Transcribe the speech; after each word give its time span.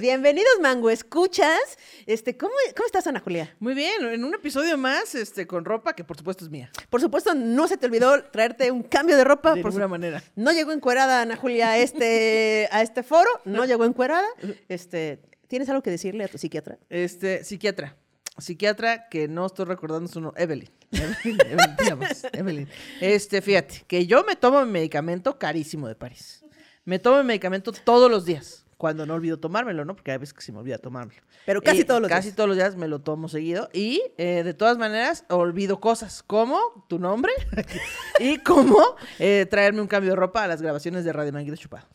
Bienvenidos, 0.00 0.52
Mango. 0.60 0.88
¿Escuchas? 0.90 1.60
Este, 2.06 2.36
¿cómo, 2.36 2.52
¿Cómo 2.76 2.86
estás, 2.86 3.06
Ana 3.06 3.20
Julia? 3.20 3.54
Muy 3.60 3.74
bien, 3.74 4.04
en 4.04 4.24
un 4.24 4.34
episodio 4.34 4.78
más, 4.78 5.14
este, 5.14 5.46
con 5.46 5.64
ropa 5.64 5.94
que 5.94 6.04
por 6.04 6.16
supuesto 6.16 6.44
es 6.44 6.50
mía. 6.50 6.70
Por 6.88 7.00
supuesto, 7.00 7.34
no 7.34 7.68
se 7.68 7.76
te 7.76 7.86
olvidó 7.86 8.22
traerte 8.24 8.70
un 8.70 8.82
cambio 8.82 9.16
de 9.16 9.24
ropa. 9.24 9.54
De 9.54 9.62
por 9.62 9.70
ninguna 9.70 9.86
su- 9.86 9.90
manera. 9.90 10.22
No 10.36 10.52
llegó 10.52 10.72
encuerada 10.72 11.22
Ana 11.22 11.36
Julia 11.36 11.70
a 11.72 11.78
este, 11.78 12.68
a 12.72 12.82
este 12.82 13.02
foro. 13.02 13.28
No 13.44 13.64
llegó 13.66 13.84
encuerada. 13.84 14.26
Este, 14.68 15.20
¿Tienes 15.48 15.68
algo 15.68 15.82
que 15.82 15.90
decirle 15.90 16.24
a 16.24 16.28
tu 16.28 16.38
psiquiatra? 16.38 16.78
Este, 16.88 17.44
psiquiatra. 17.44 17.96
Psiquiatra 18.40 19.08
que 19.08 19.28
no 19.28 19.46
estoy 19.46 19.64
recordando 19.66 20.08
su 20.08 20.20
nombre. 20.20 20.42
Evelyn. 20.42 20.70
Evelyn, 20.92 21.38
Evelyn, 21.46 21.76
llamas, 21.86 22.26
Evelyn. 22.32 22.68
Este, 23.00 23.40
fíjate, 23.42 23.84
que 23.86 24.06
yo 24.06 24.24
me 24.24 24.36
tomo 24.36 24.64
mi 24.64 24.70
medicamento 24.72 25.38
carísimo 25.38 25.86
de 25.88 25.94
París. 25.94 26.44
Me 26.84 26.98
tomo 26.98 27.18
mi 27.18 27.24
medicamento 27.24 27.72
todos 27.72 28.10
los 28.10 28.24
días. 28.24 28.64
Cuando 28.76 29.04
no 29.04 29.12
olvido 29.12 29.38
tomármelo, 29.38 29.84
¿no? 29.84 29.94
Porque 29.94 30.10
hay 30.10 30.16
veces 30.16 30.32
que 30.32 30.40
se 30.40 30.52
me 30.52 30.58
olvida 30.58 30.78
tomármelo. 30.78 31.20
Pero 31.44 31.60
casi 31.60 31.80
Y 31.80 31.84
todos 31.84 32.00
los 32.00 32.08
Casi 32.08 32.28
días. 32.28 32.36
todos 32.36 32.48
los 32.48 32.56
días 32.56 32.76
me 32.76 32.88
lo 32.88 33.00
tomo 33.02 33.28
seguido. 33.28 33.68
Y 33.74 34.02
eh, 34.16 34.42
de 34.42 34.54
todas 34.54 34.78
maneras, 34.78 35.24
olvido 35.28 35.80
cosas 35.80 36.22
como 36.22 36.58
tu 36.88 36.98
nombre 36.98 37.30
y 38.20 38.38
como 38.38 38.78
eh, 39.18 39.46
traerme 39.50 39.82
un 39.82 39.86
cambio 39.86 40.12
de 40.12 40.16
ropa 40.16 40.44
a 40.44 40.48
las 40.48 40.62
grabaciones 40.62 41.04
de 41.04 41.12
Radio 41.12 41.30
Manguito 41.32 41.56
Chupado. 41.56 41.86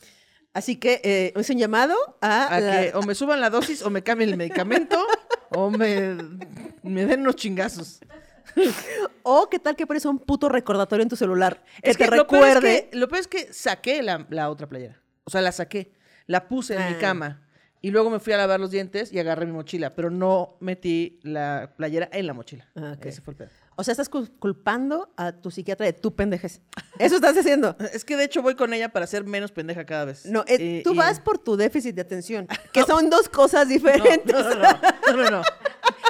Así 0.53 0.77
que 0.77 1.02
eh, 1.03 1.34
es 1.36 1.50
un 1.50 1.58
llamado 1.58 1.95
a, 2.22 2.45
A 2.48 2.59
la- 2.59 2.81
que 2.84 2.91
o 2.95 3.02
me 3.02 3.14
suban 3.16 3.41
la 3.41 3.50
dosis 3.50 3.81
o 3.81 3.89
me 3.89 4.03
cambien 4.03 4.30
el 4.30 4.38
medicamento 4.38 5.03
o 5.55 5.70
me, 5.72 6.16
me 6.84 7.05
den 7.05 7.22
unos 7.22 7.36
chingazos. 7.36 8.00
O 9.23 9.50
qué 9.50 9.59
tal 9.59 9.76
que 9.76 9.86
pones 9.88 10.05
un 10.05 10.20
puto 10.20 10.48
recordatorio 10.50 11.04
en 11.04 11.09
tu 11.09 11.16
celular 11.16 11.64
que 11.84 11.90
Es 11.90 11.98
te 11.98 12.05
que 12.05 12.16
lo 12.16 12.28
peor 12.28 12.48
es 12.48 12.54
recuerde. 12.54 12.90
que- 12.91 12.98
Lo 12.98 13.08
peor 13.08 13.20
es 13.22 13.28
que 13.28 13.52
saqué 13.54 14.02
la, 14.04 14.26
la 14.30 14.50
otra 14.50 14.67
playera. 14.70 15.02
O 15.26 15.31
sea, 15.31 15.42
la 15.42 15.52
saqué. 15.52 15.92
La 16.28 16.48
puse 16.48 16.76
en 16.76 16.88
mi 16.88 16.94
Ah. 16.95 17.00
cama. 17.00 17.42
Y 17.81 17.92
luego 17.92 18.09
me 18.09 18.20
fui 18.20 18.33
a 18.33 18.38
lavar 18.38 18.59
los 18.59 18.72
dientes 18.72 19.11
y 19.11 19.20
agarré 19.20 19.45
mi 19.45 19.52
mochila. 19.52 19.94
Pero 19.95 20.09
no 20.09 20.58
metí 20.61 21.20
la 21.23 21.73
playera 21.76 22.08
en 22.14 22.28
la 22.28 22.33
mochila. 22.33 22.70
Ah. 22.76 22.95
Ese 23.02 23.22
fue 23.22 23.33
el 23.33 23.38
pedo. 23.38 23.50
O 23.78 23.84
sea, 23.84 23.92
estás 23.92 24.09
cul- 24.09 24.31
culpando 24.40 25.12
a 25.18 25.34
tu 25.34 25.52
psiquiatra 25.52 25.86
de 25.86 25.94
tu 25.94 26.16
pendejez. 26.16 26.62
Eso 26.98 27.16
estás 27.16 27.38
haciendo. 27.38 27.76
Es 27.94 28.06
que 28.06 28.16
de 28.16 28.23
hecho 28.23 28.42
voy 28.42 28.56
con 28.56 28.73
ella 28.73 28.90
para 28.90 29.06
ser 29.08 29.26
menos 29.26 29.52
pendeja 29.52 29.86
cada 29.86 30.06
vez. 30.06 30.26
No, 30.26 30.44
es- 30.48 30.84
tú 30.84 30.94
y- 30.94 30.98
vas 30.98 31.20
por 31.20 31.38
tu 31.40 31.58
déficit 31.58 31.95
de 31.95 32.02
atención, 32.02 32.48
que 32.73 32.84
son 32.84 33.09
dos 33.09 33.28
cosas 33.30 33.67
diferentes. 33.67 34.34
no, 34.34 34.42
no, 34.44 34.56
no, 34.56 34.80
no, 35.08 35.23
no, 35.23 35.30
no. 35.32 35.42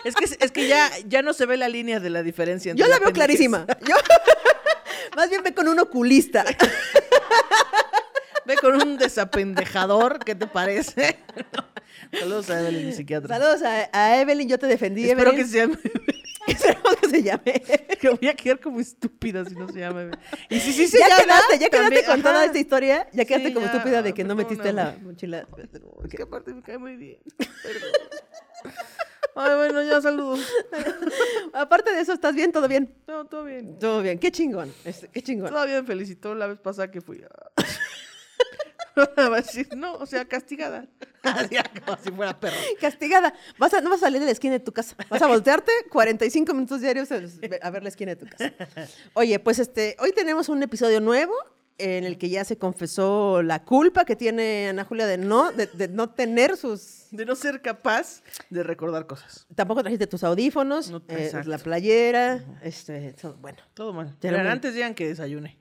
Es 0.05 0.13
que, 0.13 0.25
es 0.25 0.51
que 0.51 0.67
ya, 0.67 0.87
ya 1.07 1.23
no 1.23 1.33
se 1.33 1.47
ve 1.47 1.57
la 1.57 1.67
línea 1.67 1.99
de 1.99 2.11
la 2.11 2.21
diferencia. 2.21 2.69
entre 2.69 2.85
Yo 2.85 2.87
la 2.87 2.99
veo 2.99 3.11
pendejez. 3.11 3.15
clarísima. 3.49 3.65
Yo, 3.87 3.95
más 5.15 5.31
bien 5.31 5.41
ve 5.41 5.55
con 5.55 5.67
un 5.67 5.79
oculista. 5.79 6.45
Ve 8.45 8.55
con 8.61 8.75
un 8.81 8.97
desapendejador, 8.97 10.19
¿qué 10.19 10.35
te 10.35 10.47
parece? 10.47 11.17
Saludos 12.19 12.49
a 12.49 12.59
Evelyn, 12.61 12.85
mi 12.87 12.91
psiquiatra. 12.93 13.37
Saludos 13.37 13.61
a, 13.63 13.89
a 13.91 14.21
Evelyn, 14.21 14.47
yo 14.47 14.59
te 14.59 14.67
defendí. 14.67 15.09
Espero 15.09 15.31
Evelyn. 15.31 15.45
que 15.45 15.51
se 15.51 15.57
llame. 15.59 15.77
Esperemos 16.47 16.95
que 17.01 17.09
se 17.09 17.23
llame. 17.23 17.63
que 17.99 18.09
voy 18.09 18.27
a 18.29 18.35
quedar 18.35 18.59
como 18.59 18.79
estúpida 18.79 19.43
si 19.45 19.55
no 19.55 19.67
se 19.67 19.79
llama 19.79 20.01
Evelyn. 20.03 20.19
Y 20.49 20.59
si 20.59 20.73
sí 20.73 20.87
se 20.87 20.99
ya 20.99 21.07
llama, 21.09 21.23
quedaste, 21.23 21.59
ya 21.59 21.69
quedaste 21.69 22.05
con 22.05 22.21
toda 22.21 22.45
esta 22.45 22.59
historia. 22.59 23.07
Ya 23.13 23.25
quedaste 23.25 23.47
Sí, 23.47 23.53
como 23.53 23.65
ya, 23.65 23.71
estúpida 23.71 24.01
de 24.03 24.13
que 24.13 24.23
no 24.23 24.35
metiste 24.35 24.71
la 24.73 24.95
mochila. 25.01 25.47
Es 26.05 26.11
que 26.11 26.21
aparte 26.23 26.53
me 26.53 26.61
cae 26.61 26.77
muy 26.77 26.95
bien. 26.97 27.17
Perdón. 27.37 28.73
Ay, 29.37 29.55
bueno, 29.55 29.83
ya 29.83 29.99
saludos. 30.01 30.39
Aparte 31.53 31.91
de 31.93 32.01
eso, 32.01 32.13
¿estás 32.13 32.35
bien? 32.35 32.51
¿Todo 32.51 32.67
bien? 32.67 32.93
No, 33.07 33.25
todo 33.25 33.43
bien. 33.43 33.77
Todo 33.79 34.01
bien. 34.01 34.17
Qué 34.19 34.31
chingón. 34.31 34.71
este, 34.85 35.09
Qué 35.09 35.21
chingón. 35.21 35.49
Todavía 35.49 35.81
me 35.81 35.87
felicitó 35.87 36.35
la 36.35 36.47
vez 36.47 36.59
pasada 36.59 36.89
que 36.91 37.01
fui. 37.01 37.21
Va 39.17 39.37
a 39.37 39.41
decir, 39.41 39.67
no, 39.75 39.95
o 39.95 40.05
sea, 40.05 40.25
castigada. 40.25 40.87
Así 41.23 41.55
como 41.85 41.97
si 41.97 42.11
fuera 42.11 42.39
perro. 42.39 42.55
Castigada. 42.79 43.33
Vas 43.57 43.73
a, 43.73 43.81
no 43.81 43.89
vas 43.89 43.99
a 44.01 44.05
salir 44.05 44.19
de 44.19 44.25
la 44.25 44.31
esquina 44.31 44.53
de 44.53 44.59
tu 44.59 44.71
casa. 44.71 44.95
Vas 45.09 45.21
a 45.21 45.27
voltearte 45.27 45.71
45 45.91 46.53
minutos 46.53 46.81
diarios 46.81 47.09
a 47.11 47.69
ver 47.69 47.83
la 47.83 47.89
esquina 47.89 48.15
de 48.15 48.25
tu 48.25 48.27
casa. 48.27 48.53
Oye, 49.13 49.39
pues 49.39 49.59
este, 49.59 49.95
hoy 49.99 50.11
tenemos 50.13 50.49
un 50.49 50.61
episodio 50.63 51.01
nuevo 51.01 51.33
en 51.77 52.05
el 52.05 52.17
que 52.17 52.29
ya 52.29 52.45
se 52.45 52.57
confesó 52.57 53.41
la 53.43 53.63
culpa 53.65 54.05
que 54.05 54.15
tiene 54.15 54.69
Ana 54.69 54.85
Julia 54.85 55.07
de 55.07 55.17
no, 55.17 55.51
de, 55.51 55.67
de 55.67 55.87
no 55.89 56.09
tener 56.09 56.55
sus. 56.55 57.07
De 57.11 57.25
no 57.25 57.35
ser 57.35 57.61
capaz 57.61 58.21
de 58.49 58.63
recordar 58.63 59.07
cosas. 59.07 59.45
Tampoco 59.55 59.81
trajiste 59.81 60.07
tus 60.07 60.23
audífonos, 60.23 60.89
No, 60.89 61.01
eh, 61.09 61.31
la 61.45 61.57
playera, 61.57 62.45
este, 62.61 63.13
todo- 63.13 63.35
bueno, 63.41 63.57
Todo 63.73 63.91
mal. 63.91 64.15
Pero 64.21 64.37
antes 64.49 64.73
digan 64.73 64.93
que 64.95 65.05
desayuné. 65.07 65.57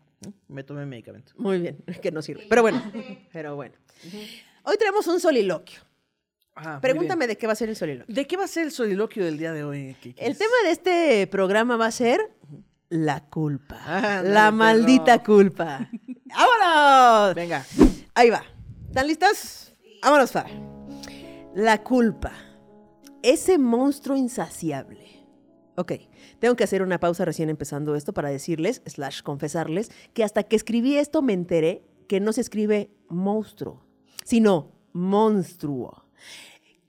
Me 0.48 0.62
tomé 0.64 0.86
medicamento. 0.86 1.32
muy 1.36 1.58
bien, 1.60 1.78
que 2.02 2.10
no 2.10 2.22
sirve. 2.22 2.46
Pero 2.48 2.62
bueno, 2.62 2.82
pero 3.32 3.56
bueno. 3.56 3.74
Hoy 4.64 4.76
tenemos 4.78 5.06
un 5.06 5.20
soliloquio. 5.20 5.80
Ah, 6.56 6.78
Pregúntame 6.80 7.26
de 7.26 7.36
qué 7.36 7.46
va 7.48 7.52
a 7.54 7.56
ser 7.56 7.68
el 7.68 7.76
soliloquio. 7.76 8.14
¿De 8.14 8.26
qué 8.26 8.36
va 8.36 8.44
a 8.44 8.48
ser 8.48 8.64
el 8.64 8.70
soliloquio 8.72 9.24
del 9.24 9.38
día 9.38 9.52
de 9.52 9.64
hoy, 9.64 9.96
Kiki? 10.00 10.20
El 10.24 10.38
tema 10.38 10.52
de 10.64 10.70
este 10.70 11.26
programa 11.26 11.76
va 11.76 11.86
a 11.86 11.90
ser 11.90 12.20
la 12.90 13.24
culpa. 13.28 14.22
La 14.22 14.52
maldita 14.52 15.22
culpa. 15.22 15.90
¡Vámonos! 16.26 17.34
Venga. 17.34 17.64
Ahí 18.14 18.30
va. 18.30 18.44
¿Están 18.86 19.06
listos? 19.08 19.74
Vámonos, 20.00 20.30
Fa. 20.30 20.46
La 21.56 21.82
culpa. 21.82 22.32
Ese 23.22 23.58
monstruo 23.58 24.16
insaciable. 24.16 25.13
Ok, 25.76 25.92
tengo 26.38 26.54
que 26.54 26.64
hacer 26.64 26.82
una 26.82 27.00
pausa 27.00 27.24
recién 27.24 27.50
empezando 27.50 27.96
esto 27.96 28.12
para 28.12 28.28
decirles, 28.28 28.82
slash 28.86 29.22
confesarles, 29.22 29.90
que 30.12 30.22
hasta 30.22 30.44
que 30.44 30.56
escribí 30.56 30.96
esto 30.96 31.20
me 31.20 31.32
enteré 31.32 31.82
que 32.06 32.20
no 32.20 32.32
se 32.32 32.42
escribe 32.42 32.90
monstruo, 33.08 33.84
sino 34.24 34.72
monstruo. 34.92 36.04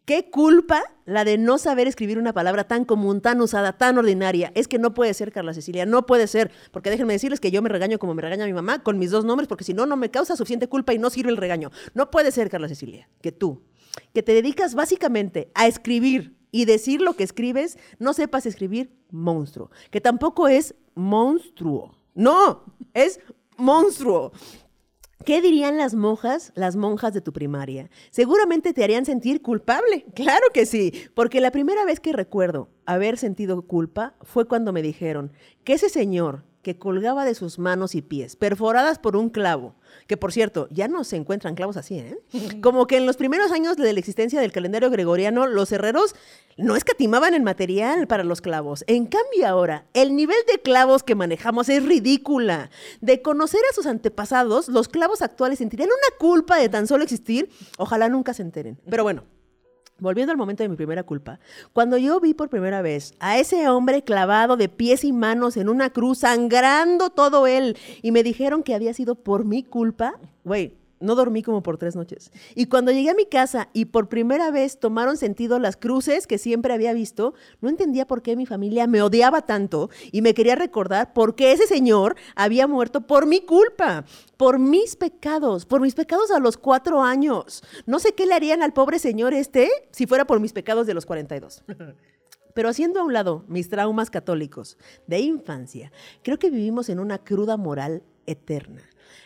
¿Qué 0.06 0.29
culpa 0.29 0.84
la 1.06 1.25
de 1.25 1.40
no 1.40 1.57
saber 1.57 1.88
escribir 1.88 2.19
una 2.19 2.31
palabra 2.31 2.66
tan 2.66 2.85
común, 2.85 3.22
tan 3.22 3.41
usada, 3.41 3.74
tan 3.74 3.97
ordinaria? 3.97 4.51
Es 4.53 4.68
que 4.68 4.78
no 4.78 4.94
puede 4.94 5.16
ser, 5.16 5.31
Carla 5.31 5.56
Cecilia, 5.56 5.88
no 5.88 6.06
puede 6.06 6.28
ser. 6.28 6.51
Porque 6.72 6.91
déjenme 6.91 7.13
decirles 7.13 7.40
que 7.40 7.50
yo 7.50 7.63
me 7.63 7.69
regaño 7.69 7.97
como 7.97 8.13
me 8.13 8.22
regaña 8.22 8.45
mi 8.45 8.53
mamá 8.53 8.84
con 8.84 9.00
mis 9.00 9.09
dos 9.09 9.25
nombres, 9.25 9.47
porque 9.47 9.63
si 9.63 9.74
no, 9.74 9.88
no 9.88 9.97
me 9.97 10.12
causa 10.12 10.35
suficiente 10.35 10.68
culpa 10.68 10.94
y 10.94 11.00
no 11.00 11.09
sirve 11.09 11.31
el 11.31 11.38
regaño. 11.38 11.72
No 11.95 12.12
puede 12.12 12.31
ser, 12.31 12.51
Carla 12.51 12.68
Cecilia, 12.68 13.09
que 13.22 13.31
tú, 13.31 13.63
que 14.13 14.22
te 14.22 14.34
dedicas 14.34 14.75
básicamente 14.75 15.50
a 15.56 15.66
escribir 15.66 16.35
y 16.55 16.63
decir 16.63 17.01
lo 17.01 17.17
que 17.17 17.25
escribes, 17.25 17.77
no 17.99 18.13
sepas 18.13 18.45
escribir 18.45 18.89
monstruo. 19.11 19.71
Que 19.91 19.99
tampoco 19.99 20.47
es 20.47 20.73
monstruo. 20.93 21.97
No, 22.13 22.63
es 22.93 23.19
monstruo. 23.57 24.31
¿Qué 25.25 25.41
dirían 25.41 25.75
las 25.75 25.95
monjas, 25.95 26.53
las 26.55 26.77
monjas 26.77 27.13
de 27.13 27.19
tu 27.19 27.33
primaria? 27.33 27.89
Seguramente 28.09 28.71
te 28.71 28.85
harían 28.85 29.03
sentir 29.05 29.41
culpable. 29.41 30.05
Claro 30.15 30.45
que 30.53 30.65
sí, 30.65 30.94
porque 31.13 31.41
la 31.41 31.51
primera 31.51 31.83
vez 31.83 31.99
que 31.99 32.13
recuerdo 32.13 32.69
haber 32.85 33.17
sentido 33.17 33.63
culpa 33.63 34.15
fue 34.21 34.47
cuando 34.47 34.71
me 34.71 34.81
dijeron 34.81 35.33
que 35.65 35.73
ese 35.73 35.89
señor 35.89 36.45
que 36.65 36.79
colgaba 36.79 37.25
de 37.25 37.35
sus 37.35 37.59
manos 37.59 37.93
y 37.93 38.01
pies, 38.01 38.35
perforadas 38.35 38.97
por 38.97 39.15
un 39.15 39.29
clavo, 39.29 39.75
que 40.07 40.17
por 40.17 40.33
cierto, 40.33 40.67
ya 40.71 40.87
no 40.87 41.03
se 41.03 41.15
encuentran 41.15 41.53
clavos 41.53 41.77
así, 41.77 41.99
¿eh? 41.99 42.17
Como 42.63 42.87
que 42.87 42.97
en 42.97 43.05
los 43.05 43.17
primeros 43.17 43.51
años 43.51 43.77
de 43.77 43.93
la 43.93 43.99
existencia 43.99 44.41
del 44.41 44.51
calendario 44.51 44.89
gregoriano, 44.89 45.45
los 45.45 45.71
herreros 45.71 46.15
no 46.57 46.75
escatimaban 46.75 47.35
en 47.35 47.43
material 47.43 48.07
para 48.07 48.23
los 48.23 48.41
clavos. 48.41 48.83
En 48.87 49.05
cambio 49.05 49.47
ahora, 49.47 49.85
el 49.93 50.15
nivel 50.15 50.39
de 50.51 50.59
clavos 50.59 51.03
que 51.03 51.13
manejamos 51.13 51.69
es 51.69 51.85
ridícula. 51.85 52.71
De 52.99 53.21
conocer 53.21 53.61
a 53.69 53.75
sus 53.75 53.85
antepasados, 53.85 54.67
los 54.67 54.87
clavos 54.87 55.21
actuales 55.21 55.59
sentirían 55.59 55.89
una 55.89 56.17
culpa 56.17 56.57
de 56.57 56.67
tan 56.67 56.87
solo 56.87 57.03
existir. 57.03 57.51
Ojalá 57.77 58.09
nunca 58.09 58.33
se 58.33 58.41
enteren. 58.41 58.79
Pero 58.89 59.03
bueno, 59.03 59.25
Volviendo 59.97 60.31
al 60.31 60.38
momento 60.38 60.61
de 60.61 60.69
mi 60.69 60.75
primera 60.75 61.03
culpa, 61.03 61.39
cuando 61.72 61.97
yo 61.97 62.19
vi 62.19 62.33
por 62.33 62.50
primera 62.50 62.81
vez 62.81 63.13
a 63.19 63.38
ese 63.38 63.69
hombre 63.69 64.03
clavado 64.03 64.57
de 64.57 64.67
pies 64.67 65.06
y 65.06 65.13
manos 65.13 65.56
en 65.56 65.69
una 65.69 65.89
cruz, 65.89 66.19
sangrando 66.19 67.09
todo 67.09 67.47
él, 67.47 67.77
y 68.01 68.12
me 68.12 68.21
dijeron 68.21 68.62
que 68.62 68.75
había 68.75 68.94
sido 68.94 69.15
por 69.15 69.45
mi 69.45 69.63
culpa, 69.63 70.19
güey, 70.44 70.74
no 71.06 71.16
dormí 71.16 71.44
como 71.44 71.63
por 71.63 71.78
tres 71.78 71.96
noches. 71.96 72.31
Y 72.56 72.66
cuando 72.66 72.92
llegué 72.92 73.12
a 73.12 73.16
mi 73.16 73.25
casa 73.25 73.69
y 73.74 73.86
por 73.86 74.10
primera 74.10 74.52
vez 74.52 74.80
tomaron 74.80 75.18
sentido 75.18 75.60
las 75.60 75.78
cruces 75.78 76.28
que 76.28 76.38
siempre 76.38 76.74
había 76.74 76.94
visto, 76.94 77.34
no 77.62 77.69
entendía 77.69 78.06
por 78.07 78.22
qué 78.22 78.36
mi 78.36 78.46
familia 78.46 78.88
me 78.88 79.02
odiaba 79.02 79.42
tanto 79.44 79.90
y 80.12 80.22
me 80.22 80.34
quería 80.34 80.56
recordar 80.56 81.13
por 81.13 81.36
qué 81.36 81.52
ese 81.52 81.68
señor 81.68 82.16
había 82.36 82.68
muerto 82.68 83.02
por 83.02 83.25
mi 83.25 83.42
culpa, 83.42 84.06
por 84.38 84.60
mis 84.60 84.96
pecados, 84.96 85.66
por 85.66 85.81
mis 85.81 85.96
pecados 85.96 86.31
a 86.31 86.40
los 86.40 86.57
cuatro 86.57 87.02
años. 87.02 87.63
No 87.86 88.00
sé 88.00 88.13
qué 88.13 88.25
le 88.25 88.34
harían 88.34 88.63
al 88.63 88.74
pobre 88.74 89.00
señor 89.00 89.34
este 89.34 89.69
si 89.92 90.07
fuera 90.07 90.25
por 90.25 90.40
mis 90.40 90.54
pecados 90.54 90.88
de 90.88 90.94
los 90.94 91.06
42. 91.06 91.63
Pero 92.56 92.69
haciendo 92.69 93.02
a 93.02 93.04
un 93.04 93.12
lado 93.12 93.44
mis 93.50 93.69
traumas 93.69 94.10
católicos 94.10 94.78
de 95.07 95.19
infancia, 95.19 95.92
creo 96.24 96.40
que 96.40 96.50
vivimos 96.50 96.88
en 96.88 97.00
una 97.00 97.18
cruda 97.18 97.57
moral 97.57 98.02
eterna. 98.25 98.81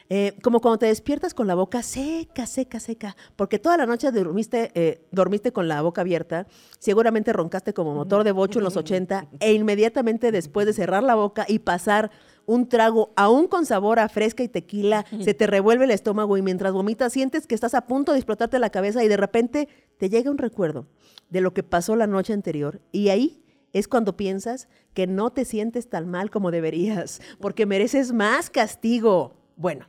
Eh, 0.10 0.36
como 0.42 0.60
cuando 0.60 0.80
te 0.80 0.86
despiertas 0.88 1.34
con 1.34 1.48
la 1.48 1.56
boca 1.56 1.84
seca, 1.84 2.46
seca, 2.46 2.80
seca, 2.80 3.16
porque 3.36 3.60
toda 3.60 3.78
la 3.78 3.86
noche 3.86 4.12
dormiste, 4.12 4.72
eh, 4.74 5.06
dormiste 5.12 5.52
con 5.52 5.68
la 5.68 5.82
boca 5.82 6.02
abierta, 6.02 6.48
seguramente 6.80 7.34
roncaste 7.34 7.74
como 7.74 7.94
motor 7.94 8.24
de 8.24 8.32
bocho 8.32 8.60
en 8.60 8.66
los 8.66 8.78
80 8.78 9.28
e 9.40 9.54
inmediatamente 9.54 10.32
después 10.32 10.66
de 10.66 10.74
cerrar 10.74 11.04
la 11.04 11.16
boca 11.16 11.46
y 11.48 11.60
pasar 11.60 12.12
un 12.46 12.68
trago 12.68 13.14
aún 13.16 13.48
con 13.48 13.68
sabor 13.68 14.00
a 14.00 14.10
fresca 14.10 14.42
y 14.42 14.48
tequila, 14.48 15.06
se 15.22 15.36
te 15.36 15.46
revuelve 15.46 15.86
el 15.86 15.92
estómago 15.92 16.38
y 16.38 16.42
mientras 16.42 16.74
vomitas 16.74 17.14
sientes 17.14 17.46
que 17.46 17.54
estás 17.54 17.76
a 17.76 17.86
punto 17.86 18.12
de 18.12 18.18
explotarte 18.18 18.58
la 18.58 18.72
cabeza 18.72 19.04
y 19.04 19.08
de 19.08 19.18
repente 19.18 19.70
te 19.98 20.10
llega 20.10 20.32
un 20.32 20.40
recuerdo 20.40 20.88
de 21.30 21.42
lo 21.42 21.54
que 21.54 21.62
pasó 21.62 21.96
la 21.96 22.08
noche 22.08 22.34
anterior 22.34 22.82
y 22.92 23.10
ahí 23.10 23.44
es 23.74 23.88
cuando 23.88 24.18
piensas 24.18 24.68
que 24.94 25.08
no 25.08 25.32
te 25.32 25.46
sientes 25.46 25.90
tan 25.90 26.10
mal 26.10 26.32
como 26.32 26.52
deberías, 26.52 27.22
porque 27.40 27.66
mereces 27.66 28.14
más 28.14 28.50
castigo. 28.50 29.39
Bueno, 29.60 29.88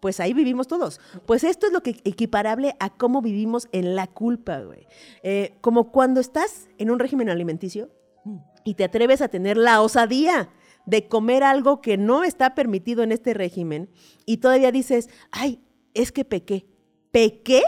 pues 0.00 0.18
ahí 0.18 0.34
vivimos 0.34 0.66
todos. 0.66 1.00
Pues 1.26 1.44
esto 1.44 1.68
es 1.68 1.72
lo 1.72 1.80
que 1.80 2.00
equiparable 2.04 2.74
a 2.80 2.90
cómo 2.90 3.22
vivimos 3.22 3.68
en 3.70 3.94
la 3.94 4.08
culpa, 4.08 4.58
güey. 4.58 4.88
Eh, 5.22 5.56
como 5.60 5.92
cuando 5.92 6.20
estás 6.20 6.68
en 6.78 6.90
un 6.90 6.98
régimen 6.98 7.30
alimenticio 7.30 7.88
y 8.64 8.74
te 8.74 8.82
atreves 8.82 9.22
a 9.22 9.28
tener 9.28 9.56
la 9.56 9.80
osadía 9.80 10.50
de 10.86 11.06
comer 11.06 11.44
algo 11.44 11.80
que 11.80 11.96
no 11.96 12.24
está 12.24 12.56
permitido 12.56 13.04
en 13.04 13.12
este 13.12 13.32
régimen 13.32 13.88
y 14.26 14.38
todavía 14.38 14.72
dices, 14.72 15.08
ay, 15.30 15.62
es 15.94 16.10
que 16.10 16.24
pequé. 16.24 16.66
¿Pequé? 17.12 17.62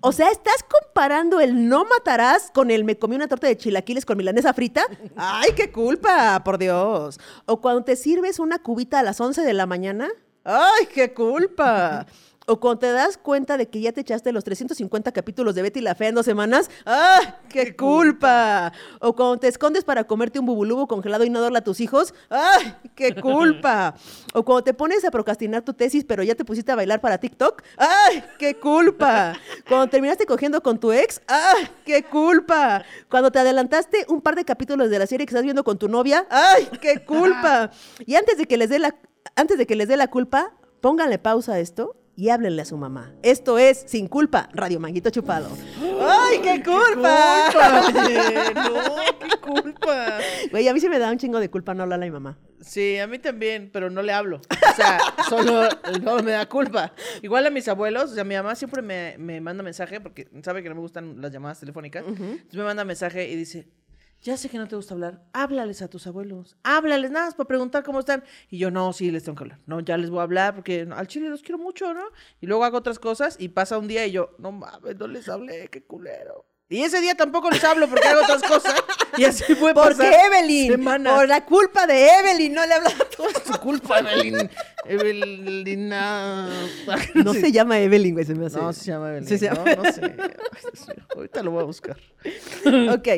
O 0.00 0.12
sea, 0.12 0.30
¿estás 0.30 0.62
comparando 0.62 1.38
el 1.38 1.68
no 1.68 1.84
matarás 1.84 2.50
con 2.50 2.70
el 2.70 2.84
me 2.84 2.98
comí 2.98 3.14
una 3.14 3.28
torta 3.28 3.46
de 3.46 3.58
chilaquiles 3.58 4.06
con 4.06 4.16
milanesa 4.16 4.54
frita? 4.54 4.86
¡Ay, 5.16 5.50
qué 5.54 5.70
culpa, 5.70 6.42
por 6.44 6.56
Dios! 6.56 7.20
O 7.44 7.60
cuando 7.60 7.84
te 7.84 7.94
sirves 7.94 8.38
una 8.38 8.58
cubita 8.58 9.00
a 9.00 9.02
las 9.02 9.20
11 9.20 9.42
de 9.42 9.52
la 9.52 9.66
mañana. 9.66 10.08
¡Ay, 10.44 10.86
qué 10.92 11.14
culpa! 11.14 12.06
O 12.46 12.60
cuando 12.60 12.80
te 12.80 12.92
das 12.92 13.16
cuenta 13.16 13.56
de 13.56 13.70
que 13.70 13.80
ya 13.80 13.92
te 13.92 14.02
echaste 14.02 14.30
los 14.30 14.44
350 14.44 15.12
capítulos 15.12 15.54
de 15.54 15.62
Betty 15.62 15.80
la 15.80 15.94
Fea 15.94 16.08
en 16.08 16.14
dos 16.14 16.26
semanas, 16.26 16.68
¡ah! 16.84 17.38
¡Qué 17.48 17.74
culpa! 17.74 18.70
O 19.00 19.16
cuando 19.16 19.38
te 19.38 19.48
escondes 19.48 19.84
para 19.84 20.04
comerte 20.04 20.38
un 20.38 20.44
bubulubo 20.44 20.86
congelado 20.86 21.24
y 21.24 21.30
no 21.30 21.40
darle 21.40 21.58
a 21.58 21.64
tus 21.64 21.80
hijos, 21.80 22.12
¡ay! 22.28 22.74
¡Qué 22.94 23.14
culpa! 23.14 23.94
O 24.34 24.44
cuando 24.44 24.64
te 24.64 24.74
pones 24.74 25.02
a 25.06 25.10
procrastinar 25.10 25.62
tu 25.62 25.72
tesis, 25.72 26.04
pero 26.04 26.22
ya 26.22 26.34
te 26.34 26.44
pusiste 26.44 26.70
a 26.72 26.76
bailar 26.76 27.00
para 27.00 27.16
TikTok, 27.16 27.62
¡ay! 27.78 28.22
¡Qué 28.38 28.56
culpa! 28.56 29.32
Cuando 29.66 29.88
terminaste 29.88 30.26
cogiendo 30.26 30.62
con 30.62 30.78
tu 30.78 30.92
ex, 30.92 31.22
¡ay! 31.26 31.66
¡Qué 31.86 32.02
culpa! 32.02 32.84
Cuando 33.08 33.32
te 33.32 33.38
adelantaste 33.38 34.04
un 34.08 34.20
par 34.20 34.34
de 34.34 34.44
capítulos 34.44 34.90
de 34.90 34.98
la 34.98 35.06
serie 35.06 35.24
que 35.24 35.30
estás 35.30 35.44
viendo 35.44 35.64
con 35.64 35.78
tu 35.78 35.88
novia, 35.88 36.26
¡ay! 36.28 36.68
¡Qué 36.82 37.02
culpa! 37.06 37.70
Y 38.04 38.16
antes 38.16 38.36
de 38.36 38.44
que 38.44 38.58
les 38.58 38.68
dé 38.68 38.80
la, 38.80 38.94
antes 39.36 39.58
de 39.58 39.66
que 39.66 39.76
les 39.76 39.88
dé 39.88 39.96
la 39.96 40.08
culpa, 40.08 40.54
pónganle 40.80 41.18
pausa 41.18 41.54
a 41.54 41.58
esto 41.58 41.96
y 42.16 42.28
háblenle 42.28 42.62
a 42.62 42.64
su 42.64 42.76
mamá. 42.76 43.12
Esto 43.22 43.58
es 43.58 43.84
Sin 43.86 44.06
Culpa, 44.06 44.48
Radio 44.52 44.78
Manguito 44.78 45.10
Chupado. 45.10 45.48
¡Ay, 46.00 46.38
qué 46.40 46.62
culpa! 46.62 47.50
Oye, 48.06 48.54
no, 48.54 48.94
qué 49.18 49.36
culpa. 49.40 50.18
Güey, 50.50 50.68
a 50.68 50.72
mí 50.72 50.80
se 50.80 50.88
me 50.88 50.98
da 50.98 51.10
un 51.10 51.18
chingo 51.18 51.40
de 51.40 51.50
culpa 51.50 51.74
no 51.74 51.82
hablarle 51.82 52.06
a 52.06 52.08
mi 52.08 52.12
mamá. 52.12 52.38
Sí, 52.60 52.98
a 52.98 53.06
mí 53.06 53.18
también, 53.18 53.70
pero 53.72 53.90
no 53.90 54.02
le 54.02 54.12
hablo. 54.12 54.36
O 54.36 54.76
sea, 54.76 54.98
solo 55.28 55.68
no 56.02 56.22
me 56.22 56.32
da 56.32 56.48
culpa. 56.48 56.92
Igual 57.20 57.46
a 57.46 57.50
mis 57.50 57.68
abuelos, 57.68 58.12
o 58.12 58.14
sea, 58.14 58.24
mi 58.24 58.36
mamá 58.36 58.54
siempre 58.54 58.80
me, 58.80 59.16
me 59.18 59.40
manda 59.40 59.62
mensaje 59.62 60.00
porque 60.00 60.28
sabe 60.42 60.62
que 60.62 60.68
no 60.68 60.76
me 60.76 60.80
gustan 60.80 61.20
las 61.20 61.32
llamadas 61.32 61.60
telefónicas. 61.60 62.04
Entonces 62.06 62.54
me 62.54 62.64
manda 62.64 62.84
mensaje 62.84 63.28
y 63.28 63.36
dice, 63.36 63.68
ya 64.24 64.36
sé 64.36 64.48
que 64.48 64.58
no 64.58 64.66
te 64.66 64.74
gusta 64.74 64.94
hablar, 64.94 65.22
háblales 65.32 65.82
a 65.82 65.88
tus 65.88 66.06
abuelos, 66.06 66.56
háblales 66.64 67.10
nada 67.10 67.26
más 67.26 67.34
para 67.34 67.46
preguntar 67.46 67.84
cómo 67.84 68.00
están. 68.00 68.24
Y 68.50 68.58
yo, 68.58 68.70
no, 68.72 68.92
sí, 68.92 69.10
les 69.10 69.22
tengo 69.22 69.36
que 69.36 69.44
hablar. 69.44 69.58
No, 69.66 69.80
ya 69.80 69.96
les 69.98 70.10
voy 70.10 70.20
a 70.20 70.22
hablar 70.22 70.54
porque 70.54 70.88
al 70.90 71.06
chile 71.06 71.28
los 71.28 71.42
quiero 71.42 71.58
mucho, 71.58 71.92
¿no? 71.94 72.04
Y 72.40 72.46
luego 72.46 72.64
hago 72.64 72.78
otras 72.78 72.98
cosas 72.98 73.36
y 73.38 73.50
pasa 73.50 73.78
un 73.78 73.86
día 73.86 74.04
y 74.06 74.10
yo, 74.12 74.30
no 74.38 74.50
mames, 74.50 74.96
no 74.96 75.06
les 75.06 75.28
hablé, 75.28 75.68
qué 75.68 75.84
culero. 75.84 76.46
Y 76.70 76.80
ese 76.80 77.00
día 77.02 77.14
tampoco 77.14 77.50
les 77.50 77.62
hablo 77.62 77.86
porque 77.88 78.08
hago 78.08 78.22
otras 78.22 78.42
cosas. 78.42 78.74
Y 79.18 79.24
así 79.24 79.54
fue 79.54 79.74
Porque 79.74 79.96
pasar 79.98 80.12
Evelyn, 80.26 80.72
semanas. 80.72 81.14
por 81.14 81.28
la 81.28 81.44
culpa 81.44 81.86
de 81.86 82.08
Evelyn, 82.18 82.52
no 82.54 82.66
le 82.66 82.72
hablas 82.74 82.94
a 82.98 83.04
tu... 83.04 83.22
Es 83.26 83.42
tu 83.44 83.52
culpa, 83.60 84.00
Evelyn. 84.00 84.50
Evelina. 84.86 86.48
No 87.14 87.32
Sí. 87.34 87.40
se 87.40 87.52
llama 87.52 87.78
Evelyn, 87.78 88.14
güey, 88.14 88.24
se 88.24 88.34
me 88.34 88.46
hace. 88.46 88.58
No, 88.58 88.72
se 88.72 88.84
llama 88.86 89.10
Evelyn. 89.10 89.38
Se 89.38 89.48
No, 89.50 89.54
llama- 89.64 89.74
no 89.82 89.92
sé. 89.92 90.00
Dios 90.00 90.88
mío. 90.88 91.06
Ahorita 91.14 91.42
lo 91.42 91.50
voy 91.52 91.62
a 91.62 91.64
buscar. 91.66 91.96
ok. 92.92 93.08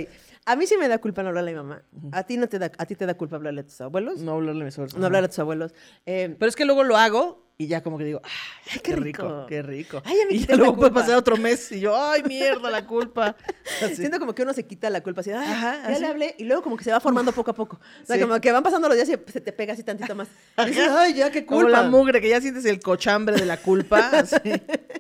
A 0.47 0.55
mí 0.57 0.67
sí 0.67 0.77
me 0.79 0.87
da 0.89 0.99
culpa 0.99 1.23
no 1.23 1.29
hablarle 1.31 1.51
a 1.51 1.55
mi 1.55 1.59
mamá. 1.61 1.83
A 2.13 2.23
ti 2.23 2.37
no 2.37 2.49
te 2.49 2.59
da, 2.59 2.71
a 2.79 2.87
ti 2.87 2.95
te 2.95 3.05
da 3.05 3.15
culpa 3.15 3.37
hablarle 3.37 3.63
a 3.63 3.65
tus 3.65 3.81
abuelos. 3.81 4.21
No 4.21 4.33
hablarle 4.35 4.63
a 4.63 4.65
mis 4.67 4.79
abuelos. 4.79 4.97
No 4.97 5.07
hablarle 5.07 5.27
a 5.27 5.29
tus 5.29 5.39
abuelos. 5.41 5.75
Eh, 6.07 6.35
Pero 6.39 6.49
es 6.49 6.55
que 6.57 6.65
luego 6.65 6.85
lo 6.85 6.97
hago 6.97 7.45
y 7.59 7.67
ya 7.69 7.83
como 7.83 7.97
que 7.99 8.05
digo, 8.05 8.21
ay, 8.23 8.31
qué 8.75 8.81
qué, 8.81 8.97
rico. 8.97 9.23
rico. 9.23 9.47
qué 9.49 9.63
rico. 9.63 10.03
Ay, 10.05 10.17
ya 10.19 10.27
me 10.27 10.35
y 10.35 10.47
ya 10.47 10.57
luego 10.57 10.77
puede 10.77 10.91
pasar 10.93 11.17
otro 11.17 11.37
mes 11.39 11.73
y 11.73 11.81
yo, 11.81 11.97
ay, 11.97 12.23
mierda, 12.23 12.71
la 12.71 12.87
culpa. 12.87 13.35
Así. 13.83 13.97
Siento 13.97 14.19
como 14.21 14.35
que 14.35 14.43
uno 14.43 14.53
se 14.53 14.65
quita 14.67 14.89
la 14.91 15.03
culpa 15.03 15.23
así, 15.23 15.31
ay, 15.33 15.39
Ajá, 15.51 15.81
ya 15.83 15.89
así. 15.89 16.01
le 16.03 16.07
hablé, 16.07 16.35
y 16.39 16.45
luego 16.45 16.63
como 16.63 16.77
que 16.77 16.85
se 16.85 16.93
va 16.93 17.01
formando 17.01 17.33
poco 17.33 17.51
a 17.51 17.55
poco. 17.55 17.81
O 18.03 18.07
sea, 18.07 18.17
Sí. 18.17 18.23
como 18.23 18.39
que 18.41 18.53
van 18.53 18.63
pasando 18.63 18.89
los 18.89 18.97
días 18.97 19.09
y 19.09 19.33
se 19.33 19.41
te 19.41 19.53
pega 19.53 19.73
así 19.73 19.83
tantito 19.83 20.15
más. 20.15 20.29
Y 20.65 20.67
dices, 20.67 20.89
ay, 20.91 21.15
ya, 21.15 21.31
qué 21.33 21.45
Como 21.47 21.63
culpa. 21.63 21.83
la 21.83 21.89
mugre, 21.89 22.21
que 22.21 22.29
ya 22.29 22.41
sientes 22.41 22.65
el 22.67 22.79
cochambre 22.79 23.37
de 23.37 23.47
la 23.47 23.57
culpa. 23.57 24.11
Así. 24.11 24.37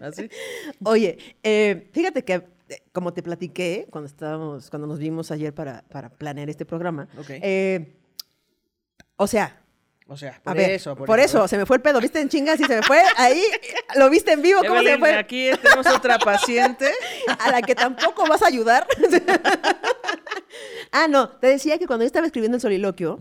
así. 0.00 0.28
Oye, 0.84 1.18
eh, 1.42 1.88
fíjate 1.92 2.24
que, 2.24 2.42
como 2.92 3.12
te 3.12 3.22
platiqué 3.22 3.86
cuando 3.90 4.06
estábamos, 4.08 4.70
cuando 4.70 4.86
nos 4.86 4.98
vimos 4.98 5.30
ayer 5.30 5.54
para, 5.54 5.82
para 5.88 6.10
planear 6.10 6.48
este 6.50 6.64
programa, 6.64 7.08
Ok. 7.18 7.30
eh, 7.30 7.96
o 9.16 9.26
sea, 9.26 9.62
O 10.08 10.16
sea, 10.16 10.36
a 10.36 10.42
por 10.42 10.56
ver, 10.56 10.70
eso. 10.70 10.94
por, 10.94 11.18
eso, 11.20 11.48
se 11.48 11.56
me 11.58 11.66
fue 11.66 11.76
el 11.76 11.82
pedo, 11.82 12.00
¿viste 12.00 12.20
en 12.20 12.28
chingas 12.28 12.60
y 12.60 12.64
se 12.64 12.76
me 12.76 12.82
fue? 12.82 13.00
Ahí, 13.16 13.42
lo 13.96 14.08
viste 14.10 14.32
en 14.32 14.42
vivo, 14.42 14.60
¿cómo 14.60 14.74
se 14.74 14.80
Evelyn, 14.80 14.98
fue? 15.00 15.14
aquí 15.16 15.50
tenemos 15.62 15.86
otra 15.88 16.18
paciente. 16.18 16.90
a 17.40 17.50
la 17.50 17.60
que 17.62 17.74
tampoco 17.74 18.26
vas 18.28 18.42
a 18.42 18.46
ayudar. 18.46 18.86
ah, 20.92 21.08
no, 21.08 21.28
te 21.30 21.48
decía 21.48 21.78
que 21.78 21.86
cuando 21.86 22.04
yo 22.04 22.06
estaba 22.06 22.26
escribiendo 22.26 22.56
el 22.56 22.60
soliloquio, 22.60 23.18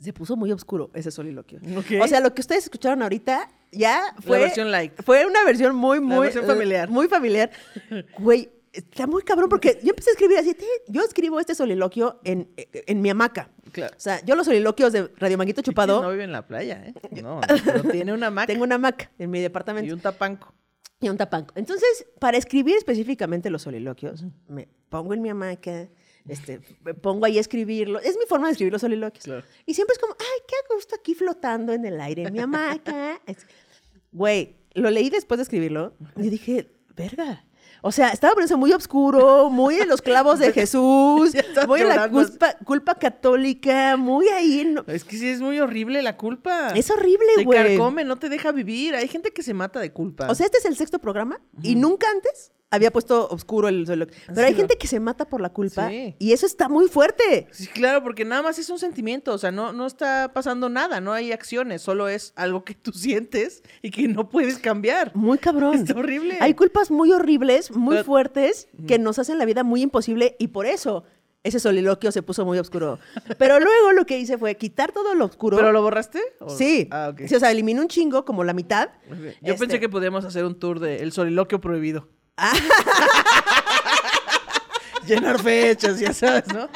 se 0.00 0.12
puso 0.12 0.36
muy 0.36 0.52
oscuro 0.52 0.90
ese 0.94 1.10
soliloquio. 1.10 1.60
O 2.02 2.08
sea, 2.08 2.20
lo 2.20 2.34
que 2.34 2.40
ustedes 2.40 2.64
escucharon 2.64 3.02
ahorita 3.02 3.50
ya 3.72 4.14
fue... 4.20 4.38
versión 4.38 4.70
light. 4.70 4.92
Fue 5.04 5.26
una 5.26 5.44
versión 5.44 5.74
muy, 5.74 6.00
muy... 6.00 6.20
versión 6.20 6.46
familiar. 6.46 6.88
eh, 6.88 6.92
Muy 6.92 7.08
familiar. 7.08 7.50
Güey, 8.18 8.50
está 8.72 9.06
muy 9.06 9.22
cabrón 9.22 9.48
porque 9.48 9.78
yo 9.82 9.90
empecé 9.90 10.10
a 10.10 10.12
escribir 10.12 10.38
así, 10.38 10.54
"Te- 10.54 10.64
yo 10.88 11.02
escribo 11.02 11.40
este 11.40 11.54
soliloquio 11.54 12.20
en, 12.24 12.48
en 12.56 13.00
mi 13.00 13.10
hamaca. 13.10 13.50
Claro. 13.72 13.94
O 13.96 14.00
sea, 14.00 14.24
yo 14.24 14.34
los 14.36 14.46
soliloquios 14.46 14.92
de 14.92 15.10
Radio 15.16 15.36
Manguito 15.38 15.62
Chupado, 15.62 16.00
No 16.02 16.10
vive 16.10 16.24
en 16.24 16.32
la 16.32 16.46
playa, 16.46 16.84
¿eh? 16.86 16.94
No, 17.22 17.40
pero 17.64 17.82
tiene 17.84 18.12
una 18.12 18.30
maca 18.30 18.46
tengo 18.46 18.64
una 18.64 18.76
hamaca 18.76 19.10
en 19.18 19.30
mi 19.30 19.40
departamento. 19.40 19.88
y 19.88 19.92
un 19.92 20.00
tapanco. 20.00 20.54
Y 21.00 21.08
un 21.08 21.16
tapanco. 21.16 21.52
Entonces, 21.56 22.06
para 22.18 22.36
escribir 22.38 22.76
específicamente 22.76 23.50
los 23.50 23.62
soliloquios, 23.62 24.24
me 24.48 24.68
pongo 24.88 25.14
en 25.14 25.22
mi 25.22 25.28
hamaca, 25.28 25.88
este, 26.28 26.60
me 26.84 26.94
pongo 26.94 27.24
ahí 27.26 27.38
a 27.38 27.40
escribirlo. 27.40 27.98
Es 28.00 28.16
mi 28.16 28.24
forma 28.28 28.46
de 28.48 28.52
escribir 28.52 28.72
los 28.72 28.80
soliloquios. 28.82 29.24
Claro. 29.24 29.42
Y 29.66 29.74
siempre 29.74 29.92
es 29.94 29.98
como, 29.98 30.14
ay, 30.18 30.42
qué 30.46 30.54
a 30.54 30.74
gusto 30.74 30.94
aquí 30.94 31.14
flotando 31.14 31.72
en 31.72 31.84
el 31.84 32.00
aire 32.00 32.22
en 32.24 32.32
mi 32.32 32.38
hamaca. 32.40 33.20
Güey, 34.12 34.56
lo 34.74 34.90
leí 34.90 35.10
después 35.10 35.38
de 35.38 35.42
escribirlo 35.42 35.94
y 36.16 36.30
dije, 36.30 36.70
verga. 36.96 37.44
O 37.80 37.92
sea, 37.92 38.08
estaba 38.08 38.34
poniendo 38.34 38.56
muy 38.58 38.72
oscuro, 38.72 39.50
muy 39.50 39.76
en 39.76 39.88
los 39.88 40.02
clavos 40.02 40.40
de 40.40 40.52
Jesús, 40.54 41.32
muy 41.68 41.80
en 41.82 41.88
la 41.88 42.08
culpa, 42.10 42.56
culpa 42.64 42.94
católica, 42.96 43.96
muy 43.96 44.26
ahí. 44.30 44.60
en- 44.60 44.82
Es 44.88 45.04
que 45.04 45.16
sí 45.16 45.28
es 45.28 45.40
muy 45.40 45.60
horrible 45.60 46.02
la 46.02 46.16
culpa. 46.16 46.70
Es 46.74 46.90
horrible, 46.90 47.26
Te 47.36 47.44
güey. 47.44 47.76
carcome, 47.76 48.02
no 48.04 48.16
te 48.16 48.28
deja 48.28 48.50
vivir. 48.50 48.96
Hay 48.96 49.06
gente 49.06 49.30
que 49.30 49.42
se 49.44 49.54
mata 49.54 49.78
de 49.78 49.92
culpa. 49.92 50.26
O 50.28 50.34
sea, 50.34 50.46
este 50.46 50.58
es 50.58 50.64
el 50.64 50.76
sexto 50.76 50.98
programa 50.98 51.40
y 51.62 51.76
nunca 51.76 52.08
antes 52.10 52.50
había 52.70 52.90
puesto 52.90 53.28
oscuro 53.30 53.68
el 53.68 53.86
soliloquio. 53.86 54.16
Pero 54.34 54.46
hay 54.46 54.54
gente 54.54 54.76
que 54.76 54.86
se 54.86 55.00
mata 55.00 55.24
por 55.24 55.40
la 55.40 55.48
culpa 55.50 55.88
Sí. 55.88 56.14
y 56.18 56.32
eso 56.32 56.44
está 56.46 56.68
muy 56.68 56.86
fuerte. 56.88 57.46
Sí, 57.50 57.66
claro, 57.68 58.02
porque 58.02 58.24
nada 58.24 58.42
más 58.42 58.58
es 58.58 58.68
un 58.68 58.78
sentimiento, 58.78 59.32
o 59.32 59.38
sea, 59.38 59.50
no, 59.50 59.72
no 59.72 59.86
está 59.86 60.32
pasando 60.34 60.68
nada, 60.68 61.00
no 61.00 61.12
hay 61.12 61.32
acciones, 61.32 61.80
solo 61.80 62.08
es 62.08 62.32
algo 62.36 62.64
que 62.64 62.74
tú 62.74 62.92
sientes 62.92 63.62
y 63.82 63.90
que 63.90 64.06
no 64.08 64.28
puedes 64.28 64.58
cambiar. 64.58 65.12
Muy 65.14 65.38
cabrón. 65.38 65.76
Está 65.76 65.98
horrible. 65.98 66.36
Hay 66.40 66.54
culpas 66.54 66.90
muy 66.90 67.10
horribles, 67.12 67.70
muy 67.70 67.94
Pero- 67.96 68.04
fuertes, 68.04 68.68
que 68.86 68.98
nos 68.98 69.18
hacen 69.18 69.38
la 69.38 69.44
vida 69.46 69.64
muy 69.64 69.80
imposible 69.82 70.36
y 70.38 70.48
por 70.48 70.66
eso 70.66 71.04
ese 71.44 71.60
soliloquio 71.60 72.12
se 72.12 72.20
puso 72.22 72.44
muy 72.44 72.58
oscuro. 72.58 72.98
Pero 73.38 73.60
luego 73.60 73.92
lo 73.92 74.04
que 74.04 74.18
hice 74.18 74.36
fue 74.36 74.56
quitar 74.56 74.92
todo 74.92 75.14
lo 75.14 75.24
oscuro. 75.24 75.56
¿Pero 75.56 75.72
lo 75.72 75.80
borraste? 75.80 76.20
¿O- 76.40 76.50
Sí. 76.50 76.88
Ah, 76.90 77.10
ok. 77.12 77.22
Sí, 77.28 77.34
o 77.36 77.40
sea, 77.40 77.50
eliminé 77.50 77.80
un 77.80 77.88
chingo, 77.88 78.24
como 78.26 78.44
la 78.44 78.52
mitad. 78.52 78.90
Yo 79.08 79.54
Este- 79.54 79.54
pensé 79.58 79.80
que 79.80 79.88
podíamos 79.88 80.24
hacer 80.26 80.44
un 80.44 80.58
tour 80.58 80.80
de 80.80 80.96
El 81.02 81.12
soliloquio 81.12 81.60
prohibido. 81.60 82.08
Llenar 85.06 85.42
fechas, 85.42 85.98
ya 85.98 86.12
sabes, 86.12 86.44
¿no? 86.52 86.68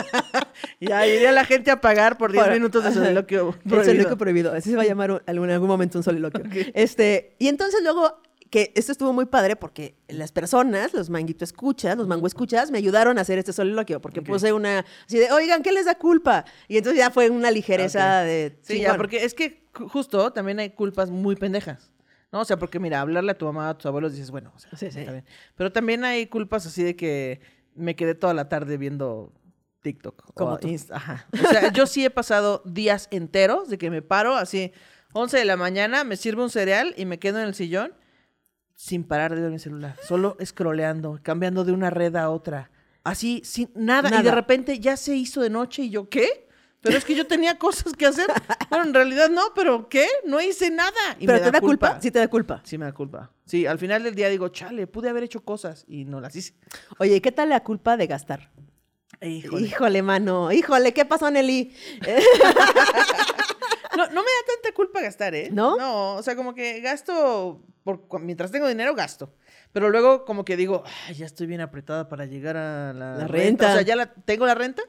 ya 0.80 1.06
iría 1.06 1.30
la 1.32 1.44
gente 1.44 1.70
a 1.70 1.80
pagar 1.80 2.16
por 2.16 2.32
10 2.32 2.44
Por- 2.44 2.52
minutos 2.54 2.84
de 2.84 2.92
soliloquio 2.94 3.50
El 3.50 3.58
prohibido. 3.70 3.84
soliloquio 3.84 4.16
prohibido. 4.18 4.52
Así 4.54 4.70
se 4.70 4.76
va 4.76 4.82
a 4.82 4.86
llamar 4.86 5.10
un- 5.10 5.20
en 5.26 5.50
algún 5.50 5.68
momento 5.68 5.98
un 5.98 6.04
soliloquio. 6.04 6.42
Este, 6.74 7.36
y 7.38 7.48
entonces 7.48 7.82
luego, 7.82 8.22
que 8.48 8.72
esto 8.76 8.92
estuvo 8.92 9.12
muy 9.12 9.26
padre 9.26 9.56
porque 9.56 9.94
las 10.08 10.32
personas, 10.32 10.94
los 10.94 11.10
manguito 11.10 11.44
escuchas, 11.44 11.98
los 11.98 12.08
mango 12.08 12.26
escuchas, 12.26 12.70
me 12.70 12.78
ayudaron 12.78 13.18
a 13.18 13.20
hacer 13.20 13.38
este 13.38 13.52
soliloquio 13.52 14.00
porque 14.00 14.22
puse 14.22 14.52
una 14.54 14.86
así 15.06 15.18
de, 15.18 15.30
oigan, 15.30 15.62
¿qué 15.62 15.72
les 15.72 15.84
da 15.84 15.96
culpa? 15.96 16.46
Y 16.66 16.78
entonces 16.78 16.98
ya 16.98 17.10
fue 17.10 17.28
una 17.28 17.50
ligereza 17.50 18.22
de. 18.22 18.58
Sí, 18.62 18.80
ya, 18.80 18.96
porque 18.96 19.22
es 19.24 19.34
que 19.34 19.62
ju- 19.74 19.88
justo 19.90 20.32
también 20.32 20.60
hay 20.60 20.70
culpas 20.70 21.10
muy 21.10 21.36
pendejas. 21.36 21.90
¿No? 22.32 22.40
O 22.40 22.44
sea, 22.44 22.58
porque 22.58 22.78
mira, 22.78 23.00
hablarle 23.00 23.32
a 23.32 23.38
tu 23.38 23.44
mamá, 23.46 23.68
a 23.70 23.76
tus 23.76 23.86
abuelos, 23.86 24.12
dices, 24.12 24.30
bueno, 24.30 24.52
o 24.54 24.58
sea, 24.58 24.70
Sí, 24.76 24.90
sí. 24.90 25.00
está 25.00 25.12
bien. 25.12 25.24
Pero 25.56 25.72
también 25.72 26.04
hay 26.04 26.26
culpas 26.26 26.64
así 26.66 26.82
de 26.82 26.94
que 26.96 27.40
me 27.74 27.96
quedé 27.96 28.14
toda 28.14 28.34
la 28.34 28.48
tarde 28.48 28.76
viendo 28.76 29.32
TikTok. 29.82 30.32
Como 30.34 30.58
tú. 30.58 30.68
Insta- 30.68 30.94
Ajá. 30.96 31.26
O 31.32 31.48
sea, 31.48 31.72
yo 31.72 31.86
sí 31.86 32.04
he 32.04 32.10
pasado 32.10 32.62
días 32.64 33.08
enteros 33.10 33.68
de 33.68 33.78
que 33.78 33.90
me 33.90 34.02
paro 34.02 34.36
así, 34.36 34.72
11 35.12 35.38
de 35.38 35.44
la 35.44 35.56
mañana, 35.56 36.04
me 36.04 36.16
sirvo 36.16 36.42
un 36.44 36.50
cereal 36.50 36.94
y 36.96 37.04
me 37.04 37.18
quedo 37.18 37.40
en 37.40 37.46
el 37.46 37.54
sillón 37.54 37.92
sin 38.74 39.04
parar 39.04 39.34
de 39.34 39.40
ver 39.40 39.50
mi 39.50 39.58
celular. 39.58 39.96
Solo 40.06 40.36
scrolleando, 40.44 41.18
cambiando 41.22 41.64
de 41.64 41.72
una 41.72 41.90
red 41.90 42.14
a 42.16 42.30
otra. 42.30 42.70
Así, 43.02 43.42
sin 43.44 43.70
nada. 43.74 44.08
Y 44.08 44.12
de 44.12 44.18
Nada. 44.18 44.34
repente 44.34 44.78
ya 44.78 44.96
se 44.96 45.16
hizo 45.16 45.40
de 45.40 45.50
noche 45.50 45.82
y 45.82 45.90
yo, 45.90 46.08
¿qué? 46.08 46.48
Pero 46.82 46.96
es 46.96 47.04
que 47.04 47.14
yo 47.14 47.26
tenía 47.26 47.58
cosas 47.58 47.92
que 47.92 48.06
hacer. 48.06 48.26
Bueno, 48.70 48.86
en 48.86 48.94
realidad 48.94 49.28
no, 49.28 49.52
pero 49.54 49.88
¿qué? 49.88 50.06
No 50.24 50.40
hice 50.40 50.70
nad 50.70 50.92
Y 51.18 51.26
¿Pero 51.26 51.38
me 51.38 51.44
te 51.44 51.50
da 51.50 51.60
culpa? 51.60 52.00
Sí 52.00 52.10
te 52.10 52.18
da 52.18 52.28
culpa. 52.28 52.62
Sí 52.64 52.78
me 52.78 52.86
da 52.86 52.92
culpa. 52.92 53.30
Sí, 53.44 53.66
al 53.66 53.78
final 53.78 54.02
del 54.02 54.14
día 54.14 54.28
digo, 54.28 54.48
chale, 54.48 54.86
pude 54.86 55.08
haber 55.10 55.24
hecho 55.24 55.44
cosas 55.44 55.84
y 55.88 56.04
no 56.04 56.20
las 56.20 56.34
hice. 56.36 56.54
Oye, 56.98 57.20
¿qué 57.20 57.32
tal 57.32 57.50
la 57.50 57.62
culpa 57.62 57.96
de 57.96 58.06
gastar? 58.06 58.50
Híjole. 59.20 59.66
Híjole, 59.66 60.02
mano. 60.02 60.50
Híjole, 60.52 60.94
¿qué 60.94 61.04
pasó, 61.04 61.30
Nelly? 61.30 61.74
No, 63.96 64.06
no 64.06 64.22
me 64.22 64.30
da 64.30 64.54
tanta 64.54 64.74
culpa 64.74 65.00
gastar, 65.02 65.34
¿eh? 65.34 65.48
¿No? 65.52 65.76
No, 65.76 66.14
o 66.14 66.22
sea, 66.22 66.36
como 66.36 66.54
que 66.54 66.80
gasto, 66.80 67.60
por, 67.82 68.20
mientras 68.20 68.50
tengo 68.50 68.68
dinero, 68.68 68.94
gasto. 68.94 69.34
Pero 69.72 69.90
luego 69.90 70.24
como 70.24 70.44
que 70.44 70.56
digo, 70.56 70.84
"Ay, 71.06 71.14
ya 71.16 71.26
estoy 71.26 71.46
bien 71.46 71.60
apretada 71.60 72.08
para 72.08 72.24
llegar 72.24 72.56
a 72.56 72.92
la, 72.92 73.16
La 73.16 73.26
renta. 73.26 73.68
O 73.70 73.72
sea, 73.74 73.82
ya 73.82 73.96
la, 73.96 74.12
tengo 74.14 74.46
la 74.46 74.54
renta, 74.54 74.82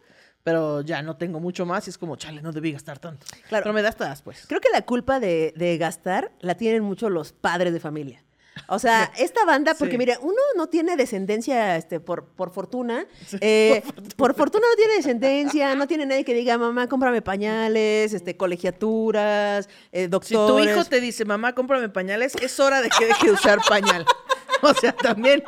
pero 0.44 0.82
ya 0.82 1.02
no 1.02 1.18
tengo 1.18 1.40
mucho 1.40 1.66
más 1.66 1.88
y 1.88 1.90
es 1.92 1.98
como, 1.98 2.16
chale, 2.16 2.42
no 2.42 2.52
debí 2.52 2.72
gastar 2.72 3.00
tanto. 3.00 3.26
Claro. 3.50 3.64
Pero 3.64 3.74
me 3.74 3.82
das 3.82 3.96
todas, 3.96 4.22
pues. 4.22 4.46
Creo 4.48 4.60
que 4.62 4.70
la 4.74 4.82
culpa 4.84 5.20
de, 5.20 5.54
de 5.56 5.78
gastar 5.78 6.32
la 6.40 6.56
tienen 6.56 6.84
mucho 6.84 7.10
los 7.10 7.32
padres 7.32 7.74
de 7.74 7.80
familia. 7.80 8.24
O 8.68 8.80
sea, 8.80 9.12
esta 9.18 9.46
banda, 9.46 9.76
porque 9.76 9.94
Sí. 9.94 9.98
mira, 9.98 10.18
uno 10.22 10.36
no 10.58 10.68
tiene 10.68 10.98
descendencia 10.98 11.78
este, 11.78 12.00
por, 12.00 12.26
por 12.26 12.52
fortuna. 12.52 13.06
eh, 13.40 13.82
por, 14.18 14.36
fortuna. 14.36 14.66
no 14.70 14.76
tiene 14.76 14.96
descendencia, 14.96 15.74
no 15.76 15.88
tiene 15.88 16.06
nadie 16.06 16.26
que 16.26 16.34
diga, 16.34 16.58
mamá, 16.58 16.88
cómprame 16.90 17.22
pañales, 17.22 18.12
este, 18.14 18.36
colegiaturas, 18.36 19.70
eh, 19.92 20.04
Si 20.04 20.08
doctores. 20.08 20.66
tu 20.66 20.72
hijo 20.72 20.86
te 20.86 21.00
dice, 21.00 21.24
mamá, 21.24 21.54
cómprame 21.56 21.88
pañales, 21.90 22.34
es 22.42 22.60
hora 22.60 22.82
de 22.82 22.90
que 22.90 23.06
deje 23.06 23.28
de 23.28 23.34
usar 23.34 23.60
pañal. 23.68 24.06
O 24.64 24.76
sea, 24.76 24.92
también. 24.92 25.42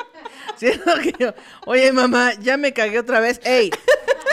yo, 1.19 1.33
Oye, 1.67 1.91
mamá, 1.91 2.31
ya 2.39 2.57
me 2.57 2.73
cagué 2.73 2.97
otra 2.97 3.19
vez. 3.19 3.39
Ey, 3.43 3.69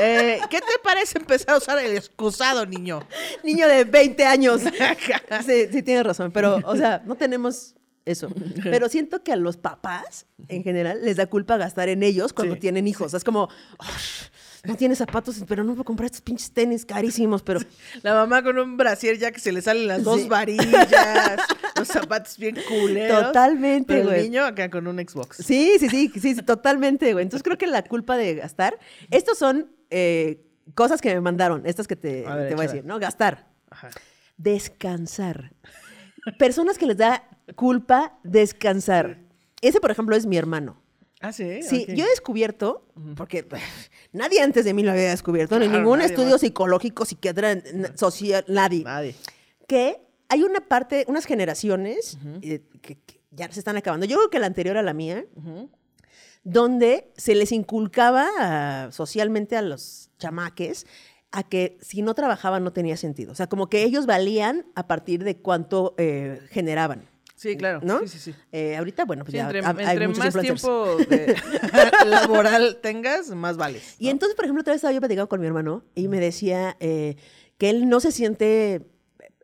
eh, 0.01 0.41
¿qué 0.51 0.59
te 0.61 0.79
parece 0.83 1.19
empezar 1.19 1.55
a 1.55 1.59
usar 1.59 1.79
el 1.79 1.97
excusado, 1.97 2.67
niño? 2.67 3.01
Niño 3.45 3.69
de 3.69 3.85
20 3.85 4.25
años. 4.25 4.63
Sí, 5.47 5.67
sí, 5.73 5.83
tienes 5.83 6.05
razón, 6.05 6.33
pero, 6.33 6.61
o 6.65 6.77
sea, 6.77 7.03
no 7.05 7.15
tenemos 7.17 7.75
eso. 8.05 8.29
Pero 8.63 8.89
siento 8.89 9.23
que 9.23 9.33
a 9.33 9.37
los 9.37 9.57
papás, 9.57 10.27
en 10.49 10.63
general, 10.65 11.01
les 11.05 11.17
da 11.17 11.27
culpa 11.27 11.57
gastar 11.57 11.89
en 11.89 12.03
ellos 12.03 12.33
cuando 12.33 12.55
Sí, 12.55 12.61
tienen 12.61 12.89
hijos. 12.89 13.15
Es 13.15 13.25
como, 13.25 13.49
"Ay, 13.79 13.89
no 14.65 14.77
tienes 14.77 14.99
zapatos, 14.99 15.43
pero 15.49 15.65
no 15.65 15.73
puedo 15.73 15.85
comprar 15.85 16.07
estos 16.07 16.21
pinches 16.21 16.51
tenis 16.53 16.85
carísimos, 16.85 17.43
pero... 17.43 17.61
La 18.03 18.15
mamá 18.15 18.43
con 18.43 18.59
un 18.59 18.77
brasier 18.77 19.19
ya 19.19 19.33
que 19.33 19.41
se 19.41 19.53
le 19.53 19.63
salen 19.63 19.87
las 19.87 20.05
dos 20.05 20.23
Sí. 20.23 20.29
varillas, 20.29 20.89
los 21.77 21.89
zapatos 21.89 22.37
bien 22.37 22.57
culeros. 22.69 23.23
Totalmente, 23.29 23.87
pero 23.87 24.01
el 24.03 24.07
güey. 24.09 24.23
niño 24.25 24.45
acá 24.45 24.69
con 24.71 24.87
un 24.87 24.99
Xbox. 24.99 25.39
Sí, 25.39 25.77
sí, 25.79 25.89
sí, 25.89 26.11
sí, 26.15 26.35
sí, 26.35 26.43
totalmente, 26.43 27.13
güey. 27.13 27.23
Entonces 27.23 27.43
creo 27.43 27.57
que 27.57 27.67
la 27.67 27.83
culpa 27.85 28.17
de 28.17 28.35
gastar, 28.35 28.79
estos 29.11 29.39
son 29.39 29.71
eh, 29.91 30.43
cosas 30.75 31.01
que 31.01 31.15
me 31.15 31.21
mandaron, 31.21 31.65
estas 31.67 31.89
que 31.89 31.97
te, 31.97 32.27
A 32.27 32.35
ver, 32.37 32.49
te 32.51 32.55
voy 32.55 32.65
a 32.65 32.69
decir, 32.69 32.85
¿no? 32.85 32.99
Gastar. 32.99 33.49
Ajá. 33.71 33.89
Descansar. 34.37 35.53
Personas 36.39 36.77
que 36.77 36.87
les 36.87 36.97
da 36.97 37.25
culpa 37.57 38.19
descansar. 38.25 39.19
Ese, 39.63 39.81
por 39.81 39.91
ejemplo, 39.91 40.17
es 40.17 40.27
mi 40.27 40.37
hermano. 40.37 40.80
Ah, 41.21 41.33
sí. 41.33 41.63
Sí, 41.63 41.87
yo 41.89 42.05
he 42.07 42.09
descubierto, 42.09 42.87
porque 43.17 43.47
nadie 44.13 44.41
antes 44.41 44.65
de 44.65 44.73
mí 44.75 44.83
lo 44.83 44.91
había 44.93 45.11
descubierto, 45.11 45.59
ni 45.59 45.67
Claro, 45.67 45.79
ningún 45.83 46.01
estudio 46.01 46.33
más. 46.33 46.41
psicológico, 46.41 47.05
psiquiatra, 47.05 47.63
social, 47.95 48.45
nadie, 48.49 48.85
Nadie. 48.85 49.15
que 49.69 50.01
hay 50.29 50.43
una 50.43 50.61
parte, 50.67 51.05
unas 51.09 51.27
generaciones 51.27 52.17
eh, 52.43 52.63
que, 52.81 52.97
que 52.99 53.21
ya 53.31 53.51
se 53.53 53.59
están 53.61 53.77
acabando. 53.77 54.07
Yo 54.07 54.17
creo 54.17 54.31
que 54.31 54.39
la 54.39 54.47
anterior 54.47 54.77
a 54.79 54.83
la 54.83 54.95
mía, 54.95 55.25
donde 56.43 57.13
se 57.17 57.35
les 57.35 57.53
inculcaba 57.53 58.27
ah, 58.39 58.89
socialmente 58.93 59.57
a 59.57 59.63
los 59.63 60.11
chamaques 60.19 60.87
a 61.33 61.43
que 61.45 61.79
si 61.81 62.03
no 62.03 62.15
trabajaban 62.15 62.65
no 62.65 62.73
tenía 62.73 62.97
sentido. 62.97 63.31
O 63.33 63.35
sea, 63.35 63.47
como 63.49 63.69
que 63.69 63.83
ellos 63.85 64.07
valían 64.07 64.67
a 64.75 64.87
partir 64.89 65.23
de 65.23 65.37
cuánto 65.37 65.95
eh, 65.99 66.41
generaban. 66.51 67.09
Sí, 67.41 67.57
claro. 67.57 67.81
¿No? 67.83 68.01
Sí, 68.01 68.09
sí, 68.09 68.19
sí. 68.19 68.35
Eh, 68.53 68.77
ahorita, 68.77 69.07
bueno, 69.07 69.25
pues 69.25 69.33
Sí, 69.33 69.39
ya 69.39 69.45
entre 69.47 69.61
ha- 69.61 69.71
hay 69.71 69.97
entre 69.97 70.09
muchos 70.09 70.35
más 70.35 70.43
tiempo 70.43 70.97
de- 71.09 71.35
laboral 72.07 72.79
tengas, 72.83 73.31
más 73.31 73.57
vales. 73.57 73.97
Y 73.99 74.11
entonces, 74.11 74.37
por 74.37 74.45
ejemplo, 74.45 74.61
otra 74.61 74.73
vez 74.73 74.79
estaba 74.79 74.93
yo 74.93 75.01
platicando 75.01 75.29
con 75.29 75.41
mi 75.41 75.47
hermano 75.47 75.83
y 75.95 76.09
me 76.09 76.21
decía 76.21 76.77
eh, 76.81 77.17
que 77.57 77.71
él 77.71 77.89
no 77.89 78.01
se 78.01 78.13
siente 78.13 78.87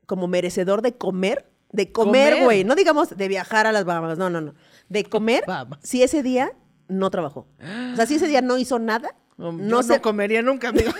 como 0.05 0.29
merecedor 0.29 0.83
de 0.83 0.95
comer, 0.95 1.49
de 1.73 1.91
comer, 1.91 2.33
Comer. 2.35 2.45
güey, 2.45 2.65
no 2.65 2.75
digamos 2.75 3.17
de 3.17 3.29
viajar 3.29 3.67
a 3.67 3.73
las 3.73 3.87
Bahamas, 3.87 4.19
no, 4.19 4.29
no, 4.29 4.43
no, 4.43 4.55
de 4.91 5.05
comer 5.09 5.45
Bahamas. 5.47 5.79
si 5.83 6.03
ese 6.03 6.23
día 6.23 6.53
no 6.89 7.11
trabajó. 7.11 7.49
O 7.93 7.97
sea, 7.97 8.05
si 8.05 8.17
ese 8.17 8.27
día 8.29 8.43
no 8.43 8.59
hizo 8.59 8.79
nada, 8.79 9.17
No, 9.39 9.53
no, 9.53 9.79
yo 9.79 9.83
se... 9.83 9.95
no 9.95 10.03
comería 10.03 10.43
nunca, 10.43 10.69
amigo. 10.69 10.93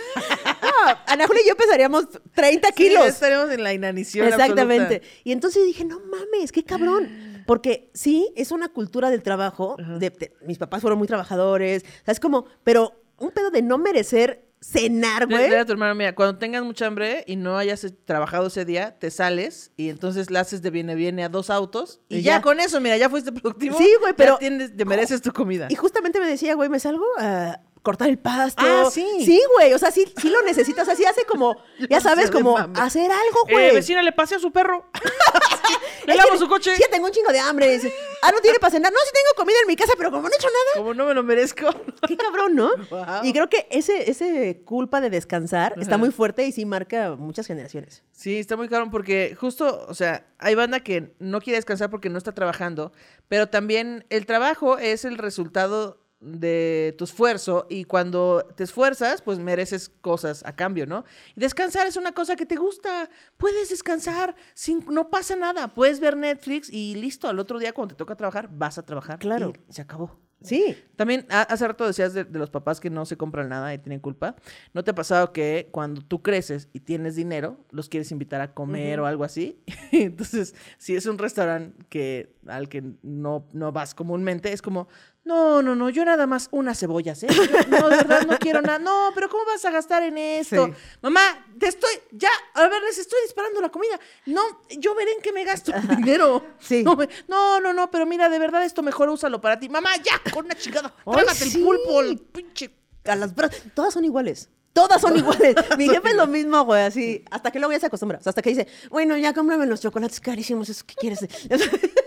Ana 1.07 1.27
Julia 1.27 1.43
y 1.45 1.49
yo 1.49 1.57
pesaríamos 1.57 2.07
30 2.35 2.69
Sí, 2.69 2.75
kilos. 2.75 3.07
estaremos 3.07 3.51
en 3.51 3.63
la 3.63 3.73
inanición 3.73 4.27
Exactamente. 4.29 4.97
absoluta. 4.97 5.21
Y 5.25 5.33
entonces 5.33 5.65
dije, 5.67 5.85
no 5.85 6.01
mames, 6.01 6.53
qué 6.53 6.63
cabrón. 6.65 7.09
Porque 7.47 7.91
sí, 7.95 8.33
es 8.37 8.51
una 8.51 8.69
cultura 8.69 9.11
del 9.11 9.23
trabajo. 9.23 9.77
de- 9.79 10.11
de- 10.11 10.33
mis 10.47 10.59
papás 10.59 10.81
fueron 10.81 10.99
muy 10.99 11.07
trabajadores. 11.07 11.85
O 11.85 12.05
sea, 12.05 12.13
es 12.13 12.21
como, 12.21 12.47
pero 12.65 12.93
un 13.19 13.31
pedo 13.31 13.51
de 13.51 13.63
no 13.63 13.79
merecer 13.79 14.45
cenar, 14.61 15.27
güey. 15.27 15.45
dile 15.45 15.59
a 15.59 15.65
tu 15.65 15.73
hermano, 15.73 15.95
mira, 15.95 16.15
cuando 16.15 16.39
tengas 16.39 16.65
mucha 16.65 16.87
hambre 16.87 17.23
y 17.27 17.37
no 17.37 17.57
hayas 17.57 17.85
eh, 17.85 17.91
trabajado 18.05 18.49
ese 18.49 18.65
día, 18.65 18.99
te 18.99 19.11
sales 19.13 19.71
y 19.77 19.91
entonces 19.91 20.31
le 20.31 20.39
haces 20.41 20.61
de 20.63 20.71
viene 20.71 20.95
viene 20.95 21.23
a 21.25 21.29
dos 21.29 21.51
autos 21.51 22.01
y, 22.09 22.17
Y 22.19 22.23
ya. 22.23 22.37
ya. 22.37 22.43
con 22.43 22.59
eso, 22.59 22.81
mira, 22.81 22.97
ya 22.97 23.09
fuiste 23.09 23.31
productivo. 23.33 23.77
Sí, 23.79 23.89
güey, 24.01 24.13
ya 24.13 24.17
pero- 24.17 24.39
tienes- 24.39 24.75
te 24.77 24.85
mereces 24.85 25.23
tu 25.23 25.31
comida. 25.33 25.69
Y 25.71 25.77
justamente 25.77 26.19
me 26.19 26.27
decía, 26.27 26.55
güey, 26.55 26.69
me 26.69 26.81
salgo 26.81 27.05
a 27.19 27.61
cortar 27.87 28.09
el 28.09 28.19
pasto. 28.19 28.65
Ah, 28.67 28.89
sí. 28.91 29.07
Sí, 29.25 29.41
güey. 29.55 29.73
O 29.73 29.79
sea, 29.79 29.93
sí, 29.93 30.13
sí 30.21 30.29
lo 30.29 30.43
necesitas. 30.43 30.89
Así 30.89 31.05
hace 31.05 31.25
como, 31.25 31.57
ya 31.89 32.01
sabes, 32.01 32.33
como 32.33 32.59
hacer 32.59 33.09
algo, 33.13 33.39
Eh, 33.49 33.53
güey. 33.53 33.75
vecina, 33.77 34.03
le 34.03 34.11
pasé 34.11 34.35
a 34.35 34.39
su 34.41 34.51
perro. 34.51 34.91
le 36.07 36.17
lavo 36.17 36.33
que- 36.33 36.39
su 36.39 36.49
coche. 36.49 36.75
Sí, 36.77 36.83
tengo 36.91 37.07
un 37.07 37.13
chingo 37.13 37.31
de 37.31 37.39
hambre. 37.39 37.71
Dice, 37.71 37.93
ah, 38.23 38.31
no 38.33 38.41
tiene 38.41 38.59
para 38.59 38.73
cenar. 38.73 38.93
No, 38.93 38.99
sí 39.05 39.11
tengo 39.15 39.37
comida 39.37 39.57
en 39.63 39.69
mi 39.69 39.77
casa, 39.77 39.93
pero 39.97 40.11
como 40.11 40.23
no 40.23 40.35
he 40.35 40.37
hecho 40.37 40.49
nada. 40.49 40.77
Como 40.83 40.95
no 40.95 41.07
me 41.07 41.15
lo 41.15 41.23
merezco. 41.23 41.69
Qué 42.09 42.17
cabrón, 42.17 42.57
¿no? 42.57 42.71
Y 43.23 43.33
creo 43.33 43.49
que 43.49 43.69
ese, 43.71 44.11
ese 44.11 44.63
culpa 44.65 45.01
de 45.01 45.09
descansar 45.11 45.75
está 45.81 45.97
muy 45.97 46.11
fuerte 46.11 46.45
y 46.45 46.51
sí 46.53 46.65
marca 46.67 47.15
muchas 47.17 47.47
generaciones. 47.47 48.03
Sí, 48.11 48.39
está 48.39 48.57
muy 48.57 48.69
caro 48.69 48.91
porque 48.91 49.37
justo, 49.39 49.87
o 49.89 49.95
sea, 49.95 50.27
hay 50.39 50.55
banda 50.57 50.81
que 50.81 51.15
no 51.21 51.41
quiere 51.41 51.59
descansar 51.59 51.89
porque 51.91 52.09
no 52.11 52.19
está 52.19 52.33
trabajando, 52.33 52.93
pero 53.29 53.49
también 53.49 54.05
el 54.11 54.27
trabajo 54.27 54.79
es 54.79 55.05
el 55.05 55.19
resultado 55.19 56.01
de 56.21 56.95
tu 56.97 57.05
esfuerzo 57.05 57.67
y 57.69 57.85
cuando 57.85 58.47
te 58.57 58.65
esfuerzas, 58.65 59.23
pues 59.23 59.39
mereces 59.39 59.89
cosas 60.01 60.43
a 60.47 60.57
cambio, 60.57 60.87
¿no? 60.87 61.05
Y 61.35 61.41
descansar 61.41 61.87
es 61.87 61.97
una 61.97 62.13
cosa 62.13 62.37
que 62.37 62.47
te 62.47 62.57
gusta. 62.57 63.09
Puedes 63.37 63.69
descansar 63.69 64.35
sin 64.55 64.85
no 64.89 65.11
pasa 65.11 65.37
nada. 65.37 65.69
Puedes 65.75 66.01
ver 66.01 66.17
Netflix 66.17 66.71
y 66.73 66.95
listo, 66.95 67.29
al 67.29 67.39
otro 67.39 67.59
día 67.59 67.73
cuando 67.73 67.95
te 67.95 67.99
toca 67.99 68.17
trabajar, 68.17 68.49
vas 68.53 68.79
a 68.79 68.85
trabajar. 68.85 69.19
Claro. 69.19 69.53
y 69.69 69.73
se 69.73 69.83
acabó. 69.83 70.19
Sí. 70.43 70.77
También 70.97 71.27
ha- 71.31 71.43
hace 71.43 71.67
rato 71.67 71.87
decías 71.87 72.13
de, 72.13 72.25
de 72.25 72.39
los 72.39 72.51
papás 72.51 72.79
que 72.79 72.91
no 72.91 73.07
se 73.07 73.17
compran 73.17 73.49
nada 73.49 73.73
y 73.73 73.79
tienen 73.79 74.01
culpa. 74.01 74.37
¿No 74.75 74.85
te 74.85 74.91
ha 74.91 74.95
pasado 74.95 75.33
que 75.33 75.69
cuando 75.73 76.03
tú 76.03 76.23
creces 76.23 76.69
y 76.75 76.81
tienes 76.81 77.17
dinero, 77.17 77.59
los 77.71 77.89
quieres 77.89 78.13
invitar 78.13 78.41
a 78.43 78.53
comer 78.53 79.01
o 79.01 79.07
algo 79.07 79.25
así? 79.25 79.59
Entonces, 79.93 80.55
si 80.79 80.95
es 80.95 81.07
un 81.07 81.17
restaurante 81.19 81.83
que, 81.89 82.37
al 82.47 82.69
que 82.69 82.83
no, 83.03 83.49
no 83.55 83.73
vas 83.73 83.95
comúnmente, 83.95 84.53
es 84.53 84.61
como, 84.61 84.89
no, 85.27 85.61
no, 85.61 85.75
no, 85.75 85.91
yo 85.91 86.05
nada 86.05 86.27
más 86.27 86.49
unas 86.53 86.79
cebollas, 86.79 87.23
¿eh? 87.25 87.27
Yo, 87.29 87.43
no, 87.69 87.89
de 87.91 87.97
verdad 87.97 88.27
no 88.27 88.39
quiero 88.39 88.63
nada. 88.63 88.79
No, 88.79 89.11
pero 89.15 89.29
¿cómo 89.29 89.45
vas 89.45 89.65
a 89.65 89.71
gastar 89.71 90.03
en 90.05 90.17
esto? 90.17 90.67
Sí. 90.67 90.73
Mamá, 91.03 91.21
te 91.59 91.67
estoy, 91.67 91.91
ya, 92.13 92.31
a 92.55 92.69
ver, 92.69 92.81
les 92.83 92.97
estoy 92.99 93.19
disparando 93.25 93.61
la 93.61 93.69
comida. 93.69 93.99
No, 94.27 94.41
yo 94.79 94.95
veré 94.95 95.13
en 95.13 95.21
qué 95.21 95.33
me 95.33 95.45
gasto 95.45 95.73
mi 95.89 95.97
dinero. 95.97 96.45
Sí. 96.61 96.83
No, 96.83 96.97
me- 96.97 97.09
no, 97.29 97.61
no, 97.61 97.73
no, 97.73 97.91
pero 97.91 98.07
mira, 98.07 98.29
de 98.29 98.39
verdad 98.39 98.65
esto 98.65 98.83
mejor 98.83 99.09
úsalo 99.09 99.41
para 99.41 99.59
ti. 99.59 99.69
Mamá, 99.69 99.91
ya, 99.97 100.21
con 100.33 100.45
una 100.47 100.55
chingada. 100.55 100.95
Trágate 101.05 101.35
sí. 101.45 101.59
el 101.59 101.65
pulpo, 101.65 102.01
el 102.01 102.19
pinche. 102.19 102.71
A 103.05 103.15
las 103.17 103.35
bra- 103.37 103.51
todas 103.75 103.93
son 103.95 104.05
iguales. 104.05 104.49
Todas 104.73 105.01
son 105.01 105.17
iguales. 105.17 105.55
Mi 105.79 105.89
jefe 105.89 106.11
es 106.11 106.15
lo 106.17 106.27
mismo, 106.27 106.65
güey, 106.65 106.83
así. 106.83 107.25
Hasta 107.31 107.51
que 107.51 107.59
luego 107.59 107.73
ya 107.73 107.81
se 107.81 107.87
acostumbra. 107.87 108.19
O 108.19 108.23
sea, 108.23 108.31
hasta 108.31 108.43
que 108.43 108.51
dice, 108.51 108.69
bueno, 108.91 109.17
ya 109.17 109.33
cómprame 109.33 109.65
los 109.67 109.81
chocolates 109.81 110.21
carísimos, 110.21 110.69
¿eso 110.69 110.85
qué 110.87 110.95
quieres? 110.95 111.21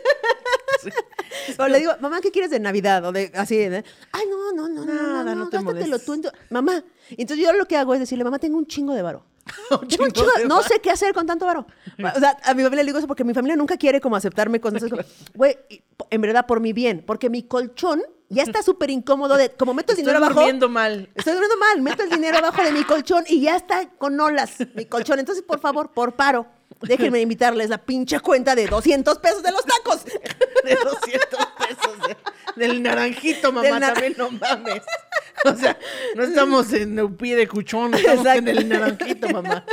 O 1.60 1.68
le 1.68 1.80
digo, 1.80 1.92
mamá, 2.00 2.22
¿qué 2.22 2.32
quieres 2.32 2.52
de 2.52 2.60
Navidad? 2.60 3.06
O 3.06 3.12
de 3.12 3.32
así, 3.36 3.58
¿eh? 3.58 3.84
ay, 4.12 4.24
no, 4.30 4.52
no, 4.54 4.68
no, 4.70 4.86
no, 4.86 4.94
Nada, 4.94 5.24
no, 5.24 5.36
no 5.36 5.36
no, 5.46 5.50
te 5.50 5.58
gástatelo 5.58 5.64
molestes. 5.86 6.06
tú. 6.06 6.14
en 6.14 6.22
tu- 6.24 6.30
Mamá. 6.50 6.84
Entonces 7.12 7.46
yo 7.46 7.54
lo 7.54 7.66
que 7.66 7.78
hago 7.78 7.94
es 7.94 8.00
decirle, 8.00 8.24
mamá, 8.24 8.40
tengo 8.40 8.58
un 8.58 8.66
chingo 8.68 8.94
de 8.94 9.02
varo. 9.02 9.24
Un 9.82 9.88
Tengo 9.88 10.04
un 10.06 10.12
chingo 10.12 10.30
no 10.48 10.62
sé 10.62 10.80
qué 10.80 10.92
hacer 10.92 11.12
con 11.14 11.26
tanto 11.26 11.46
varo. 11.46 11.66
O 12.16 12.20
sea, 12.20 12.38
a 12.44 12.54
mi 12.54 12.62
familia 12.64 12.84
le 12.84 12.90
digo 12.90 13.00
eso 13.00 13.08
porque 13.08 13.24
mi 13.24 13.34
familia 13.34 13.56
nunca 13.56 13.78
quiere 13.78 14.00
como 14.00 14.16
aceptarme 14.16 14.60
con 14.62 14.76
esas. 14.76 14.92
Güey, 15.34 15.58
en 16.12 16.22
verdad 16.22 16.46
por 16.46 16.60
mi 16.60 16.72
bien, 16.72 17.04
porque 17.06 17.30
mi 17.32 17.42
colchón 17.44 18.04
ya 18.30 18.44
está 18.44 18.62
súper 18.62 18.92
incómodo 18.92 19.38
de, 19.38 19.50
como 19.50 19.74
meto 19.74 19.94
el 19.94 19.98
Estoy 19.98 20.04
dinero 20.12 20.24
abajo. 20.24 20.42
durmiendo 20.42 20.70
mal. 20.70 21.10
Estoy 21.16 21.34
durmiendo 21.34 21.58
mal, 21.58 21.82
meto 21.82 22.04
el 22.04 22.10
dinero 22.12 22.38
abajo 22.38 22.62
de 22.62 22.72
mi 22.72 22.84
colchón 22.84 23.24
y 23.28 23.42
ya 23.42 23.56
está 23.56 23.90
con 23.98 24.20
olas 24.20 24.52
mi 24.76 24.86
colchón. 24.86 25.18
Entonces, 25.18 25.44
por 25.44 25.60
favor, 25.60 25.92
por 25.94 26.14
paro, 26.16 26.46
déjenme 26.82 27.20
invitarles 27.22 27.70
la 27.70 27.78
pinche 27.80 28.20
cuenta 28.20 28.56
de 28.56 28.68
200 28.68 29.18
pesos 29.20 29.44
de 29.44 29.52
los 29.52 29.64
tacos. 29.66 30.06
De 30.66 30.76
200 30.76 31.48
pesos. 31.58 32.08
de- 32.08 32.18
del 32.56 32.84
naranjito, 32.84 33.54
mamá, 33.54 33.70
Del 33.70 33.80
también 33.80 34.16
no 34.18 34.30
mames. 34.32 34.82
O 35.46 35.56
sea, 35.56 35.78
no 36.16 36.24
estamos 36.24 36.74
en 36.74 37.00
el 37.00 37.14
pie 37.16 37.38
de 37.38 37.48
cuchón, 37.48 37.94
estamos 37.94 38.26
Exacto. 38.26 38.40
en 38.40 38.58
el 38.58 38.68
naranjito, 38.68 39.30
mamá. 39.30 39.64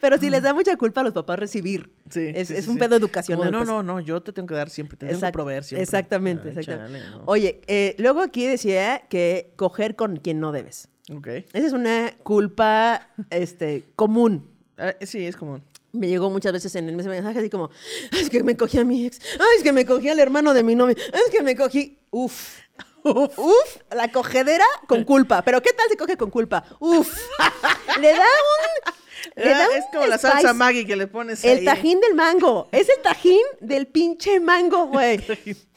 Pero 0.00 0.18
sí 0.18 0.30
les 0.30 0.42
da 0.42 0.52
mucha 0.54 0.76
culpa 0.76 1.00
a 1.00 1.04
los 1.04 1.12
papás 1.14 1.38
recibir. 1.38 1.90
Sí, 2.10 2.30
es, 2.34 2.48
sí, 2.48 2.54
es 2.54 2.64
sí, 2.66 2.70
un 2.70 2.76
sí. 2.76 2.80
pedo 2.80 2.94
educacional. 2.96 3.50
No, 3.50 3.58
pues. 3.58 3.68
no, 3.68 3.82
no, 3.82 3.98
yo 4.00 4.20
te 4.22 4.32
tengo 4.32 4.46
que 4.46 4.54
dar 4.54 4.70
siempre, 4.70 4.96
te 4.96 5.06
tengo 5.06 5.18
que 5.18 5.26
Exact- 5.26 5.32
proveer 5.32 5.64
siempre. 5.64 5.82
Exactamente, 5.82 6.50
Ay, 6.50 6.58
exactamente. 6.58 6.98
chale, 7.00 7.10
no. 7.16 7.22
Oye, 7.26 7.60
eh, 7.66 7.96
luego 7.98 8.20
aquí 8.20 8.46
decía 8.46 9.02
que 9.08 9.52
coger 9.56 9.96
con 9.96 10.16
quien 10.18 10.38
no 10.38 10.52
debes. 10.52 10.88
Ok. 11.12 11.26
Esa 11.26 11.66
es 11.66 11.72
una 11.72 12.12
culpa 12.22 13.08
este, 13.30 13.84
común. 13.96 14.48
Ah, 14.78 14.94
sí, 15.00 15.26
es 15.26 15.36
común. 15.36 15.62
Me 15.92 16.08
llegó 16.08 16.30
muchas 16.30 16.52
veces 16.52 16.74
en 16.74 16.88
el 16.88 16.96
mensaje 16.96 17.38
así 17.38 17.50
como, 17.50 17.70
"Ay, 18.12 18.20
es 18.22 18.30
que 18.30 18.42
me 18.42 18.56
cogí 18.56 18.78
a 18.78 18.84
mi 18.84 19.06
ex, 19.06 19.18
ay, 19.34 19.46
es 19.58 19.62
que 19.62 19.72
me 19.72 19.84
cogí 19.84 20.08
al 20.08 20.18
hermano 20.18 20.54
de 20.54 20.62
mi 20.62 20.74
novio, 20.74 20.96
"Ay, 21.12 21.20
es 21.26 21.30
que 21.30 21.42
me 21.42 21.54
cogí, 21.54 21.98
uf, 22.10 22.58
uf, 23.04 23.38
uf, 23.38 23.76
la 23.94 24.10
cogedera 24.10 24.64
con 24.86 25.04
culpa. 25.04 25.42
Pero 25.42 25.60
¿qué 25.60 25.72
tal 25.72 25.88
se 25.90 25.96
coge 25.96 26.16
con 26.16 26.30
culpa? 26.30 26.64
Uf, 26.78 27.12
le 28.00 28.08
da 28.12 28.18
un... 28.20 28.92
Ah, 29.36 29.68
un 29.70 29.76
es 29.78 29.84
como 29.92 30.06
la 30.06 30.18
salsa. 30.18 30.52
Maggi 30.52 30.84
que 30.84 30.96
le 30.96 31.06
pones 31.06 31.44
El 31.44 31.58
ahí. 31.58 31.64
tajín 31.64 32.00
del 32.00 32.14
mango. 32.14 32.68
Es 32.72 32.88
el 32.88 33.00
tajín 33.02 33.40
del 33.60 33.86
pinche 33.86 34.40
mango, 34.40 34.86
güey. 34.86 35.18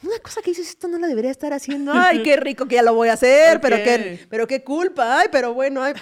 Una 0.02 0.18
cosa 0.20 0.42
que 0.42 0.50
dices, 0.50 0.68
esto 0.68 0.88
no 0.88 0.98
la 0.98 1.06
debería 1.06 1.30
estar 1.30 1.52
haciendo. 1.52 1.92
Ay, 1.94 2.22
qué 2.24 2.36
rico 2.36 2.66
que 2.66 2.74
ya 2.76 2.82
lo 2.82 2.94
voy 2.94 3.08
a 3.08 3.12
hacer, 3.12 3.60
pero, 3.62 3.76
qué, 3.76 4.26
pero 4.28 4.46
qué 4.48 4.64
culpa. 4.64 5.20
Ay, 5.20 5.28
pero 5.30 5.54
bueno, 5.54 5.82
ay. 5.82 5.94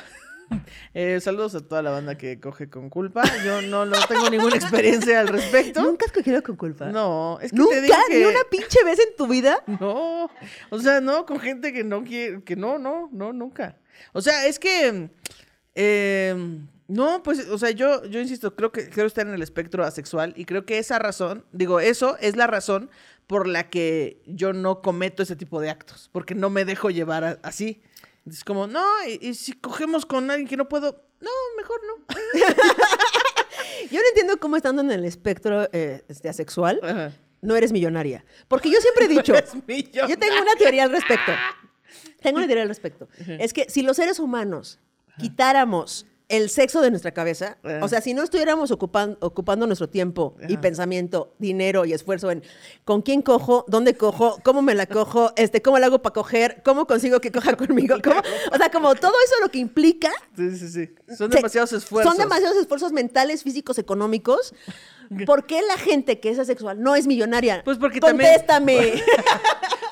Eh, 0.95 1.19
saludos 1.21 1.55
a 1.57 1.61
toda 1.61 1.83
la 1.83 1.91
banda 1.91 2.17
que 2.17 2.39
coge 2.39 2.69
con 2.71 2.89
culpa. 2.89 3.23
Yo 3.45 3.63
no, 3.63 3.85
no 3.85 3.97
tengo 4.09 4.31
ninguna 4.31 4.55
experiencia 4.57 5.21
al 5.21 5.29
respecto. 5.29 5.83
¿Nunca 5.83 6.07
has 6.07 6.13
cogido 6.13 6.43
con 6.43 6.57
culpa? 6.57 6.87
No, 6.87 7.39
es 7.41 7.51
que 7.51 7.57
¿Nunca? 7.57 7.75
te 7.75 7.81
digo 7.83 7.95
que... 8.09 8.19
¿Ni 8.19 8.25
una 8.25 8.41
pinche 8.51 8.85
vez 8.85 8.99
en 9.01 9.17
tu 9.17 9.27
vida? 9.27 9.63
No, 9.81 10.31
o 10.71 10.79
sea, 10.79 11.01
no, 11.01 11.27
con 11.27 11.41
gente 11.41 11.73
que 11.73 11.83
no 11.85 12.05
quiere, 12.05 12.43
que 12.45 12.55
no, 12.57 12.79
no, 12.79 13.09
no, 13.13 13.33
nunca. 13.33 13.77
O 14.13 14.21
sea, 14.23 14.47
es 14.47 14.59
que, 14.59 15.11
eh, 15.75 16.59
no, 16.89 17.23
pues, 17.23 17.49
o 17.49 17.59
sea, 17.59 17.71
yo, 17.71 18.05
yo 18.07 18.21
insisto, 18.21 18.55
creo 18.55 18.71
que 18.73 18.89
quiero 18.89 19.07
estar 19.07 19.27
en 19.27 19.35
el 19.35 19.43
espectro 19.43 19.85
asexual 19.85 20.33
y 20.37 20.45
creo 20.45 20.65
que 20.65 20.79
esa 20.79 20.99
razón, 20.99 21.45
digo, 21.53 21.81
eso 21.81 22.17
es 22.21 22.37
la 22.37 22.47
razón 22.47 22.91
por 23.27 23.47
la 23.49 23.71
que 23.71 24.21
yo 24.27 24.53
no 24.53 24.83
cometo 24.83 25.23
ese 25.23 25.35
tipo 25.37 25.61
de 25.61 25.71
actos, 25.71 26.11
porque 26.13 26.35
no 26.35 26.51
me 26.51 26.65
dejo 26.65 26.91
llevar 26.91 27.25
a- 27.25 27.39
así. 27.43 27.83
Es 28.27 28.43
como, 28.45 28.67
no, 28.67 28.85
y, 29.07 29.29
y 29.29 29.35
si 29.35 29.53
cogemos 29.53 30.07
con 30.07 30.31
alguien 30.31 30.49
que 30.49 30.57
no 30.57 30.69
puedo, 30.69 31.05
no, 31.21 31.31
mejor 31.57 31.81
no. 31.87 32.05
Yo 33.91 34.01
no 34.01 34.09
entiendo 34.09 34.39
cómo 34.39 34.57
estando 34.57 34.83
en 34.83 34.91
el 34.91 35.05
espectro 35.05 35.69
eh, 35.73 36.05
este, 36.09 36.29
asexual, 36.29 36.81
Ajá. 36.83 37.13
no 37.43 37.55
eres 37.57 37.73
millonaria. 37.73 38.25
Porque 38.49 38.71
yo 38.71 38.81
siempre 38.81 39.05
he 39.05 39.09
dicho, 39.19 39.35
millonario. 39.67 40.09
yo 40.09 40.19
tengo 40.19 40.41
una 40.43 40.55
teoría 40.57 40.85
al 40.85 40.91
respecto. 40.91 41.33
Tengo 42.23 42.39
una 42.39 42.47
teoría 42.47 42.63
al 42.63 42.69
respecto. 42.69 43.09
Es 43.27 43.53
que 43.53 43.69
si 43.69 43.83
los 43.83 43.97
seres 43.97 44.19
humanos 44.19 44.81
quitáramos 45.19 46.07
el 46.29 46.49
sexo 46.49 46.81
de 46.81 46.91
nuestra 46.91 47.13
cabeza, 47.13 47.59
Ajá. 47.63 47.85
o 47.85 47.89
sea, 47.89 48.01
si 48.01 48.15
no 48.15 48.23
estuviéramos 48.23 48.71
ocupan- 48.71 49.19
ocupando 49.21 49.67
nuestro 49.67 49.89
tiempo 49.91 50.37
y 50.49 50.57
pensamiento, 50.57 51.35
dinero 51.39 51.85
y 51.85 51.93
esfuerzo 51.93 52.31
en 52.31 52.43
con 52.85 53.03
quién 53.03 53.21
cojo, 53.21 53.65
dónde 53.69 53.95
cojo, 53.95 54.39
cómo 54.43 54.63
me 54.63 54.75
la 54.75 54.87
cojo, 54.87 55.33
este, 55.37 55.61
cómo 55.61 55.79
la 55.79 55.87
hago 55.87 56.01
para 56.01 56.15
coger, 56.15 56.63
cómo 56.65 56.87
consigo 56.87 57.21
que 57.21 57.31
coja 57.31 57.55
conmigo, 57.57 57.97
cómo- 58.03 58.23
o 58.53 58.57
sea, 58.57 58.71
como 58.71 58.95
todo 58.95 59.13
eso 59.25 59.35
lo 59.43 59.51
que 59.51 59.59
implica 59.59 60.11
Sí, 60.35 60.57
sí, 60.57 60.69
sí. 60.69 60.91
Son 61.15 61.31
se- 61.31 61.37
demasiados 61.37 61.73
esfuerzos. 61.75 62.11
Son 62.15 62.19
demasiados 62.23 62.57
esfuerzos 62.57 62.93
mentales, 62.93 63.43
físicos, 63.43 63.79
económicos. 63.79 64.55
¿Por 65.27 65.47
qué 65.47 65.61
la 65.63 65.77
gente 65.79 66.21
que 66.21 66.31
es 66.31 66.39
asexual 66.39 66.81
no 66.83 66.95
es 66.97 67.07
millonaria? 67.07 67.63
Pues 67.65 67.79
porque 67.79 68.01
también- 68.01 68.31
Contéstame. 68.31 69.03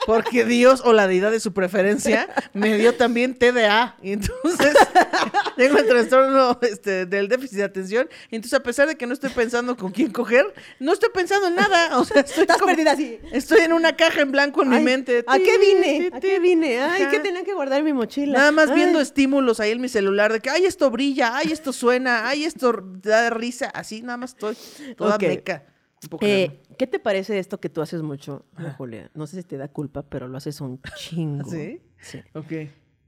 Porque 0.04 0.44
Dios 0.44 0.82
o 0.84 0.92
la 0.92 1.06
deidad 1.06 1.30
de 1.30 1.38
su 1.38 1.52
preferencia 1.52 2.28
me 2.52 2.76
dio 2.76 2.94
también 2.96 3.36
TDA. 3.36 3.96
Y 4.02 4.12
entonces 4.14 4.74
tengo 5.56 5.78
el 5.78 5.86
trastorno 5.86 6.58
este, 6.62 7.06
del 7.06 7.28
déficit 7.28 7.58
de 7.58 7.64
atención. 7.64 8.08
Y 8.28 8.34
entonces, 8.36 8.58
a 8.58 8.64
pesar 8.64 8.88
de 8.88 8.96
que 8.96 9.06
no 9.06 9.14
estoy 9.14 9.30
pensando 9.30 9.76
con 9.76 9.92
quién 9.92 10.10
coger, 10.10 10.52
no 10.80 10.92
estoy 10.92 11.10
pensando 11.14 11.46
en 11.46 11.54
nada. 11.54 11.98
O 11.98 12.04
sea, 12.04 12.22
estoy 12.22 12.42
Estás 12.42 12.58
como- 12.58 12.72
perdida 12.72 12.92
así. 12.92 13.18
Estoy 13.30 13.60
en 13.60 13.72
una 13.72 13.94
caja 13.94 14.22
en 14.22 14.32
blanco 14.32 14.62
en 14.64 14.70
mi 14.70 14.80
mente. 14.80 15.24
¿A 15.26 15.38
qué 15.38 15.56
vine? 15.58 16.10
¿A 16.12 16.18
qué 16.18 16.40
vine? 16.40 16.80
Ay. 16.82 17.06
¿qué 17.10 17.20
tenía 17.20 17.44
que 17.44 17.54
guardar 17.54 17.78
en 17.78 17.84
mi 17.84 17.92
mochila? 17.92 18.38
Nada 18.38 18.50
más 18.50 18.70
Ay. 18.70 18.74
viendo 18.76 19.00
estímulos 19.00 19.60
ahí 19.60 19.70
en 19.70 19.80
mi 19.80 19.88
celular 19.88 20.32
de 20.32 20.40
que, 20.40 20.50
ay, 20.50 20.64
esto 20.64 20.90
brilla, 20.90 21.36
ay, 21.36 21.52
esto 21.52 21.72
suena, 21.72 22.26
ay, 22.28 22.42
esto 22.44 22.72
da 23.02 23.30
risa. 23.30 23.66
Así 23.66 24.02
nada 24.02 24.16
más 24.16 24.30
estoy 24.30 24.56
toda 25.02 25.16
Ok. 25.16 25.22
meca. 25.22 25.64
Un 26.02 26.08
poco 26.08 26.26
Eh, 26.26 26.62
¿Qué 26.78 26.86
te 26.86 26.98
parece 26.98 27.38
esto 27.38 27.60
que 27.60 27.68
tú 27.68 27.80
haces 27.80 28.02
mucho, 28.02 28.44
Julia? 28.76 29.10
No 29.14 29.26
sé 29.26 29.36
si 29.36 29.42
te 29.44 29.56
da 29.56 29.68
culpa, 29.68 30.02
pero 30.02 30.26
lo 30.26 30.36
haces 30.36 30.60
un 30.60 30.80
chingo. 30.96 31.48
¿Sí? 31.48 31.80
Sí. 32.00 32.22
Ok. 32.34 32.52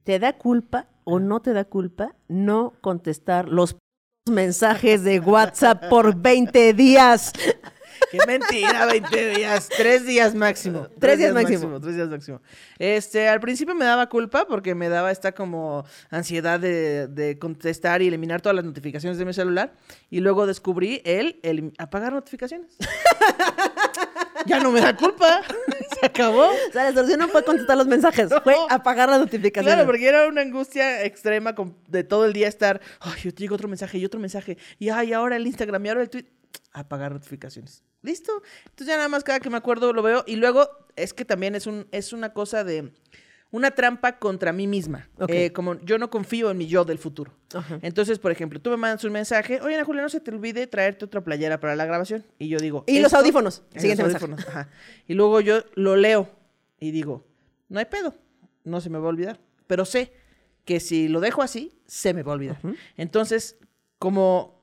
¿Te 0.04 0.18
da 0.18 0.34
culpa 0.34 0.86
o 1.04 1.18
no 1.18 1.40
te 1.40 1.52
da 1.52 1.64
culpa 1.64 2.14
no 2.28 2.74
contestar 2.80 3.48
los 3.48 3.76
mensajes 4.30 5.02
de 5.02 5.18
WhatsApp 5.20 5.88
por 5.88 6.14
20 6.16 6.72
días? 6.74 7.32
Qué 8.18 8.26
mentira, 8.26 8.86
20 8.86 9.34
días, 9.34 9.68
tres 9.68 10.06
días 10.06 10.34
máximo. 10.34 10.86
Tres 11.00 11.18
días 11.18 11.34
máximo. 11.34 11.80
Tres 11.80 11.96
días 11.96 12.08
máximo. 12.08 12.40
Este, 12.78 13.28
al 13.28 13.40
principio 13.40 13.74
me 13.74 13.84
daba 13.84 14.08
culpa 14.08 14.46
porque 14.46 14.74
me 14.74 14.88
daba 14.88 15.10
esta 15.10 15.32
como 15.32 15.84
ansiedad 16.10 16.60
de, 16.60 17.08
de 17.08 17.38
contestar 17.40 18.02
y 18.02 18.08
eliminar 18.08 18.40
todas 18.40 18.54
las 18.54 18.64
notificaciones 18.64 19.18
de 19.18 19.24
mi 19.24 19.32
celular. 19.32 19.72
Y 20.10 20.20
luego 20.20 20.46
descubrí 20.46 21.02
el, 21.04 21.40
el 21.42 21.72
apagar 21.78 22.12
notificaciones. 22.12 22.76
ya 24.46 24.60
no 24.60 24.70
me 24.70 24.80
da 24.80 24.96
culpa. 24.96 25.42
Se 25.98 26.06
acabó. 26.06 26.50
O 26.50 26.72
sea, 26.72 26.84
la 26.84 26.92
solución 26.92 27.18
no 27.18 27.28
fue 27.28 27.44
contestar 27.44 27.76
los 27.76 27.86
mensajes, 27.86 28.30
fue 28.42 28.54
apagar 28.70 29.08
las 29.08 29.20
notificaciones. 29.20 29.74
Claro, 29.74 29.86
porque 29.86 30.06
era 30.06 30.28
una 30.28 30.42
angustia 30.42 31.04
extrema 31.04 31.54
de 31.88 32.04
todo 32.04 32.26
el 32.26 32.32
día 32.32 32.48
estar, 32.48 32.80
ay, 33.00 33.20
yo 33.22 33.34
te 33.34 33.42
digo 33.42 33.54
otro 33.54 33.68
mensaje 33.68 33.98
y 33.98 34.04
otro 34.04 34.20
mensaje, 34.20 34.56
y 34.78 34.88
ay, 34.88 35.12
ahora 35.12 35.36
el 35.36 35.46
Instagram 35.46 35.84
y 35.84 35.88
ahora 35.88 36.02
el 36.02 36.10
tweet, 36.10 36.26
apagar 36.72 37.12
notificaciones. 37.12 37.82
¿Listo? 38.02 38.32
Entonces 38.64 38.88
ya 38.88 38.96
nada 38.96 39.08
más 39.08 39.24
cada 39.24 39.40
que 39.40 39.50
me 39.50 39.56
acuerdo 39.56 39.92
lo 39.92 40.02
veo 40.02 40.24
y 40.26 40.36
luego 40.36 40.68
es 40.96 41.14
que 41.14 41.24
también 41.24 41.54
es, 41.54 41.66
un, 41.66 41.86
es 41.90 42.12
una 42.12 42.32
cosa 42.32 42.62
de, 42.62 42.92
una 43.54 43.70
trampa 43.70 44.18
contra 44.18 44.52
mí 44.52 44.66
misma. 44.66 45.08
Eh, 45.28 45.52
como 45.52 45.80
yo 45.82 45.96
no 45.96 46.10
confío 46.10 46.50
en 46.50 46.58
mi 46.58 46.66
yo 46.66 46.84
del 46.84 46.98
futuro. 46.98 47.32
Entonces, 47.82 48.18
por 48.18 48.32
ejemplo, 48.32 48.60
tú 48.60 48.70
me 48.70 48.76
mandas 48.76 49.04
un 49.04 49.12
mensaje, 49.12 49.60
oye, 49.60 49.76
Ana 49.76 49.84
Julia, 49.84 50.02
no 50.02 50.08
se 50.08 50.18
te 50.18 50.32
olvide 50.32 50.66
traerte 50.66 51.04
otra 51.04 51.22
playera 51.22 51.60
para 51.60 51.76
la 51.76 51.86
grabación. 51.86 52.24
Y 52.38 52.48
yo 52.48 52.58
digo... 52.58 52.82
Y 52.88 52.98
los 52.98 53.14
audífonos. 53.14 53.62
Siguiente 53.76 54.02
los 54.02 54.12
mensaje. 54.12 54.24
audífonos, 54.24 54.48
ajá. 54.48 54.70
Y 55.06 55.14
luego 55.14 55.40
yo 55.40 55.62
lo 55.74 55.94
leo 55.94 56.28
y 56.80 56.90
digo, 56.90 57.24
no 57.68 57.78
hay 57.78 57.86
pedo, 57.86 58.14
no 58.64 58.80
se 58.80 58.90
me 58.90 58.98
va 58.98 59.06
a 59.06 59.10
olvidar. 59.10 59.38
Pero 59.68 59.84
sé 59.84 60.12
que 60.64 60.80
si 60.80 61.06
lo 61.06 61.20
dejo 61.20 61.40
así, 61.40 61.78
se 61.86 62.12
me 62.12 62.24
va 62.24 62.32
a 62.32 62.34
olvidar. 62.34 62.58
Entonces, 62.96 63.56
como 64.00 64.53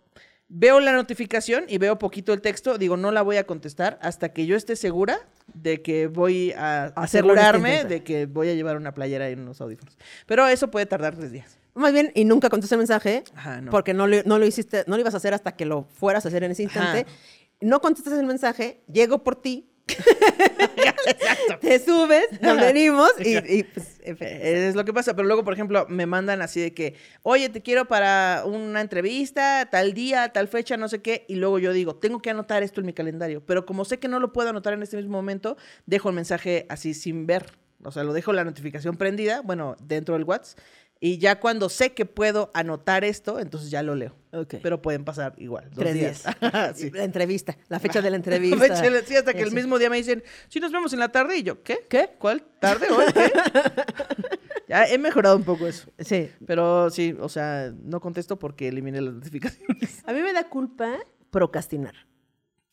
veo 0.54 0.82
la 0.82 0.92
notificación 0.92 1.64
y 1.70 1.78
veo 1.78 1.98
poquito 1.98 2.34
el 2.34 2.42
texto, 2.42 2.78
digo, 2.78 2.98
no 2.98 3.12
la 3.12 3.22
voy 3.22 3.38
a 3.38 3.46
contestar 3.46 3.98
hasta 4.02 4.34
que 4.34 4.46
yo 4.46 4.58
esté 4.58 4.76
segura 4.76 5.20
de 5.54 5.82
que 5.82 6.08
voy 6.08 6.52
a 6.58 6.88
este 6.88 7.00
asegurarme 7.00 7.86
de 7.86 8.04
que 8.04 8.26
voy 8.26 8.50
a 8.50 8.54
llevar 8.54 8.76
una 8.76 8.94
playera 8.94 9.30
y 9.30 9.34
unos 9.34 9.62
audífonos. 9.62 9.98
Pero 10.26 10.46
eso 10.48 10.70
puede 10.70 10.86
tardar 10.86 11.16
tres 11.16 11.32
días. 11.32 11.58
Más 11.74 11.94
bien, 11.94 12.12
y 12.16 12.26
nunca 12.26 12.50
contesté 12.50 12.76
el 12.76 12.80
mensaje, 12.80 13.24
Ajá, 13.34 13.62
no. 13.62 13.72
porque 13.72 13.94
no 13.94 14.08
lo, 14.08 14.24
no 14.24 14.40
lo 14.40 14.46
hiciste, 14.46 14.84
no 14.88 14.96
lo 14.98 15.02
ibas 15.02 15.14
a 15.14 15.18
hacer 15.18 15.34
hasta 15.34 15.56
que 15.56 15.64
lo 15.66 15.84
fueras 15.84 16.26
a 16.26 16.28
hacer 16.28 16.44
en 16.44 16.52
ese 16.52 16.64
instante. 16.64 17.06
Ajá. 17.08 17.18
No 17.62 17.80
contestas 17.80 18.20
el 18.20 18.26
mensaje, 18.26 18.82
llego 18.92 19.24
por 19.24 19.38
ti. 19.38 19.71
Te 21.62 21.80
subes, 21.80 22.26
nos 22.42 22.60
venimos 22.60 23.12
y, 23.20 23.38
y, 23.38 23.64
pues, 23.64 24.00
Es 24.04 24.76
lo 24.76 24.86
que 24.86 24.94
pasa, 24.94 25.16
pero 25.16 25.28
luego, 25.28 25.44
por 25.44 25.54
ejemplo, 25.54 25.86
me 25.90 26.06
mandan 26.06 26.42
así 26.42 26.60
de 26.62 26.74
que, 26.74 26.96
oye, 27.24 27.50
te 27.50 27.62
quiero 27.62 27.86
para 27.88 28.44
una 28.46 28.82
entrevista, 28.82 29.68
tal 29.72 29.94
día, 29.94 30.30
tal 30.30 30.48
fecha, 30.48 30.78
no 30.78 30.88
sé 30.88 31.02
qué, 31.02 31.26
y 31.28 31.36
luego 31.36 31.60
yo 31.60 31.74
digo, 31.74 31.96
tengo 31.96 32.22
que 32.22 32.30
anotar 32.30 32.64
esto 32.64 32.80
en 32.80 32.88
mi 32.88 32.94
calendario, 32.94 33.44
pero 33.46 33.66
como 33.66 33.86
sé 33.86 34.00
que 34.00 34.08
no 34.08 34.20
lo 34.20 34.34
puedo 34.34 34.50
anotar 34.50 34.74
en 34.74 34.84
este 34.84 34.98
mismo 34.98 35.14
momento, 35.14 35.58
dejo 35.86 36.10
el 36.10 36.16
mensaje 36.16 36.66
así 36.70 36.94
sin 36.94 37.26
ver, 37.28 37.52
o 37.84 37.92
sea, 37.92 38.04
lo 38.04 38.14
dejo 38.14 38.34
la 38.34 38.44
notificación 38.44 38.98
prendida, 38.98 39.42
bueno, 39.42 39.76
dentro 39.82 40.16
del 40.16 40.24
WhatsApp, 40.24 40.60
Y 41.04 41.18
ya 41.18 41.40
cuando 41.40 41.68
sé 41.70 41.94
que 41.94 42.06
puedo 42.06 42.52
anotar 42.54 43.04
esto, 43.04 43.40
entonces 43.40 43.72
ya 43.72 43.82
lo 43.82 43.96
leo. 43.96 44.16
Ok. 44.34 44.56
Pero 44.62 44.84
pueden 44.84 45.04
pasar 45.04 45.34
igual. 45.40 45.66
Dos 45.72 45.80
Tres 45.80 45.94
días. 45.96 46.24
días. 46.40 46.78
sí. 46.78 46.92
La 46.92 47.04
entrevista, 47.04 47.58
la 47.70 47.80
fecha 47.80 48.02
de 48.04 48.12
la 48.12 48.16
entrevista. 48.18 48.58
Fecha 48.60 48.82
de 48.84 48.92
la- 48.92 49.02
sí, 49.02 49.16
hasta 49.16 49.34
que 49.34 49.42
el 49.42 49.50
Sí. 49.50 49.56
mismo 49.56 49.80
día 49.80 49.90
me 49.90 49.98
dicen, 49.98 50.24
sí, 50.48 50.60
nos 50.60 50.72
vemos 50.72 50.94
en 50.94 51.00
la 51.00 51.10
tarde. 51.12 51.38
Y 51.38 51.44
yo, 51.44 51.64
¿qué? 51.64 51.88
¿Qué? 51.90 52.12
¿Cuál? 52.20 52.44
¿Tarde 52.60 52.88
hoy? 52.92 53.06
¿Qué? 53.14 53.32
ya 54.70 54.86
he 54.88 54.98
mejorado 55.00 55.36
un 55.38 55.44
poco 55.44 55.66
eso. 55.68 55.90
Sí. 56.00 56.30
Pero 56.46 56.90
sí, 56.92 57.16
o 57.20 57.30
sea, 57.30 57.74
no 57.84 58.00
contesto 58.00 58.38
porque 58.38 58.68
eliminé 58.68 59.02
las 59.02 59.16
notificaciones. 59.16 60.04
A 60.06 60.14
mí 60.14 60.22
me 60.22 60.34
da 60.34 60.48
culpa 60.50 60.98
procrastinar. 61.32 61.96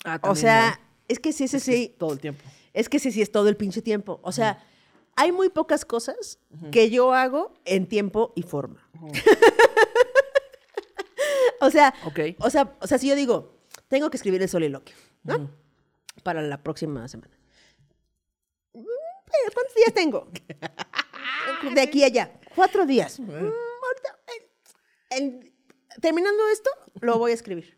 Ah, 0.05 0.21
O 0.23 0.35
sea, 0.35 0.79
es 1.09 1.19
que 1.19 1.33
sí, 1.33 1.45
ese 1.45 1.61
sí. 1.61 1.91
es 1.93 1.99
todo 1.99 2.12
el 2.12 2.21
tiempo. 2.21 2.45
Es 2.75 2.88
que 2.91 2.99
ese 2.99 3.11
sí 3.11 3.23
es 3.23 3.33
todo 3.33 3.49
el 3.49 3.57
pinche 3.57 3.81
tiempo. 3.83 4.21
O 4.23 4.33
sea, 4.33 4.62
hay 5.21 5.33
muy 5.33 5.49
pocas 5.49 5.85
cosas 5.85 6.39
que 6.71 6.91
yo 6.91 7.13
hago 7.13 7.53
en 7.65 7.89
tiempo 7.89 8.33
y 8.37 8.43
forma. 8.43 8.89
o 11.61 11.71
sea, 11.71 11.93
o 12.39 12.51
sea, 12.51 12.77
o 12.81 12.87
sea, 12.87 12.99
si 12.99 13.09
yo 13.09 13.17
digo, 13.17 13.59
tengo 13.89 14.11
que 14.11 14.17
escribir 14.17 14.41
el 14.43 14.49
soliloquio, 14.49 14.95
¿no? 15.25 15.51
Para 16.23 16.41
la 16.43 16.63
próxima 16.63 17.09
semana. 17.09 17.37
Mm, 18.75 18.85
¿Cuántos 19.55 19.75
días 19.75 19.93
tengo? 19.93 20.29
De 21.75 21.81
aquí 21.81 22.05
a 22.05 22.07
allá. 22.07 22.33
Cuatro 22.55 22.87
días. 22.87 23.19
Mm, 23.19 23.49
en- 25.11 25.53
terminando 26.01 26.47
esto, 26.53 26.71
lo 27.01 27.19
voy 27.19 27.33
a 27.33 27.35
escribir. 27.35 27.77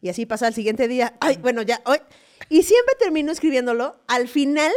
Y 0.00 0.10
así 0.10 0.26
pasa 0.26 0.46
el 0.46 0.54
siguiente 0.54 0.86
día. 0.86 1.16
Ay, 1.20 1.38
bueno, 1.38 1.62
ya, 1.62 1.82
hoy. 1.86 1.98
Y 2.48 2.62
siempre 2.62 2.94
termino 3.00 3.32
escribiéndolo 3.32 3.96
al 4.06 4.28
final, 4.28 4.70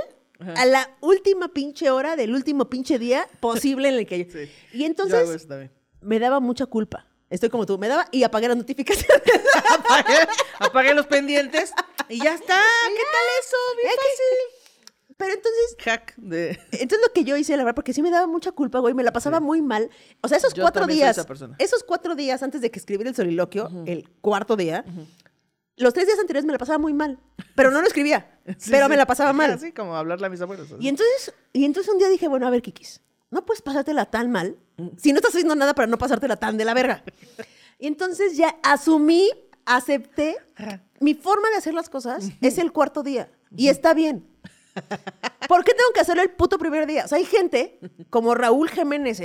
a 0.56 0.66
la 0.66 0.90
última 1.02 1.50
pinche 1.54 1.90
hora 1.90 2.16
del 2.16 2.34
último 2.34 2.70
pinche 2.70 2.98
día 3.00 3.28
posible 3.40 3.90
en 3.90 3.96
el 3.96 4.06
que 4.08 4.26
yo. 4.26 4.26
Sí. 4.32 4.50
Y 4.74 4.80
Yo 4.80 4.86
entonces 4.86 5.30
eso 5.30 5.48
también. 5.48 5.72
me 6.02 6.20
daba 6.20 6.40
mucha 6.40 6.66
culpa. 6.66 7.08
Estoy 7.30 7.50
como 7.50 7.66
tú, 7.66 7.78
me 7.78 7.88
daba 7.88 8.08
y 8.12 8.24
apagué 8.24 8.48
las 8.50 8.58
notificaciones. 8.58 9.22
apagué, 9.80 10.18
apagué 10.60 10.94
los 10.94 11.06
pendientes 11.08 11.72
y 12.10 12.18
ya 12.22 12.34
está. 12.34 12.56
¿Qué 12.88 13.04
tal 13.12 13.26
eso? 13.40 13.58
Bien 13.82 13.94
fácil. 13.96 14.58
Pero 15.18 15.34
entonces, 15.36 15.76
Hack 15.86 16.16
de... 16.18 16.50
entonces 16.72 17.00
lo 17.08 17.14
que 17.14 17.24
yo 17.24 17.38
hice, 17.38 17.56
la 17.56 17.64
verdad, 17.64 17.76
porque 17.76 17.94
sí 17.94 18.02
me 18.02 18.10
daba 18.10 18.26
mucha 18.26 18.52
culpa, 18.52 18.80
güey, 18.80 18.96
me 18.96 19.04
la 19.04 19.14
pasaba 19.14 19.40
muy 19.40 19.62
mal. 19.62 19.90
O 20.22 20.28
sea, 20.28 20.40
esos 20.40 20.54
Yo 20.56 20.64
cuatro 20.64 20.82
también 20.82 20.98
soy 20.98 21.04
días, 21.06 21.18
esa 21.20 21.28
persona. 21.28 21.56
esos 21.60 21.84
cuatro 21.84 22.16
días 22.16 22.42
antes 22.42 22.60
de 22.60 22.72
que 22.72 22.80
escribiera 22.80 23.10
el 23.12 23.16
soliloquio, 23.16 23.70
el 23.86 24.10
cuarto 24.22 24.56
día, 24.58 24.84
los 25.82 25.94
tres 25.94 26.08
días 26.08 26.20
anteriores 26.20 26.46
me 26.46 26.52
la 26.54 26.58
pasaba 26.58 26.78
muy 26.78 26.94
mal. 26.94 27.20
Pero 27.56 27.72
no 27.72 27.82
lo 27.82 27.88
escribía, 27.88 28.40
Sí, 28.58 28.72
pero 28.72 28.86
sí. 28.86 28.90
me 28.90 28.98
la 28.98 29.06
pasaba 29.06 29.34
mal. 29.34 29.52
Así 29.52 29.72
como 29.72 29.96
hablarle 29.96 30.28
a 30.28 30.30
mis 30.30 30.42
abuelos. 30.42 30.68
Y 30.80 30.88
entonces, 30.88 31.34
y 31.54 31.66
entonces 31.66 31.92
un 31.92 32.00
día 32.00 32.10
dije, 32.10 32.28
bueno, 32.28 32.48
a 32.48 32.50
ver, 32.50 32.62
Kikis, 32.62 33.02
no 33.30 33.46
puedes 33.46 33.62
pasártela 33.62 34.06
tan 34.06 34.32
mal 34.32 34.58
si 34.98 35.12
no 35.12 35.18
estás 35.18 35.34
haciendo 35.34 35.56
nada 35.56 35.74
para 35.74 35.88
no 35.88 35.98
pasártela 35.98 36.36
tan 36.38 36.58
de 36.58 36.66
la 36.66 36.74
verga. 36.74 37.04
Y 37.80 37.88
entonces 37.88 38.36
ya 38.38 38.56
asumí, 38.64 39.30
acepté, 39.66 40.38
mi 41.00 41.14
forma 41.14 41.50
de 41.50 41.58
hacer 41.58 41.74
las 41.74 41.90
cosas 41.90 42.30
es 42.42 42.58
el 42.58 42.72
cuarto 42.72 43.04
día. 43.04 43.32
Y 43.56 43.68
está 43.70 43.94
bien. 43.94 44.28
¿Por 45.48 45.64
qué 45.64 45.74
tengo 45.74 45.92
que 45.94 46.00
hacerlo 46.00 46.22
el 46.24 46.32
puto 46.32 46.58
primer 46.58 46.88
día? 46.88 47.06
O 47.06 47.08
sea, 47.08 47.18
hay 47.18 47.26
gente 47.26 47.80
como 48.10 48.34
Raúl 48.36 48.70
Jiménez, 48.70 49.22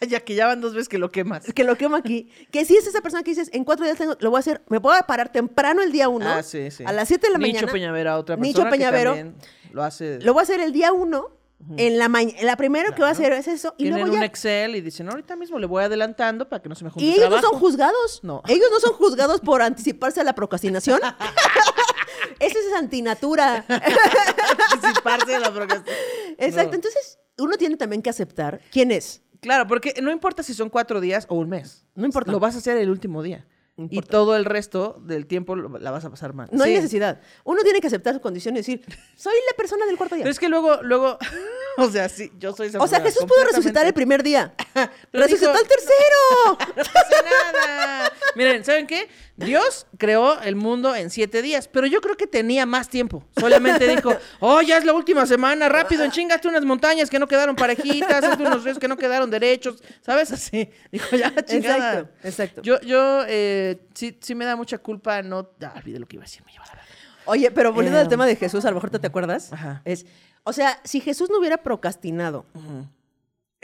ya 0.08 0.20
que 0.20 0.34
ya 0.34 0.46
van 0.46 0.60
dos 0.60 0.74
veces 0.74 0.88
que 0.88 0.98
lo 0.98 1.10
quemas. 1.10 1.44
que 1.52 1.64
lo 1.64 1.76
quemo 1.76 1.96
aquí, 1.96 2.30
que 2.50 2.64
si 2.64 2.76
es 2.76 2.86
esa 2.86 3.00
persona 3.00 3.22
que 3.22 3.30
dices, 3.30 3.50
en 3.52 3.64
cuatro 3.64 3.84
días 3.84 3.96
tengo, 3.98 4.16
lo 4.20 4.30
voy 4.30 4.38
a 4.38 4.40
hacer, 4.40 4.62
me 4.68 4.80
puedo 4.80 4.98
parar 5.06 5.30
temprano 5.32 5.82
el 5.82 5.92
día 5.92 6.08
uno, 6.08 6.28
Ah, 6.28 6.42
sí, 6.42 6.70
sí. 6.70 6.84
a 6.86 6.92
las 6.92 7.08
siete 7.08 7.26
de 7.28 7.32
la 7.34 7.38
Nicho 7.38 7.54
mañana. 7.60 7.72
Peñavera, 7.72 8.18
otra 8.18 8.36
persona 8.36 8.46
Nicho 8.64 8.70
Peñavero. 8.70 9.12
que 9.14 9.18
también 9.20 9.36
lo 9.72 9.82
hace... 9.82 10.18
Lo 10.20 10.32
voy 10.32 10.40
a 10.40 10.42
hacer 10.44 10.60
el 10.60 10.72
día 10.72 10.92
uno, 10.92 11.30
en 11.78 11.98
la 11.98 12.08
mañana, 12.10 12.42
la 12.42 12.56
primera 12.56 12.90
que 12.90 13.00
voy 13.00 13.08
a 13.08 13.12
hacer 13.12 13.32
es 13.32 13.48
eso, 13.48 13.74
y 13.78 13.84
Tienen 13.84 14.00
luego 14.02 14.16
un. 14.16 14.22
Excel 14.22 14.76
y 14.76 14.82
dicen, 14.82 15.08
ahorita 15.08 15.34
mismo 15.34 15.58
le 15.58 15.66
voy 15.66 15.82
adelantando 15.82 16.46
para 16.46 16.60
que 16.60 16.68
no 16.68 16.74
se 16.74 16.84
me 16.84 16.90
junte 16.90 17.06
Y 17.06 17.12
ellos 17.12 17.30
no 17.30 17.38
trabajo". 17.38 17.52
son 17.52 17.60
juzgados. 17.60 18.20
No. 18.22 18.42
Ellos 18.48 18.66
no 18.70 18.80
son 18.80 18.92
juzgados 18.94 19.40
por 19.40 19.62
anticiparse 19.62 20.20
a 20.20 20.24
la 20.24 20.34
procrastinación. 20.34 21.00
Esa 22.40 22.58
es 22.58 22.74
antinatura. 22.76 23.64
Anticiparse 23.68 25.32
de 25.32 25.38
la 25.40 25.52
procrastinación. 25.54 25.96
Exacto. 26.38 26.70
No. 26.70 26.74
Entonces, 26.74 27.18
uno 27.38 27.56
tiene 27.56 27.76
también 27.76 28.02
que 28.02 28.10
aceptar 28.10 28.60
quién 28.70 28.90
es. 28.90 29.22
Claro, 29.44 29.66
porque 29.66 29.92
no 30.02 30.10
importa 30.10 30.42
si 30.42 30.54
son 30.54 30.70
cuatro 30.70 31.02
días 31.02 31.26
o 31.28 31.34
un 31.34 31.50
mes. 31.50 31.84
No 31.94 32.06
importa. 32.06 32.32
Lo 32.32 32.40
vas 32.40 32.54
a 32.54 32.58
hacer 32.58 32.78
el 32.78 32.88
último 32.88 33.22
día. 33.22 33.44
No 33.76 33.88
Y 33.90 34.00
todo 34.00 34.36
el 34.36 34.46
resto 34.46 35.02
del 35.04 35.26
tiempo 35.26 35.54
la 35.54 35.90
vas 35.90 36.02
a 36.06 36.08
pasar 36.08 36.32
mal. 36.32 36.48
No 36.50 36.64
hay 36.64 36.72
necesidad. 36.72 37.20
Uno 37.44 37.60
tiene 37.62 37.82
que 37.82 37.88
aceptar 37.88 38.14
su 38.14 38.22
condición 38.22 38.54
y 38.54 38.60
decir, 38.60 38.82
soy 39.16 39.34
la 39.50 39.54
persona 39.54 39.84
del 39.84 39.98
cuarto 39.98 40.14
día. 40.14 40.22
Pero 40.22 40.32
es 40.32 40.38
que 40.38 40.48
luego, 40.48 40.80
luego, 40.82 41.18
o 41.76 41.90
sea, 41.90 42.08
sí, 42.08 42.32
yo 42.38 42.54
soy 42.54 42.68
esa 42.68 42.78
o 42.78 42.86
sea, 42.86 43.02
Jesús 43.02 43.24
pudo 43.26 43.44
resucitar 43.44 43.84
el 43.84 43.92
primer 43.92 44.22
día. 44.22 44.54
Resucitó 45.12 45.52
el 45.52 45.68
tercero. 45.68 46.58
No 46.74 46.84
pasa 46.84 47.22
nada. 47.52 48.12
Miren, 48.34 48.64
¿saben 48.64 48.86
qué? 48.86 49.08
Dios 49.36 49.86
creó 49.98 50.40
el 50.42 50.54
mundo 50.54 50.94
en 50.94 51.10
siete 51.10 51.42
días, 51.42 51.66
pero 51.68 51.86
yo 51.86 52.00
creo 52.00 52.16
que 52.16 52.26
tenía 52.26 52.66
más 52.66 52.88
tiempo. 52.88 53.24
Solamente 53.38 53.86
dijo, 53.88 54.16
oh, 54.40 54.62
ya 54.62 54.78
es 54.78 54.84
la 54.84 54.92
última 54.92 55.26
semana, 55.26 55.68
rápido, 55.68 56.04
enchingate 56.04 56.46
unas 56.46 56.64
montañas 56.64 57.10
que 57.10 57.18
no 57.18 57.26
quedaron 57.26 57.56
parejitas, 57.56 58.22
hazte 58.22 58.42
unos 58.44 58.62
ríos 58.62 58.78
que 58.78 58.86
no 58.86 58.96
quedaron 58.96 59.30
derechos, 59.30 59.82
¿sabes? 60.02 60.30
Así. 60.30 60.70
Dijo, 60.92 61.16
ya, 61.16 61.34
chingada. 61.44 61.98
Exacto, 62.00 62.28
exacto. 62.28 62.62
Yo, 62.62 62.80
yo, 62.82 63.24
eh, 63.26 63.80
sí, 63.94 64.16
sí 64.20 64.34
me 64.34 64.44
da 64.44 64.54
mucha 64.54 64.78
culpa, 64.78 65.20
no, 65.22 65.50
ah, 65.62 65.72
olvidé 65.76 65.98
lo 65.98 66.06
que 66.06 66.16
iba 66.16 66.22
a 66.22 66.26
decir, 66.26 66.42
me 66.46 66.52
lleva 66.52 66.64
la. 66.66 66.80
Oye, 67.26 67.50
pero 67.50 67.72
volviendo 67.72 67.98
al 67.98 68.06
Eh, 68.06 68.08
tema 68.10 68.26
de 68.26 68.36
Jesús, 68.36 68.64
a 68.64 68.68
lo 68.68 68.74
mejor 68.74 68.90
te, 68.90 68.98
te 68.98 69.06
acuerdas. 69.06 69.52
Ajá. 69.52 69.82
Es, 69.84 70.06
o 70.44 70.52
sea, 70.52 70.78
si 70.84 71.00
Jesús 71.00 71.30
no 71.30 71.38
hubiera 71.38 71.56
procrastinado, 71.56 72.44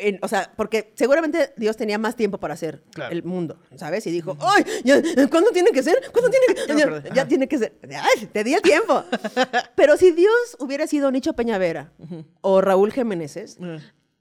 en- 0.01 0.19
o 0.23 0.29
sea, 0.29 0.53
porque 0.57 0.93
seguramente 0.95 1.53
Dios 1.57 1.77
tenía 1.77 1.99
más 1.99 2.17
tiempo 2.17 2.39
para 2.39 2.55
hacer 2.55 2.83
Claro. 2.93 3.13
el 3.13 3.23
mundo, 3.23 3.59
¿sabes? 3.77 4.07
Y 4.07 4.11
dijo, 4.11 4.37
¡ay! 4.41 4.65
ya, 4.85 5.01
¿Cuándo 5.29 5.51
tiene 5.51 5.71
que 5.71 5.83
ser? 5.83 5.99
¿Cuándo 6.13 6.31
tiene 6.31 6.47
que 6.47 6.75
me 7.11 7.15
ya, 7.15 7.27
tiene 7.29 7.49
que 7.49 7.59
ser. 7.59 7.73
¡Ay! 7.91 8.27
Te 8.27 8.45
di 8.45 8.55
el 8.55 8.63
tiempo. 8.63 9.05
Pero 9.77 9.97
si 9.97 10.13
Dios 10.13 10.57
hubiera 10.59 10.87
sido 10.87 11.11
Nicho 11.11 11.35
Peñavera 11.35 11.93
o 12.41 12.61
Raúl 12.61 12.93
Jiménez, 12.93 13.37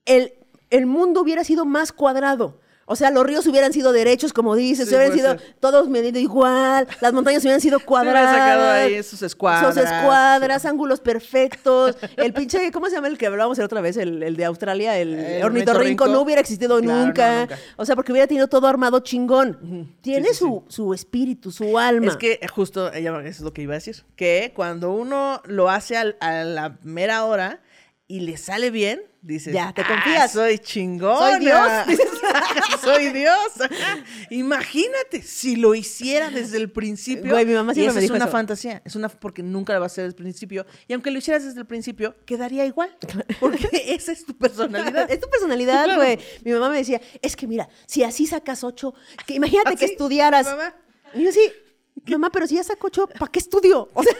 el, 0.05 0.33
el 0.69 0.85
mundo 0.85 1.21
hubiera 1.21 1.43
sido 1.43 1.65
más 1.65 1.91
cuadrado. 1.91 2.59
O 2.91 2.95
sea, 2.95 3.11
los 3.11 3.23
ríos 3.25 3.45
hubieran 3.45 3.71
sido 3.71 3.91
derechos, 3.91 4.33
como 4.33 4.55
dices, 4.55 4.89
Sí, 4.89 4.95
hubieran 4.95 5.13
sido 5.15 5.37
ser. 5.37 5.55
todos 5.59 5.87
medidos 5.89 6.19
igual, 6.21 6.87
las 7.01 7.13
montañas 7.13 7.43
hubieran 7.43 7.61
sido 7.61 7.77
Se 7.79 7.85
cuadradas. 7.85 8.31
sacado 8.35 8.71
ahí 8.71 9.03
sus 9.03 9.21
escuadras. 9.21 9.75
Sus 9.75 9.83
escuadras, 9.83 10.65
ángulos 10.65 10.99
perfectos. 10.99 11.97
El 12.17 12.33
pinche, 12.33 12.71
¿cómo 12.71 12.87
se 12.87 12.95
llama 12.95 13.07
el 13.07 13.17
que 13.17 13.27
hablábamos 13.27 13.57
la 13.59 13.65
otra 13.65 13.81
vez? 13.81 13.95
El, 13.97 14.23
el 14.23 14.35
de 14.35 14.45
Australia, 14.45 14.97
el, 14.97 15.13
El 15.19 15.43
ornitorrinco, 15.43 16.07
no 16.07 16.21
hubiera 16.21 16.41
existido 16.41 16.79
Claro, 16.79 16.99
no, 16.99 17.05
nunca. 17.05 17.47
O 17.77 17.85
sea, 17.85 17.95
porque 17.95 18.11
hubiera 18.11 18.27
tenido 18.27 18.47
todo 18.47 18.67
armado 18.67 18.99
chingón. 19.01 19.95
Tiene 20.01 20.29
Sí, 20.29 20.35
su, 20.35 20.63
su 20.67 20.93
espíritu, 20.93 21.51
su 21.51 21.77
alma. 21.77 22.07
Es 22.07 22.17
que 22.17 22.39
eh, 22.41 22.47
justo, 22.47 22.91
ella, 22.93 23.11
eso 23.19 23.27
es 23.27 23.41
lo 23.41 23.53
que 23.53 23.61
iba 23.61 23.73
a 23.73 23.77
decir, 23.77 24.03
que 24.15 24.51
cuando 24.55 24.91
uno 24.91 25.41
lo 25.45 25.69
hace 25.69 25.95
al- 25.95 26.17
a 26.21 26.43
la 26.43 26.77
mera 26.81 27.23
hora 27.25 27.61
y 28.07 28.21
le 28.21 28.37
sale 28.37 28.71
bien, 28.71 29.01
dices, 29.21 29.53
Ya, 29.53 29.71
te 29.73 29.81
"Ah, 29.81 29.87
confías. 29.87 30.31
soy 30.31 30.57
chingón. 30.57 31.17
Soy 31.19 31.39
Dios", 31.39 31.59
soy 32.83 33.09
Dios. 33.11 33.51
Imagínate, 34.29 35.21
si 35.21 35.55
lo 35.55 35.75
hiciera 35.75 36.29
desde 36.29 36.57
el 36.57 36.71
principio. 36.71 37.31
Güey, 37.31 37.45
mi 37.45 37.53
mamá 37.53 37.71
y 37.71 37.75
siempre 37.75 37.89
esa 37.89 37.93
me 37.95 37.99
es 37.99 38.03
dijo 38.03 38.15
una 38.15 38.25
eso. 38.25 38.31
fantasía, 38.31 38.81
es 38.85 38.95
una 38.95 39.09
porque 39.09 39.43
nunca 39.43 39.73
lo 39.73 39.79
vas 39.79 39.91
a 39.91 39.93
hacer 39.93 40.03
desde 40.05 40.17
el 40.17 40.23
principio. 40.23 40.65
Y 40.87 40.93
aunque 40.93 41.11
lo 41.11 41.17
hicieras 41.19 41.43
desde 41.43 41.59
el 41.59 41.65
principio, 41.65 42.15
quedaría 42.25 42.65
igual. 42.65 42.95
Porque 43.39 43.67
esa 43.87 44.11
es 44.11 44.25
tu 44.25 44.37
personalidad. 44.37 45.09
Es 45.09 45.19
tu 45.19 45.29
personalidad, 45.29 45.85
Claro. 45.85 46.01
güey. 46.01 46.19
Mi 46.43 46.51
mamá 46.51 46.69
me 46.69 46.77
decía, 46.77 47.01
es 47.21 47.35
que 47.35 47.47
mira, 47.47 47.69
si 47.85 48.03
así 48.03 48.25
sacas 48.27 48.63
ocho, 48.63 48.93
que 49.25 49.33
imagínate 49.35 49.75
que 49.75 49.85
¿Así? 49.85 49.93
estudiaras. 49.93 50.45
Mamá. 50.45 50.75
Y 51.15 51.23
yo 51.23 51.31
sí, 51.31 51.51
mamá, 52.07 52.29
pero 52.31 52.47
si 52.47 52.55
ya 52.55 52.63
saco 52.63 52.87
ocho, 52.87 53.07
¿para 53.07 53.31
qué 53.31 53.39
estudio? 53.39 53.89
O 53.95 54.03
sea, 54.03 54.13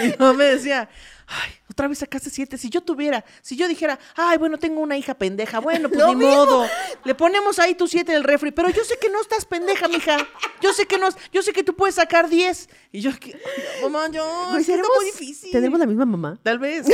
Mi 0.00 0.10
mamá 0.18 0.32
me 0.34 0.44
decía, 0.44 0.88
ay, 1.26 1.50
otra 1.76 1.88
vez 1.88 1.98
sacaste 1.98 2.30
siete. 2.30 2.56
Si 2.56 2.70
yo 2.70 2.80
tuviera, 2.80 3.22
si 3.42 3.54
yo 3.54 3.68
dijera, 3.68 3.98
ay, 4.16 4.38
bueno, 4.38 4.56
tengo 4.56 4.80
una 4.80 4.96
hija 4.96 5.12
pendeja, 5.12 5.58
bueno, 5.58 5.88
pues 5.90 6.00
Lo 6.00 6.08
ni 6.14 6.24
mismo. 6.24 6.34
modo. 6.34 6.66
Le 7.04 7.14
ponemos 7.14 7.58
ahí 7.58 7.74
tu 7.74 7.86
siete 7.86 8.12
en 8.12 8.18
el 8.18 8.24
refri, 8.24 8.50
pero 8.50 8.70
yo 8.70 8.82
sé 8.82 8.96
que 8.98 9.10
no 9.10 9.20
estás 9.20 9.44
pendeja, 9.44 9.86
mija. 9.86 10.16
Yo 10.62 10.72
sé 10.72 10.86
que 10.86 10.96
no, 10.96 11.08
yo 11.32 11.42
sé 11.42 11.52
que 11.52 11.62
tú 11.62 11.74
puedes 11.76 11.96
sacar 11.96 12.30
diez. 12.30 12.70
Y 12.92 13.00
yo, 13.02 13.10
que, 13.20 13.34
"Ay, 13.34 13.82
mamá, 13.82 14.08
yo, 14.10 14.24
güey, 14.50 14.62
es 14.62 14.66
que 14.66 14.72
está 14.72 14.82
seremos- 14.84 14.96
muy 14.96 15.04
difícil. 15.04 15.50
Tenemos 15.52 15.78
la 15.78 15.84
misma 15.84 16.06
mamá. 16.06 16.38
Tal 16.42 16.58
vez. 16.58 16.86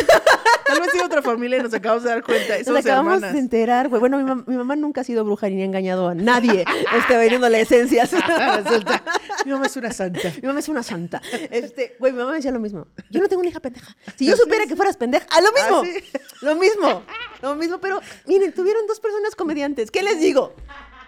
Tal 0.67 0.81
vez 0.81 0.91
tiene 0.91 1.07
otra 1.07 1.23
familia 1.23 1.59
y 1.59 1.63
nos 1.63 1.73
acabamos 1.75 2.03
de 2.03 2.11
dar 2.11 2.25
cuenta. 2.25 2.57
Nos 2.59 2.67
Somos 2.67 2.81
acabamos 2.85 3.15
hermanas. 3.15 3.35
de 3.35 3.39
enterar, 3.39 3.89
güey. 3.89 4.01
Bueno, 4.01 4.19
mi, 4.19 4.25
mam- 4.25 4.45
mi 4.49 4.57
mamá 4.57 4.75
nunca 4.75 5.03
ha 5.03 5.05
sido 5.05 5.25
bruja 5.25 5.49
ni 5.49 5.63
ha 5.63 5.65
engañado 5.65 6.09
a 6.09 6.15
nadie. 6.17 6.65
Este, 6.99 7.17
vendiéndole 7.17 7.61
esencias. 7.61 8.11
Resulta, 8.65 9.03
mi 9.45 9.53
mamá 9.53 9.67
es 9.67 9.77
una 9.77 9.93
santa. 9.93 10.33
Mi 10.41 10.49
mamá 10.49 10.59
es 10.59 10.69
una 10.69 10.83
santa. 10.83 11.23
Este, 11.51 11.95
güey, 12.01 12.13
mi 12.13 12.19
mamá 12.19 12.31
me 12.33 12.37
decía 12.39 12.51
lo 12.51 12.59
mismo. 12.61 12.89
Yo 13.11 13.21
no 13.21 13.29
tengo 13.29 13.41
una 13.41 13.51
hija 13.51 13.61
pendeja. 13.61 13.97
Si 14.17 14.27
yo 14.27 14.37
supiera 14.37 14.67
que 14.73 14.77
fueras 14.77 14.97
pendeja, 14.97 15.27
a 15.31 15.41
lo 15.43 15.53
mismo. 15.53 15.83
¿Ah, 15.83 15.85
sí? 15.85 16.19
Lo 16.41 16.57
mismo. 16.57 17.05
Lo 17.43 17.55
mismo, 17.55 17.79
pero 17.79 18.01
miren, 18.27 18.53
tuvieron 18.53 18.87
dos 18.87 19.01
personas 19.01 19.37
comediantes. 19.37 19.91
¿Qué 19.91 20.03
les 20.03 20.19
digo? 20.19 20.55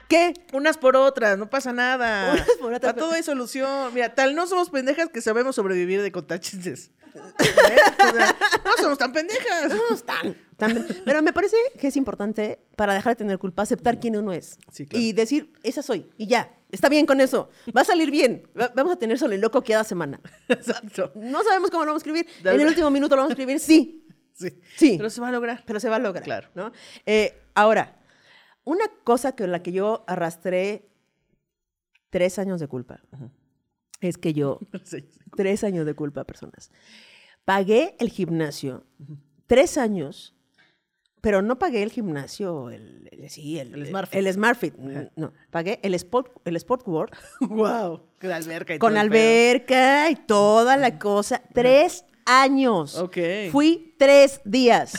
¿Qué? 0.06 0.34
Unas 0.52 0.76
por 0.76 0.96
otras, 0.96 1.38
no 1.38 1.48
pasa 1.48 1.72
nada. 1.72 2.32
Unas 2.34 2.48
por 2.60 2.74
otras, 2.74 2.92
A 2.92 2.94
todo 2.94 3.12
hay 3.12 3.22
solución. 3.22 3.92
Mira, 3.94 4.14
tal 4.14 4.34
no 4.34 4.46
somos 4.46 4.68
pendejas 4.68 5.08
que 5.08 5.22
sabemos 5.22 5.56
sobrevivir 5.56 6.02
de 6.02 6.12
contar 6.12 6.40
chistes. 6.40 6.90
¿Eh? 7.14 7.78
O 8.12 8.14
sea, 8.14 8.36
no 8.64 8.72
somos 8.76 8.98
tan 8.98 9.12
pendejas. 9.12 9.72
No 9.72 9.94
están. 9.94 10.36
también. 10.58 10.86
Pero 11.04 11.22
me 11.22 11.32
parece 11.32 11.56
que 11.80 11.88
es 11.88 11.96
importante 11.96 12.58
para 12.76 12.92
dejar 12.92 13.12
de 13.12 13.16
tener 13.16 13.38
culpa 13.38 13.62
aceptar 13.62 13.98
quién 13.98 14.14
uno 14.16 14.32
es. 14.32 14.58
Sí, 14.70 14.86
claro. 14.86 15.02
Y 15.02 15.14
decir, 15.14 15.52
esa 15.62 15.82
soy. 15.82 16.10
Y 16.18 16.26
ya, 16.26 16.54
está 16.74 16.88
bien 16.88 17.06
con 17.06 17.20
eso. 17.20 17.48
Va 17.76 17.80
a 17.82 17.84
salir 17.84 18.10
bien. 18.10 18.48
Va- 18.58 18.72
vamos 18.74 18.92
a 18.92 18.96
tener 18.96 19.18
soliloquio 19.18 19.62
cada 19.62 19.84
semana. 19.84 20.20
Exacto. 20.48 21.12
No 21.14 21.42
sabemos 21.42 21.70
cómo 21.70 21.84
lo 21.84 21.92
vamos 21.92 22.02
a 22.04 22.06
escribir. 22.10 22.26
En 22.44 22.60
el 22.60 22.66
último 22.66 22.90
minuto 22.90 23.14
lo 23.16 23.22
vamos 23.22 23.30
a 23.30 23.34
escribir, 23.34 23.58
sí. 23.60 24.00
Sí. 24.34 24.60
Sí. 24.76 24.94
Pero 24.96 25.10
se 25.10 25.20
va 25.20 25.28
a 25.28 25.32
lograr. 25.32 25.62
Pero 25.64 25.78
se 25.78 25.88
va 25.88 25.96
a 25.96 26.00
lograr. 26.00 26.24
Claro. 26.24 26.48
¿no? 26.56 26.72
Eh, 27.06 27.40
ahora, 27.54 28.00
una 28.64 28.84
cosa 29.04 29.36
con 29.36 29.52
la 29.52 29.62
que 29.62 29.70
yo 29.70 30.04
arrastré 30.08 30.88
tres 32.10 32.38
años 32.40 32.58
de 32.58 32.66
culpa 32.66 33.00
es 34.00 34.18
que 34.18 34.32
yo, 34.32 34.58
Sí. 34.84 35.08
tres 35.36 35.62
años 35.62 35.86
de 35.86 35.94
culpa, 35.94 36.24
personas, 36.24 36.72
pagué 37.44 37.96
el 38.00 38.10
gimnasio 38.10 38.84
tres 39.46 39.78
años, 39.78 40.34
pero 41.24 41.42
no 41.42 41.58
pagué 41.58 41.82
el 41.82 41.90
gimnasio, 41.90 42.70
el, 42.70 43.08
el- 43.10 43.28
sí, 43.30 43.58
el, 43.58 43.74
El 43.74 43.86
SmartFit. 43.88 44.14
El 44.18 44.32
SmartFit. 44.32 44.74
No, 45.16 45.32
pagué 45.50 45.80
el 45.82 45.94
Sport, 45.94 46.30
el 46.44 46.54
Sport 46.56 46.86
World 46.86 47.12
wow. 47.40 48.00
Con 48.20 48.30
alberca 48.30 48.74
y 48.74 48.78
con 48.78 48.92
todo 48.92 49.00
alberca 49.00 50.10
y 50.10 50.16
toda 50.16 50.76
la 50.76 50.98
cosa. 50.98 51.42
Tres 51.52 52.04
años. 52.26 52.96
Ok. 52.96 53.16
Fui 53.50 53.94
tres 53.98 54.40
días. 54.44 54.92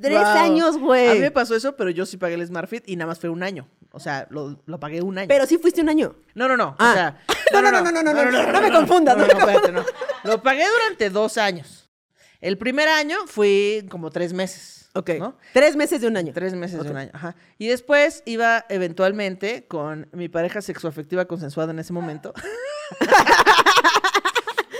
tres 0.00 0.18
Wow. 0.18 0.26
años, 0.26 0.68
A 0.76 0.78
mí 0.78 0.80
me 0.80 0.86
güey. 1.18 1.30
pasó 1.30 1.54
eso, 1.54 1.76
pero 1.76 1.90
yo 1.90 2.06
sí 2.06 2.16
pagué 2.16 2.34
el 2.34 2.46
SmartFit 2.46 2.88
y 2.88 2.96
nada 2.96 3.08
más 3.08 3.18
fue 3.18 3.28
un 3.30 3.42
año. 3.42 3.68
O 3.92 4.00
sea, 4.00 4.26
lo, 4.30 4.58
lo 4.66 4.80
pagué 4.80 5.02
un 5.02 5.18
año. 5.18 5.28
Pero 5.28 5.46
sí 5.46 5.58
fuiste 5.58 5.80
un 5.82 5.88
año. 5.88 6.16
No, 6.34 6.48
no, 6.48 6.56
no. 6.56 6.74
Ah. 6.78 6.90
O 6.90 6.94
sea, 6.94 7.18
No, 7.52 7.62
no, 7.62 7.70
no, 7.70 7.82
no, 7.82 8.02
no, 8.02 8.02
no, 8.14 8.24
no, 8.30 8.52
no 8.52 8.60
me 8.62 8.72
confundas, 8.72 9.16
No, 9.16 9.26
no 9.26 9.28
no, 9.28 9.34
me 9.46 9.52
espérate, 9.52 9.72
no. 9.72 9.84
Lo 10.24 10.42
pagué 10.42 10.64
durante 10.68 11.10
dos 11.10 11.36
años. 11.38 11.81
El 12.42 12.58
primer 12.58 12.88
año 12.88 13.16
fui 13.26 13.86
como 13.88 14.10
tres 14.10 14.32
meses. 14.32 14.90
Ok. 14.94 15.10
¿no? 15.18 15.38
Tres 15.54 15.76
meses 15.76 16.00
de 16.00 16.08
un 16.08 16.16
año. 16.16 16.32
Tres 16.34 16.54
meses 16.54 16.82
de 16.82 16.90
un 16.90 16.96
año. 16.96 17.10
Ajá. 17.14 17.36
Y 17.56 17.68
después 17.68 18.22
iba 18.26 18.66
eventualmente 18.68 19.64
con 19.66 20.08
mi 20.12 20.28
pareja 20.28 20.60
sexoafectiva 20.60 21.24
consensuada 21.26 21.72
en 21.72 21.78
ese 21.78 21.92
momento. 21.92 22.34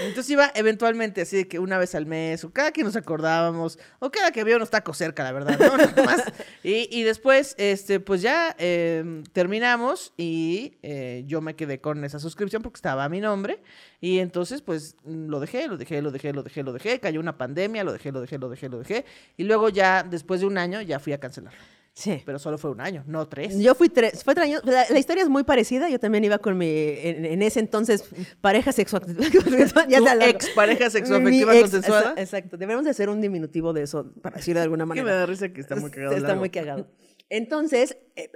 Entonces 0.03 0.31
iba 0.31 0.51
eventualmente 0.55 1.23
así 1.23 1.37
de 1.37 1.49
que 1.49 1.59
una 1.59 1.79
vez 1.79 1.95
al 1.95 2.07
mes, 2.07 2.45
o 2.45 2.53
cada 2.53 2.73
que 2.73 2.83
nos 2.83 2.97
acordábamos, 2.97 3.79
o 3.99 4.11
cada 4.11 4.31
que 4.31 4.41
había 4.41 4.57
unos 4.57 4.71
tacos 4.71 4.97
cerca, 4.97 5.25
la 5.25 5.33
verdad, 5.33 5.59
¿no? 5.59 5.77
Nada 5.77 6.03
más. 6.05 6.23
Y, 6.63 7.03
después, 7.03 7.55
este, 7.59 8.01
pues 8.01 8.23
ya 8.23 8.55
eh, 8.59 9.23
terminamos 9.33 10.13
y 10.17 10.79
eh, 10.83 11.25
yo 11.27 11.41
me 11.41 11.55
quedé 11.57 11.81
con 11.81 12.05
esa 12.05 12.19
suscripción 12.19 12.63
porque 12.63 12.77
estaba 12.77 13.05
a 13.05 13.09
mi 13.09 13.21
nombre. 13.21 13.63
Y 14.01 14.19
entonces, 14.19 14.63
pues, 14.63 14.97
mm, 15.05 15.29
lo 15.29 15.41
dejé, 15.41 15.69
lo 15.69 15.77
dejé, 15.77 16.03
lo 16.03 16.11
dejé, 16.11 16.33
lo 16.33 16.43
dejé, 16.43 16.63
lo 16.63 16.73
dejé. 16.73 17.01
Cayó 17.01 17.21
una 17.21 17.39
pandemia, 17.39 17.85
lo 17.85 17.93
dejé, 17.93 18.13
lo 18.13 18.21
dejé, 18.21 18.39
lo 18.39 18.49
dejé, 18.49 18.69
lo 18.69 18.79
dejé. 18.79 19.05
Y 19.37 19.45
luego 19.45 19.69
ya, 19.69 20.03
después 20.03 20.41
de 20.41 20.47
un 20.47 20.59
año, 20.59 20.81
ya 20.83 20.99
fui 20.99 21.13
a 21.13 21.19
cancelar. 21.19 21.53
Sí. 21.95 22.23
Pero 22.25 22.39
solo 22.39 22.57
fue 22.57 22.71
un 22.71 22.81
año, 22.81 23.05
no 23.07 23.29
tres. 23.29 23.59
Yo 23.59 23.75
fui 23.75 23.91
tres, 23.91 24.25
fue 24.25 24.35
tres 24.35 24.47
años. 24.47 24.63
La, 24.65 24.87
la 24.89 24.99
historia 24.99 25.23
es 25.23 25.29
muy 25.29 25.45
parecida. 25.45 25.91
Yo 25.91 26.01
también 26.01 26.25
iba 26.25 26.39
con 26.39 26.57
mi, 26.57 26.67
en, 26.67 27.27
en 27.27 27.43
ese 27.43 27.61
entonces, 27.61 28.05
pareja 28.41 28.73
sexual. 28.73 29.03
ya 29.89 29.99
Tu 29.99 30.05
largo. 30.05 30.25
expareja 30.25 30.89
sexoafectiva 30.89 31.53
ex- 31.55 31.61
consensuada. 31.63 32.15
exa- 32.15 32.21
Exacto. 32.23 32.57
Debemos 32.57 32.85
de 32.85 32.91
hacer 32.93 33.11
un 33.11 33.21
diminutivo 33.21 33.73
de 33.75 33.83
eso, 33.83 34.11
para 34.23 34.37
decirlo 34.37 34.61
de 34.61 34.65
alguna 34.65 34.85
Que 34.85 34.89
manera. 34.89 35.05
me 35.07 35.13
da 35.13 35.27
risa 35.27 35.51
que 35.53 35.61
está 35.61 35.77
muy 35.77 35.91
cagado. 35.91 36.13
Está 36.17 36.29
largo. 36.29 36.41
muy 36.41 36.49
cagado. 36.51 36.89
Entonces, 37.29 37.99
eh, 38.17 38.31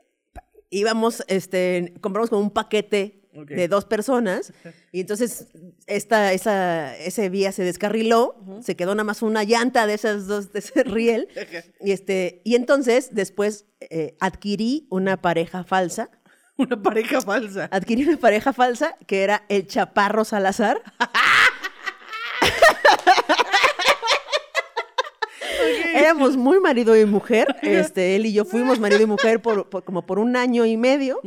íbamos, 0.71 1.25
este, 1.29 1.95
compramos 2.01 2.29
como 2.31 2.43
un 2.43 2.51
paquete 2.51 3.26
De 3.45 3.69
dos 3.69 3.85
personas 3.85 4.53
y 4.93 5.01
entonces 5.01 5.49
esta, 5.87 6.33
esa, 6.33 6.97
ese 6.97 7.29
vía 7.29 7.53
se 7.53 7.65
descarriló, 7.65 8.37
se 8.63 8.77
quedó 8.77 8.95
nada 8.95 9.05
más 9.05 9.23
una 9.23 9.45
llanta 9.45 9.87
de 9.87 9.95
esas 9.95 10.27
dos, 10.27 10.53
de 10.53 10.61
ese 10.61 10.83
riel 10.85 11.29
y, 11.81 11.93
este, 11.93 12.41
y 12.45 12.55
entonces 12.55 13.11
después 13.13 13.67
eh, 13.81 14.17
adquirí 14.21 14.87
una 14.91 15.21
pareja 15.21 15.65
falsa, 15.65 16.11
Una 16.59 16.81
pareja 16.83 17.21
falsa. 17.21 17.69
adquirí 17.71 18.09
una 18.09 18.17
pareja 18.17 18.55
falsa 18.55 18.97
que 19.07 19.23
era 19.23 19.45
el 19.51 19.67
Chaparro 19.67 20.25
Salazar. 20.25 20.83
Éramos 25.95 26.37
muy 26.37 26.61
marido 26.61 26.97
y 26.97 27.05
mujer. 27.05 27.57
Este, 27.63 28.17
él 28.17 28.27
y 28.27 28.33
yo 28.33 28.45
fuimos 28.45 28.79
marido 28.79 29.03
y 29.03 29.07
mujer 29.07 29.41
por, 29.43 29.69
por- 29.69 29.85
como 29.85 30.07
por 30.07 30.19
un 30.19 30.37
año 30.37 30.65
y 30.67 30.77
medio. 30.77 31.21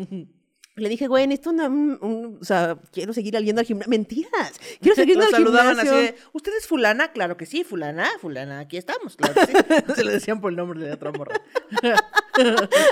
Le 0.80 0.90
dije, 0.90 1.08
güey, 1.08 1.28
necesito 1.28 1.50
una, 1.52 1.68
un- 1.68 1.98
un- 2.02 2.38
o 2.42 2.44
sea, 2.46 2.78
quiero 2.92 3.14
seguir 3.14 3.36
yendo 3.38 3.60
al 3.62 3.66
gimnasio. 3.68 3.90
Mentiras. 3.90 4.54
Quiero 4.82 4.96
seguir 4.96 5.16
yendo 5.16 5.26
al 5.26 5.32
saludaban 5.32 5.76
gimnasio. 5.76 5.92
así 5.94 6.02
de, 6.08 6.16
¿usted 6.34 6.52
es 6.58 6.68
fulana? 6.68 7.12
Claro 7.12 7.38
que 7.38 7.46
sí, 7.46 7.64
fulana, 7.64 8.08
fulana, 8.22 8.60
aquí 8.60 8.78
estamos, 8.78 9.16
claro 9.16 9.34
que 9.36 9.46
sí. 9.48 9.94
Se 9.96 10.04
le 10.04 10.12
decían 10.14 10.42
por 10.42 10.52
el 10.52 10.58
nombre 10.58 10.80
de 10.80 10.88
la 10.90 10.96
otra 10.96 11.12
morra. 11.12 11.40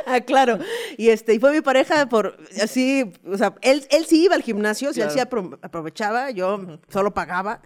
ah, 0.05 0.21
claro. 0.21 0.59
Y 0.97 1.09
este, 1.09 1.33
y 1.33 1.39
fue 1.39 1.51
mi 1.53 1.61
pareja 1.61 2.07
por 2.09 2.37
así, 2.61 3.11
o 3.25 3.37
sea, 3.37 3.55
él, 3.61 3.85
él 3.89 4.05
sí 4.05 4.23
iba 4.25 4.35
al 4.35 4.43
gimnasio, 4.43 4.89
o 4.89 4.93
sea, 4.93 5.05
él 5.05 5.11
sí 5.11 5.19
apro- 5.19 5.57
aprovechaba, 5.61 6.31
yo 6.31 6.79
solo 6.89 7.13
pagaba. 7.13 7.61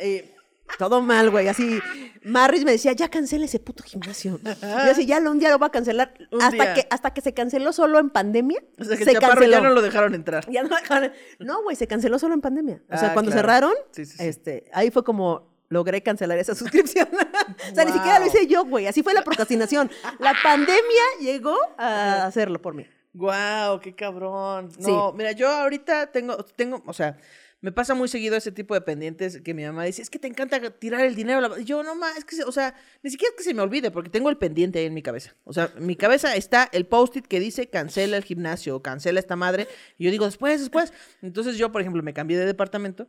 Eh, 0.00 0.34
todo 0.78 1.00
mal, 1.02 1.30
güey. 1.30 1.48
Así, 1.48 1.80
Marris 2.24 2.64
me 2.64 2.72
decía, 2.72 2.92
ya 2.92 3.08
cancela 3.08 3.44
ese 3.44 3.58
puto 3.58 3.82
gimnasio. 3.84 4.40
Y 4.42 4.46
yo 4.62 4.90
así, 4.90 5.06
ya 5.06 5.20
lo- 5.20 5.30
un 5.30 5.38
día 5.38 5.50
lo 5.50 5.58
voy 5.58 5.66
a 5.66 5.70
cancelar. 5.70 6.14
Un 6.30 6.42
Hasta 6.42 6.62
día. 6.64 6.74
que, 6.74 6.86
hasta 6.90 7.12
que 7.12 7.20
se 7.20 7.34
canceló 7.34 7.72
solo 7.72 7.98
en 7.98 8.10
pandemia. 8.10 8.62
O 8.78 8.84
sea, 8.84 8.96
que 8.96 9.04
se 9.04 9.10
el 9.10 9.16
chaparro 9.16 9.40
canceló. 9.40 9.52
ya 9.52 9.60
no 9.60 9.70
lo 9.74 9.82
dejaron 9.82 10.14
entrar. 10.14 10.48
Ya 10.50 10.62
no 10.62 10.68
dejaron- 10.76 11.12
No, 11.38 11.62
güey, 11.62 11.76
se 11.76 11.86
canceló 11.86 12.18
solo 12.18 12.34
en 12.34 12.40
pandemia. 12.40 12.82
O 12.90 12.96
sea, 12.96 13.10
Ah, 13.10 13.12
cuando 13.12 13.30
claro. 13.32 13.46
cerraron, 13.48 13.72
Sí, 13.92 14.04
sí, 14.06 14.16
sí. 14.16 14.24
este, 14.26 14.64
ahí 14.72 14.90
fue 14.90 15.04
como 15.04 15.48
logré 15.68 16.02
cancelar 16.02 16.38
esa 16.38 16.54
suscripción. 16.56 17.08
o 17.12 17.74
sea, 17.74 17.84
ni 17.84 17.90
Wow. 17.92 17.98
siquiera 18.00 18.18
lo 18.18 18.26
hice 18.26 18.46
yo, 18.46 18.64
güey. 18.64 18.86
Así 18.86 19.02
fue 19.02 19.14
la 19.14 19.22
procrastinación. 19.22 19.90
La 20.18 20.34
pandemia 20.42 21.02
llegó 21.20 21.56
a 21.78 22.24
hacerlo 22.26 22.60
por 22.60 22.74
mí. 22.74 22.86
Guau, 23.12 23.80
qué 23.80 23.94
cabrón. 23.94 24.70
Sí. 24.70 24.90
No, 24.90 25.12
mira, 25.12 25.32
yo 25.32 25.48
ahorita 25.50 26.06
tengo, 26.12 26.36
tengo, 26.44 26.80
o 26.86 26.92
sea, 26.92 27.16
me 27.60 27.72
pasa 27.72 27.94
muy 27.94 28.08
seguido 28.08 28.36
ese 28.36 28.52
tipo 28.52 28.74
de 28.74 28.80
pendientes 28.80 29.40
que 29.42 29.52
mi 29.52 29.64
mamá 29.64 29.84
dice, 29.84 30.00
es 30.00 30.08
que 30.08 30.18
te 30.18 30.26
encanta 30.28 30.58
tirar 30.70 31.04
el 31.04 31.14
dinero. 31.14 31.38
a 31.44 31.48
la-". 31.48 31.60
Y 31.60 31.64
Yo, 31.64 31.82
no 31.82 31.94
más, 31.94 32.16
es 32.16 32.24
que, 32.24 32.42
o 32.42 32.52
sea, 32.52 32.74
ni 33.02 33.10
siquiera 33.10 33.30
es 33.30 33.36
que 33.36 33.44
se 33.44 33.54
me 33.54 33.62
olvide, 33.62 33.90
porque 33.90 34.10
tengo 34.10 34.30
el 34.30 34.38
pendiente 34.38 34.78
ahí 34.78 34.86
en 34.86 34.94
mi 34.94 35.02
cabeza. 35.02 35.34
O 35.44 35.52
sea, 35.52 35.72
en 35.76 35.86
mi 35.86 35.96
cabeza 35.96 36.34
está 36.36 36.68
el 36.72 36.86
post-it 36.86 37.26
que 37.26 37.40
dice, 37.40 37.68
cancela 37.68 38.16
el 38.16 38.24
gimnasio, 38.24 38.80
cancela 38.82 39.20
esta 39.20 39.36
madre. 39.36 39.68
Y 39.98 40.04
yo 40.04 40.10
digo, 40.10 40.24
después, 40.24 40.60
después. 40.60 40.92
Entonces 41.22 41.58
yo, 41.58 41.70
por 41.70 41.80
ejemplo, 41.82 42.02
me 42.02 42.14
cambié 42.14 42.38
de 42.38 42.46
departamento, 42.46 43.08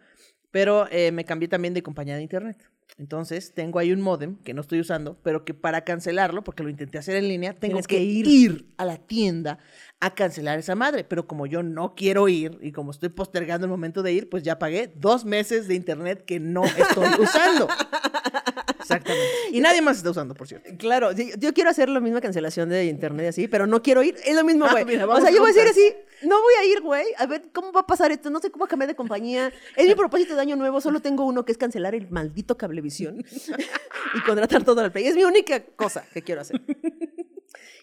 pero 0.52 0.88
eh, 0.92 1.12
me 1.12 1.24
cambié 1.24 1.48
también 1.48 1.74
de 1.74 1.82
compañía 1.82 2.16
de 2.16 2.22
internet. 2.22 2.58
Entonces, 2.98 3.54
tengo 3.54 3.80
ahí 3.80 3.94
un 3.94 4.02
modem 4.02 4.36
que 4.44 4.54
no 4.54 4.62
estoy 4.62 4.82
usando, 4.82 5.18
pero 5.24 5.46
que 5.46 5.54
para 5.54 5.86
cancelarlo, 5.86 6.44
porque 6.44 6.62
lo 6.62 6.70
intenté 6.70 6.98
hacer 6.98 7.16
en 7.16 7.30
línea, 7.30 7.54
tengo 7.54 7.80
que, 7.80 7.96
que 7.96 8.04
ir. 8.04 8.28
ir 8.28 8.66
a 8.76 8.84
la 8.84 8.98
tienda 8.98 9.60
a 10.02 10.14
cancelar 10.14 10.60
esa 10.60 10.76
madre. 10.76 11.04
Pero 11.06 11.26
como 11.28 11.46
yo 11.46 11.64
no 11.64 11.96
quiero 11.96 12.28
ir 12.28 12.58
y 12.62 12.72
como 12.74 12.92
estoy 12.92 13.10
postergando 13.10 13.66
el 13.66 13.72
momento 13.72 14.04
de 14.04 14.12
ir, 14.12 14.30
pues 14.30 14.44
ya 14.44 14.60
pagué 14.60 14.92
dos 14.98 15.24
meses 15.24 15.68
de 15.68 15.76
internet 15.76 16.26
que 16.26 16.40
no 16.40 16.66
estoy 16.66 17.08
usando. 17.20 17.68
Exactamente. 18.80 19.28
Y 19.52 19.62
nadie 19.62 19.82
más 19.82 19.98
está 19.98 20.10
usando, 20.10 20.34
por 20.34 20.48
cierto. 20.48 20.70
Claro, 20.78 21.12
yo 21.14 21.54
quiero 21.54 21.70
hacer 21.70 21.88
la 21.88 22.00
misma 22.00 22.20
cancelación 22.20 22.70
de 22.70 22.86
internet 22.86 23.30
así, 23.30 23.48
pero 23.48 23.68
no 23.68 23.82
quiero 23.82 24.04
ir. 24.04 24.16
Es 24.26 24.36
lo 24.36 24.44
mismo, 24.44 24.66
Ah, 24.70 24.82
güey. 24.84 24.98
o 24.98 25.22
sea, 25.22 25.32
yo 25.32 25.40
voy 25.40 25.52
a 25.52 25.54
decir 25.54 25.70
así, 25.70 25.94
no 26.28 26.42
voy 26.42 26.54
a 26.60 26.66
ir, 26.66 26.82
güey. 26.82 27.06
A 27.18 27.26
ver 27.26 27.44
cómo 27.54 27.72
va 27.72 27.82
a 27.82 27.88
pasar 27.88 28.12
esto. 28.12 28.30
No 28.30 28.40
sé 28.40 28.52
cómo 28.52 28.68
cambiar 28.68 28.90
de 28.90 28.96
compañía. 28.96 29.52
Es 29.76 29.88
mi 29.88 29.96
propósito 29.96 30.36
de 30.36 30.42
año 30.42 30.56
nuevo. 30.56 30.82
Solo 30.82 31.00
tengo 31.00 31.26
uno 31.26 31.46
que 31.46 31.52
es 31.52 31.58
cancelar 31.58 31.96
el 31.96 32.10
maldito 32.10 32.58
cablevisión 32.58 33.24
y 34.16 34.22
contratar 34.26 34.64
todo 34.64 34.82
al 34.82 34.92
play. 34.92 35.06
Es 35.06 35.16
mi 35.16 35.24
única 35.24 35.64
cosa 35.64 36.04
que 36.14 36.22
quiero 36.22 36.42
hacer. 36.42 36.62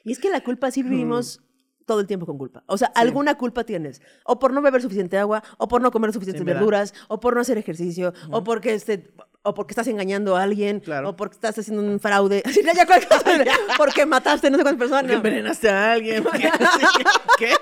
Y 0.05 0.13
es 0.13 0.19
que 0.19 0.31
la 0.31 0.43
culpa 0.43 0.71
sí 0.71 0.83
vivimos 0.83 1.43
todo 1.89 2.01
el 2.01 2.07
tiempo 2.07 2.27
con 2.27 2.37
culpa. 2.39 2.63
O 2.67 2.77
sea, 2.79 2.93
alguna 2.95 3.35
culpa 3.37 3.65
tienes. 3.65 4.01
O 4.25 4.39
por 4.39 4.53
no 4.53 4.61
beber 4.63 4.83
suficiente 4.83 5.17
agua, 5.19 5.43
o 5.57 5.67
por 5.67 5.81
no 5.81 5.91
comer 5.91 6.13
suficientes 6.13 6.45
verduras, 6.45 6.95
o 7.09 7.19
por 7.19 7.35
no 7.35 7.41
hacer 7.41 7.57
ejercicio, 7.59 8.13
o 8.31 8.45
porque 8.45 8.75
este 8.75 9.11
o 9.43 9.55
porque 9.55 9.73
estás 9.73 9.87
engañando 9.87 10.37
a 10.37 10.43
alguien, 10.43 10.81
Claro. 10.81 11.09
o 11.09 11.17
porque 11.17 11.35
estás 11.37 11.59
haciendo 11.59 11.83
un 11.83 11.99
fraude, 11.99 12.43
Así, 12.47 12.61
ya, 12.63 12.75
ya, 12.75 12.87
porque 13.79 14.05
mataste 14.05 14.51
no 14.51 14.59
sé 14.59 14.63
cuántas 14.63 14.79
personas. 14.79 15.03
Porque 15.05 15.15
envenenaste 15.15 15.71
a 15.71 15.93
alguien. 15.93 16.25
¿Qué? 16.33 16.51
¿Qué? 17.39 17.53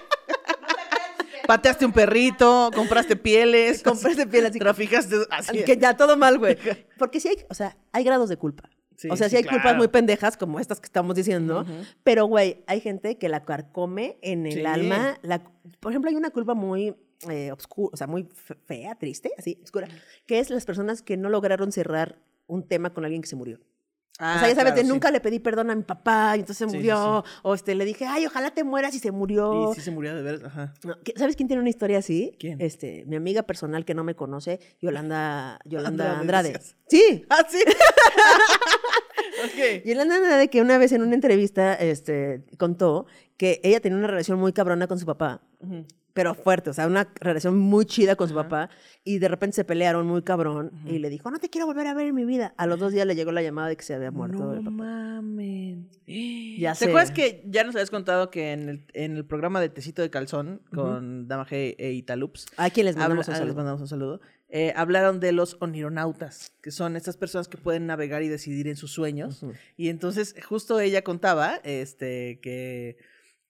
Pateaste 1.47 1.87
un 1.87 1.93
perrito, 1.93 2.71
compraste 2.75 3.15
pieles. 3.15 3.85
Compraste 3.85 4.27
piel 4.27 4.47
así. 4.47 4.59
Traficaste 4.59 5.17
así. 5.31 5.63
Que 5.63 5.77
ya 5.77 5.97
todo 5.97 6.17
mal, 6.17 6.39
güey. 6.39 6.59
Porque 6.99 7.21
sí 7.21 7.29
hay, 7.29 7.37
o 7.49 7.55
sea, 7.55 7.77
hay 7.93 8.03
grados 8.03 8.29
de 8.29 8.37
culpa. 8.37 8.69
Sí, 8.97 9.09
o 9.11 9.17
sea, 9.17 9.29
sí, 9.29 9.33
sí, 9.33 9.37
hay 9.37 9.43
claro. 9.43 9.59
culpas 9.59 9.77
muy 9.77 9.89
pendejas 9.89 10.37
como 10.37 10.59
estas 10.59 10.81
que 10.81 10.87
estamos 10.87 11.15
diciendo, 11.15 11.65
pero 12.03 12.27
güey, 12.27 12.65
hay 12.67 12.81
gente 12.81 13.19
que 13.19 13.29
la 13.29 13.45
carcome 13.45 14.19
en 14.23 14.47
el 14.47 14.53
Sí. 14.55 14.65
alma. 14.65 15.19
La, 15.23 15.45
por 15.81 15.93
ejemplo, 15.93 16.11
hay 16.11 16.17
una 16.17 16.31
culpa 16.31 16.55
muy 16.55 16.95
eh, 17.31 17.51
obscura, 17.51 17.91
o 17.93 17.97
sea, 17.97 18.07
muy 18.07 18.25
fe- 18.25 18.57
fea, 18.67 18.95
triste, 18.95 19.31
así, 19.39 19.59
oscura, 19.63 19.89
que 20.27 20.39
es 20.39 20.51
las 20.51 20.65
personas 20.67 21.01
que 21.03 21.17
no 21.17 21.31
lograron 21.31 21.73
cerrar 21.73 22.19
un 22.47 22.63
tema 22.63 22.93
con 22.93 23.05
alguien 23.05 23.23
que 23.23 23.29
se 23.29 23.37
murió. 23.37 23.59
Ah, 24.19 24.37
o 24.37 24.39
sea, 24.39 24.49
ya 24.49 24.55
sabes, 24.55 24.73
claro, 24.73 24.83
sí. 24.87 24.89
nunca 24.89 25.11
le 25.11 25.21
pedí 25.21 25.41
perdón 25.41 25.71
a 25.71 25.75
mi 25.75 25.83
papá 25.83 26.33
y 26.37 26.41
entonces 26.41 26.57
se 26.57 26.65
Sí, 26.65 26.71
sí, 26.71 26.77
murió. 26.79 27.23
O 27.43 27.55
este, 27.55 27.75
le 27.75 27.85
dije, 27.85 28.07
ay, 28.07 28.25
ojalá 28.27 28.51
te 28.51 28.65
mueras 28.65 28.95
y 28.95 28.99
se 28.99 29.11
murió. 29.11 29.73
Y 29.73 29.75
sí 29.75 29.83
se 29.83 29.91
murió 29.91 30.15
de 30.15 30.23
ver, 30.23 30.43
ajá. 30.47 30.73
No, 30.85 30.99
¿qué- 31.05 31.13
¿Sabes 31.17 31.37
quién 31.37 31.49
tiene 31.49 31.61
una 31.61 31.69
historia 31.69 31.99
así? 31.99 32.35
¿Quién? 32.39 32.59
Este, 32.61 33.05
mi 33.07 33.17
amiga 33.17 33.43
personal 33.43 33.85
que 33.85 33.95
no 33.95 34.05
me 34.05 34.15
conoce, 34.15 34.59
Yolanda, 34.81 35.59
Yolanda 35.67 36.19
Andrade. 36.19 36.59
Sí, 36.89 37.27
Ah, 37.29 37.45
sí. 37.49 37.59
ok. 39.45 39.85
Yolanda 39.85 40.17
Andrade 40.17 40.49
que 40.49 40.61
una 40.63 40.79
vez 40.79 40.93
en 40.93 41.03
una 41.03 41.15
entrevista 41.15 41.75
este, 41.75 42.45
contó 42.59 43.07
que 43.37 43.61
ella 43.65 43.81
tenía 43.81 43.99
una 43.99 44.07
relación 44.07 44.39
muy 44.39 44.53
cabrona 44.53 44.87
con 44.87 44.99
su 44.99 45.07
papá, 45.07 45.43
Ujú. 45.61 45.85
Pero 46.17 46.35
fuerte, 46.35 46.71
o 46.71 46.73
sea, 46.73 46.87
una 46.89 47.07
relación 47.21 47.57
muy 47.59 47.85
chida 47.85 48.17
con 48.17 48.27
su 48.29 48.35
papá, 48.35 48.71
y 49.05 49.19
de 49.19 49.29
repente 49.29 49.55
se 49.55 49.65
pelearon 49.65 50.07
muy 50.07 50.23
cabrón, 50.23 50.73
y 50.87 50.99
le 50.99 51.11
dijo, 51.11 51.31
no 51.31 51.39
te 51.39 51.51
quiero 51.51 51.67
volver 51.67 51.87
a 51.87 51.95
ver 51.95 52.07
en 52.09 52.15
mi 52.15 52.25
vida. 52.25 52.55
A 52.57 52.67
los 52.67 52.81
dos 52.81 52.91
días 52.93 53.07
le 53.07 53.15
llegó 53.15 53.31
la 53.33 53.43
llamada 53.43 53.69
de 53.69 53.77
que 53.77 53.85
se 53.85 53.95
había 53.95 54.11
muerto 54.11 54.39
No 54.39 54.53
el 54.55 54.59
papá. 54.65 54.71
mamen. 54.71 55.89
Ya 56.59 56.73
¿Te 56.73 56.79
sé. 56.79 56.85
acuerdas 56.87 57.11
que 57.11 57.43
ya 57.47 57.65
nos 57.65 57.75
habías 57.75 57.91
contado 57.91 58.31
que 58.31 58.53
en 58.53 58.69
el, 58.71 58.87
en 58.95 59.17
el 59.17 59.25
programa 59.27 59.61
de 59.61 59.69
Tecito 59.69 60.01
de 60.03 60.09
Calzón 60.11 60.63
con 60.75 61.29
Dama 61.29 61.47
G 61.47 61.75
e 61.79 61.93
Italups, 61.93 62.47
A 62.57 62.71
quien 62.71 62.87
les 62.87 62.97
habla- 62.97 63.09
mandamos 63.09 63.29
un 63.29 63.35
ah, 63.35 63.45
les 63.45 63.55
mandamos 63.55 63.81
un 63.83 63.89
saludo, 63.89 64.21
eh, 64.49 64.73
hablaron 64.75 65.21
de 65.21 65.33
los 65.33 65.57
onironautas, 65.61 66.53
que 66.63 66.71
son 66.71 66.97
estas 66.97 67.17
personas 67.17 67.47
que 67.49 67.59
pueden 67.59 67.87
navegar 67.87 68.23
y 68.23 68.29
decidir 68.29 68.69
en 68.69 68.77
sus 68.77 68.93
sueños. 68.93 69.45
Y 69.77 69.89
entonces 69.91 70.35
justo 70.49 70.81
ella 70.81 71.03
contaba 71.03 71.57
este, 71.65 72.39
que, 72.41 72.97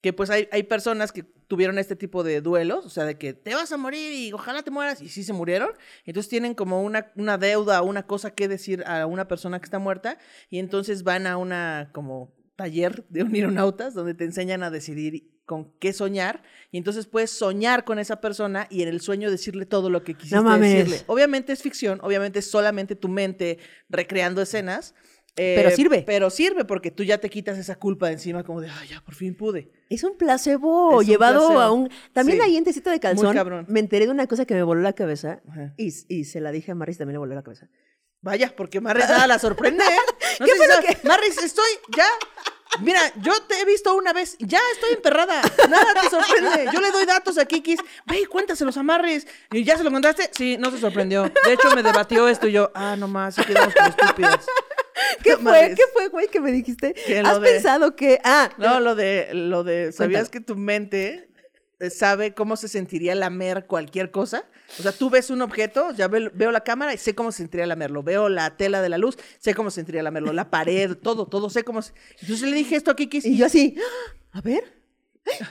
que 0.01 0.13
pues 0.13 0.31
hay, 0.31 0.49
hay 0.53 0.63
personas 0.63 1.13
que 1.13 1.23
tuvieron 1.23 1.79
este 1.79 1.97
tipo 1.97 2.23
de 2.23 2.41
duelos, 2.41 2.85
o 2.85 2.91
sea, 2.91 3.05
de 3.05 3.17
que 3.19 3.33
te 3.33 3.55
vas 3.55 3.73
a 3.73 3.77
morir 3.77 4.13
y 4.13 4.33
ojalá 4.33 4.63
te 4.63 4.71
mueras, 4.71 5.01
y 5.01 5.09
sí 5.09 5.25
se 5.25 5.33
murieron. 5.33 5.71
Entonces 6.05 6.29
tienen 6.29 6.55
como 6.55 6.83
una, 6.83 7.13
una 7.17 7.39
deuda, 7.39 7.83
una 7.83 8.07
cosa 8.07 8.33
que 8.33 8.49
decir 8.49 8.85
a 8.87 9.07
una 9.07 9.29
persona 9.29 9.59
que 9.59 9.65
está 9.65 9.79
muerta, 9.79 10.19
y 10.51 10.59
entonces 10.59 11.03
van 11.03 11.27
a 11.27 11.37
una 11.37 11.91
como 11.93 12.35
taller 12.57 13.05
de 13.09 13.23
unironautas 13.23 13.95
donde 13.95 14.15
te 14.15 14.25
enseñan 14.25 14.63
a 14.63 14.71
decidir 14.71 15.31
con 15.45 15.71
qué 15.79 15.93
soñar, 15.93 16.43
y 16.73 16.79
entonces 16.79 17.07
puedes 17.07 17.31
soñar 17.31 17.85
con 17.85 18.01
esa 18.01 18.21
persona 18.21 18.67
y 18.69 18.83
en 18.83 18.89
el 18.89 19.01
sueño 19.01 19.31
decirle 19.31 19.65
todo 19.65 19.91
lo 19.91 20.03
que 20.03 20.15
quisiste 20.15 20.43
decirle. 20.59 21.03
Obviamente 21.07 21.53
es 21.53 21.63
ficción, 21.63 22.01
obviamente 22.03 22.41
es 22.41 22.51
solamente 22.51 22.97
tu 22.97 23.09
mente 23.09 23.59
recreando 23.89 24.43
escenas. 24.43 24.95
Eh, 25.37 25.55
Pero 25.57 25.71
sirve. 25.71 26.03
Pero 26.07 26.31
sirve 26.31 26.65
porque 26.65 26.91
tú 26.91 27.03
ya 27.05 27.19
te 27.19 27.29
quitas 27.31 27.59
esa 27.59 27.77
culpa 27.77 28.07
de 28.07 28.15
encima 28.15 28.43
como 28.45 28.61
de, 28.61 28.71
ay, 28.71 28.89
ya 28.89 29.01
por 29.03 29.15
fin 29.15 29.35
pude. 29.35 29.71
Es 29.91 30.03
un 30.05 30.17
placebo 30.17 30.93
Es 31.01 31.07
un 31.07 31.13
llevado 31.13 31.41
placebo. 31.41 31.61
a 31.61 31.71
un... 31.73 31.91
También 32.13 32.39
Sí. 32.39 32.45
ahí 32.45 32.57
en 32.57 32.65
Tecito 32.65 32.91
de 32.91 32.99
Calzón 33.01 33.35
cabrón. 33.35 33.67
me 33.69 33.81
enteré 33.81 34.07
de 34.07 34.13
una 34.13 34.27
cosa 34.27 34.45
que 34.47 34.55
me 34.55 34.63
voló 34.63 34.81
la 34.81 34.95
cabeza 34.95 35.41
y, 35.77 35.93
y 36.09 36.25
se 36.25 36.41
la 36.41 36.51
dije 36.53 36.73
a 36.73 36.75
Maris 36.75 36.99
también 36.99 37.15
le 37.15 37.19
voló 37.19 37.35
la 37.35 37.43
cabeza. 37.43 37.69
Vaya, 38.23 38.53
porque 38.57 38.81
Marris 38.81 39.09
nada 39.09 39.27
la 39.29 39.39
sorprende, 39.39 39.85
¿eh? 39.85 39.97
No 40.41 40.47
¿Qué 40.47 40.53
sé 40.53 40.99
si 41.01 41.07
Marris, 41.07 41.39
estoy 41.43 41.65
ya... 41.97 42.07
Mira, 42.83 43.01
yo 43.23 43.33
te 43.45 43.61
he 43.61 43.65
visto 43.65 43.95
una 43.95 44.13
vez, 44.13 44.37
ya 44.41 44.59
estoy 44.75 44.95
emperrada, 44.95 45.41
nada 45.71 45.95
te 46.03 46.11
sorprende. 46.11 46.69
Yo 46.73 46.81
le 46.81 46.91
doy 46.91 47.07
datos 47.07 47.39
a 47.39 47.45
Kikis, 47.47 47.79
ve, 48.07 48.27
cuéntaselos 48.27 48.77
a 48.77 48.83
Marris. 48.83 49.27
¿Y 49.53 49.63
ya 49.63 49.79
se 49.79 49.85
lo 49.85 49.91
contaste? 49.93 50.29
Sí, 50.33 50.57
no 50.59 50.71
se 50.73 50.79
sorprendió. 50.79 51.23
De 51.23 51.53
hecho, 51.53 51.71
me 51.75 51.83
debatió 51.85 52.27
esto 52.29 52.49
y 52.49 52.53
yo, 52.53 52.73
ah, 52.75 52.97
no 52.99 53.07
más, 53.07 53.37
sí 53.37 53.45
quedamos 53.45 53.73
como 53.75 53.89
estúpidas. 53.91 54.45
¿Qué 55.23 55.37
fue? 55.37 55.75
¿Qué 55.77 55.83
fue, 55.93 56.09
güey, 56.09 56.29
que 56.29 56.41
me 56.41 56.53
dijiste? 56.53 56.95
Que 56.95 57.19
¿Has 57.21 57.41
de- 57.41 57.49
pensado 57.51 57.97
que... 57.97 58.19
Ah, 58.25 58.51
No, 58.59 58.81
lo 58.81 58.95
de, 58.95 59.29
lo 59.33 59.65
de, 59.65 59.93
¿sabías 59.93 60.29
que 60.29 60.41
tu 60.41 60.57
mente 60.57 61.29
eh, 61.81 61.91
sabe 61.91 62.35
cómo 62.35 62.57
se 62.57 62.69
sentiría 62.69 63.15
lamer 63.15 63.67
cualquier 63.67 64.11
cosa? 64.11 64.45
O 64.79 64.83
sea, 64.83 64.91
tú 64.93 65.11
ves 65.11 65.31
un 65.31 65.43
objeto, 65.43 65.93
ya 65.93 66.09
ve- 66.09 66.31
veo 66.35 66.51
la 66.51 66.65
cámara 66.65 66.93
y 66.93 66.99
sé 66.99 67.15
cómo 67.15 67.31
se 67.31 67.39
sentiría 67.39 67.67
lamerlo. 67.67 68.03
Veo 68.03 68.29
la 68.29 68.57
tela 68.57 68.83
de 68.83 68.89
la 68.89 68.99
luz, 68.99 69.17
sé 69.39 69.55
cómo 69.55 69.71
se 69.71 69.77
sentiría 69.77 70.03
lamerlo. 70.03 70.33
La 70.33 70.51
pared, 70.51 70.97
todo, 71.03 71.27
todo 71.27 71.51
sé 71.51 71.63
cómo 71.63 71.83
se... 71.83 71.93
Entonces 72.21 72.49
le 72.49 72.57
dije 72.57 72.75
esto 72.77 72.91
a 72.91 72.97
Kiki. 72.97 73.21
Y 73.25 73.37
yo 73.37 73.47
así, 73.47 73.77
a 74.33 74.41
ver, 74.41 74.65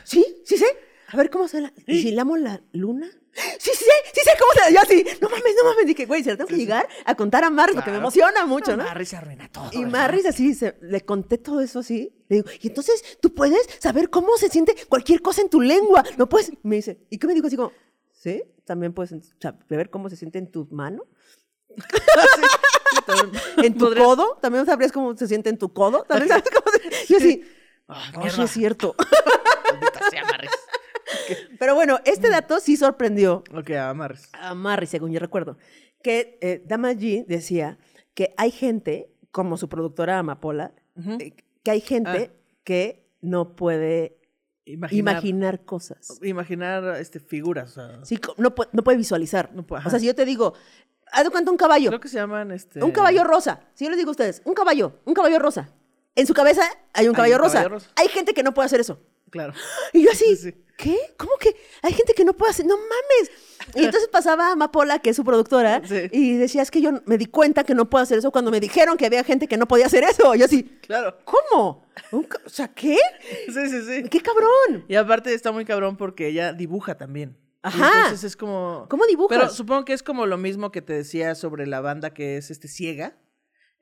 sí, 0.04 0.26
sí 0.44 0.58
sé. 0.58 0.66
A 1.08 1.18
ver, 1.18 1.30
¿cómo 1.30 1.48
se 1.48 1.62
la... 1.62 1.72
¿Y 1.88 2.02
si 2.02 2.12
lamo 2.12 2.36
la 2.36 2.62
luna? 2.74 3.10
Sí, 3.60 3.72
sí 3.74 3.86
sí 4.14 4.22
sé 4.24 4.32
cómo 4.40 4.52
se. 4.66 4.74
Yo 4.74 4.80
así, 4.82 5.06
no 5.22 5.28
mames, 5.30 5.56
no 5.62 5.70
mames. 5.70 5.86
Dije, 5.86 6.06
güey, 6.06 6.24
se 6.24 6.38
tengo 6.38 6.48
que 6.48 6.56
llegar 6.56 6.88
a 7.06 7.16
contar 7.16 7.44
a 7.44 7.50
Marris 7.50 7.76
porque 7.76 7.92
me 7.92 7.98
emociona 7.98 8.46
mucho, 8.46 8.78
¿no? 8.78 8.84
Marris 8.86 9.10
se 9.10 9.18
arruina 9.18 9.52
todo. 9.52 9.70
Y. 9.74 9.86
Marris 9.86 10.26
así, 10.26 10.54
se- 10.54 10.78
le 10.82 11.02
conté 11.02 11.38
todo 11.38 11.60
eso 11.62 11.80
así. 11.80 12.14
Le 12.30 12.38
digo, 12.38 12.50
y 12.62 12.68
entonces 12.70 13.18
tú 13.22 13.34
puedes 13.36 13.68
saber 13.80 14.10
cómo 14.10 14.38
se 14.38 14.48
siente 14.50 14.74
cualquier 14.88 15.22
cosa 15.22 15.42
en 15.42 15.50
tu 15.50 15.60
lengua. 15.60 16.04
No 16.18 16.30
puedes. 16.30 16.52
Me 16.64 16.78
dice, 16.78 17.00
¿y 17.10 17.18
qué 17.18 17.28
me 17.28 17.34
dijo 17.34 17.48
así 17.48 17.58
como? 17.58 17.72
¿Sí? 18.14 18.42
También 18.66 18.94
puedes 18.94 19.14
saber 19.40 19.90
cómo 19.90 20.10
se 20.10 20.16
siente 20.16 20.40
en 20.40 20.50
tu 20.52 20.68
mano. 20.72 21.04
Sí. 23.06 23.12
¿En 23.64 23.78
tu 23.78 23.94
codo? 23.94 24.38
¿También 24.42 24.66
sabrías 24.66 24.92
cómo 24.92 25.16
se 25.16 25.28
siente 25.28 25.50
en 25.50 25.58
tu 25.58 25.72
codo? 25.74 26.04
¿También 26.08 26.30
sabes 26.30 26.46
cómo 26.50 26.72
se... 26.72 27.06
Yo 27.08 27.18
así, 27.18 27.44
"Oh, 27.88 28.30
sí 28.30 28.42
es 28.42 28.52
cierto. 28.52 28.96
Sea 30.10 30.24
Marris. 30.26 30.50
Pero 31.60 31.76
bueno, 31.76 32.00
este 32.06 32.30
dato 32.30 32.60
sí 32.60 32.78
sorprendió 32.78 33.44
Ok, 33.54 33.72
a 33.72 33.94
Marris. 33.94 34.30
a 34.34 34.54
Marry, 34.56 34.88
según 34.88 35.12
yo 35.12 35.20
recuerdo, 35.20 35.58
que 36.04 36.38
eh, 36.42 36.64
Dama 36.66 36.92
G 36.94 37.26
decía 37.26 37.78
que 38.14 38.34
hay 38.38 38.52
gente, 38.52 39.10
como 39.32 39.58
su 39.58 39.68
productora 39.70 40.20
Amapola, 40.20 40.74
eh, 41.20 41.34
que 41.64 41.72
hay 41.72 41.82
gente 41.82 42.32
que 42.64 43.06
no 43.22 43.56
puede 43.56 44.18
Imaginar. 44.66 45.14
imaginar 45.16 45.66
cosas. 45.66 46.20
Imaginar 46.24 46.98
este, 47.00 47.20
figuras. 47.20 47.72
O 47.72 47.74
sea, 47.74 48.06
Sí, 48.06 48.20
no, 48.38 48.56
pu- 48.56 48.70
no 48.72 48.84
puede 48.84 48.98
visualizar. 48.98 49.52
No 49.54 49.66
puede, 49.66 49.86
o 49.86 49.90
sea, 49.90 50.00
si 50.00 50.06
yo 50.08 50.16
te 50.16 50.26
digo, 50.26 50.54
haz 51.12 51.24
de 51.24 51.30
cuenta 51.32 51.52
un 51.52 51.58
caballo, 51.58 51.90
Creo 51.90 52.00
que 52.00 52.08
se 52.08 52.18
llaman 52.18 52.52
este. 52.52 52.84
un 52.84 52.92
caballo 52.92 53.24
rosa. 53.24 53.62
Si 53.74 53.84
yo 53.84 53.90
les 53.90 53.98
digo 53.98 54.10
a 54.10 54.12
ustedes, 54.12 54.42
un 54.46 54.54
caballo, 54.54 55.00
un 55.06 55.14
caballo 55.14 55.38
rosa. 55.40 55.70
En 56.16 56.26
su 56.26 56.34
cabeza 56.34 56.62
hay 56.94 57.08
un 57.08 57.12
Hay 57.12 57.16
caballo, 57.16 57.36
un 57.36 57.42
rosa. 57.42 57.54
caballo 57.56 57.70
rosa. 57.70 57.90
Hay 57.98 58.08
gente 58.08 58.34
que 58.34 58.42
no 58.44 58.54
puede 58.54 58.68
hacer 58.68 58.80
eso. 58.80 59.02
Claro. 59.36 59.54
Y 59.94 60.04
yo 60.04 60.12
así, 60.12 60.36
Sí, 60.36 60.52
sí. 60.52 60.54
¿qué? 60.78 60.98
¿Cómo 61.18 61.32
que 61.40 61.56
hay 61.82 61.92
gente 61.94 62.14
que 62.14 62.24
no 62.26 62.34
puede 62.34 62.52
hacer? 62.52 62.66
No 62.66 62.78
mames. 62.78 63.32
Y 63.76 63.84
entonces 63.86 64.08
pasaba 64.10 64.50
a 64.50 64.52
Amapola, 64.54 65.00
que 65.00 65.10
es 65.10 65.16
su 65.16 65.24
productora, 65.26 65.82
Sí. 65.88 66.10
y 66.12 66.38
decía, 66.38 66.62
es 66.62 66.72
que 66.72 66.80
yo 66.82 66.92
me 67.06 67.18
di 67.18 67.26
cuenta 67.26 67.64
que 67.64 67.76
no 67.76 67.90
puedo 67.90 68.02
hacer 68.04 68.18
eso 68.20 68.32
cuando 68.32 68.50
me 68.52 68.60
dijeron 68.60 68.96
que 68.98 69.06
había 69.06 69.24
gente 69.24 69.48
que 69.48 69.58
no 69.58 69.68
podía 69.68 69.88
hacer 69.88 70.04
eso. 70.04 70.34
Y 70.36 70.40
yo 70.40 70.46
así, 70.46 70.64
Claro. 70.82 71.18
¿cómo? 71.26 71.86
¿Un 72.12 72.24
ca- 72.24 72.40
o 72.46 72.50
sea, 72.50 72.68
¿qué? 72.70 72.98
Sí, 73.54 73.70
sí, 73.70 73.82
sí. 73.82 74.10
¿Qué 74.10 74.22
cabrón? 74.22 74.86
Y 74.88 74.96
aparte 74.96 75.34
está 75.34 75.52
muy 75.52 75.66
cabrón 75.66 75.98
porque 75.98 76.28
ella 76.28 76.54
dibuja 76.54 76.96
también. 76.96 77.38
Y 77.64 77.68
Ajá. 77.68 77.92
Entonces 78.04 78.24
es 78.26 78.36
como. 78.38 78.86
¿Cómo 78.90 79.06
dibujas? 79.08 79.38
Pero 79.40 79.50
supongo 79.52 79.86
que 79.86 79.94
es 79.94 80.04
como 80.04 80.26
lo 80.28 80.38
mismo 80.38 80.72
que 80.72 80.82
te 80.84 80.94
decía 80.94 81.34
sobre 81.36 81.66
la 81.66 81.82
banda 81.82 82.14
que 82.14 82.38
es 82.38 82.52
este 82.52 82.68
ciega. 82.68 83.18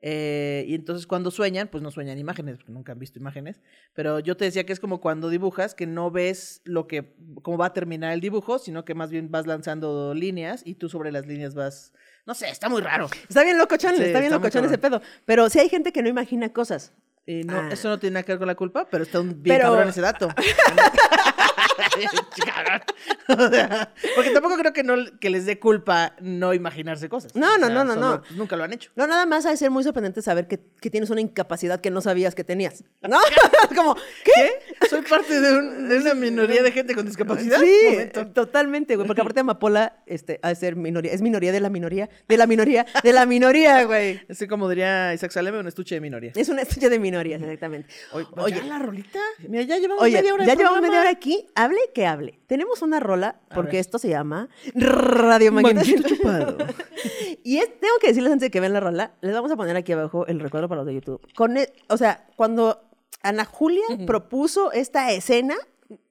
Eh, 0.06 0.66
y 0.68 0.74
entonces 0.74 1.06
cuando 1.06 1.30
sueñan, 1.30 1.68
pues 1.68 1.82
no 1.82 1.90
sueñan 1.90 2.18
imágenes, 2.18 2.58
porque 2.58 2.72
nunca 2.72 2.92
han 2.92 2.98
visto 2.98 3.18
imágenes. 3.18 3.62
Pero 3.94 4.20
yo 4.20 4.36
te 4.36 4.44
decía 4.44 4.66
que 4.66 4.74
es 4.74 4.78
como 4.80 5.00
cuando 5.00 5.30
dibujas, 5.30 5.74
que 5.74 5.86
no 5.86 6.10
ves 6.10 6.60
lo 6.64 6.86
que, 6.86 7.14
cómo 7.42 7.56
va 7.56 7.66
a 7.66 7.72
terminar 7.72 8.12
el 8.12 8.20
dibujo, 8.20 8.58
sino 8.58 8.84
que 8.84 8.94
más 8.94 9.10
bien 9.10 9.30
vas 9.30 9.46
lanzando 9.46 10.12
líneas 10.12 10.60
y 10.66 10.74
tú 10.74 10.90
sobre 10.90 11.10
las 11.10 11.26
líneas 11.26 11.54
vas. 11.54 11.94
No 12.26 12.34
sé, 12.34 12.50
está 12.50 12.68
muy 12.68 12.82
raro. 12.82 13.08
Está 13.28 13.44
bien 13.44 13.56
locochón, 13.56 13.96
Sí, 13.96 14.02
está 14.02 14.20
bien 14.20 14.30
locochón 14.30 14.66
ese 14.66 14.76
pedo. 14.76 15.00
Pero 15.24 15.48
sí 15.48 15.58
hay 15.58 15.70
gente 15.70 15.90
que 15.90 16.02
no 16.02 16.10
imagina 16.10 16.52
cosas. 16.52 16.92
Y 17.24 17.44
no, 17.44 17.56
Ah. 17.56 17.68
eso 17.72 17.88
no 17.88 17.98
tiene 17.98 18.14
nada 18.14 18.24
que 18.24 18.32
ver 18.32 18.38
con 18.38 18.48
la 18.48 18.54
culpa, 18.56 18.86
pero 18.90 19.04
está 19.04 19.20
un 19.20 19.42
bien 19.42 19.56
Pero- 19.56 19.70
cabrón 19.70 19.88
ese 19.88 20.02
dato. 20.02 20.28
Porque 24.14 24.30
tampoco 24.30 24.56
creo 24.56 24.72
que 24.72 24.82
no 24.82 24.94
que 25.20 25.30
les 25.30 25.46
dé 25.46 25.58
culpa 25.58 26.14
no 26.20 26.54
imaginarse 26.54 27.08
cosas. 27.08 27.34
No, 27.34 27.58
no, 27.58 27.66
O 27.66 27.70
sea, 27.70 27.74
no, 27.74 27.84
no, 27.84 27.96
no. 27.96 28.20
pues, 28.20 28.32
nunca 28.32 28.56
lo 28.56 28.64
han 28.64 28.72
hecho. 28.72 28.90
No, 28.96 29.06
nada 29.06 29.26
más 29.26 29.46
ha 29.46 29.50
de 29.50 29.56
ser 29.56 29.70
muy 29.70 29.82
sorprendente 29.82 30.22
saber 30.22 30.46
que, 30.46 30.60
que 30.80 30.90
tienes 30.90 31.10
una 31.10 31.20
incapacidad 31.20 31.80
que 31.80 31.90
no 31.90 32.00
sabías 32.00 32.34
que 32.34 32.44
tenías. 32.44 32.84
¿No? 33.02 33.18
Como, 33.74 33.94
¿qué? 34.24 34.60
¿Qué? 34.80 34.88
Soy 34.88 35.02
parte 35.02 35.40
de, 35.40 35.56
un- 35.56 35.88
de 35.88 35.98
una 35.98 36.14
minoría 36.14 36.62
de 36.62 36.72
gente 36.72 36.94
con 36.94 37.06
discapacidad. 37.06 37.58
Sí, 37.60 38.10
totalmente, 38.32 38.96
güey. 38.96 39.06
Porque 39.06 39.20
aparte 39.22 39.40
Amapola 39.40 40.02
este, 40.06 40.38
ha 40.42 40.48
de 40.48 40.54
ser 40.54 40.76
minoría. 40.76 41.12
Es 41.12 41.22
minoría 41.22 41.52
de 41.52 41.60
la 41.60 41.70
minoría. 41.70 42.08
De 42.28 42.36
la 42.36 42.46
minoría. 42.46 42.86
De 43.02 43.12
la 43.12 43.26
minoría, 43.26 43.84
güey. 43.84 44.20
Así 44.28 44.46
como 44.46 44.68
diría 44.68 45.12
Isaac 45.14 45.30
Saleme, 45.32 45.58
un 45.58 45.68
estuche 45.68 45.94
de 45.94 46.00
minoría. 46.00 46.32
Es 46.34 46.48
una 46.48 46.62
estudia 46.62 46.88
de 46.88 46.98
minorías, 46.98 47.40
exactamente. 47.42 47.88
Oye, 48.12 48.26
Oye, 48.36 48.56
¿ya 48.56 48.64
la 48.64 48.78
rolita? 48.78 49.20
Mira, 49.48 49.62
ya 49.64 49.78
llevamos 49.78 50.02
Oye, 50.02 50.16
media 50.16 50.34
hora. 50.34 50.44
ya 50.44 50.54
llevamos 50.54 50.82
media 50.82 51.00
hora 51.00 51.10
aquí. 51.10 51.46
Hable 51.64 51.78
que 51.94 52.06
hable. 52.06 52.40
Tenemos 52.46 52.82
una 52.82 53.00
rola, 53.00 53.40
A 53.50 53.54
porque 53.54 53.78
esto 53.78 53.98
se 53.98 54.08
llama 54.08 54.48
Radio 54.74 55.52
Manguito. 55.52 56.08
Chupado. 56.08 56.58
y 57.44 57.58
es- 57.58 57.80
tengo 57.80 57.94
que 58.00 58.08
decirles 58.08 58.32
antes 58.32 58.46
de 58.46 58.50
que 58.50 58.60
vean 58.60 58.72
la 58.72 58.80
rola, 58.80 59.14
les 59.20 59.32
vamos 59.32 59.50
a 59.50 59.56
poner 59.56 59.76
aquí 59.76 59.92
abajo 59.92 60.26
el 60.26 60.40
recuerdo 60.40 60.68
para 60.68 60.80
los 60.80 60.86
de 60.86 60.94
YouTube. 60.94 61.20
Con 61.34 61.56
e- 61.56 61.72
o 61.88 61.96
sea, 61.96 62.26
cuando 62.36 62.90
Ana 63.22 63.44
Julia 63.44 63.84
propuso 64.06 64.72
esta 64.72 65.10
escena, 65.12 65.56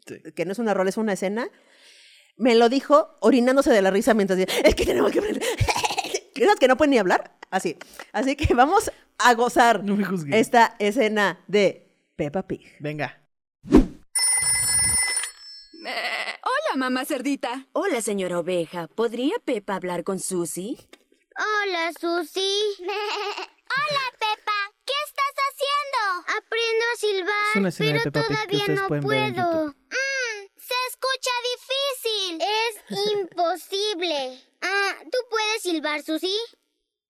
Sí. 0.08 0.20
que 0.36 0.46
no 0.46 0.52
es 0.52 0.60
una 0.60 0.74
rola, 0.74 0.90
es 0.90 0.98
una 0.98 1.14
escena, 1.14 1.48
me 2.36 2.56
lo 2.56 2.68
dijo 2.70 3.16
orinándose 3.22 3.72
de 3.72 3.82
la 3.82 3.92
risa 3.92 4.14
mientras 4.14 4.38
decía, 4.40 4.54
es 4.64 4.76
que 4.76 4.86
tenemos 4.86 5.12
que 5.12 5.20
aprender. 5.20 5.44
Esas 6.36 6.56
que 6.56 6.68
no 6.68 6.76
pueden 6.78 6.92
ni 6.92 6.98
hablar. 6.98 7.36
Así. 7.52 7.78
Así 8.12 8.36
que 8.36 8.54
vamos 8.56 8.92
a 9.20 9.34
gozar 9.36 9.84
No 9.84 9.96
esta 10.32 10.76
escena 10.80 11.40
de 11.48 11.94
Peppa 12.16 12.48
Pig. 12.48 12.76
Venga. 12.80 13.22
Hola, 15.82 16.63
mamá 16.76 17.06
cerdita. 17.06 17.68
Hola, 17.74 18.02
señora 18.02 18.40
oveja. 18.40 18.88
¿Podría 18.88 19.36
Pepa 19.46 19.76
hablar 19.76 20.04
con 20.04 20.20
Susie? 20.20 20.78
Hola, 21.38 21.92
Susi. 22.00 22.62
Hola, 22.80 24.06
Pepa. 24.20 24.72
¿Qué 24.86 24.94
estás 25.06 25.36
haciendo? 25.50 26.38
Aprendo 26.38 26.86
a 26.94 26.98
silbar, 26.98 27.50
Es 27.52 27.56
una 27.56 27.70
escena 27.70 27.92
de 27.94 28.00
pero 28.00 28.12
Peppa 28.12 28.28
Pig 28.28 28.28
que 28.28 28.34
todavía 28.36 28.60
ustedes 28.60 28.80
no 28.80 28.88
pueden 28.88 29.08
ver 29.08 29.24
en 29.24 29.36
puedo. 29.36 29.66
Mm, 29.68 30.48
se 30.58 30.74
escucha 30.90 31.32
difícil. 31.54 32.42
Es 32.42 32.74
imposible. 33.14 34.42
Ah, 34.62 34.96
¿tú 35.12 35.18
puedes 35.30 35.62
silbar, 35.62 36.04
Susi? 36.04 36.38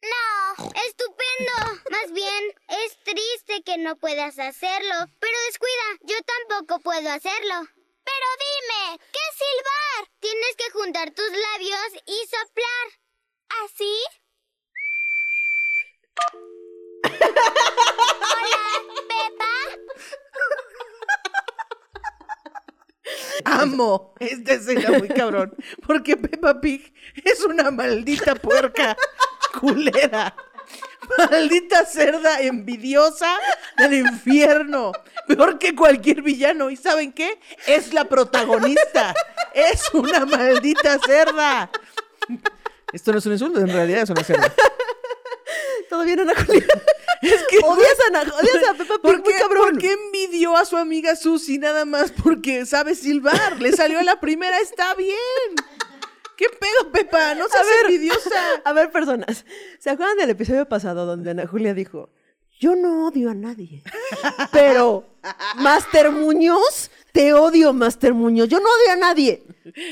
No, 0.02 0.66
estupendo. 0.88 1.82
Más 1.90 2.12
bien, 2.12 2.44
es 2.68 2.98
triste 3.04 3.64
que 3.66 3.78
no 3.78 3.96
puedas 3.96 4.38
hacerlo. 4.38 4.96
Pero 5.20 5.38
descuida, 5.48 5.84
yo 6.02 6.16
tampoco 6.26 6.80
puedo 6.82 7.10
hacerlo. 7.10 7.68
Pero 8.04 8.28
dime, 8.46 9.00
¿qué 9.12 9.26
silbar? 9.40 10.10
Tienes 10.20 10.56
que 10.58 10.70
juntar 10.72 11.12
tus 11.12 11.30
labios 11.32 12.04
y 12.06 12.26
soplar. 12.28 12.86
¿Así? 13.64 13.96
Hola, 18.42 18.66
Pepa. 19.08 19.54
Amo 23.46 24.14
esta 24.20 24.54
escena 24.54 24.98
muy 24.98 25.08
cabrón. 25.10 25.56
Porque 25.86 26.18
Peppa 26.18 26.60
Pig 26.62 26.94
es 27.24 27.44
una 27.44 27.72
maldita 27.72 28.36
puerca 28.36 28.98
culera. 29.60 30.36
Maldita 31.18 31.86
cerda 31.86 32.42
envidiosa 32.42 33.38
del 33.78 33.94
infierno. 33.94 34.92
Peor 35.28 35.60
que 35.60 35.76
cualquier 35.76 36.22
villano. 36.22 36.70
¿Y 36.70 36.76
saben 36.76 37.14
qué? 37.14 37.40
Es 37.68 37.94
la 37.94 38.06
protagonista. 38.06 39.14
Es 39.54 39.94
una 39.94 40.26
maldita 40.26 40.98
cerda. 41.00 41.70
Esto 42.92 43.12
no 43.12 43.18
es 43.18 43.26
un 43.26 43.32
insulto, 43.34 43.60
en 43.60 43.70
realidad 43.70 44.04
es 44.04 44.10
una 44.10 44.24
cerda. 44.24 44.54
Todo 45.90 46.04
bien, 46.04 46.20
Ana 46.20 46.34
Julia. 46.46 46.66
Es 47.22 47.42
que 47.50 47.58
Odias 47.60 47.98
a, 48.02 48.08
Ana, 48.20 48.34
odias 48.34 48.68
a 48.68 48.74
Peppa 48.74 48.96
Pig, 48.96 49.02
¿Por 49.02 49.20
muy 49.22 49.24
qué, 49.32 49.40
cabrón. 49.40 49.70
por 49.70 49.78
qué 49.78 49.94
envidió 49.94 50.58
a 50.58 50.66
su 50.66 50.76
amiga 50.76 51.16
Susy 51.16 51.58
nada 51.58 51.86
más 51.86 52.12
porque 52.12 52.66
sabe 52.66 52.96
silbar? 52.96 53.62
Le 53.62 53.72
salió 53.72 54.00
a 54.00 54.04
la 54.04 54.20
primera, 54.20 54.60
está 54.60 54.94
bien. 54.96 55.16
¿Qué 56.36 56.48
pedo, 56.50 56.92
Pepa? 56.92 57.34
No 57.36 57.48
seas 57.48 57.66
envidiosa. 57.86 58.42
A 58.66 58.74
ver, 58.74 58.92
personas, 58.92 59.46
¿se 59.80 59.90
acuerdan 59.90 60.18
del 60.18 60.32
episodio 60.32 60.68
pasado 60.68 61.06
donde 61.06 61.32
Ana 61.32 61.48
Julia 61.48 61.74
dijo, 61.74 62.10
yo 62.64 62.78
no 62.78 63.08
odio 63.08 63.30
a 63.30 63.34
nadie, 63.34 63.84
pero 64.54 65.04
Master 65.58 66.12
Muñoz, 66.12 66.90
te 67.12 67.34
odio, 67.34 67.74
Master 67.74 68.14
Muñoz, 68.14 68.48
yo 68.48 68.62
no 68.62 68.70
odio 68.70 68.94
a 68.94 68.96
nadie, 68.96 69.44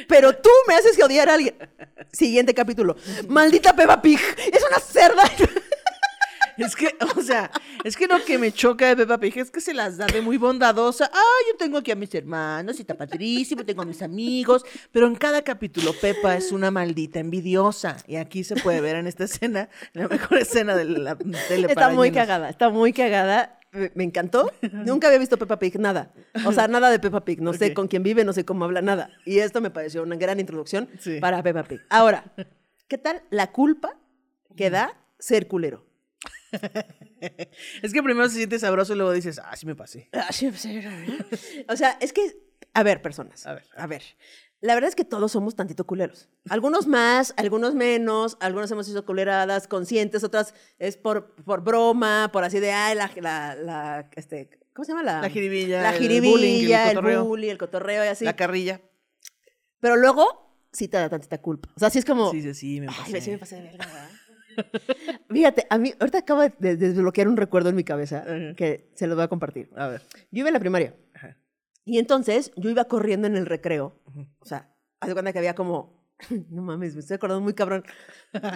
pero 0.07 0.33
tú 0.37 0.49
me 0.69 0.75
haces 0.75 0.95
que 0.95 1.03
odiar 1.03 1.29
a 1.29 1.33
alguien. 1.33 1.53
Siguiente 2.13 2.53
capítulo, 2.53 2.95
maldita 3.27 3.75
Peppa 3.75 4.01
Pig, 4.01 4.21
es 4.53 4.63
una 4.65 4.79
cerda. 4.79 5.23
Es 6.65 6.75
que, 6.75 6.95
o 7.17 7.21
sea, 7.21 7.51
es 7.83 7.95
que 7.97 8.07
lo 8.07 8.23
que 8.23 8.37
me 8.37 8.51
choca 8.51 8.87
de 8.87 8.95
Peppa 8.95 9.17
Pig 9.19 9.37
es 9.37 9.51
que 9.51 9.61
se 9.61 9.73
las 9.73 9.97
da 9.97 10.05
de 10.05 10.21
muy 10.21 10.37
bondadosa. 10.37 11.09
Ah, 11.13 11.37
yo 11.51 11.57
tengo 11.57 11.77
aquí 11.77 11.91
a 11.91 11.95
mis 11.95 12.13
hermanos 12.15 12.77
y 12.77 12.81
está 12.81 12.95
padrísimo, 12.95 13.63
tengo 13.65 13.81
a 13.81 13.85
mis 13.85 14.01
amigos. 14.01 14.63
Pero 14.91 15.07
en 15.07 15.15
cada 15.15 15.41
capítulo, 15.43 15.93
Peppa 15.99 16.35
es 16.35 16.51
una 16.51 16.71
maldita 16.71 17.19
envidiosa. 17.19 17.97
Y 18.07 18.15
aquí 18.17 18.43
se 18.43 18.55
puede 18.55 18.81
ver 18.81 18.95
en 18.95 19.07
esta 19.07 19.23
escena, 19.25 19.69
la 19.93 20.07
mejor 20.07 20.37
escena 20.37 20.75
de 20.75 20.85
la 20.85 21.15
tele 21.15 21.67
Está 21.67 21.73
para 21.75 21.93
muy 21.93 22.09
niños. 22.09 22.21
cagada, 22.25 22.49
está 22.49 22.69
muy 22.69 22.93
cagada. 22.93 23.57
Me, 23.95 24.03
encantó. 24.03 24.51
Nunca 24.73 25.07
había 25.07 25.19
visto 25.19 25.37
Peppa 25.37 25.57
Pig, 25.57 25.79
nada. 25.79 26.11
O 26.45 26.51
sea, 26.51 26.67
nada 26.67 26.89
de 26.89 26.99
Peppa 26.99 27.23
Pig. 27.23 27.41
No 27.41 27.53
sé 27.53 27.73
con 27.73 27.87
quién 27.87 28.03
vive, 28.03 28.25
no 28.25 28.33
sé 28.33 28.43
cómo 28.43 28.65
habla, 28.65 28.81
nada. 28.81 29.09
Y 29.25 29.39
esto 29.39 29.61
me 29.61 29.69
pareció 29.71 30.03
una 30.03 30.17
gran 30.17 30.39
introducción 30.41 30.89
Sí. 30.99 31.19
para 31.21 31.41
Peppa 31.41 31.63
Pig. 31.63 31.79
Ahora, 31.89 32.33
¿qué 32.89 32.97
tal 32.97 33.23
la 33.29 33.51
culpa 33.53 33.97
que 34.57 34.69
da 34.69 34.93
ser 35.19 35.47
culero? 35.47 35.85
Es 37.81 37.93
que 37.93 38.01
primero 38.03 38.27
se 38.29 38.35
siente 38.37 38.59
sabroso 38.59 38.93
y 38.93 38.97
luego 38.97 39.11
dices, 39.11 39.39
ah, 39.43 39.55
sí 39.55 39.65
me 39.65 39.75
pasé. 39.75 40.09
O 41.69 41.75
sea, 41.77 41.97
es 42.01 42.13
que, 42.13 42.37
a 42.73 42.83
ver, 42.83 43.01
personas. 43.01 43.45
A 43.45 43.53
ver. 43.53 43.63
A 43.75 43.87
ver. 43.87 44.03
La 44.61 44.75
verdad 44.75 44.89
es 44.89 44.95
que 44.95 45.05
todos 45.05 45.31
somos 45.31 45.55
tantito 45.55 45.87
culeros. 45.87 46.29
Algunos 46.49 46.85
más, 46.85 47.33
algunos 47.37 47.73
menos, 47.73 48.37
algunos 48.39 48.69
hemos 48.69 48.85
sido 48.85 49.05
culeradas 49.05 49.67
conscientes, 49.67 50.23
otras 50.23 50.53
es 50.77 50.97
por, 50.97 51.33
por 51.43 51.63
broma, 51.63 52.29
por 52.31 52.43
así 52.43 52.59
de, 52.59 52.71
ay, 52.71 52.95
la, 52.95 53.09
la, 53.15 53.55
la, 53.55 54.09
este, 54.15 54.51
¿cómo 54.73 54.85
se 54.85 54.91
llama? 54.91 55.01
La, 55.03 55.21
La 55.21 55.29
jiribilla, 55.29 55.81
La 55.81 55.95
el 55.95 55.97
jiribilla, 55.99 56.31
bullying, 56.31 56.65
el 56.65 56.71
el, 56.73 56.87
cotorreo. 56.95 57.25
bully, 57.25 57.49
el 57.49 57.57
cotorreo 57.57 58.05
y 58.05 58.07
así. 58.07 58.23
La 58.23 58.35
carrilla. 58.35 58.81
Pero 59.79 59.95
luego 59.95 60.59
sí 60.71 60.87
te 60.87 60.97
da 60.97 61.09
tantita 61.09 61.39
culpa. 61.41 61.69
O 61.75 61.79
sea, 61.79 61.89
sí 61.89 61.97
es 61.97 62.05
como, 62.05 62.29
Sí, 62.29 62.43
sí, 62.43 62.53
sí, 62.53 62.81
me 62.81 62.87
ay, 62.87 62.93
pasé. 63.13 63.21
sí 63.21 63.31
me 63.31 63.37
pasé 63.39 63.55
de 63.55 63.61
verga, 63.63 63.85
¿verdad? 63.87 64.09
Fíjate, 65.29 65.65
a 65.69 65.77
mí, 65.77 65.93
ahorita 65.99 66.19
acabo 66.19 66.41
de 66.41 66.53
de 66.59 66.75
desbloquear 66.77 67.27
un 67.27 67.37
recuerdo 67.37 67.69
en 67.69 67.75
mi 67.75 67.83
cabeza 67.83 68.19
Ajá. 68.19 68.53
que 68.55 68.89
se 68.95 69.07
los 69.07 69.15
voy 69.15 69.23
a 69.23 69.27
compartir. 69.27 69.69
A 69.75 69.87
ver. 69.87 70.01
Yo 70.31 70.39
iba 70.39 70.49
en 70.49 70.53
la 70.53 70.59
primaria. 70.59 70.95
Ajá. 71.13 71.37
Y 71.85 71.97
entonces 71.99 72.51
yo 72.55 72.69
iba 72.69 72.85
corriendo 72.85 73.27
en 73.27 73.35
el 73.37 73.45
recreo. 73.45 73.99
O 74.39 74.45
sea, 74.45 74.73
haz 74.99 75.07
de 75.07 75.13
cuenta 75.13 75.33
que 75.33 75.39
había 75.39 75.55
como. 75.55 75.99
No 76.49 76.61
mames, 76.61 76.93
me 76.93 76.99
estoy 77.01 77.15
acordando 77.15 77.41
muy 77.41 77.55
cabrón. 77.55 77.83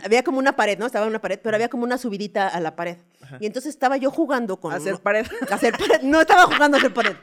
había 0.03 0.23
como 0.23 0.37
una 0.37 0.55
pared, 0.55 0.77
¿no? 0.77 0.85
Estaba 0.85 1.07
una 1.07 1.19
pared, 1.19 1.39
pero 1.41 1.55
había 1.55 1.67
como 1.69 1.83
una 1.83 1.97
subidita 1.97 2.47
a 2.47 2.59
la 2.59 2.75
pared. 2.75 2.97
Y 3.39 3.47
entonces 3.47 3.71
estaba 3.71 3.97
yo 3.97 4.11
jugando 4.11 4.59
con. 4.59 4.71
Hacer 4.71 4.93
uno- 4.93 5.01
pared. 5.03 5.25
a 5.49 5.55
hacer 5.55 5.73
pared. 5.75 6.01
No 6.03 6.21
estaba 6.21 6.43
jugando 6.43 6.77
a 6.77 6.79
hacer 6.79 6.93
pared. 6.93 7.15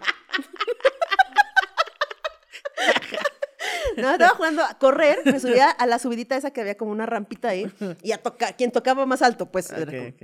No, 3.97 4.11
estaba 4.12 4.30
jugando 4.36 4.62
a 4.64 4.78
correr, 4.78 5.18
me 5.24 5.38
subía 5.40 5.70
a 5.70 5.86
la 5.86 5.99
subidita 5.99 6.36
esa 6.36 6.51
que 6.53 6.61
había 6.61 6.76
como 6.76 6.93
una 6.93 7.07
rampita 7.07 7.49
ahí 7.49 7.70
y 8.03 8.12
a 8.12 8.18
tocar, 8.18 8.57
quien 8.57 8.70
tocaba 8.72 9.07
más 9.07 9.22
alto, 9.22 9.51
pues. 9.51 9.70
era 9.70 9.82
Ok, 9.82 9.88
como- 9.90 10.09
ok. 10.09 10.22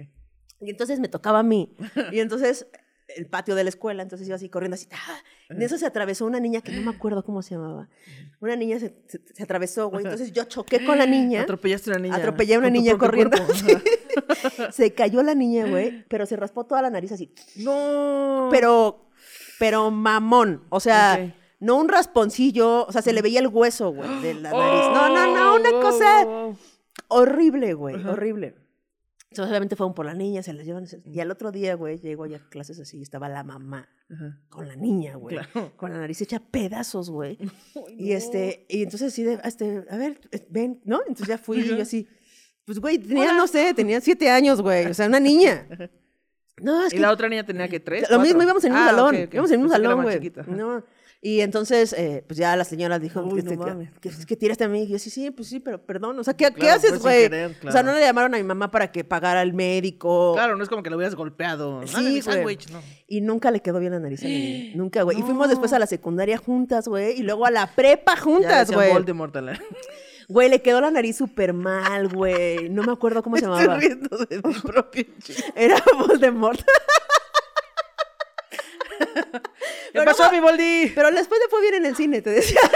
y 0.60 0.70
entonces 0.70 1.00
me 1.00 1.08
tocaba 1.08 1.40
a 1.40 1.42
mí. 1.42 1.74
Y 2.12 2.20
entonces 2.20 2.66
el 3.16 3.26
patio 3.26 3.54
de 3.54 3.64
la 3.64 3.70
escuela, 3.70 4.02
entonces 4.02 4.26
iba 4.26 4.36
así 4.36 4.50
corriendo 4.50 4.74
así. 4.74 4.86
¡ah! 4.92 5.18
En 5.48 5.62
eso 5.62 5.78
se 5.78 5.86
atravesó 5.86 6.26
una 6.26 6.40
niña 6.40 6.60
que 6.60 6.72
no 6.72 6.82
me 6.82 6.90
acuerdo 6.94 7.24
cómo 7.24 7.40
se 7.40 7.54
llamaba. 7.54 7.88
Una 8.40 8.54
niña 8.54 8.78
se, 8.78 8.94
se- 9.06 9.22
se 9.34 9.42
atravesó, 9.42 9.88
güey. 9.88 10.04
Entonces 10.04 10.32
yo 10.32 10.44
choqué 10.44 10.84
con 10.84 10.98
la 10.98 11.06
niña. 11.06 11.40
Atropellaste 11.42 11.90
a 11.90 11.94
una 11.94 12.02
niña. 12.02 12.16
Atropellé 12.16 12.56
a 12.56 12.58
una 12.58 12.68
niña 12.70 12.98
corriendo. 12.98 13.38
se 14.72 14.92
cayó 14.94 15.22
la 15.22 15.34
niña, 15.34 15.66
güey, 15.66 16.04
pero 16.08 16.26
se 16.26 16.36
raspó 16.36 16.64
toda 16.66 16.82
la 16.82 16.90
nariz 16.90 17.12
así. 17.12 17.32
no. 17.56 18.48
Pero, 18.50 19.08
pero 19.58 19.90
mamón. 19.90 20.64
O 20.70 20.80
sea. 20.80 21.34
No 21.60 21.76
un 21.76 21.88
rasponcillo. 21.88 22.86
O 22.86 22.92
sea, 22.92 23.02
se 23.02 23.12
le 23.12 23.22
veía 23.22 23.40
el 23.40 23.48
hueso, 23.48 23.90
güey, 23.90 24.08
de 24.22 24.34
la 24.34 24.50
nariz. 24.50 24.88
No, 24.92 25.08
no, 25.08 25.34
no, 25.34 25.54
una 25.60 25.70
cosa 25.82 26.56
horrible, 27.08 27.74
güey, 27.74 27.96
horrible. 28.06 28.54
Entonces, 29.30 29.50
obviamente 29.50 29.76
fueron 29.76 29.92
por 29.94 30.06
la 30.06 30.14
niña, 30.14 30.42
se 30.42 30.54
la 30.54 30.62
llevan. 30.62 30.86
Y 31.04 31.20
al 31.20 31.30
otro 31.30 31.52
día, 31.52 31.74
güey, 31.74 31.98
llego 31.98 32.24
ya 32.26 32.38
a 32.38 32.48
clases 32.48 32.80
así 32.80 33.02
estaba 33.02 33.28
la 33.28 33.44
mamá 33.44 33.88
con 34.48 34.66
la 34.66 34.74
niña, 34.74 35.16
güey. 35.16 35.36
Claro. 35.36 35.72
Con 35.76 35.92
la 35.92 35.98
nariz 35.98 36.20
hecha 36.22 36.40
pedazos, 36.40 37.10
güey. 37.10 37.36
Y 37.98 38.12
este, 38.12 38.64
y 38.70 38.82
entonces 38.84 39.12
sí, 39.12 39.22
de, 39.24 39.38
este, 39.44 39.84
a 39.90 39.96
ver, 39.98 40.18
eh, 40.32 40.46
ven, 40.48 40.80
¿no? 40.84 41.00
Entonces 41.00 41.26
ya 41.28 41.36
fui 41.36 41.60
y 41.60 41.64
yo 41.68 41.82
así, 41.82 42.08
pues, 42.64 42.78
güey, 42.80 42.98
tenía, 42.98 43.34
no 43.34 43.46
sé, 43.46 43.74
tenía 43.74 44.00
siete 44.00 44.30
años, 44.30 44.62
güey. 44.62 44.86
O 44.86 44.94
sea, 44.94 45.06
una 45.06 45.20
niña. 45.20 45.66
No, 46.60 46.84
es 46.84 46.92
¿Y 46.92 46.96
que 46.96 47.02
la 47.02 47.12
otra 47.12 47.28
niña 47.28 47.46
tenía 47.46 47.68
que 47.68 47.78
tres? 47.78 48.02
lo 48.02 48.08
cuatro? 48.08 48.24
mismo, 48.24 48.42
íbamos 48.42 48.64
en 48.64 48.72
un 48.72 48.78
Ah, 48.78 48.86
salón. 48.86 49.14
ok, 49.14 49.20
ok. 49.28 49.34
Íbamos 49.34 49.50
en 49.52 49.62
un 49.62 49.68
salón, 49.68 50.02
güey. 50.02 50.32
No. 50.48 50.82
Y 51.20 51.40
entonces, 51.40 51.92
eh, 51.94 52.22
pues 52.28 52.38
ya 52.38 52.54
la 52.54 52.62
señora 52.62 53.00
dijo, 53.00 53.20
Uy, 53.22 53.42
que, 53.42 53.42
no 53.42 53.50
que- 53.50 53.56
mames. 53.56 53.90
que, 54.00 54.10
que 54.24 54.36
tiraste 54.36 54.62
a 54.62 54.68
mí. 54.68 54.82
Y 54.84 54.86
yo, 54.86 55.00
sí, 55.00 55.10
sí, 55.10 55.32
pues 55.32 55.48
sí, 55.48 55.58
pero 55.58 55.82
perdón. 55.84 56.16
O 56.18 56.22
sea, 56.22 56.34
¿qué, 56.34 56.44
¿qué 56.46 56.52
Claro, 56.52 56.78
fue 56.80 56.88
haces, 56.88 56.90
sin 56.92 57.00
güey? 57.00 57.22
querer, 57.22 57.46
O 57.50 57.52
sea, 57.62 57.70
claro. 57.72 57.86
no 57.88 57.94
le 57.94 58.00
llamaron 58.04 58.34
a 58.34 58.36
mi 58.38 58.44
mamá 58.44 58.70
para 58.70 58.92
que 58.92 59.02
pagara 59.02 59.42
el 59.42 59.52
médico. 59.52 60.34
Claro, 60.34 60.54
no 60.54 60.62
es 60.62 60.68
como 60.68 60.84
que 60.84 60.90
lo 60.90 60.96
hubieras 60.96 61.16
golpeado. 61.16 61.84
Sí, 61.88 61.94
güey. 62.02 62.22
sándwich, 62.22 62.70
no. 62.70 62.80
Y 63.08 63.20
nunca 63.20 63.50
le 63.50 63.60
quedó 63.60 63.80
bien 63.80 63.92
la 63.92 63.98
nariz 63.98 64.22
a 64.22 64.26
niña. 64.28 64.72
Nunca, 64.76 65.02
güey. 65.02 65.18
Y 65.18 65.22
fuimos 65.22 65.48
después 65.48 65.72
a 65.72 65.80
la 65.80 65.86
secundaria 65.88 66.38
juntas, 66.38 66.86
güey. 66.86 67.18
Y 67.18 67.22
luego 67.24 67.46
a 67.46 67.50
la 67.50 67.66
prepa 67.74 68.16
juntas, 68.16 68.70
güey. 68.70 68.92
Voldemort 68.92 69.34
a 69.36 69.40
la- 69.40 69.60
Güey, 70.28 70.50
le 70.50 70.60
quedó 70.60 70.80
la 70.82 70.90
nariz 70.90 71.16
súper 71.16 71.52
mal, 71.54 72.08
güey. 72.08 72.68
No 72.68 72.82
me 72.82 72.92
acuerdo 72.92 73.22
cómo 73.22 73.36
se 73.38 73.44
Estoy 73.46 73.60
llamaba. 73.60 73.80
riendo 73.80 74.16
de 74.18 74.36
mi 74.36 74.54
propio 74.60 75.04
chiste. 75.22 75.42
Era 75.56 75.82
Voldemort. 75.98 76.60
¿Qué 79.92 80.02
pasó, 80.02 80.30
mi 80.30 80.40
Voldy? 80.40 80.92
Pero 80.94 81.10
después 81.10 81.40
le 81.40 81.48
fue 81.48 81.60
bien 81.60 81.74
en 81.74 81.86
el 81.86 81.96
cine, 81.96 82.22
te 82.22 82.30
decía. 82.30 82.60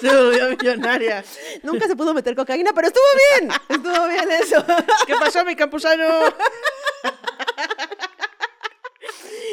Se 0.00 0.08
volvió 0.08 0.48
millonaria. 0.48 1.22
Nunca 1.62 1.86
se 1.86 1.94
pudo 1.94 2.14
meter 2.14 2.34
cocaína, 2.34 2.72
pero 2.74 2.88
estuvo 2.88 3.04
bien. 3.38 3.50
Estuvo 3.68 4.08
bien 4.08 4.30
eso. 4.30 4.64
¿Qué 5.06 5.14
pasó, 5.20 5.44
mi 5.44 5.54
campusano? 5.54 6.04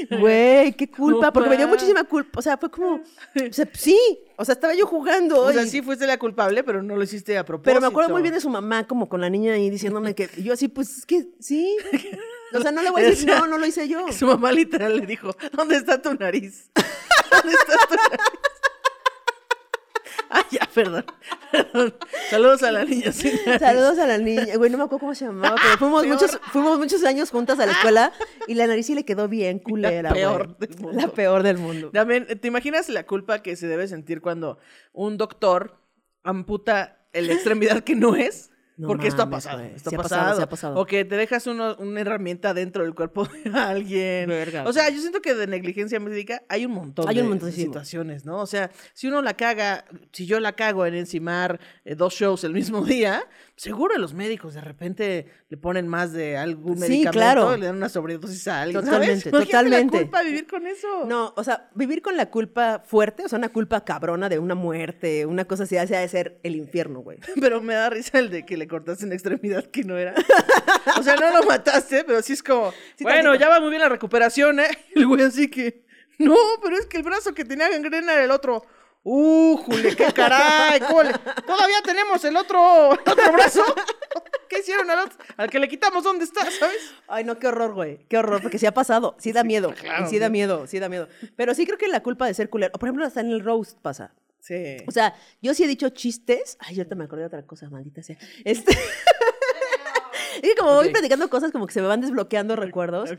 Güey, 0.10 0.74
qué 0.74 0.90
culpa, 0.90 1.34
porque 1.34 1.50
me 1.50 1.58
dio 1.58 1.68
ma. 1.68 1.74
muchísima 1.74 2.04
culpa. 2.06 2.40
O 2.40 2.42
sea, 2.42 2.58
fue 2.58 2.72
como, 2.72 2.96
o 2.96 3.54
sea, 3.54 3.68
sí, 3.74 4.00
o 4.38 4.46
sea, 4.46 4.54
estaba 4.54 4.74
yo 4.74 4.86
jugando. 4.86 5.42
O 5.42 5.52
sea, 5.52 5.64
y- 5.64 5.70
sí 5.70 5.82
fuiste 5.82 6.08
la 6.08 6.18
culpable, 6.18 6.64
pero 6.64 6.82
no 6.82 6.96
lo 6.96 7.04
hiciste 7.04 7.38
a 7.38 7.44
propósito. 7.44 7.70
pero 7.70 7.82
me 7.82 7.88
acuerdo 7.88 8.12
muy 8.12 8.22
bien 8.22 8.34
de 8.34 8.40
su 8.40 8.50
mamá, 8.50 8.88
como 8.88 9.10
con 9.10 9.20
la 9.20 9.30
niña 9.30 9.54
ahí 9.54 9.70
diciéndome 9.70 10.16
que 10.16 10.30
y 10.38 10.44
yo 10.44 10.54
así, 10.54 10.68
pues 10.70 11.00
es 11.00 11.06
que 11.06 11.28
sí. 11.40 11.76
O 12.54 12.62
sea, 12.62 12.72
no 12.72 12.82
le 12.82 12.90
voy 12.92 13.02
a 13.02 13.06
decir, 13.06 13.28
no, 13.28 13.48
no 13.48 13.58
lo 13.58 13.66
hice 13.66 13.88
yo. 13.88 14.12
Su 14.12 14.26
mamá 14.28 14.52
literal 14.52 14.98
le 14.98 15.06
dijo, 15.06 15.36
¿dónde 15.54 15.76
está 15.76 16.02
tu 16.02 16.14
nariz? 16.14 16.70
¿Dónde 17.32 17.54
está 17.54 17.74
tu 17.88 17.96
nariz? 17.96 18.20
Ah, 20.30 20.46
ya, 20.52 20.68
perdón. 20.74 21.06
perdón. 21.52 21.96
Saludos 22.30 22.62
a 22.64 22.72
la 22.72 22.84
niña. 22.84 23.14
sin 23.14 23.34
nariz. 23.46 23.60
Saludos 23.62 23.98
a 23.98 24.08
la 24.08 24.18
niña. 24.18 24.58
Güey, 24.58 24.70
no 24.70 24.78
me 24.78 24.84
acuerdo 24.84 25.00
cómo 25.00 25.16
se 25.16 25.26
llamaba, 25.26 25.56
pero 25.62 25.78
fuimos 25.78 26.04
Peor. 26.04 26.14
muchos, 26.16 26.40
fuimos 26.52 26.78
muchos 26.78 27.04
años 27.06 27.32
juntas 27.32 27.58
a 27.60 27.66
la 27.66 27.72
escuela 27.72 28.12
y 28.46 28.56
la 28.56 28.68
nariz 28.68 28.88
sí 28.88 28.94
le 28.96 29.06
quedó 29.06 29.30
bien 29.30 29.60
culera, 29.60 30.10
güey. 30.10 30.22
peor 30.22 30.58
del 30.58 30.78
mundo. 30.80 31.02
La 31.02 31.08
peor 31.08 31.44
del 31.44 31.58
mundo. 31.58 31.92
También, 31.92 32.28
¿te 32.42 32.48
imaginas 32.48 32.90
la 32.90 33.06
culpa 33.06 33.42
que 33.42 33.56
se 33.56 33.68
debe 33.68 33.88
sentir 33.88 34.20
cuando 34.20 34.60
un 34.92 35.16
doctor 35.18 35.80
amputa 36.24 37.08
la 37.14 37.32
extremidad 37.34 37.84
que 37.86 37.96
no 37.96 38.16
es? 38.18 38.52
No 38.78 38.88
Porque 38.88 39.08
esto 39.08 39.24
ha 39.24 39.26
mames, 39.26 39.44
pasado, 39.46 39.64
esto 39.64 39.90
ha 39.90 39.94
pasado. 39.94 40.04
pasado, 40.22 40.36
sí 40.38 40.42
ha 40.44 40.50
pasado. 40.50 40.80
O 40.80 40.86
que 40.86 41.04
te 41.04 41.16
dejas 41.16 41.48
uno- 41.48 41.76
una 41.80 42.00
herramienta 42.02 42.54
dentro 42.54 42.84
del 42.84 42.94
cuerpo 42.94 43.26
de 43.26 43.50
alguien. 43.58 44.30
Verga, 44.30 44.66
o 44.68 44.72
sea, 44.74 44.90
yo 44.90 45.00
siento 45.00 45.20
que 45.20 45.34
de 45.34 45.48
negligencia 45.48 46.00
médica 46.00 46.44
hay 46.48 46.66
un 46.66 46.74
montón 46.74 47.10
Hay 47.10 47.16
de 47.16 47.22
un 47.24 47.30
montoncísimo. 47.30 47.66
situaciones, 47.74 48.26
¿no? 48.26 48.38
O 48.40 48.46
sea, 48.46 48.70
si 48.94 49.08
uno 49.08 49.24
la 49.24 49.34
caga, 49.34 49.86
si 50.12 50.28
yo 50.28 50.40
la 50.40 50.54
cago 50.54 50.86
en 50.86 50.94
encimar 50.94 51.60
eh, 51.86 51.96
dos 51.96 52.14
shows 52.14 52.44
el 52.44 52.54
mismo 52.54 52.82
día, 52.86 53.24
seguro 53.56 53.98
los 53.98 54.14
médicos 54.14 54.54
de 54.54 54.62
repente 54.62 55.26
le 55.50 55.58
ponen 55.58 55.88
más 55.88 56.14
de 56.14 56.38
algún 56.38 56.76
Sí, 56.76 56.82
medicamento, 56.82 57.12
claro. 57.12 57.58
le 57.58 57.66
dan 57.66 57.78
una 57.78 57.90
sobredosis 57.90 58.48
a 58.48 58.62
alguien, 58.62 58.84
Totalmente, 58.84 59.32
totalmente. 59.32 59.98
la 59.98 60.02
culpa 60.04 60.20
de 60.24 60.26
vivir 60.30 60.46
con 60.48 60.68
eso. 60.68 61.06
No, 61.08 61.34
o 61.36 61.44
sea, 61.44 61.70
vivir 61.74 62.04
con 62.04 62.16
la 62.16 62.28
culpa 62.30 62.84
fuerte, 62.86 63.26
o 63.26 63.28
sea, 63.28 63.40
una 63.40 63.50
culpa 63.50 63.84
cabrona 63.84 64.30
de 64.30 64.38
una 64.38 64.54
muerte, 64.54 65.26
una 65.26 65.46
cosa 65.46 65.64
así, 65.64 65.78
hace 65.78 65.96
de 65.96 66.08
ser 66.10 66.40
el 66.44 66.56
infierno, 66.56 67.00
güey. 67.00 67.18
Pero 67.42 67.60
me 67.62 67.74
da 67.74 67.90
risa 67.90 68.20
el 68.20 68.30
de 68.30 68.46
que 68.46 68.56
le 68.58 68.67
cortaste 68.68 69.06
una 69.06 69.16
extremidad 69.16 69.66
que 69.66 69.84
no 69.84 69.98
era. 69.98 70.14
O 71.00 71.04
sea, 71.04 71.16
no 71.16 71.32
lo 71.38 71.44
mataste, 71.48 72.04
pero 72.04 72.22
sí 72.22 72.34
es 72.34 72.44
como, 72.44 72.72
Sí, 72.96 73.04
bueno, 73.04 73.32
tantito. 73.32 73.36
ya 73.46 73.50
va 73.50 73.60
muy 73.60 73.70
bien 73.70 73.82
la 73.82 73.90
recuperación, 73.90 74.60
¿eh? 74.60 74.70
El 74.96 75.08
güey 75.08 75.22
así 75.24 75.50
que, 75.50 75.86
no, 76.20 76.36
pero 76.64 76.78
es 76.78 76.86
que 76.88 76.98
el 76.98 77.04
brazo 77.04 77.34
que 77.34 77.46
tenía 77.46 77.70
gangrena 77.70 78.14
era 78.14 78.24
el 78.24 78.32
otro. 78.32 78.66
¡Uh, 79.10 79.56
Jule, 79.58 79.96
qué 79.96 80.12
caray! 80.12 80.82
¿cómo 80.82 81.02
le- 81.04 81.14
Todavía 81.46 81.82
tenemos 81.84 82.22
el 82.26 82.36
otro, 82.36 82.92
el 82.94 83.00
otro 83.12 83.32
brazo. 83.32 83.64
¿Qué 84.50 84.60
hicieron 84.60 84.90
al 84.90 85.00
otro? 85.00 85.18
Al 85.38 85.50
que 85.50 85.60
le 85.60 85.70
quitamos, 85.70 86.04
¿dónde 86.04 86.26
está? 86.26 86.42
¿Sabes? 86.52 86.94
Ay, 87.08 87.24
no, 87.24 87.38
qué 87.40 87.48
horror, 87.48 87.74
güey. 87.74 88.00
Qué 88.10 88.18
horror, 88.18 88.42
porque 88.42 88.58
sí 88.60 88.66
ha 88.66 88.74
pasado. 88.74 89.16
Sí 89.20 89.32
da 89.32 89.44
miedo. 89.46 89.74
claro, 89.80 90.06
y 90.06 90.10
sí 90.10 90.20
da 90.20 90.28
miedo, 90.30 90.68
sí 90.68 90.80
da 90.80 90.90
miedo. 90.90 91.08
Pero 91.38 91.54
sí 91.54 91.66
creo 91.66 91.78
que 91.78 91.88
la 91.88 92.02
culpa 92.04 92.26
de 92.26 92.34
ser 92.34 92.50
culero. 92.50 92.72
O 92.76 92.80
por 92.80 92.88
ejemplo, 92.90 93.06
hasta 93.06 93.22
en 93.22 93.30
el 93.32 93.42
roast 93.46 93.78
pasa. 93.82 94.14
Sí. 94.48 94.78
O 94.88 94.92
sea, 94.92 95.14
yo 95.42 95.54
sí 95.54 95.64
he 95.64 95.68
dicho 95.68 95.90
chistes. 95.90 96.58
Ay, 96.60 96.78
ahorita 96.78 96.96
me 96.96 97.04
acordé 97.04 97.24
de 97.24 97.28
otra 97.28 97.46
cosa, 97.46 97.70
maldita 97.70 98.02
sea. 98.02 98.18
Este. 98.46 98.72
es 100.36 100.42
que 100.42 100.56
como 100.58 100.76
voy 100.76 100.90
platicando 100.90 101.30
cosas, 101.30 101.52
como 101.52 101.68
que 101.68 101.74
se 101.74 101.82
me 101.82 101.88
van 101.88 102.02
desbloqueando 102.02 102.56
recuerdos. 102.56 103.10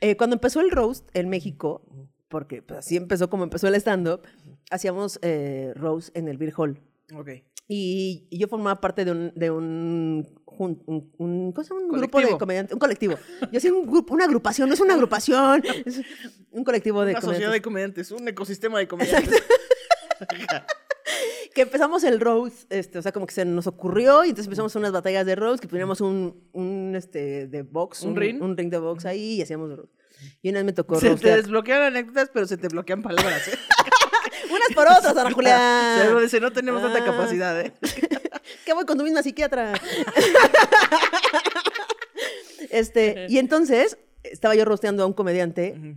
Eh, 0.00 0.16
cuando 0.16 0.34
empezó 0.34 0.60
el 0.60 0.70
roast 0.70 1.08
en 1.14 1.28
México, 1.28 1.82
porque 2.28 2.62
pues, 2.62 2.78
así 2.80 2.96
empezó 2.96 3.28
como 3.28 3.44
empezó 3.44 3.68
el 3.68 3.74
stand-up, 3.74 4.22
hacíamos 4.70 5.18
eh, 5.22 5.72
roast 5.74 6.16
en 6.16 6.28
el 6.28 6.38
Beer 6.38 6.54
Hall. 6.56 6.80
Ok. 7.14 7.28
Y, 7.70 8.26
y 8.30 8.38
yo 8.38 8.48
formaba 8.48 8.80
parte 8.80 9.04
de 9.04 9.10
un, 9.10 9.32
de 9.34 9.50
un, 9.50 10.26
un, 10.46 10.82
un-. 10.86 11.12
Un 11.18 11.88
grupo 11.90 12.20
de 12.20 12.38
comediantes, 12.38 12.72
un 12.72 12.78
colectivo. 12.78 13.16
Yo 13.52 13.58
hacía 13.58 13.74
un 13.74 13.86
grupo, 13.86 14.14
una 14.14 14.24
agrupación, 14.24 14.68
no 14.68 14.74
es 14.74 14.80
una 14.80 14.94
agrupación, 14.94 15.62
es 15.84 16.00
un 16.50 16.64
colectivo 16.64 17.04
de 17.04 17.12
Una 17.12 17.20
sociedad 17.20 17.52
de 17.52 17.60
comediantes. 17.60 18.08
comediantes, 18.08 18.10
un 18.12 18.28
ecosistema 18.28 18.78
de 18.78 18.88
comediantes. 18.88 19.42
Que 21.54 21.62
empezamos 21.62 22.04
el 22.04 22.20
roast, 22.20 22.70
este, 22.70 22.98
o 22.98 23.02
sea, 23.02 23.12
como 23.12 23.26
que 23.26 23.32
se 23.34 23.44
nos 23.46 23.66
ocurrió 23.66 24.24
y 24.24 24.28
entonces 24.28 24.46
empezamos 24.46 24.76
unas 24.76 24.92
batallas 24.92 25.24
de 25.24 25.34
roast, 25.34 25.60
que 25.62 25.66
poníamos 25.68 26.00
un, 26.02 26.48
un 26.52 26.94
este, 26.94 27.46
de 27.46 27.62
box, 27.62 28.02
¿Un 28.02 28.14
ring? 28.14 28.40
un 28.42 28.56
ring 28.56 28.70
de 28.70 28.78
box 28.78 29.06
ahí 29.06 29.36
y 29.36 29.42
hacíamos 29.42 29.74
roast. 29.74 29.92
Y 30.42 30.50
una 30.50 30.58
vez 30.58 30.66
me 30.66 30.72
tocó 30.74 31.00
Se 31.00 31.14
te 31.16 31.34
desbloquean 31.36 31.80
anécdotas, 31.82 32.30
pero 32.32 32.46
se 32.46 32.58
te 32.58 32.68
bloquean 32.68 33.00
palabras, 33.02 33.48
¿eh? 33.48 33.52
Unas 34.50 34.68
por 34.74 34.86
otras, 34.86 35.16
Ana 35.16 35.30
Julián. 35.32 35.98
Se 36.02 36.10
lo 36.10 36.20
dice, 36.20 36.40
no 36.40 36.52
tenemos 36.52 36.82
tanta 36.82 37.00
Ah. 37.02 37.04
capacidad, 37.04 37.58
¿eh? 37.60 37.72
¿Qué 38.66 38.72
voy 38.74 38.84
con 38.84 38.98
tu 38.98 39.04
misma 39.04 39.22
psiquiatra? 39.22 39.72
este, 42.70 43.26
y 43.28 43.38
entonces 43.38 43.98
estaba 44.22 44.54
yo 44.54 44.64
rosteando 44.64 45.02
a 45.02 45.06
un 45.06 45.12
comediante 45.12 45.96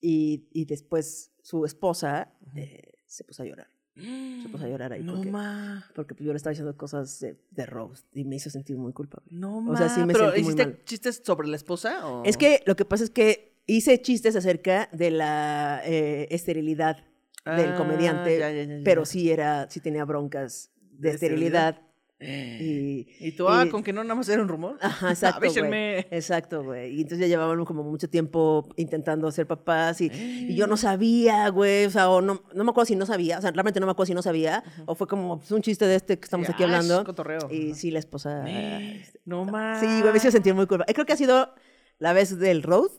y, 0.00 0.46
y 0.52 0.64
después 0.66 1.32
su 1.42 1.64
esposa 1.64 2.32
eh, 2.54 2.91
se 3.12 3.24
puso 3.24 3.42
a 3.42 3.46
llorar. 3.46 3.68
Se 3.94 4.48
puso 4.50 4.64
a 4.64 4.68
llorar 4.70 4.92
ahí 4.94 5.02
No, 5.02 5.14
porque, 5.16 5.30
ma. 5.30 5.86
porque 5.94 6.14
pues, 6.14 6.24
yo 6.26 6.32
le 6.32 6.38
estaba 6.38 6.52
diciendo 6.52 6.76
cosas 6.76 7.20
de, 7.20 7.36
de 7.50 7.66
roast 7.66 8.06
y 8.16 8.24
me 8.24 8.36
hizo 8.36 8.48
sentir 8.50 8.76
muy 8.78 8.92
culpable. 8.92 9.28
No, 9.30 9.58
O 9.70 9.76
sea, 9.76 9.88
sí 9.90 10.00
me 10.00 10.12
¿Pero 10.14 10.26
sentí 10.32 10.42
muy 10.42 10.52
hiciste 10.52 10.66
mal. 10.66 10.84
chistes 10.84 11.22
sobre 11.24 11.48
la 11.48 11.56
esposa? 11.56 12.06
O... 12.08 12.24
Es 12.24 12.36
que 12.36 12.62
lo 12.66 12.74
que 12.74 12.84
pasa 12.84 13.04
es 13.04 13.10
que 13.10 13.52
hice 13.66 14.00
chistes 14.00 14.34
acerca 14.34 14.88
de 14.92 15.10
la 15.10 15.82
eh, 15.84 16.26
esterilidad 16.30 17.04
del 17.44 17.72
Ah, 17.72 17.76
comediante, 17.76 18.38
ya, 18.38 18.50
ya, 18.50 18.62
ya, 18.64 18.76
ya. 18.78 18.84
pero 18.84 19.04
sí 19.04 19.30
era, 19.30 19.68
sí 19.68 19.80
tenía 19.80 20.04
broncas 20.04 20.70
de, 20.76 21.08
¿De 21.10 21.14
esterilidad. 21.14 21.70
esterilidad? 21.70 21.91
Y, 22.24 23.08
¿Y 23.18 23.32
tú, 23.32 23.48
ah, 23.48 23.64
y- 23.66 23.70
con 23.70 23.82
que 23.82 23.92
no 23.92 24.02
nada 24.04 24.14
más 24.14 24.28
era 24.28 24.40
un 24.42 24.48
rumor? 24.48 24.76
Ajá, 24.80 25.10
exacto, 25.10 25.40
güey. 25.52 26.06
Exacto, 26.10 26.62
güey. 26.62 26.94
Y 26.94 27.00
entonces 27.02 27.20
ya 27.20 27.26
llevábamos 27.26 27.66
como 27.66 27.82
mucho 27.82 28.08
tiempo 28.08 28.68
intentando 28.76 29.30
ser 29.32 29.46
papás 29.46 30.00
y, 30.00 30.06
y 30.06 30.52
Eh. 30.52 30.54
yo 30.54 30.66
no 30.66 30.76
sabía, 30.76 31.48
güey, 31.48 31.86
o 31.86 31.90
sea, 31.90 32.08
o 32.10 32.20
no, 32.20 32.42
no 32.54 32.64
me 32.64 32.70
acuerdo 32.70 32.86
si 32.86 32.96
no 32.96 33.06
sabía, 33.06 33.38
o 33.38 33.40
sea, 33.40 33.50
realmente 33.50 33.80
no 33.80 33.86
me 33.86 33.92
acuerdo 33.92 34.06
si 34.06 34.14
no 34.14 34.22
sabía, 34.22 34.62
o 34.86 34.94
fue 34.94 35.06
como 35.06 35.38
pues, 35.38 35.50
un 35.50 35.62
chiste 35.62 35.86
de 35.86 35.96
este 35.96 36.18
que 36.18 36.24
estamos 36.24 36.46
Sí, 36.46 36.52
aquí 36.52 36.62
ah, 36.62 36.66
es 36.66 36.72
hablando. 36.72 37.04
cotorreo. 37.04 37.48
Y 37.50 37.70
Ajá. 37.70 37.74
sí, 37.78 37.90
la 37.90 37.98
esposa... 37.98 38.48
este, 38.48 39.20
No 39.24 39.44
más. 39.44 39.80
Sí, 39.80 39.86
güey, 40.00 40.12
me 40.12 40.16
hizo 40.18 40.30
sentir 40.30 40.54
muy 40.54 40.66
culpable. 40.66 40.92
Creo 40.94 41.06
que 41.06 41.12
ha 41.12 41.16
sido 41.16 41.54
la 41.98 42.12
vez 42.12 42.38
del 42.38 42.62
road 42.62 42.90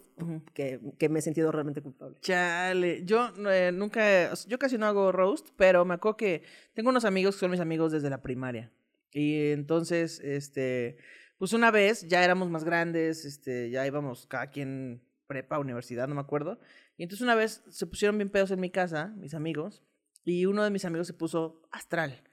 que, 0.53 0.79
que 0.99 1.09
me 1.09 1.19
he 1.19 1.21
sentido 1.21 1.51
realmente 1.51 1.81
culpable. 1.81 2.17
Chale, 2.21 3.03
yo 3.03 3.31
eh, 3.49 3.71
nunca, 3.73 4.33
yo 4.47 4.59
casi 4.59 4.77
no 4.77 4.85
hago 4.85 5.11
roast, 5.11 5.47
pero 5.57 5.83
me 5.85 5.95
acuerdo 5.95 6.17
que 6.17 6.43
tengo 6.73 6.89
unos 6.89 7.03
amigos 7.03 7.35
que 7.35 7.39
son 7.41 7.51
mis 7.51 7.59
amigos 7.59 7.91
desde 7.91 8.09
la 8.09 8.21
primaria. 8.21 8.71
Y 9.13 9.51
entonces, 9.51 10.19
este, 10.19 10.97
pues 11.37 11.53
una 11.53 11.71
vez 11.71 12.07
ya 12.07 12.23
éramos 12.23 12.49
más 12.49 12.63
grandes, 12.63 13.25
este, 13.25 13.69
ya 13.69 13.85
íbamos 13.85 14.27
cada 14.27 14.49
quien 14.49 15.03
prepa, 15.27 15.59
universidad, 15.59 16.07
no 16.07 16.15
me 16.15 16.21
acuerdo. 16.21 16.59
Y 16.97 17.03
entonces 17.03 17.23
una 17.23 17.35
vez 17.35 17.63
se 17.69 17.85
pusieron 17.87 18.17
bien 18.17 18.29
pedos 18.29 18.51
en 18.51 18.59
mi 18.59 18.69
casa, 18.69 19.13
mis 19.17 19.33
amigos, 19.33 19.83
y 20.25 20.45
uno 20.45 20.63
de 20.63 20.71
mis 20.71 20.85
amigos 20.85 21.07
se 21.07 21.13
puso 21.13 21.61
astral. 21.71 22.23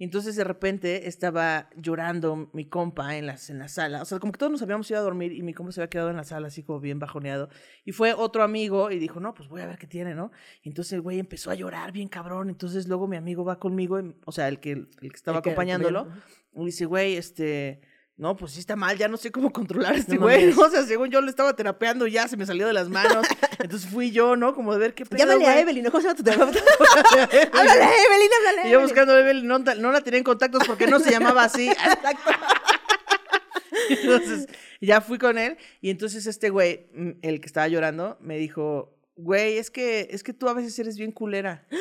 Y 0.00 0.04
entonces 0.04 0.34
de 0.34 0.44
repente 0.44 1.08
estaba 1.08 1.68
llorando 1.76 2.48
mi 2.54 2.64
compa 2.64 3.18
en, 3.18 3.26
las, 3.26 3.50
en 3.50 3.58
la 3.58 3.68
sala. 3.68 4.00
O 4.00 4.06
sea, 4.06 4.18
como 4.18 4.32
que 4.32 4.38
todos 4.38 4.50
nos 4.50 4.62
habíamos 4.62 4.90
ido 4.90 4.98
a 4.98 5.02
dormir 5.02 5.30
y 5.32 5.42
mi 5.42 5.52
compa 5.52 5.72
se 5.72 5.80
había 5.82 5.90
quedado 5.90 6.08
en 6.08 6.16
la 6.16 6.24
sala 6.24 6.46
así 6.48 6.62
como 6.62 6.80
bien 6.80 6.98
bajoneado. 6.98 7.50
Y 7.84 7.92
fue 7.92 8.14
otro 8.14 8.42
amigo 8.42 8.90
y 8.90 8.98
dijo, 8.98 9.20
no, 9.20 9.34
pues 9.34 9.50
voy 9.50 9.60
a 9.60 9.66
ver 9.66 9.76
qué 9.76 9.86
tiene, 9.86 10.14
¿no? 10.14 10.32
Y 10.62 10.70
entonces 10.70 10.94
el 10.94 11.02
güey 11.02 11.18
empezó 11.18 11.50
a 11.50 11.54
llorar 11.54 11.92
bien 11.92 12.08
cabrón. 12.08 12.48
Entonces 12.48 12.88
luego 12.88 13.06
mi 13.08 13.16
amigo 13.18 13.44
va 13.44 13.58
conmigo, 13.58 14.00
o 14.24 14.32
sea, 14.32 14.48
el 14.48 14.58
que, 14.58 14.70
el 14.72 14.88
que 14.98 15.08
estaba 15.14 15.36
El 15.36 15.42
que- 15.42 15.50
acompañándolo, 15.50 16.08
y 16.54 16.64
dice, 16.64 16.86
güey, 16.86 17.16
este... 17.16 17.82
No, 18.20 18.36
pues 18.36 18.52
sí 18.52 18.60
está 18.60 18.76
mal, 18.76 18.98
ya 18.98 19.08
no 19.08 19.16
sé 19.16 19.32
cómo 19.32 19.50
controlar 19.52 19.94
a 19.94 19.96
este 19.96 20.16
No 20.16 20.20
güey. 20.20 20.52
¿no? 20.52 20.60
O 20.60 20.68
sea, 20.68 20.84
según 20.84 21.08
yo 21.08 21.22
le 21.22 21.30
estaba 21.30 21.56
terapeando, 21.56 22.06
ya 22.06 22.28
se 22.28 22.36
me 22.36 22.44
salió 22.44 22.66
de 22.66 22.74
las 22.74 22.90
manos. 22.90 23.26
Entonces 23.58 23.88
fui 23.88 24.10
yo, 24.10 24.36
¿no? 24.36 24.54
Como 24.54 24.74
de 24.74 24.78
ver 24.78 24.92
qué 24.92 25.06
pedo, 25.06 25.20
Llámale 25.20 25.46
a 25.46 25.52
güey. 25.52 25.62
Evelyn, 25.62 25.84
¿no? 25.84 25.90
¿Cómo 25.90 26.02
se 26.02 26.08
llama 26.08 26.16
tu 26.18 26.22
terapeuta? 26.22 26.58
háblale 27.58 27.82
a 27.82 27.92
Evelyn, 28.04 28.30
háblale. 28.36 28.60
a 28.60 28.68
Y 28.68 28.70
yo 28.72 28.80
buscando 28.82 29.14
a 29.14 29.20
Evelyn, 29.20 29.46
no, 29.46 29.58
no 29.58 29.90
la 29.90 30.02
tenía 30.02 30.18
en 30.18 30.24
contactos 30.24 30.64
porque 30.66 30.86
no 30.86 31.00
se 31.00 31.10
llamaba 31.10 31.44
así. 31.44 31.70
Entonces, 33.88 34.48
ya 34.82 35.00
fui 35.00 35.16
con 35.16 35.38
él 35.38 35.56
y 35.80 35.88
entonces 35.88 36.26
este 36.26 36.50
güey, 36.50 36.90
mm, 36.92 37.10
el 37.22 37.40
que 37.40 37.46
estaba 37.46 37.68
llorando, 37.68 38.18
me 38.20 38.36
dijo, 38.36 39.00
güey, 39.16 39.56
es 39.56 39.70
que, 39.70 40.08
es 40.10 40.22
que 40.22 40.34
tú 40.34 40.46
a 40.46 40.52
veces 40.52 40.78
eres 40.78 40.98
bien 40.98 41.12
culera. 41.12 41.66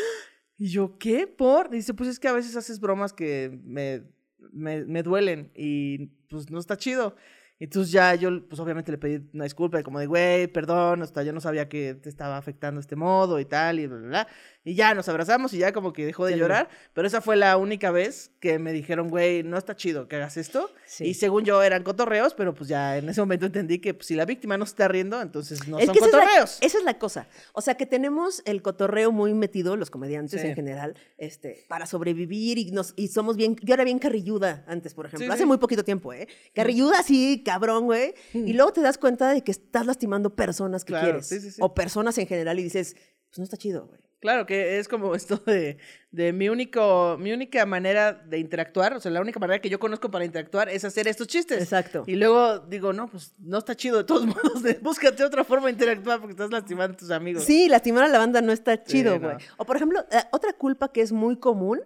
Y 0.61 0.67
yo, 0.67 0.97
¿qué? 0.97 1.25
¿Por? 1.25 1.69
Dice, 1.69 1.93
pues 1.93 2.09
es 2.09 2.19
que 2.19 2.27
a 2.27 2.33
veces 2.33 2.53
haces 2.57 2.81
bromas 2.81 3.13
que 3.13 3.61
me, 3.63 4.03
me, 4.51 4.85
me 4.85 5.03
duelen 5.03 5.51
y 5.55 6.07
pues 6.29 6.49
no 6.49 6.59
está 6.59 6.77
chido. 6.77 7.15
Entonces 7.59 7.91
ya 7.91 8.15
yo, 8.15 8.47
pues 8.47 8.59
obviamente 8.61 8.91
le 8.91 8.97
pedí 8.97 9.29
una 9.33 9.43
disculpa, 9.43 9.83
como 9.83 9.99
de, 9.99 10.07
güey, 10.07 10.47
perdón, 10.47 11.01
hasta 11.01 11.23
yo 11.23 11.33
no 11.33 11.41
sabía 11.41 11.67
que 11.67 11.93
te 11.93 12.07
estaba 12.07 12.37
afectando 12.37 12.79
este 12.79 12.95
modo 12.95 13.37
y 13.39 13.45
tal, 13.45 13.79
y 13.79 13.87
bla, 13.87 13.97
bla, 13.97 14.07
bla. 14.07 14.27
Y 14.65 14.75
ya 14.75 14.93
nos 14.93 15.07
abrazamos 15.07 15.53
y 15.53 15.57
ya 15.59 15.71
como 15.71 15.93
que 15.93 16.05
dejó 16.05 16.25
de 16.25 16.37
llorar. 16.37 16.69
Pero 16.93 17.07
esa 17.07 17.21
fue 17.21 17.37
la 17.37 17.55
única 17.55 17.91
vez 17.91 18.31
que 18.41 18.59
me 18.59 18.73
dijeron, 18.73 19.07
güey, 19.07 19.41
no 19.41 19.57
está 19.57 19.75
chido 19.75 20.07
que 20.09 20.17
hagas 20.17 20.35
esto. 20.35 20.69
Sí. 20.85 21.05
Y 21.05 21.13
según 21.13 21.45
yo 21.45 21.63
eran 21.63 21.81
cotorreos, 21.83 22.33
pero 22.33 22.53
pues 22.53 22.67
ya 22.69 22.97
en 22.97 23.07
ese 23.07 23.21
momento 23.21 23.45
entendí 23.45 23.79
que 23.79 23.93
pues, 23.93 24.07
si 24.07 24.15
la 24.15 24.25
víctima 24.25 24.57
no 24.57 24.65
se 24.65 24.71
está 24.71 24.89
riendo, 24.89 25.21
entonces 25.21 25.65
no 25.69 25.79
es 25.79 25.85
son 25.85 25.93
que 25.93 25.99
esa 25.99 26.07
es, 26.09 26.13
la, 26.13 26.19
cotorreos. 26.19 26.57
esa 26.61 26.77
es 26.77 26.83
la 26.83 26.99
cosa. 26.99 27.27
O 27.53 27.61
sea, 27.61 27.75
que 27.75 27.85
tenemos 27.85 28.41
el 28.45 28.61
cotorreo 28.61 29.11
muy 29.13 29.33
metido, 29.33 29.77
los 29.77 29.89
comediantes 29.89 30.41
Sí. 30.41 30.47
en 30.47 30.55
general, 30.55 30.95
este, 31.17 31.65
para 31.69 31.85
sobrevivir 31.85 32.57
y, 32.57 32.71
nos, 32.71 32.93
y 32.97 33.07
somos 33.07 33.37
bien. 33.37 33.55
Yo 33.63 33.73
era 33.73 33.85
bien 33.85 33.97
carrilluda 33.97 34.65
antes, 34.67 34.93
por 34.93 35.05
ejemplo. 35.05 35.25
Sí, 35.25 35.31
hace 35.31 35.43
sí. 35.43 35.47
muy 35.47 35.57
poquito 35.57 35.83
tiempo, 35.85 36.11
¿eh? 36.11 36.27
Carrilluda 36.53 36.99
así, 36.99 37.43
cabrón, 37.45 37.85
güey. 37.85 38.13
Y 38.33 38.53
luego 38.53 38.73
te 38.73 38.81
das 38.81 38.97
cuenta 38.97 39.31
de 39.31 39.41
que 39.41 39.51
estás 39.51 39.85
lastimando 39.85 40.35
personas 40.35 40.83
que 40.83 40.91
Claro, 40.91 41.05
quieres. 41.05 41.27
sí, 41.27 41.39
sí, 41.39 41.49
sí. 41.51 41.61
O 41.63 41.73
personas 41.73 42.17
en 42.17 42.27
general 42.27 42.59
y 42.59 42.63
dices, 42.63 42.95
pues 43.29 43.37
no 43.39 43.45
está 43.45 43.55
chido, 43.55 43.87
güey. 43.87 44.01
Claro, 44.19 44.45
que 44.45 44.79
es 44.79 44.87
como 44.89 45.15
esto 45.15 45.37
de, 45.37 45.77
de 46.11 46.33
mi 46.33 46.49
único, 46.49 47.15
mi 47.19 47.31
única 47.31 47.65
manera 47.65 48.11
de 48.13 48.37
interactuar, 48.37 48.93
o 48.93 48.99
sea, 48.99 49.11
la 49.11 49.21
única 49.21 49.39
manera 49.39 49.59
que 49.61 49.69
yo 49.69 49.79
conozco 49.79 50.11
para 50.11 50.25
interactuar 50.25 50.67
es 50.69 50.83
hacer 50.83 51.07
estos 51.07 51.27
chistes. 51.27 51.61
Exacto. 51.61 52.03
Y 52.05 52.15
luego 52.15 52.59
digo, 52.59 52.91
no, 52.91 53.07
pues 53.09 53.33
no 53.39 53.57
está 53.59 53.75
chido 53.75 53.97
de 53.97 54.03
todos 54.03 54.25
modos, 54.27 54.61
de- 54.61 54.73
búscate 54.81 55.23
otra 55.23 55.43
forma 55.43 55.67
de 55.67 55.73
interactuar 55.73 56.19
porque 56.19 56.31
estás 56.33 56.51
lastimando 56.51 56.95
a 56.95 56.97
tus 56.97 57.11
amigos. 57.11 57.43
Sí, 57.45 57.69
lastimar 57.69 58.03
a 58.03 58.07
la 58.09 58.17
banda 58.17 58.41
no 58.41 58.51
está 58.51 58.83
chido, 58.83 59.13
no. 59.19 59.27
güey. 59.31 59.37
O 59.57 59.65
por 59.65 59.77
ejemplo, 59.77 60.01
eh, 60.11 60.21
otra 60.31 60.51
culpa 60.53 60.91
que 60.91 61.01
es 61.01 61.11
muy 61.11 61.37
común 61.37 61.79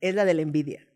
es 0.00 0.14
la 0.14 0.24
de 0.24 0.32
la 0.34 0.42
envidia. 0.42 0.86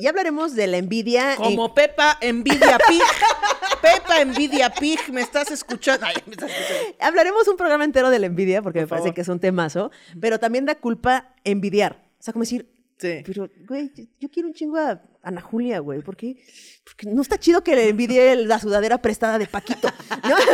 Y 0.00 0.06
hablaremos 0.06 0.54
de 0.56 0.66
la 0.66 0.78
envidia. 0.78 1.32
en- 1.34 1.42
Como 1.42 1.74
Pepa 1.74 2.16
Envidia 2.22 2.78
Pig. 2.88 3.02
Pepa 3.84 4.20
Envidia 4.22 4.70
Pig, 4.70 4.98
¿me 5.12 5.20
estás 5.20 5.50
escuchando? 5.50 6.06
Ay, 6.06 6.14
me 6.26 6.32
estás 6.32 6.50
escuchando. 6.50 6.96
Hablaremos 7.00 7.46
un 7.48 7.56
programa 7.56 7.84
entero 7.84 8.08
de 8.08 8.18
la 8.18 8.26
envidia, 8.26 8.62
porque 8.62 8.78
Por 8.80 8.84
me 8.86 8.88
parece 8.88 9.02
favor. 9.08 9.14
que 9.14 9.20
es 9.20 9.28
un 9.28 9.40
temazo, 9.40 9.90
pero 10.20 10.38
también 10.40 10.64
da 10.64 10.74
culpa 10.76 11.34
envidiar. 11.44 12.02
O 12.18 12.22
sea, 12.22 12.32
como 12.32 12.42
decir, 12.44 12.70
Sí. 12.96 13.22
pero, 13.26 13.50
güey, 13.66 13.90
yo, 14.20 14.30
quiero 14.30 14.48
un 14.48 14.54
chingo 14.54 14.78
a 14.78 15.02
Ana 15.22 15.40
Julia, 15.42 15.80
güey, 15.80 16.00
porque, 16.00 16.36
porque 16.84 17.06
no 17.10 17.20
está 17.20 17.38
chido 17.38 17.62
que 17.62 17.74
le 17.74 17.88
envidie 17.88 18.36
la 18.36 18.58
sudadera 18.58 18.98
prestada 19.02 19.38
de 19.38 19.46
Paquito. 19.46 19.88
¿no? 20.28 20.36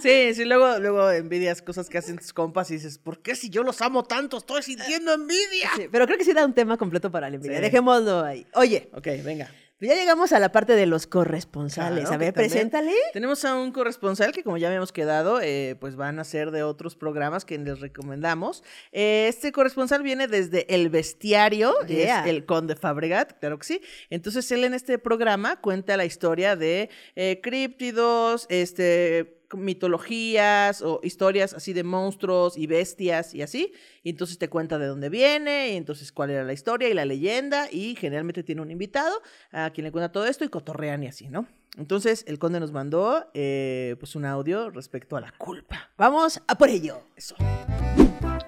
Sí, 0.00 0.32
sí, 0.32 0.44
luego, 0.44 0.78
luego 0.78 1.10
envidias 1.10 1.60
cosas 1.60 1.88
que 1.88 1.98
hacen 1.98 2.18
tus 2.18 2.32
compas 2.32 2.70
y 2.70 2.74
dices, 2.74 2.98
¿por 2.98 3.20
qué 3.20 3.34
si 3.34 3.50
yo 3.50 3.64
los 3.64 3.82
amo 3.82 4.04
tanto 4.04 4.38
estoy 4.38 4.62
sintiendo 4.62 5.12
envidia? 5.12 5.70
Sí, 5.74 5.88
pero 5.90 6.06
creo 6.06 6.16
que 6.16 6.24
sí 6.24 6.32
da 6.32 6.44
un 6.46 6.54
tema 6.54 6.76
completo 6.76 7.10
para 7.10 7.28
la 7.28 7.34
envidia. 7.34 7.56
Sí. 7.56 7.62
Dejémoslo 7.62 8.20
ahí. 8.24 8.46
Oye, 8.54 8.90
Ok, 8.94 9.06
venga. 9.24 9.50
Ya 9.80 9.94
llegamos 9.94 10.32
a 10.32 10.38
la 10.40 10.50
parte 10.50 10.74
de 10.74 10.86
los 10.86 11.06
corresponsales. 11.06 12.00
Claro, 12.00 12.14
a 12.14 12.18
ver, 12.18 12.34
preséntale. 12.34 12.92
Tenemos 13.12 13.44
a 13.44 13.54
un 13.54 13.70
corresponsal 13.72 14.32
que 14.32 14.42
como 14.42 14.56
ya 14.56 14.68
habíamos 14.68 14.92
quedado, 14.92 15.40
eh, 15.40 15.76
pues 15.78 15.94
van 15.94 16.18
a 16.18 16.24
ser 16.24 16.50
de 16.50 16.62
otros 16.64 16.96
programas 16.96 17.44
que 17.44 17.58
les 17.58 17.80
recomendamos. 17.80 18.64
Eh, 18.92 19.26
este 19.28 19.52
corresponsal 19.52 20.02
viene 20.02 20.26
desde 20.26 20.72
El 20.74 20.90
Bestiario, 20.90 21.74
Yeah. 21.86 22.22
es 22.22 22.26
el 22.26 22.44
Conde 22.44 22.74
Fabregat, 22.76 23.38
claro 23.38 23.58
que 23.58 23.66
sí. 23.66 23.80
Entonces 24.10 24.50
él 24.50 24.64
en 24.64 24.74
este 24.74 24.98
programa 24.98 25.60
cuenta 25.60 25.96
la 25.96 26.04
historia 26.04 26.56
de 26.56 26.90
eh, 27.14 27.40
críptidos, 27.42 28.46
este 28.50 29.37
mitologías 29.54 30.82
o 30.82 31.00
historias 31.02 31.54
así 31.54 31.72
de 31.72 31.84
monstruos 31.84 32.56
y 32.58 32.66
bestias 32.66 33.34
y 33.34 33.42
así. 33.42 33.72
Y 34.02 34.10
entonces 34.10 34.38
te 34.38 34.48
cuenta 34.48 34.78
de 34.78 34.86
dónde 34.86 35.08
viene, 35.08 35.72
y 35.72 35.76
entonces 35.76 36.12
cuál 36.12 36.30
era 36.30 36.44
la 36.44 36.52
historia 36.52 36.88
y 36.88 36.94
la 36.94 37.04
leyenda. 37.04 37.68
Y 37.70 37.96
generalmente 37.96 38.42
tiene 38.42 38.62
un 38.62 38.70
invitado 38.70 39.22
a 39.52 39.70
quien 39.70 39.84
le 39.84 39.92
cuenta 39.92 40.12
todo 40.12 40.26
esto 40.26 40.44
y 40.44 40.48
cotorrean 40.48 41.02
y 41.02 41.08
así, 41.08 41.28
¿no? 41.28 41.46
Entonces 41.76 42.24
el 42.26 42.38
conde 42.38 42.60
nos 42.60 42.72
mandó 42.72 43.30
eh, 43.34 43.96
pues 44.00 44.16
un 44.16 44.24
audio 44.24 44.70
respecto 44.70 45.16
a 45.16 45.20
la 45.20 45.32
culpa. 45.32 45.90
Vamos 45.96 46.42
a 46.46 46.58
por 46.58 46.68
ello. 46.68 47.02
Eso. 47.16 47.36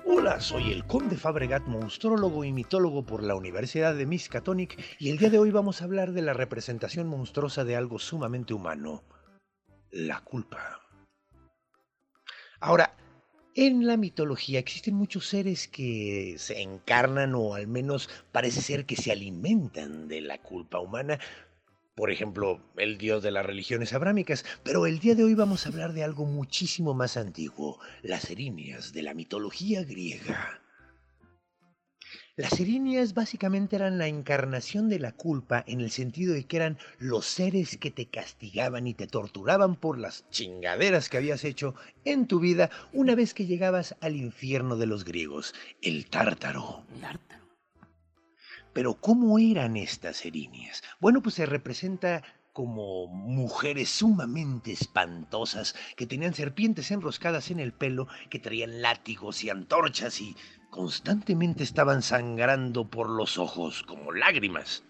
Hola, 0.04 0.40
soy 0.40 0.72
el 0.72 0.84
Conde 0.86 1.16
Fabregat, 1.16 1.66
monstrólogo 1.66 2.44
y 2.44 2.52
mitólogo 2.52 3.06
por 3.06 3.22
la 3.22 3.36
Universidad 3.36 3.94
de 3.94 4.06
Miskatonic, 4.06 4.76
y 4.98 5.10
el 5.10 5.18
día 5.18 5.30
de 5.30 5.38
hoy 5.38 5.52
vamos 5.52 5.80
a 5.80 5.84
hablar 5.84 6.12
de 6.12 6.20
la 6.20 6.32
representación 6.32 7.06
monstruosa 7.06 7.64
de 7.64 7.76
algo 7.76 8.00
sumamente 8.00 8.52
humano, 8.52 9.04
la 9.92 10.20
culpa. 10.20 10.80
Ahora, 12.60 12.94
en 13.54 13.86
la 13.86 13.96
mitología 13.96 14.58
existen 14.58 14.94
muchos 14.94 15.26
seres 15.26 15.66
que 15.66 16.36
se 16.38 16.60
encarnan 16.60 17.34
o 17.34 17.54
al 17.54 17.66
menos 17.66 18.10
parece 18.32 18.60
ser 18.60 18.84
que 18.84 18.96
se 18.96 19.10
alimentan 19.10 20.08
de 20.08 20.20
la 20.20 20.38
culpa 20.42 20.78
humana. 20.78 21.18
Por 21.94 22.10
ejemplo, 22.10 22.62
el 22.76 22.98
dios 22.98 23.22
de 23.22 23.30
las 23.30 23.46
religiones 23.46 23.94
abrámicas, 23.94 24.44
pero 24.62 24.86
el 24.86 25.00
día 25.00 25.14
de 25.14 25.24
hoy 25.24 25.34
vamos 25.34 25.64
a 25.64 25.70
hablar 25.70 25.94
de 25.94 26.04
algo 26.04 26.26
muchísimo 26.26 26.92
más 26.92 27.16
antiguo, 27.16 27.80
las 28.02 28.30
erinias 28.30 28.92
de 28.92 29.02
la 29.02 29.14
mitología 29.14 29.82
griega. 29.82 30.60
Las 32.40 32.58
erinias 32.58 33.12
básicamente 33.12 33.76
eran 33.76 33.98
la 33.98 34.06
encarnación 34.06 34.88
de 34.88 34.98
la 34.98 35.12
culpa 35.12 35.62
en 35.66 35.82
el 35.82 35.90
sentido 35.90 36.32
de 36.32 36.44
que 36.44 36.56
eran 36.56 36.78
los 36.98 37.26
seres 37.26 37.76
que 37.76 37.90
te 37.90 38.06
castigaban 38.06 38.86
y 38.86 38.94
te 38.94 39.06
torturaban 39.06 39.76
por 39.76 39.98
las 39.98 40.24
chingaderas 40.30 41.10
que 41.10 41.18
habías 41.18 41.44
hecho 41.44 41.74
en 42.06 42.26
tu 42.26 42.40
vida 42.40 42.70
una 42.94 43.14
vez 43.14 43.34
que 43.34 43.44
llegabas 43.44 43.94
al 44.00 44.16
infierno 44.16 44.78
de 44.78 44.86
los 44.86 45.04
griegos, 45.04 45.54
el 45.82 46.08
tártaro. 46.08 46.86
Pero 48.72 48.94
¿cómo 48.94 49.38
eran 49.38 49.76
estas 49.76 50.24
erinias? 50.24 50.82
Bueno, 50.98 51.22
pues 51.22 51.34
se 51.34 51.44
representa 51.44 52.22
como 52.54 53.06
mujeres 53.06 53.90
sumamente 53.90 54.72
espantosas 54.72 55.74
que 55.94 56.06
tenían 56.06 56.32
serpientes 56.32 56.90
enroscadas 56.90 57.50
en 57.50 57.60
el 57.60 57.74
pelo, 57.74 58.08
que 58.30 58.38
traían 58.38 58.80
látigos 58.80 59.44
y 59.44 59.50
antorchas 59.50 60.22
y 60.22 60.34
constantemente 60.70 61.62
estaban 61.62 62.02
sangrando 62.02 62.88
por 62.88 63.08
los 63.08 63.38
ojos 63.38 63.82
como 63.82 64.12
lágrimas. 64.12 64.84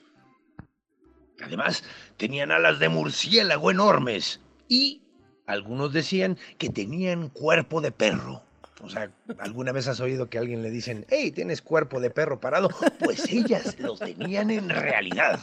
Además, 1.43 1.83
tenían 2.17 2.51
alas 2.51 2.79
de 2.79 2.89
murciélago 2.89 3.71
enormes 3.71 4.41
y 4.69 5.03
algunos 5.47 5.93
decían 5.93 6.39
que 6.59 6.69
tenían 6.69 7.31
cuerpo 7.31 7.81
de 7.81 7.93
perro. 7.93 8.43
O 8.83 8.89
sea, 8.89 9.11
¿alguna 9.39 9.73
vez 9.73 9.89
has 9.89 10.01
oído 10.01 10.31
que 10.31 10.39
a 10.39 10.41
alguien 10.41 10.63
le 10.63 10.71
dicen, 10.71 11.07
hey, 11.11 11.33
tienes 11.33 11.61
cuerpo 11.61 12.01
de 12.01 12.11
perro 12.11 12.41
parado? 12.41 12.71
Pues 12.99 13.27
ellas 13.31 13.79
lo 13.79 13.97
tenían 13.97 14.51
en 14.51 14.69
realidad. 14.69 15.41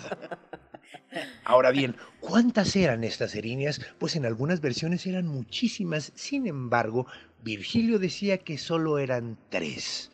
Ahora 1.43 1.71
bien, 1.71 1.95
¿cuántas 2.19 2.75
eran 2.75 3.03
estas 3.03 3.35
erinias? 3.35 3.81
Pues 3.99 4.15
en 4.15 4.25
algunas 4.25 4.61
versiones 4.61 5.05
eran 5.05 5.27
muchísimas. 5.27 6.11
Sin 6.15 6.47
embargo, 6.47 7.07
Virgilio 7.43 7.99
decía 7.99 8.39
que 8.39 8.57
solo 8.57 8.97
eran 8.97 9.37
tres. 9.49 10.11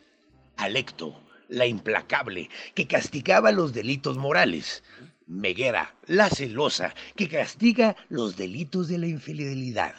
Alecto, 0.56 1.20
la 1.48 1.66
implacable, 1.66 2.50
que 2.74 2.86
castigaba 2.86 3.52
los 3.52 3.72
delitos 3.72 4.16
morales. 4.16 4.82
Meguera, 5.26 5.94
la 6.06 6.28
celosa, 6.28 6.94
que 7.16 7.28
castiga 7.28 7.96
los 8.08 8.36
delitos 8.36 8.88
de 8.88 8.98
la 8.98 9.06
infidelidad. 9.06 9.94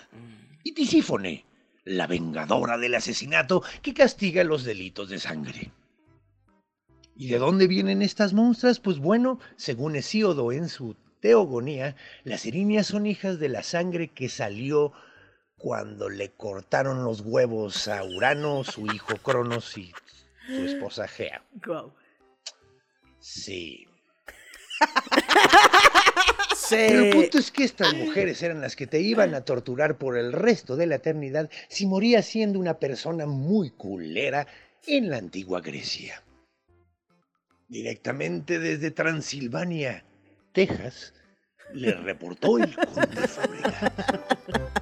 Y 0.63 0.73
Tisífone, 0.73 1.45
la 1.83 2.07
vengadora 2.07 2.77
del 2.77 2.95
asesinato, 2.95 3.63
que 3.81 3.93
castiga 3.93 4.43
los 4.43 4.63
delitos 4.63 5.09
de 5.09 5.19
sangre. 5.19 5.71
¿Y 7.15 7.27
de 7.29 7.37
dónde 7.37 7.67
vienen 7.67 8.01
estas 8.01 8.33
monstras? 8.33 8.79
Pues 8.79 8.99
bueno, 8.99 9.39
según 9.55 9.95
Hesíodo 9.95 10.51
en 10.51 10.67
su 10.67 10.95
Teogonía, 11.21 11.95
las 12.23 12.45
erinias 12.45 12.87
son 12.87 13.05
hijas 13.05 13.39
de 13.39 13.49
la 13.49 13.63
sangre 13.63 14.09
que 14.09 14.29
salió 14.29 14.91
cuando 15.57 16.09
le 16.09 16.31
cortaron 16.31 17.03
los 17.03 17.21
huevos 17.21 17.87
a 17.87 18.03
Urano, 18.03 18.63
su 18.63 18.85
hijo 18.87 19.15
Cronos 19.23 19.77
y 19.77 19.93
su 20.47 20.65
esposa 20.65 21.07
Gea. 21.07 21.43
Sí. 23.19 23.87
Pero 26.69 27.05
el 27.05 27.09
punto 27.11 27.37
es 27.37 27.51
que 27.51 27.63
estas 27.63 27.93
mujeres 27.93 28.41
eran 28.43 28.61
las 28.61 28.75
que 28.75 28.87
te 28.87 28.99
iban 28.99 29.35
a 29.35 29.41
torturar 29.41 29.97
por 29.97 30.17
el 30.17 30.31
resto 30.33 30.75
de 30.75 30.87
la 30.87 30.95
eternidad 30.95 31.49
si 31.69 31.85
morías 31.85 32.25
siendo 32.25 32.59
una 32.59 32.79
persona 32.79 33.25
muy 33.25 33.69
culera 33.71 34.47
en 34.87 35.09
la 35.09 35.17
antigua 35.17 35.61
Grecia. 35.61 36.23
Directamente 37.67 38.59
desde 38.59 38.91
Transilvania, 38.91 40.05
Texas, 40.53 41.13
le 41.73 41.93
reportó 41.93 42.57
el 42.57 42.75
conde 42.75 43.27
Fabregat. 43.27 44.73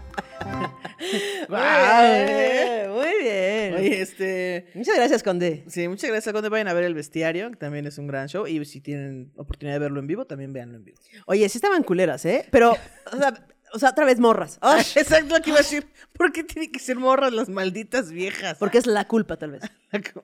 Muy 1.49 1.57
Guau, 1.57 2.01
bien, 2.01 2.29
¿eh? 2.29 2.87
muy 2.89 3.23
bien. 3.23 3.73
Oye, 3.75 4.01
este... 4.01 4.67
Muchas 4.73 4.95
gracias, 4.95 5.23
Conde. 5.23 5.63
Sí, 5.67 5.87
muchas 5.87 6.09
gracias, 6.09 6.33
Conde. 6.33 6.49
Vayan 6.49 6.67
a 6.67 6.73
ver 6.73 6.83
El 6.83 6.93
Bestiario, 6.93 7.49
que 7.51 7.57
también 7.57 7.85
es 7.85 7.97
un 7.97 8.07
gran 8.07 8.27
show. 8.27 8.47
Y 8.47 8.63
si 8.65 8.81
tienen 8.81 9.31
oportunidad 9.35 9.75
de 9.75 9.79
verlo 9.79 9.99
en 9.99 10.07
vivo, 10.07 10.25
también 10.25 10.53
véanlo 10.53 10.77
en 10.77 10.85
vivo. 10.85 10.97
Oye, 11.25 11.47
sí 11.49 11.57
estaban 11.57 11.83
culeras, 11.83 12.25
¿eh? 12.25 12.45
Pero, 12.51 12.71
o 13.11 13.17
sea, 13.17 13.33
o 13.73 13.79
sea 13.79 13.89
otra 13.89 14.05
vez 14.05 14.19
morras. 14.19 14.57
Ah, 14.61 14.75
¡Ay! 14.77 14.85
exacto 14.95 15.35
lo 15.35 15.41
que 15.41 15.49
iba 15.49 15.59
a 15.59 15.63
decir. 15.63 15.87
¿Por 16.13 16.31
qué 16.31 16.43
tienen 16.43 16.71
que 16.71 16.79
ser 16.79 16.95
morras 16.97 17.33
las 17.33 17.49
malditas 17.49 18.11
viejas? 18.11 18.57
Porque 18.59 18.77
es 18.77 18.85
la 18.85 19.05
culpa, 19.07 19.37
tal 19.37 19.51
vez. 19.51 19.63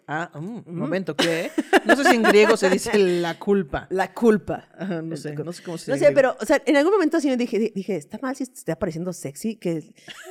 Ah, 0.08 0.30
mm, 0.34 0.62
un 0.68 0.76
momento, 0.76 1.16
¿qué? 1.16 1.52
No 1.86 1.96
sé 1.96 2.04
si 2.04 2.16
en 2.16 2.24
griego 2.24 2.58
se 2.58 2.70
dice 2.70 2.98
la 2.98 3.38
culpa. 3.38 3.88
La 3.90 4.14
culpa. 4.14 4.68
Ajá, 4.78 5.02
no 5.02 5.16
sé, 5.18 5.34
no 5.36 5.52
sé 5.54 5.64
cómo 5.64 5.78
se 5.78 5.92
No 5.92 5.96
dice. 5.96 6.08
sé, 6.08 6.12
pero, 6.14 6.36
o 6.40 6.46
sea, 6.46 6.62
en 6.66 6.76
algún 6.78 6.94
momento 6.94 7.20
sí 7.20 7.28
me 7.28 7.38
dije, 7.38 7.72
dije, 7.74 7.96
está 7.96 8.18
mal 8.22 8.36
si 8.36 8.44
está 8.44 8.76
pareciendo 8.78 9.14
sexy, 9.14 9.56
que 9.56 9.84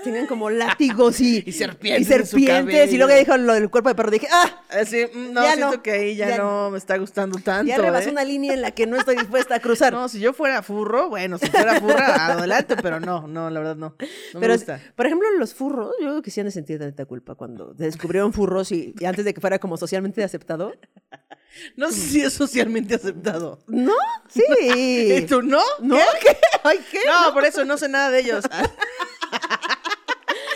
tengan 0.05 0.27
como 0.27 0.51
látigos 0.51 1.21
y, 1.21 1.43
Y 1.47 1.53
serpientes 1.53 2.03
y 2.03 2.05
serpientes. 2.05 2.93
Y 2.93 2.97
luego 2.97 3.13
ya 3.13 3.19
dijo 3.19 3.37
lo 3.37 3.53
del 3.55 3.71
cuerpo 3.71 3.89
de 3.91 3.95
perro. 3.95 4.11
Dije, 4.11 4.29
ah, 4.33 4.63
Así, 4.71 5.07
mm, 5.13 5.33
no, 5.33 5.43
Ya 5.43 5.55
siento 5.55 5.77
no, 5.77 5.83
que 5.83 5.91
ahí 5.93 6.17
ya, 6.17 6.29
ya 6.31 6.39
no 6.39 6.71
me 6.71 6.79
está 6.79 6.97
gustando 6.99 7.39
tanto. 7.39 7.69
ya 7.69 7.79
rebasó 7.79 8.09
¿eh? 8.09 8.13
una 8.13 8.25
línea 8.25 8.55
en 8.55 8.63
la 8.63 8.73
que 8.73 8.87
no 8.87 8.97
estoy 8.97 9.17
dispuesta 9.17 9.57
a 9.57 9.61
cruzar. 9.61 9.93
No, 9.99 10.09
si 10.09 10.21
yo 10.21 10.33
fuera 10.33 10.63
furro, 10.63 11.09
bueno, 11.09 11.39
si 11.39 11.47
fuera 11.47 11.81
furra, 11.81 12.27
adelante, 12.33 12.77
pero 12.81 13.01
no, 13.09 13.27
no, 13.29 13.51
la 13.51 13.61
verdad 13.61 13.77
no. 13.77 13.91
No 13.91 14.41
Pero, 14.41 14.49
me 14.53 14.57
gusta. 14.57 14.81
por 14.97 15.07
ejemplo, 15.07 15.29
los 15.39 15.55
furros, 15.55 15.95
yo 16.01 16.07
creo 16.09 16.23
que 16.23 16.31
sí 16.31 16.41
han 16.41 16.47
de 16.47 16.53
sentir 16.53 16.79
tanta 16.79 17.05
culpa 17.07 17.35
cuando 17.35 17.73
descubrieron 17.75 18.33
furros 18.33 18.71
y, 18.73 18.95
y 18.99 19.05
antes 19.05 19.25
de 19.25 19.33
que 19.35 19.41
fuera 19.41 19.59
como 19.59 19.77
socialmente 19.77 20.23
aceptado. 20.25 20.75
No 21.77 21.91
sé 21.91 22.01
si 22.01 22.21
es 22.21 22.33
socialmente 22.35 22.95
aceptado. 22.95 23.59
¿No? 23.67 23.95
Sí. 24.29 24.43
¿Y 25.19 25.23
tú 25.27 25.43
no? 25.43 25.61
¿No? 25.81 25.97
¿Qué? 26.21 26.37
Ay, 26.63 26.79
¿qué? 26.91 26.99
No, 27.07 27.33
por 27.33 27.45
eso 27.45 27.65
no 27.65 27.77
sé 27.79 27.89
nada 27.89 28.11
de 28.11 28.21
ellos. 28.21 28.45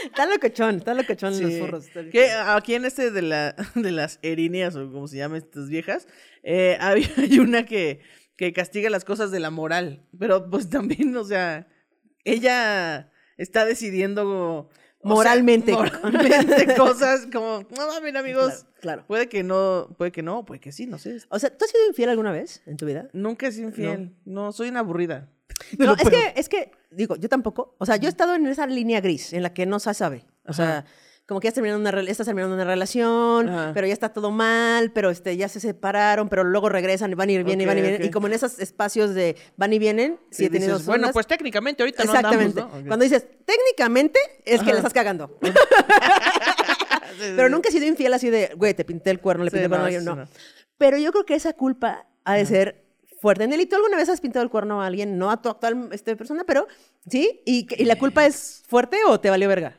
Está 0.05 0.27
locochón, 0.27 0.77
está 0.77 0.95
locochón 0.95 1.41
los 1.41 1.51
Sí. 1.53 1.59
furros. 1.61 1.87
está 1.87 2.05
Que 2.11 2.31
aquí 2.33 2.75
en 2.75 2.85
este 2.85 3.11
de, 3.11 3.23
la, 3.23 3.55
de 3.75 3.93
las 3.93 4.19
erinias, 4.23 4.77
o 4.77 4.91
como 4.91 5.09
se 5.09 5.17
llaman 5.17 5.39
estas 5.39 5.69
viejas, 5.69 6.07
eh, 6.43 6.77
hay, 6.81 7.11
hay 7.17 7.39
una 7.39 7.65
que, 7.65 8.01
que 8.37 8.53
castiga 8.53 8.91
las 8.91 9.05
cosas 9.05 9.31
de 9.31 9.41
la 9.41 9.51
moral. 9.51 10.05
Pero 10.19 10.51
pues 10.51 10.69
también, 10.69 11.17
o 11.17 11.25
sea, 11.25 11.67
ella 12.25 13.11
está 13.37 13.65
decidiendo 13.65 14.71
Moralmente. 15.03 15.73
O 15.73 15.85
sea, 15.85 16.01
moralmente 16.03 16.75
cosas 16.77 17.27
como, 17.33 17.67
no 17.77 17.87
mames, 17.89 18.15
amigos. 18.15 18.49
Claro, 18.55 18.81
claro. 18.81 19.05
Puede 19.07 19.29
que 19.29 19.43
no, 19.43 19.89
puede 19.99 20.13
que 20.13 20.23
no, 20.23 20.45
puede 20.45 20.61
que 20.61 20.73
sí, 20.73 20.87
no 20.87 20.99
sé. 20.99 21.19
O 21.29 21.39
sea, 21.39 21.51
¿tú 21.57 21.65
has 21.65 21.71
sido 21.71 21.87
infiel 21.89 22.09
alguna 22.11 22.33
vez 22.33 22.63
en 22.67 22.77
tu 22.77 22.87
vida? 22.87 23.09
Nunca 23.13 23.49
he 23.49 23.53
sido 23.53 23.69
infiel. 23.69 24.15
No, 24.25 24.53
soy 24.53 24.69
una 24.69 24.81
aburrida. 24.81 25.29
No, 25.79 25.95
es 25.95 26.09
que, 26.09 26.33
es 26.35 26.49
que, 26.49 26.73
digo, 26.91 27.15
yo 27.17 27.29
tampoco. 27.29 27.77
O 27.79 27.87
sea, 27.87 27.97
yo 27.97 28.07
he 28.07 28.09
estado 28.09 28.35
en 28.35 28.47
esa 28.47 28.67
línea 28.67 29.01
gris 29.01 29.33
en 29.33 29.43
la 29.43 29.55
que 29.55 29.65
no 29.65 29.79
se 29.79 29.95
sabe. 29.95 30.25
O 30.45 30.53
sea, 30.53 30.87
como 31.27 31.41
que 31.41 31.49
ya 31.49 31.53
terminando 31.53 31.89
una, 31.89 32.01
estás 32.03 32.27
terminando 32.27 32.55
una 32.55 32.65
relación, 32.65 33.49
Ajá. 33.49 33.71
pero 33.75 33.87
ya 33.87 33.93
está 33.93 34.13
todo 34.13 34.31
mal, 34.31 34.91
pero 34.93 35.11
este, 35.11 35.37
ya 35.37 35.49
se 35.49 35.61
separaron, 35.61 36.29
pero 36.29 36.45
luego 36.45 36.69
regresan 36.69 37.13
y 37.13 37.15
van 37.15 37.31
y 37.31 37.43
vienen 37.43 37.61
y 37.61 37.67
van 37.67 37.79
y 37.79 37.81
vienen. 37.81 38.03
ok. 38.03 38.07
Y 38.07 38.11
como 38.11 38.27
en 38.27 38.33
esos 38.35 38.59
espacios 38.59 39.15
de 39.15 39.37
van 39.57 39.73
y 39.73 39.79
vienen, 39.79 40.19
sí, 40.31 40.45
Y 40.45 40.47
he 40.47 40.51
tenido 40.51 40.73
dices, 40.75 40.87
bueno, 40.87 41.11
pues 41.13 41.27
técnicamente 41.27 41.83
ahorita 41.83 42.05
no 42.05 42.13
andamos, 42.13 42.55
¿no? 42.55 42.65
Ok. 42.67 42.87
Cuando 42.89 43.05
dices, 43.05 43.27
técnicamente, 43.47 44.19
es 44.45 44.63
que 44.63 44.71
la 44.73 44.79
estás 44.79 44.93
cagando. 44.93 45.39
Sí, 47.13 47.33
Pero 47.37 47.49
sí. 47.49 47.53
nunca 47.53 47.69
he 47.69 47.73
sido 47.73 47.87
infiel 47.87 48.15
así 48.15 48.31
de, 48.31 48.53
güey, 48.57 48.75
te 48.75 48.85
pinté 48.85 49.11
el 49.11 49.21
cuerno, 49.21 49.45
le 49.45 49.51
Sí, 49.51 49.57
pinté 49.57 49.65
el 49.65 49.71
cuerno 49.71 49.87
a 49.87 49.91
no, 49.91 49.99
sí, 49.99 50.05
No. 50.05 50.17
no. 50.17 50.29
Pero 50.79 50.97
yo 50.97 51.13
creo 51.13 51.25
que 51.27 51.35
esa 51.35 51.53
culpa 51.53 52.07
ha 52.25 52.35
de 52.35 52.47
ser 52.47 52.85
fuerte. 53.21 53.47
Nelly, 53.47 53.67
¿tú 53.67 53.77
alguna 53.77 53.97
vez 53.97 54.09
has 54.09 54.21
pintado 54.21 54.43
el 54.43 54.51
cuerno 54.51 54.83
a 54.83 54.87
alguien? 54.87 55.19
No 55.19 55.31
a 55.31 55.41
tu 55.41 55.49
actual 55.49 55.91
este, 55.93 56.17
persona, 56.17 56.45
pero 56.45 56.67
sí. 57.09 57.43
¿Y, 57.45 57.69
y 57.81 57.85
la 57.85 57.97
culpa 57.97 58.25
es 58.27 58.63
fuerte 58.67 58.97
o 59.07 59.21
te 59.21 59.31
valió 59.31 59.47
verga? 59.49 59.79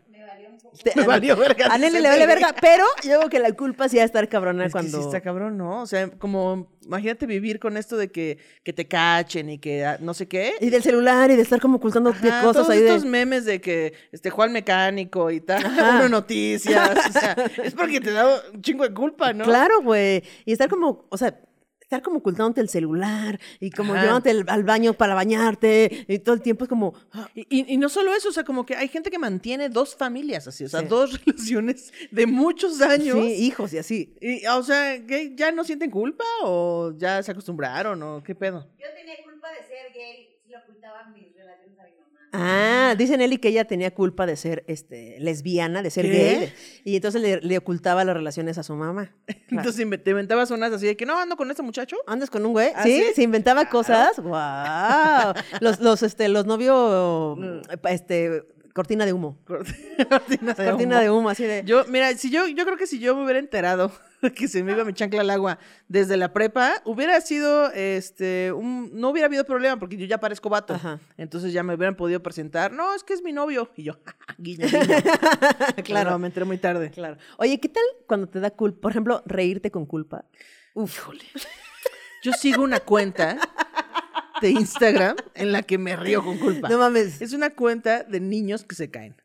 Me 0.95 1.05
valió. 1.05 1.35
Me 1.37 1.43
verga, 1.47 1.67
A 1.67 1.77
Nelly 1.77 1.99
le 1.99 2.09
vale 2.09 2.25
verga, 2.25 2.55
pero 2.59 2.85
yo 3.03 3.17
creo 3.17 3.29
que 3.29 3.39
la 3.39 3.51
culpa 3.53 3.89
sí 3.89 3.97
va 3.97 4.03
a 4.03 4.05
estar 4.05 4.27
cabrona 4.29 4.65
Es 4.65 4.69
que 4.69 4.71
cuando... 4.73 4.99
sí 4.99 5.05
está 5.05 5.21
cabrón, 5.21 5.57
¿no? 5.57 5.81
O 5.81 5.85
sea, 5.85 6.09
como, 6.09 6.67
imagínate 6.85 7.25
vivir 7.25 7.59
con 7.59 7.77
esto 7.77 7.97
de 7.97 8.11
que, 8.11 8.37
que 8.63 8.73
te 8.73 8.87
cachen 8.87 9.49
y 9.49 9.59
que 9.59 9.85
ah, 9.85 9.97
no 9.99 10.13
sé 10.13 10.27
qué. 10.27 10.55
Y 10.59 10.69
del 10.69 10.83
celular 10.83 11.31
y 11.31 11.35
de 11.35 11.41
estar 11.41 11.59
como 11.59 11.77
ocultando 11.77 12.11
Ajá, 12.11 12.41
cosas 12.41 12.53
todos 12.53 12.69
ahí 12.69 12.79
de... 12.79 12.87
estos 12.87 13.05
memes 13.05 13.45
de 13.45 13.61
que 13.61 13.93
este 14.11 14.29
Juan 14.29 14.51
Mecánico 14.51 15.31
y 15.31 15.41
tal, 15.41 15.65
uno 15.95 16.09
noticias, 16.09 16.91
o 17.09 17.11
sea, 17.11 17.35
es 17.63 17.73
porque 17.73 17.99
te 17.99 18.11
da 18.11 18.41
un 18.53 18.61
chingo 18.61 18.83
de 18.83 18.93
culpa, 18.93 19.33
¿no? 19.33 19.45
Claro, 19.45 19.81
güey. 19.81 20.23
Y 20.45 20.53
estar 20.53 20.69
como, 20.69 21.05
o 21.09 21.17
sea, 21.17 21.39
estar 21.93 22.01
como 22.03 22.17
ocultándote 22.19 22.61
el 22.61 22.69
celular 22.69 23.39
y 23.59 23.69
como 23.71 23.93
Ajá. 23.93 24.01
llevándote 24.01 24.31
el- 24.31 24.45
al 24.49 24.63
baño 24.63 24.93
para 24.93 25.13
bañarte 25.13 26.05
y 26.07 26.19
todo 26.19 26.35
el 26.35 26.41
tiempo 26.41 26.65
es 26.65 26.69
como... 26.69 26.93
ah, 27.11 27.29
Y, 27.35 27.41
y- 27.49 27.73
y 27.73 27.77
no 27.77 27.87
solo 27.89 28.13
eso, 28.13 28.29
o 28.29 28.31
sea, 28.31 28.43
como 28.43 28.65
que 28.65 28.75
hay 28.75 28.87
gente 28.87 29.11
que 29.11 29.19
mantiene 29.19 29.69
dos 29.69 29.95
familias 29.95 30.47
así, 30.47 30.63
o 30.65 30.69
sea, 30.69 30.79
Sí. 30.81 30.87
dos 30.87 31.11
relaciones 31.25 31.93
de 32.11 32.25
muchos 32.25 32.81
años. 32.81 33.17
Sí, 33.25 33.33
hijos 33.45 33.73
y 33.73 33.77
así. 33.77 34.15
Y, 34.21 34.45
o 34.47 34.63
sea, 34.63 35.05
¿qué? 35.05 35.33
¿ya 35.35 35.51
no 35.51 35.63
sienten 35.63 35.91
culpa 35.91 36.23
o 36.43 36.93
ya 36.97 37.21
se 37.21 37.31
acostumbraron 37.31 38.01
o 38.03 38.23
qué 38.23 38.33
pedo? 38.35 38.67
Yo 38.79 38.87
tenía 38.95 39.15
culpa 39.23 39.49
de 39.51 39.57
ser 39.67 39.93
gay, 39.93 40.29
si 40.43 40.51
lo 40.51 40.59
ocultaba 40.59 40.99
a. 41.01 41.09
Ah, 42.35 42.95
dice 42.97 43.15
Nelly 43.15 43.37
que 43.37 43.49
ella 43.49 43.65
tenía 43.65 43.93
culpa 43.93 44.25
de 44.25 44.35
ser 44.35 44.63
este, 44.67 45.17
lesbiana, 45.19 45.83
de 45.83 45.91
ser 45.91 46.05
¿Qué? 46.05 46.11
gay. 46.11 46.53
Y 46.83 46.95
entonces 46.95 47.21
le, 47.21 47.39
le 47.41 47.57
ocultaba 47.59 48.03
las 48.03 48.15
relaciones 48.15 48.57
a 48.57 48.63
su 48.63 48.73
mamá. 48.75 49.15
Entonces 49.49 49.87
te 50.03 50.09
inventabas 50.09 50.49
unas 50.49 50.73
así 50.73 50.87
de 50.87 50.97
que 50.97 51.05
no 51.05 51.17
ando 51.17 51.37
con 51.37 51.51
este 51.51 51.61
muchacho. 51.61 51.95
¿Andas 52.07 52.31
con 52.31 52.43
un 52.45 52.53
güey? 52.53 52.71
¿Ah, 52.75 52.81
¿Sí? 52.83 52.97
sí? 53.09 53.13
¿Se 53.15 53.21
inventaba 53.23 53.69
cosas? 53.69 54.17
¡Wow! 54.17 55.33
Los, 55.61 55.79
los, 55.79 56.01
este, 56.01 56.27
los 56.27 56.45
novios, 56.47 57.37
Mm. 57.37 57.59
este, 57.89 58.43
cortina 58.73 59.05
de 59.05 59.13
humo. 59.13 59.37
Cortina 59.47 60.53
de 60.55 60.65
Cortina 60.65 60.95
humo. 60.95 60.99
de 61.03 61.09
humo, 61.11 61.29
así 61.29 61.43
de... 61.43 61.63
Yo, 61.65 61.85
mira, 61.87 62.15
si 62.17 62.31
yo, 62.31 62.47
yo 62.47 62.65
creo 62.65 62.77
que 62.77 62.87
si 62.87 62.97
yo 62.99 63.15
me 63.15 63.23
hubiera 63.23 63.37
enterado 63.39 63.91
que 64.35 64.47
se 64.47 64.63
me 64.63 64.71
iba 64.71 64.83
mi 64.85 64.93
chancla 64.93 65.21
al 65.21 65.29
agua 65.29 65.59
desde 65.87 66.17
la 66.17 66.33
prepa, 66.33 66.81
hubiera 66.85 67.19
sido, 67.21 67.71
este, 67.71 68.51
un, 68.51 68.91
no 68.93 69.09
hubiera 69.09 69.27
habido 69.27 69.43
problema 69.43 69.77
porque 69.77 69.97
yo 69.97 70.05
ya 70.05 70.19
parezco 70.19 70.49
vato. 70.49 70.73
Ajá. 70.73 70.99
Entonces 71.17 71.53
ya 71.53 71.63
me 71.63 71.73
hubieran 71.73 71.95
podido 71.95 72.21
presentar, 72.21 72.71
no, 72.71 72.93
es 72.95 73.03
que 73.03 73.13
es 73.13 73.21
mi 73.21 73.33
novio. 73.33 73.69
Y 73.75 73.83
yo, 73.83 73.97
guiño, 74.37 74.67
guiño. 74.67 74.97
Claro. 75.83 76.11
No, 76.11 76.19
me 76.19 76.27
enteré 76.27 76.45
muy 76.45 76.57
tarde. 76.57 76.91
Claro. 76.91 77.17
Oye, 77.37 77.59
¿qué 77.59 77.69
tal 77.69 77.83
cuando 78.07 78.27
te 78.27 78.39
da 78.39 78.51
culpa? 78.51 78.81
Por 78.81 78.91
ejemplo, 78.91 79.21
reírte 79.25 79.71
con 79.71 79.85
culpa. 79.85 80.25
Uf, 80.73 81.09
Yo 82.23 82.31
sigo 82.33 82.63
una 82.63 82.79
cuenta 82.79 83.37
de 84.41 84.49
Instagram 84.49 85.15
en 85.35 85.51
la 85.51 85.63
que 85.63 85.77
me 85.77 85.95
río 85.95 86.23
con 86.23 86.37
culpa. 86.37 86.69
No 86.69 86.77
mames. 86.77 87.21
Es 87.21 87.33
una 87.33 87.51
cuenta 87.51 88.03
de 88.03 88.19
niños 88.19 88.63
que 88.63 88.75
se 88.75 88.89
caen. 88.89 89.15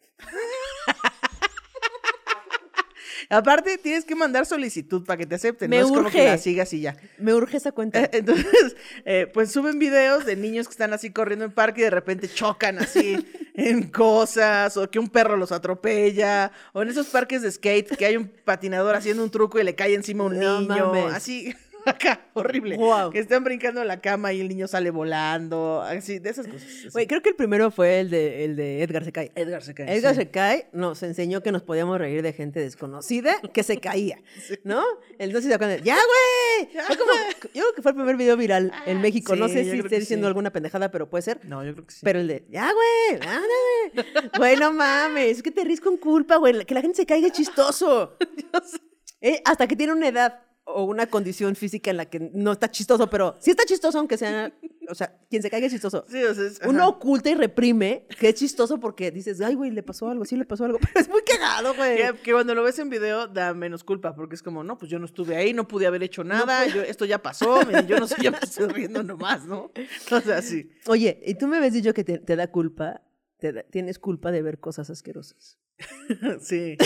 Aparte, 3.30 3.78
tienes 3.78 4.04
que 4.04 4.14
mandar 4.14 4.46
solicitud 4.46 5.04
para 5.04 5.16
que 5.18 5.26
te 5.26 5.34
acepten. 5.34 5.70
Me 5.70 5.78
no 5.80 5.86
es 5.86 5.88
como 5.88 6.00
que 6.10 6.18
urge. 6.18 6.24
la 6.24 6.38
sigas 6.38 6.72
y 6.72 6.80
ya. 6.80 6.96
Me 7.18 7.34
urge 7.34 7.56
esa 7.56 7.72
cuenta. 7.72 8.00
Eh, 8.04 8.10
Entonces, 8.12 8.76
eh, 9.04 9.30
pues 9.32 9.50
suben 9.52 9.78
videos 9.78 10.24
de 10.26 10.36
niños 10.36 10.66
que 10.68 10.72
están 10.72 10.92
así 10.92 11.10
corriendo 11.10 11.44
en 11.44 11.52
parque 11.52 11.80
y 11.82 11.84
de 11.84 11.90
repente 11.90 12.28
chocan 12.28 12.78
así 12.78 13.26
en 13.54 13.88
cosas, 13.90 14.76
o 14.76 14.88
que 14.90 14.98
un 14.98 15.08
perro 15.08 15.36
los 15.36 15.52
atropella, 15.52 16.52
o 16.72 16.82
en 16.82 16.88
esos 16.88 17.06
parques 17.08 17.42
de 17.42 17.50
skate 17.50 17.96
que 17.96 18.06
hay 18.06 18.16
un 18.16 18.28
patinador 18.28 18.94
haciendo 18.96 19.22
un 19.24 19.30
truco 19.30 19.58
y 19.58 19.64
le 19.64 19.74
cae 19.74 19.94
encima 19.94 20.24
un 20.24 20.38
No 20.38 20.60
niño, 20.60 20.92
mames. 20.92 21.14
así. 21.14 21.54
Acá, 21.88 22.20
horrible. 22.34 22.78
Que 23.12 23.18
están 23.18 23.44
brincando 23.44 23.80
en 23.82 23.88
la 23.88 24.00
cama 24.00 24.32
y 24.32 24.40
el 24.40 24.48
niño 24.48 24.68
sale 24.68 24.90
volando, 24.90 25.82
así, 25.82 26.18
de 26.18 26.30
esas 26.30 26.46
cosas. 26.46 26.92
Güey, 26.92 27.06
creo 27.06 27.22
que 27.22 27.30
el 27.30 27.36
primero 27.36 27.70
fue 27.70 28.00
el 28.00 28.10
de, 28.10 28.44
el 28.44 28.56
de 28.56 28.82
Edgar 28.82 29.04
se 29.04 29.12
cae. 29.12 29.32
Edgar 29.34 29.62
se 29.62 29.74
cae. 29.74 29.94
Edgar 29.96 30.14
sí. 30.14 30.20
se 30.20 30.30
cae, 30.30 30.68
nos 30.72 31.02
enseñó 31.02 31.42
que 31.42 31.52
nos 31.52 31.62
podíamos 31.62 31.98
reír 31.98 32.22
de 32.22 32.32
gente 32.32 32.60
desconocida 32.60 33.36
que 33.52 33.62
se 33.62 33.78
caía, 33.78 34.20
¿no? 34.64 34.82
Entonces, 35.18 35.50
¡ya, 35.82 35.96
güey! 35.96 36.72
Yo 36.74 37.62
creo 37.62 37.74
que 37.74 37.82
fue 37.82 37.90
el 37.92 37.96
primer 37.96 38.16
video 38.16 38.36
viral 38.36 38.72
en 38.86 39.00
México. 39.00 39.34
no 39.36 39.46
Ah, 39.46 39.48
sí, 39.48 39.54
sé 39.54 39.70
si 39.70 39.82
que 39.82 39.98
diciendo 40.00 40.26
sí. 40.26 40.28
alguna 40.28 40.50
pendejada, 40.52 40.90
pero 40.90 41.08
puede 41.08 41.22
ser. 41.22 41.40
No, 41.44 41.64
yo 41.64 41.72
creo 41.72 41.86
que 41.86 41.94
sí. 41.94 42.00
Pero 42.02 42.20
el 42.20 42.28
de, 42.28 42.44
¡ya, 42.50 42.70
güey! 42.72 43.20
¡Ándale! 43.22 44.30
Güey, 44.36 44.56
no 44.56 44.72
mames, 44.72 45.38
es 45.38 45.42
que 45.42 45.50
te 45.50 45.64
ríes 45.64 45.80
con 45.80 45.96
culpa, 45.96 46.36
güey. 46.36 46.64
Que 46.64 46.74
la 46.74 46.82
gente 46.82 46.96
se 46.96 47.06
caiga 47.06 47.26
es 47.28 47.32
chistoso. 47.32 48.16
Eh, 49.20 49.42
hasta 49.44 49.66
que 49.66 49.74
tiene 49.74 49.92
una 49.92 50.06
edad 50.06 50.42
o 50.70 50.84
una 50.84 51.06
condición 51.06 51.56
física 51.56 51.90
en 51.90 51.96
la 51.96 52.04
que 52.06 52.30
no 52.34 52.52
está 52.52 52.70
chistoso, 52.70 53.08
pero 53.10 53.36
sí 53.40 53.50
está 53.50 53.64
chistoso, 53.64 53.98
aunque 53.98 54.16
sea. 54.16 54.52
O 54.90 54.94
sea, 54.94 55.18
quien 55.28 55.42
se 55.42 55.50
caiga 55.50 55.66
es 55.66 55.72
chistoso. 55.74 56.06
Sí, 56.08 56.24
o 56.24 56.34
sea, 56.34 56.46
es- 56.46 56.60
Uno 56.66 56.88
oculta 56.88 57.28
y 57.28 57.34
reprime 57.34 58.06
que 58.18 58.30
es 58.30 58.36
chistoso 58.36 58.80
porque 58.80 59.10
dices, 59.10 59.38
ay, 59.42 59.54
güey, 59.54 59.70
le 59.70 59.82
pasó 59.82 60.08
algo, 60.08 60.24
sí 60.24 60.34
le 60.34 60.46
pasó 60.46 60.64
algo. 60.64 60.78
Pero 60.80 61.00
es 61.00 61.10
muy 61.10 61.20
cagado, 61.24 61.74
güey. 61.74 61.98
Que, 61.98 62.14
que 62.22 62.32
cuando 62.32 62.54
lo 62.54 62.62
ves 62.62 62.78
en 62.78 62.88
video 62.88 63.26
da 63.26 63.52
menos 63.52 63.84
culpa, 63.84 64.14
porque 64.14 64.34
es 64.34 64.42
como, 64.42 64.64
no, 64.64 64.78
pues 64.78 64.90
yo 64.90 64.98
no 64.98 65.04
estuve 65.04 65.36
ahí, 65.36 65.52
no 65.52 65.68
pude 65.68 65.86
haber 65.86 66.02
hecho 66.04 66.24
nada, 66.24 66.66
yo, 66.68 66.80
esto 66.80 67.04
ya 67.04 67.20
pasó, 67.20 67.66
me- 67.66 67.84
yo 67.86 68.00
no 68.00 68.06
sé, 68.06 68.14
yo 68.22 68.30
me 68.32 68.38
estoy 68.42 68.68
riendo 68.68 69.02
nomás, 69.02 69.44
¿no? 69.44 69.70
O 70.10 70.20
sea, 70.22 70.40
sí. 70.40 70.70
Oye, 70.86 71.20
y 71.22 71.34
tú 71.34 71.48
me 71.48 71.58
habías 71.58 71.74
dicho 71.74 71.92
que 71.92 72.02
te, 72.04 72.16
te 72.18 72.34
da 72.34 72.46
culpa, 72.50 73.02
te 73.36 73.52
da- 73.52 73.64
tienes 73.64 73.98
culpa 73.98 74.30
de 74.32 74.40
ver 74.40 74.58
cosas 74.58 74.88
asquerosas. 74.88 75.58
Sí. 76.40 76.76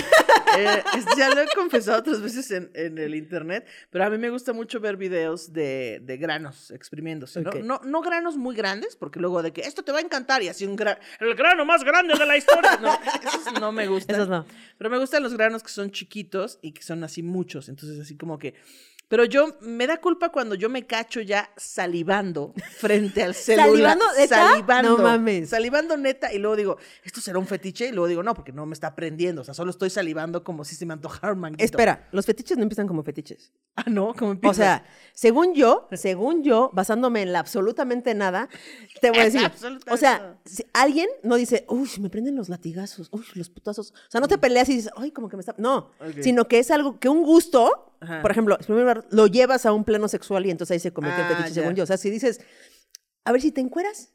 Eh, 0.59 0.83
ya 1.17 1.35
lo 1.35 1.41
he 1.41 1.47
confesado 1.55 2.01
otras 2.01 2.21
veces 2.21 2.51
en, 2.51 2.71
en 2.75 2.99
el 2.99 3.15
internet, 3.15 3.67
pero 3.91 4.05
a 4.05 4.11
mí 4.11 4.19
me 4.19 4.29
gusta 4.29 4.53
mucho 4.53 4.81
ver 4.81 4.99
videos 4.99 5.53
de, 5.53 6.01
de 6.03 6.17
granos 6.19 6.71
exprimiéndose, 6.71 7.41
¿no? 7.41 7.53
¿no? 7.63 7.81
No 7.85 8.03
granos 8.03 8.37
muy 8.37 8.55
grandes, 8.55 8.95
porque 8.97 9.19
luego 9.19 9.43
de 9.43 9.53
que 9.53 9.63
esto 9.63 9.83
te 9.83 9.93
va 9.93 9.99
a 9.99 10.03
encantar 10.03 10.43
y 10.43 10.49
así 10.49 10.67
un 10.67 10.77
grano, 10.77 11.01
el 11.21 11.35
grano 11.35 11.65
más 11.65 11.85
grande 11.85 12.15
de 12.19 12.27
la 12.27 12.37
historia. 12.37 12.71
No, 12.83 12.99
esos 13.23 13.61
no 13.61 13.71
me 13.71 13.87
gustan. 13.87 14.17
Esos 14.17 14.29
no. 14.29 14.45
Pero 14.77 14.91
me 14.91 14.99
gustan 14.99 15.23
los 15.23 15.35
granos 15.35 15.63
que 15.63 15.69
son 15.69 15.91
chiquitos 15.91 16.59
y 16.63 16.73
que 16.73 16.83
son 16.83 17.05
así 17.05 17.23
muchos, 17.23 17.69
entonces 17.69 17.99
así 18.01 18.17
como 18.17 18.39
que... 18.39 18.55
Pero 19.13 19.27
yo, 19.27 19.59
me 19.61 19.87
da 19.87 19.99
culpa 19.99 20.31
cuando 20.31 20.55
yo 20.55 20.71
me 20.71 20.87
cacho 20.87 21.21
ya 21.21 21.51
salivando 21.55 22.55
frente 22.79 23.23
al 23.23 23.35
celular. 23.35 23.69
¿Salivando, 23.69 24.05
neta? 24.17 24.49
Salivando. 24.49 24.97
No 24.97 25.03
mames. 25.03 25.51
Salivando 25.51 25.97
neta 25.99 26.33
y 26.33 26.39
luego 26.39 26.57
digo, 26.57 26.77
¿esto 27.05 27.21
será 27.21 27.39
un 27.39 27.47
fetiche? 27.47 27.89
Y 27.89 27.93
luego 27.93 28.07
digo, 28.07 28.23
no, 28.23 28.33
porque 28.33 28.53
no 28.53 28.65
me 28.65 28.73
está 28.73 28.95
prendiendo, 28.95 29.43
o 29.43 29.45
sea, 29.45 29.53
solo 29.53 29.71
estoy 29.71 29.91
salivando 29.91 30.43
como 30.43 30.65
si 30.65 30.77
se 30.77 30.87
me 30.87 30.95
antojara 30.95 31.35
un 31.35 31.41
manguito. 31.41 31.63
Espera, 31.63 32.09
los 32.11 32.25
fetiches 32.25 32.57
no 32.57 32.63
empiezan 32.63 32.89
como 32.89 33.03
fetiches. 33.03 33.53
Ah, 33.77 33.85
no, 33.87 34.15
como 34.15 34.39
O 34.45 34.55
sea, 34.55 34.87
según 35.13 35.55
yo, 35.55 35.89
según 35.93 36.43
yo, 36.43 36.71
basándome 36.73 37.21
en 37.21 37.35
la 37.35 37.41
absolutamente 37.41 38.15
nada, 38.15 38.49
te 39.03 39.11
voy 39.11 39.21
a 39.21 39.25
decir. 39.31 39.51
O 39.91 39.99
sea, 39.99 40.39
si 40.47 40.65
alguien 40.73 41.09
no 41.23 41.37
dice, 41.37 41.67
uy, 41.69 41.91
me 42.01 42.09
prenden 42.09 42.35
los 42.35 42.49
latigazos, 42.49 43.09
uy, 43.13 43.27
los 43.35 43.51
putazos. 43.51 43.91
O 43.91 44.11
sea, 44.11 44.23
no 44.23 44.29
te 44.29 44.39
peleas 44.39 44.71
y 44.71 44.77
dices, 44.77 44.91
ay, 44.97 45.11
como 45.11 45.29
que 45.29 45.37
me 45.37 45.41
está. 45.41 45.55
No, 45.59 45.91
sino 46.23 46.49
que 46.49 46.59
es 46.61 46.71
algo 46.71 46.99
que 46.99 47.11
un 47.11 47.23
gusto, 47.23 47.95
Ajá. 48.01 48.23
por 48.23 48.31
ejemplo, 48.31 48.57
en 48.59 48.65
primer 48.65 48.83
lugar, 48.83 49.02
lo 49.11 49.27
llevas 49.27 49.67
a 49.67 49.73
un 49.73 49.85
plano 49.85 50.09
sexual 50.09 50.47
y 50.47 50.51
entonces 50.51 50.75
ahí 50.75 50.81
se 50.81 50.93
convierte 50.93 51.21
en 51.23 51.27
Ah, 51.27 51.31
fetiche, 51.31 51.49
ya. 51.55 51.61
según 51.63 51.75
yo. 51.77 51.85
O 51.85 51.87
sea, 51.87 51.97
si 51.97 52.11
dices, 52.11 52.41
a 53.25 53.33
ver 53.33 53.41
si 53.41 53.53
te 53.53 53.61
encueras. 53.61 54.11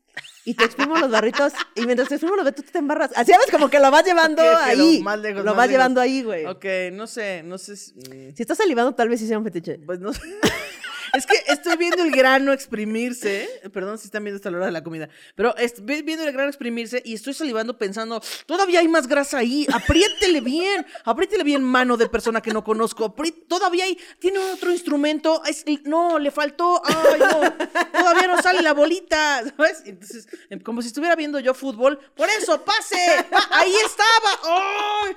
Y 0.45 0.55
te 0.55 0.63
exprimo 0.63 0.97
los 0.97 1.11
barritos 1.11 1.53
y 1.75 1.81
mientras 1.85 2.07
te 2.09 2.15
exprimo 2.15 2.35
los 2.37 2.45
barritos 2.45 2.65
tú 2.65 2.71
te 2.71 2.79
embarras. 2.79 3.11
Así 3.15 3.31
sabes 3.33 3.51
como 3.51 3.69
que 3.69 3.79
lo 3.79 3.91
vas 3.91 4.03
llevando 4.05 4.41
ahí. 4.63 4.97
lo 4.99 5.03
más 5.03 5.19
lejos, 5.19 5.39
lo 5.43 5.51
más 5.51 5.55
vas 5.57 5.67
lejos. 5.67 5.71
llevando 5.71 6.01
ahí, 6.01 6.23
güey. 6.23 6.45
Ok, 6.45 6.65
no 6.93 7.05
sé, 7.05 7.43
no 7.43 7.57
sé. 7.57 7.75
si- 7.75 7.93
mm, 7.93 8.33
Si 8.35 8.41
estás 8.41 8.57
salivando, 8.57 8.95
tal 8.95 9.09
vez 9.09 9.19
sí 9.19 9.27
sea 9.27 9.37
un 9.37 9.43
fetiche. 9.43 9.77
Pues 9.85 9.99
no 9.99 10.13
sé. 10.13 10.21
Es 11.13 11.25
que 11.25 11.35
estoy 11.47 11.77
viendo 11.77 12.03
el 12.03 12.11
grano 12.11 12.51
exprimirse. 12.53 13.49
Perdón 13.73 13.97
si 13.97 14.05
están 14.05 14.23
viendo 14.23 14.37
hasta 14.37 14.51
la 14.51 14.57
hora 14.57 14.65
de 14.67 14.71
la 14.71 14.83
comida. 14.83 15.09
Pero 15.35 15.55
estoy 15.57 16.01
viendo 16.01 16.23
el 16.25 16.31
grano 16.33 16.49
exprimirse 16.49 17.01
y 17.05 17.13
estoy 17.13 17.33
salivando 17.33 17.77
pensando, 17.77 18.21
todavía 18.45 18.79
hay 18.79 18.87
más 18.87 19.07
grasa 19.07 19.37
ahí. 19.39 19.67
Apriétele 19.73 20.41
bien. 20.41 20.85
Apriétele 21.05 21.43
bien 21.43 21.63
mano 21.63 21.97
de 21.97 22.07
persona 22.09 22.41
que 22.41 22.51
no 22.51 22.63
conozco. 22.63 23.13
Todavía 23.47 23.85
hay. 23.85 23.97
Tiene 24.19 24.39
otro 24.39 24.71
instrumento. 24.71 25.41
No, 25.85 26.19
le 26.19 26.31
faltó. 26.31 26.81
Ay, 26.85 27.19
no. 27.19 27.53
Todavía 27.91 28.27
no 28.27 28.41
sale 28.41 28.61
la 28.61 28.73
bolita. 28.73 29.43
¿Sabes? 29.55 29.83
Entonces, 29.85 30.27
em, 30.49 30.59
como 30.59 30.81
si 30.81 30.89
estuviera 30.89 31.15
viendo 31.15 31.39
yo 31.39 31.53
fútbol. 31.53 31.99
Por 32.15 32.29
eso, 32.29 32.63
pase. 32.63 33.25
pa- 33.29 33.47
ahí 33.51 33.73
estaba. 33.85 34.39
¡Ay! 34.43 35.15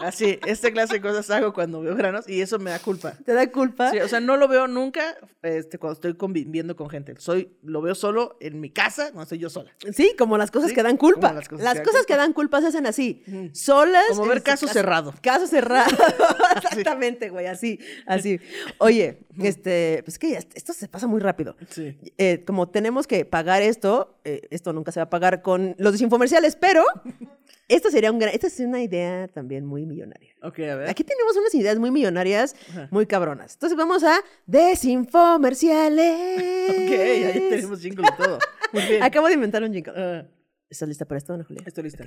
Así, 0.00 0.38
esta 0.46 0.70
clase 0.70 0.94
de 0.94 1.00
cosas 1.00 1.30
hago 1.30 1.52
cuando 1.52 1.80
veo 1.80 1.94
granos 1.94 2.28
y 2.28 2.40
eso 2.40 2.58
me 2.58 2.70
da 2.70 2.78
culpa. 2.78 3.12
¿Te 3.24 3.32
da 3.32 3.50
culpa? 3.50 3.90
Sí, 3.90 3.98
o 4.00 4.08
sea, 4.08 4.20
no 4.20 4.36
lo 4.36 4.48
veo 4.48 4.66
nunca 4.66 5.16
este, 5.42 5.78
cuando 5.78 5.94
estoy 5.94 6.14
conviviendo 6.14 6.76
con 6.76 6.88
gente. 6.90 7.14
Soy, 7.18 7.56
lo 7.62 7.82
veo 7.82 7.94
solo 7.94 8.36
en 8.40 8.60
mi 8.60 8.70
casa 8.70 9.06
cuando 9.06 9.22
estoy 9.22 9.38
yo 9.38 9.50
sola. 9.50 9.70
Sí, 9.94 10.14
como 10.18 10.38
las 10.38 10.50
cosas 10.50 10.70
Sí, 10.70 10.74
que 10.74 10.82
dan 10.82 10.96
culpa. 10.96 11.28
como 11.28 11.40
Las 11.62 11.76
las 11.76 11.80
cosas, 11.80 12.02
que 12.02 12.12
que, 12.12 12.16
dan 12.16 12.32
culpa 12.32 12.60
se 12.60 12.68
hacen 12.68 12.86
así, 12.86 13.22
solas. 13.52 14.04
Como 14.10 14.26
ver 14.26 14.42
caso 14.42 14.66
casa. 14.66 14.80
cerrado. 14.80 15.14
Caso 15.22 15.46
cerrado. 15.46 15.90
Exactamente, 16.56 17.30
güey, 17.30 17.46
así, 17.46 17.78
así. 18.06 18.38
Oye, 18.78 19.20
este, 19.42 20.02
pues 20.04 20.18
que 20.18 20.34
esto 20.54 20.72
se 20.72 20.88
pasa 20.88 21.06
muy 21.06 21.20
rápido. 21.20 21.56
Sí. 21.70 21.96
Eh, 22.18 22.44
como 22.46 22.68
tenemos 22.68 23.06
que 23.06 23.24
pagar 23.24 23.62
esto, 23.62 24.18
eh, 24.24 24.42
esto 24.50 24.72
nunca 24.72 24.92
se 24.92 25.00
va 25.00 25.04
a 25.04 25.10
pagar 25.10 25.42
con 25.42 25.74
los 25.78 25.92
desinfomerciales, 25.92 26.56
pero 26.56 26.84
esto 27.68 27.90
sería 27.90 28.10
un 28.12 28.18
gran, 28.18 28.34
esta 28.34 28.46
es 28.48 28.58
una 28.60 28.82
idea 28.82 29.28
también 29.28 29.64
muy 29.64 29.86
millonaria. 29.86 30.34
Ok, 30.42 30.58
a 30.60 30.76
ver. 30.76 30.90
Aquí 30.90 31.04
tenemos 31.04 31.36
unas 31.36 31.54
ideas 31.54 31.78
muy 31.78 31.90
millonarias, 31.90 32.54
Ajá. 32.70 32.88
muy 32.90 33.06
cabronas. 33.06 33.54
Entonces 33.54 33.76
vamos 33.76 34.02
a 34.04 34.16
desinfomerciales. 34.46 36.70
Ok, 36.70 37.00
ahí 37.00 37.46
tenemos 37.50 37.80
jingle 37.80 38.04
y 38.12 38.16
todo. 38.22 38.38
Muy 38.72 38.82
bien. 38.84 39.02
Acabo 39.02 39.26
de 39.28 39.34
inventar 39.34 39.62
un 39.62 39.72
jingle. 39.72 39.92
Ah, 39.96 40.26
¿Estás 40.68 40.88
lista 40.88 41.04
para 41.04 41.18
esto, 41.18 41.32
Ana 41.34 41.44
Julia? 41.44 41.62
estoy 41.66 41.84
lista. 41.84 42.04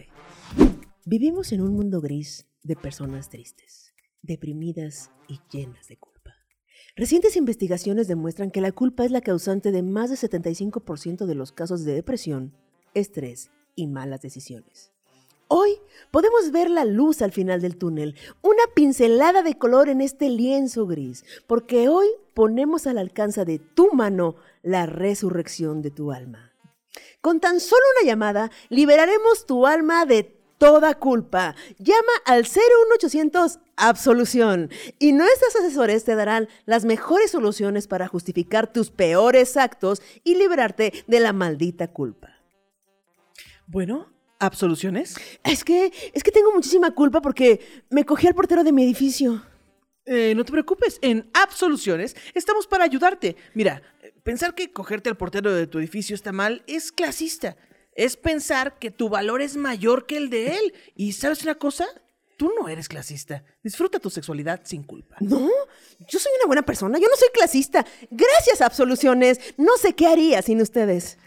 Vivimos 1.06 1.52
en 1.52 1.62
un 1.62 1.74
mundo 1.74 2.00
gris 2.00 2.48
de 2.64 2.78
personas 2.78 3.30
tristes, 3.30 3.83
deprimidas 4.24 5.12
y 5.28 5.40
llenas 5.52 5.88
de 5.88 5.98
culpa. 5.98 6.34
Recientes 6.96 7.36
investigaciones 7.36 8.08
demuestran 8.08 8.52
que 8.52 8.62
la 8.62 8.72
culpa 8.72 9.06
es 9.06 9.12
la 9.12 9.22
causante 9.22 9.72
de 9.72 9.84
más 9.84 10.10
del 10.10 10.18
75% 10.18 11.26
de 11.26 11.36
los 11.36 11.52
casos 11.52 11.84
de 11.86 11.94
depresión, 11.94 12.54
estrés 12.94 13.52
y 13.76 13.88
malas 13.88 14.22
decisiones. 14.22 14.92
Hoy 15.48 15.78
podemos 16.10 16.52
ver 16.52 16.70
la 16.70 16.86
luz 16.86 17.22
al 17.22 17.32
final 17.32 17.62
del 17.62 17.78
túnel, 17.78 18.16
una 18.42 18.64
pincelada 18.74 19.44
de 19.44 19.58
color 19.58 19.90
en 19.90 20.02
este 20.02 20.30
lienzo 20.30 20.88
gris, 20.88 21.26
porque 21.46 21.90
hoy 21.90 22.08
ponemos 22.34 22.88
al 22.88 22.98
alcance 22.98 23.46
de 23.46 23.60
tu 23.60 23.92
mano 23.94 24.36
la 24.64 24.86
resurrección 24.86 25.82
de 25.82 25.92
tu 25.92 26.12
alma. 26.12 26.54
Con 27.22 27.40
tan 27.40 27.60
solo 27.60 27.84
una 28.00 28.10
llamada, 28.10 28.52
liberaremos 28.70 29.46
tu 29.46 29.68
alma 29.68 30.06
de 30.06 30.43
toda 30.64 30.94
culpa. 30.94 31.56
Llama 31.78 32.14
al 32.24 32.44
01800 32.46 33.60
Absolución 33.76 34.70
y 34.98 35.12
nuestros 35.12 35.58
asesores 35.58 36.06
te 36.06 36.16
darán 36.16 36.48
las 36.66 36.86
mejores 36.86 37.32
soluciones 37.32 37.88
para 37.88 38.08
justificar 38.08 38.72
tus 38.72 38.90
peores 38.90 39.58
actos 39.58 40.02
y 40.24 40.36
liberarte 40.36 41.04
de 41.06 41.20
la 41.20 41.34
maldita 41.34 41.90
culpa. 41.90 42.40
Bueno, 43.68 44.14
¿absoluciones? 44.40 45.16
Es 45.44 45.66
que, 45.66 45.92
es 46.14 46.24
que 46.24 46.32
tengo 46.32 46.54
muchísima 46.54 46.92
culpa 46.92 47.22
porque 47.22 47.84
me 47.90 48.06
cogí 48.06 48.28
al 48.28 48.36
portero 48.36 48.64
de 48.64 48.72
mi 48.72 48.86
edificio. 48.86 49.44
Eh, 50.06 50.34
no 50.34 50.46
te 50.46 50.54
preocupes, 50.54 50.98
en 51.02 51.30
Absoluciones 51.34 52.16
estamos 52.34 52.68
para 52.68 52.86
ayudarte. 52.86 53.36
Mira, 53.54 53.82
pensar 54.24 54.56
que 54.56 54.72
cogerte 54.72 55.10
al 55.10 55.18
portero 55.18 55.52
de 55.52 55.68
tu 55.68 55.80
edificio 55.80 56.16
está 56.16 56.32
mal 56.32 56.64
es 56.68 56.94
clasista. 56.94 57.58
Es 57.96 58.18
pensar 58.18 58.80
que 58.80 58.92
tu 58.92 59.10
valor 59.10 59.42
es 59.42 59.56
mayor 59.56 60.06
que 60.06 60.18
el 60.18 60.30
de 60.30 60.58
él. 60.58 60.74
Y 60.96 61.14
¿sabes 61.14 61.44
una 61.44 61.56
cosa? 61.56 61.86
Tú 62.38 62.52
no 62.60 62.68
eres 62.68 62.90
clasista. 62.90 63.44
Disfruta 63.64 64.00
tu 64.00 64.10
sexualidad 64.10 64.62
sin 64.64 64.84
culpa. 64.84 65.16
No, 65.20 65.50
yo 66.08 66.20
soy 66.20 66.32
una 66.40 66.48
buena 66.48 66.64
persona, 66.64 66.98
yo 66.98 67.08
no 67.08 67.16
soy 67.16 67.30
clasista. 67.34 67.86
Gracias, 68.10 68.62
Absoluciones. 68.62 69.40
No 69.58 69.78
sé 69.78 69.94
qué 69.94 70.08
haría 70.08 70.42
sin 70.42 70.62
ustedes. 70.62 71.18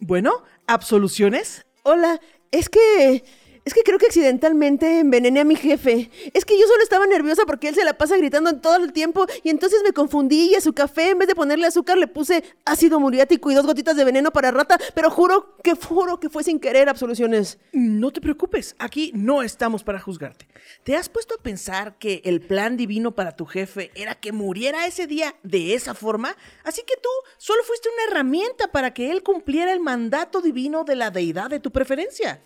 Bueno, 0.00 0.44
¿absoluciones? 0.66 1.66
Hola, 1.82 2.20
es 2.50 2.68
que... 2.68 3.24
Es 3.68 3.74
que 3.74 3.82
creo 3.82 3.98
que 3.98 4.06
accidentalmente 4.06 5.00
envenené 5.00 5.40
a 5.40 5.44
mi 5.44 5.54
jefe. 5.54 6.10
Es 6.32 6.46
que 6.46 6.58
yo 6.58 6.66
solo 6.66 6.82
estaba 6.82 7.06
nerviosa 7.06 7.42
porque 7.44 7.68
él 7.68 7.74
se 7.74 7.84
la 7.84 7.98
pasa 7.98 8.16
gritando 8.16 8.58
todo 8.62 8.76
el 8.76 8.94
tiempo 8.94 9.26
y 9.44 9.50
entonces 9.50 9.82
me 9.84 9.92
confundí 9.92 10.52
y 10.52 10.54
a 10.54 10.62
su 10.62 10.72
café 10.72 11.10
en 11.10 11.18
vez 11.18 11.28
de 11.28 11.34
ponerle 11.34 11.66
azúcar 11.66 11.98
le 11.98 12.06
puse 12.06 12.42
ácido 12.64 12.98
muriático 12.98 13.50
y 13.50 13.54
dos 13.54 13.66
gotitas 13.66 13.94
de 13.94 14.04
veneno 14.04 14.30
para 14.30 14.52
rata, 14.52 14.78
pero 14.94 15.10
juro 15.10 15.54
que 15.62 15.74
juro 15.74 16.18
que 16.18 16.30
fue 16.30 16.44
sin 16.44 16.60
querer 16.60 16.88
absoluciones. 16.88 17.58
No 17.74 18.10
te 18.10 18.22
preocupes, 18.22 18.74
aquí 18.78 19.12
no 19.14 19.42
estamos 19.42 19.84
para 19.84 20.00
juzgarte. 20.00 20.48
¿Te 20.82 20.96
has 20.96 21.10
puesto 21.10 21.34
a 21.34 21.42
pensar 21.42 21.98
que 21.98 22.22
el 22.24 22.40
plan 22.40 22.78
divino 22.78 23.14
para 23.14 23.36
tu 23.36 23.44
jefe 23.44 23.90
era 23.94 24.14
que 24.14 24.32
muriera 24.32 24.86
ese 24.86 25.06
día 25.06 25.34
de 25.42 25.74
esa 25.74 25.92
forma? 25.92 26.34
Así 26.64 26.80
que 26.86 26.94
tú 26.96 27.10
solo 27.36 27.62
fuiste 27.64 27.90
una 27.90 28.10
herramienta 28.10 28.72
para 28.72 28.94
que 28.94 29.10
él 29.10 29.22
cumpliera 29.22 29.74
el 29.74 29.80
mandato 29.80 30.40
divino 30.40 30.84
de 30.84 30.96
la 30.96 31.10
deidad 31.10 31.50
de 31.50 31.60
tu 31.60 31.70
preferencia. 31.70 32.40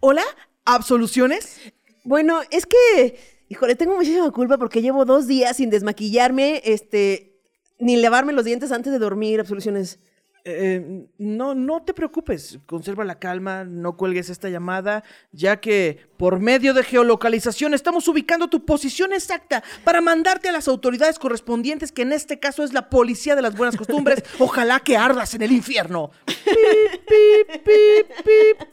Hola, 0.00 0.22
¿absoluciones? 0.64 1.60
Bueno, 2.04 2.40
es 2.50 2.66
que, 2.66 3.18
híjole, 3.48 3.74
tengo 3.74 3.96
muchísima 3.96 4.30
culpa 4.30 4.56
porque 4.56 4.80
llevo 4.80 5.04
dos 5.04 5.26
días 5.26 5.56
sin 5.56 5.70
desmaquillarme, 5.70 6.62
este, 6.64 7.40
ni 7.78 7.96
lavarme 7.96 8.32
los 8.32 8.44
dientes 8.44 8.70
antes 8.72 8.92
de 8.92 8.98
dormir, 8.98 9.40
absoluciones. 9.40 9.98
Eh, 10.50 11.06
no, 11.18 11.54
no 11.54 11.82
te 11.82 11.92
preocupes, 11.92 12.58
conserva 12.64 13.04
la 13.04 13.18
calma, 13.18 13.64
no 13.64 13.98
cuelgues 13.98 14.30
esta 14.30 14.48
llamada, 14.48 15.04
ya 15.30 15.60
que 15.60 16.08
por 16.16 16.40
medio 16.40 16.72
de 16.72 16.84
geolocalización 16.84 17.74
estamos 17.74 18.08
ubicando 18.08 18.48
tu 18.48 18.64
posición 18.64 19.12
exacta 19.12 19.62
para 19.84 20.00
mandarte 20.00 20.48
a 20.48 20.52
las 20.52 20.66
autoridades 20.66 21.18
correspondientes, 21.18 21.92
que 21.92 22.00
en 22.00 22.12
este 22.12 22.38
caso 22.38 22.64
es 22.64 22.72
la 22.72 22.88
policía 22.88 23.36
de 23.36 23.42
las 23.42 23.56
buenas 23.58 23.76
costumbres. 23.76 24.24
Ojalá 24.38 24.80
que 24.80 24.96
ardas 24.96 25.34
en 25.34 25.42
el 25.42 25.52
infierno. 25.52 26.12
Pip, 26.24 27.04
pip, 27.06 27.62
pip, 27.62 28.06
pip. 28.24 28.68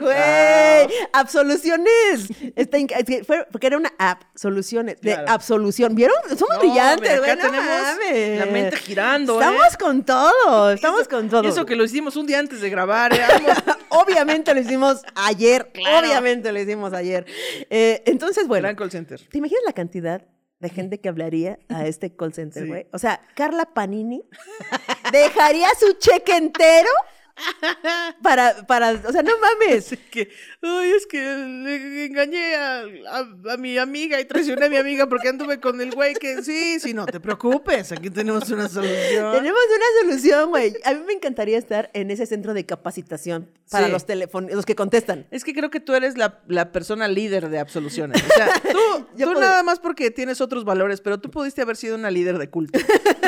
Güey, 0.00 0.14
Ah. 0.16 0.86
absoluciones. 1.12 2.28
Está 2.56 2.78
fue- 3.26 3.46
porque 3.50 3.66
era 3.68 3.76
una 3.76 3.92
app, 3.98 4.22
soluciones, 4.34 5.00
de 5.00 5.12
Claro. 5.12 5.30
absolución. 5.30 5.94
¿Vieron? 5.94 6.16
Somos 6.30 6.48
No, 6.54 6.58
brillantes, 6.60 7.18
güey. 7.20 7.30
no 7.36 7.42
tenemos 7.42 7.64
mames. 7.64 8.38
la 8.40 8.46
mente 8.46 8.76
girando, 8.76 9.34
¿eh? 9.40 9.44
Estamos 9.44 9.76
con 9.76 10.04
todo, 10.04 10.70
estamos 10.72 11.00
Eso- 11.02 11.10
con 11.10 11.28
todo. 11.28 11.48
Eso 11.48 11.64
que 11.66 11.76
lo 11.76 11.84
hicimos 11.84 12.16
un 12.16 12.26
día 12.26 12.38
antes 12.38 12.60
de 12.60 12.70
grabar, 12.70 13.12
¿eh? 13.14 13.18
Obviamente 13.90 14.52
lo 14.54 14.60
hicimos 14.60 15.02
ayer. 15.14 15.70
Claro. 15.72 16.06
Obviamente 16.08 16.50
lo 16.52 16.60
hicimos 16.60 16.92
ayer. 16.92 17.24
Eh, 17.70 18.02
entonces, 18.06 18.46
bueno. 18.48 18.62
Gran 18.64 18.76
call 18.76 18.90
center. 18.90 19.20
¿Te 19.20 19.38
imaginas 19.38 19.62
la 19.66 19.72
cantidad 19.72 20.22
de 20.58 20.68
gente 20.70 20.98
que 20.98 21.08
hablaría 21.08 21.58
a 21.68 21.86
este 21.86 22.14
call 22.16 22.32
center, 22.34 22.62
Sí. 22.64 22.68
güey? 22.68 22.86
O 22.92 22.98
sea, 22.98 23.20
Carla 23.36 23.66
Panini 23.66 24.24
dejaría 25.12 25.68
su 25.78 25.92
cheque 25.94 26.36
entero 26.36 26.88
para, 28.22 28.66
para, 28.66 28.92
o 28.92 29.12
sea, 29.12 29.22
no 29.22 29.32
mames. 29.38 29.86
Así 29.86 29.96
que, 30.10 30.30
ay, 30.62 30.90
es 30.96 31.06
que 31.06 31.18
le 31.20 32.04
engañé 32.06 32.54
a, 32.54 32.80
a- 33.10 33.52
a 33.52 33.56
mi 33.56 33.76
amiga 33.78 34.20
y 34.20 34.24
traicioné 34.24 34.66
a 34.66 34.68
mi 34.68 34.76
amiga 34.76 35.06
porque 35.08 35.28
anduve 35.28 35.60
con 35.60 35.80
el 35.80 35.92
güey 35.92 36.14
que 36.14 36.42
sí, 36.42 36.78
sí, 36.80 36.94
no 36.94 37.06
te 37.06 37.20
preocupes, 37.20 37.92
aquí 37.92 38.10
tenemos 38.10 38.48
una 38.50 38.68
solución. 38.68 39.32
Tenemos 39.32 39.60
una 39.76 40.10
solución, 40.10 40.50
güey. 40.50 40.74
A 40.84 40.92
mí 40.94 41.00
me 41.06 41.12
encantaría 41.14 41.58
estar 41.58 41.90
en 41.94 42.10
ese 42.10 42.26
centro 42.26 42.54
de 42.54 42.64
capacitación 42.66 43.50
para 43.70 43.86
Sí. 43.86 43.92
los 43.92 44.06
teléfonos, 44.06 44.52
los 44.52 44.64
que 44.66 44.74
contestan. 44.76 45.26
Es 45.30 45.42
que 45.44 45.52
creo 45.54 45.70
que 45.70 45.80
tú 45.80 45.94
eres 45.94 46.16
la, 46.16 46.40
la 46.48 46.70
persona 46.72 47.08
líder 47.08 47.48
de 47.48 47.58
absoluciones. 47.58 48.22
O 48.22 48.32
sea, 48.34 48.48
tú, 48.72 49.06
Yo 49.16 49.32
tú 49.32 49.40
nada 49.40 49.62
más 49.62 49.78
porque 49.80 50.10
tienes 50.10 50.40
otros 50.40 50.64
valores, 50.64 51.00
pero 51.00 51.18
tú 51.18 51.30
pudiste 51.30 51.62
haber 51.62 51.76
sido 51.76 51.96
una 51.96 52.10
líder 52.10 52.38
de 52.38 52.48
culto. 52.50 52.78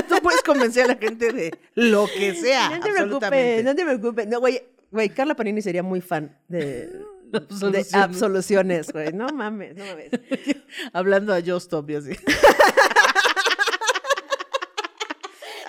Tú 0.09 0.17
puedes 0.23 0.43
convencer 0.43 0.85
a 0.85 0.89
la 0.89 0.97
gente 0.97 1.33
de 1.33 1.53
lo 1.75 2.07
que 2.07 2.35
sea. 2.35 2.71
no 2.71 2.81
te 2.81 2.91
absolutamente. 2.91 3.29
preocupes, 3.29 3.65
no 3.65 3.75
te 3.75 3.83
preocupes. 3.83 3.96
No, 3.99 4.41
güey, 4.41 4.63
güey, 4.91 5.09
Carla 5.11 5.35
Panini 5.35 5.63
sería 5.63 5.83
muy 5.83 6.01
fan 6.01 6.37
de, 6.49 6.87
de 7.31 7.87
Absoluciones. 7.93 8.93
güey. 8.93 9.13
No 9.13 9.29
mames, 9.29 9.77
no 9.77 9.85
mames. 9.85 10.11
Hablando 10.93 11.35
a 11.35 11.41
Just 11.45 11.73
y 11.89 11.95
así. 11.95 12.17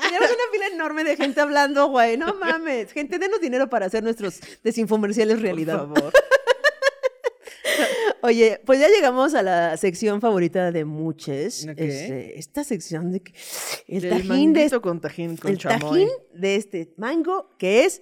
Tenemos 0.02 0.30
una 0.30 0.52
fila 0.52 0.68
enorme 0.74 1.04
de 1.04 1.18
gente 1.18 1.42
hablando, 1.42 1.88
güey. 1.90 2.18
No 2.18 2.34
mames. 2.36 2.92
Gente, 2.94 3.20
denos 3.20 3.42
dinero 3.42 3.70
para 3.70 3.86
hacer 3.88 4.04
nuestros 4.04 4.40
desinfomerciales 4.64 5.42
realidad. 5.42 5.86
Por 5.86 5.96
favor. 5.96 6.14
Oye, 8.28 8.62
pues 8.66 8.80
ya 8.82 8.90
llegamos 8.90 9.34
a 9.36 9.42
la 9.42 9.78
sección 9.78 10.20
favorita 10.20 10.72
de 10.74 10.84
muchos. 10.84 11.64
Ok. 11.64 11.70
Este, 11.78 12.38
esta 12.38 12.64
sección 12.66 13.12
de 13.14 13.22
que- 13.22 13.34
el 13.88 14.02
Del 14.02 14.12
tajín 14.12 14.52
de 14.54 14.60
manguito 14.60 14.82
con 14.82 15.00
tajín 15.00 15.38
con 15.38 15.52
el 15.52 15.58
chamoy. 15.58 15.80
tajín 15.80 16.10
de 16.34 16.56
este 16.58 16.94
mango 16.98 17.50
que 17.58 17.86
es 17.86 18.02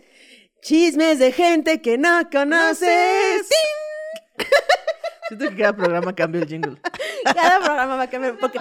chismes 0.63 1.19
de 1.19 1.31
gente 1.31 1.79
que 1.79 1.99
no 1.99 2.27
conoces. 2.31 3.47
Siento 5.27 5.49
que 5.49 5.55
cada 5.57 5.75
programa 5.75 6.13
cambia 6.15 6.41
el 6.41 6.47
jingle. 6.47 6.77
Cada 7.23 7.59
programa 7.59 7.95
va 7.95 8.03
a 8.03 8.09
cambiar. 8.09 8.37
Porque, 8.39 8.59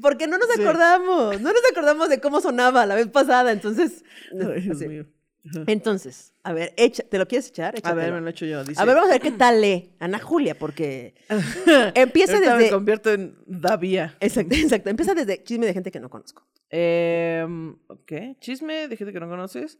porque 0.00 0.26
no 0.26 0.38
nos 0.38 0.48
acordamos. 0.50 1.40
No 1.40 1.52
nos 1.52 1.62
acordamos 1.70 2.08
de 2.08 2.20
cómo 2.20 2.40
sonaba 2.40 2.84
la 2.86 2.94
vez 2.96 3.06
pasada. 3.08 3.52
Entonces. 3.52 4.04
Ay, 4.32 4.60
Dios 4.62 4.78
mío. 4.80 5.06
Entonces, 5.66 6.34
a 6.44 6.52
ver, 6.52 6.72
echa, 6.76 7.02
¿te 7.02 7.18
lo 7.18 7.26
quieres 7.26 7.48
echar? 7.48 7.74
A 7.82 7.94
ver, 7.94 8.12
me 8.12 8.20
lo 8.20 8.26
he 8.28 8.30
hecho 8.30 8.46
yo. 8.46 8.62
Dice, 8.64 8.80
A 8.80 8.84
ver, 8.84 8.94
vamos 8.94 9.10
a 9.10 9.14
ver 9.14 9.22
qué 9.22 9.32
tal 9.32 9.60
lee 9.60 9.96
Ana 9.98 10.20
Julia, 10.20 10.56
porque 10.56 11.14
empieza 11.94 12.34
Ahorita 12.34 12.52
me 12.54 12.58
desde. 12.62 12.70
convierto 12.74 13.12
en 13.12 13.36
Davía. 13.46 14.16
Exacto, 14.20 14.54
exacto. 14.54 14.90
Empieza 14.90 15.14
desde 15.14 15.42
chisme 15.42 15.66
de 15.66 15.74
gente 15.74 15.90
que 15.90 15.98
no 16.00 16.08
conozco. 16.10 16.46
Eh, 16.70 17.44
ok, 17.88 18.12
chisme 18.40 18.86
de 18.88 18.96
gente 18.96 19.12
que 19.12 19.20
no 19.20 19.28
conoces. 19.28 19.78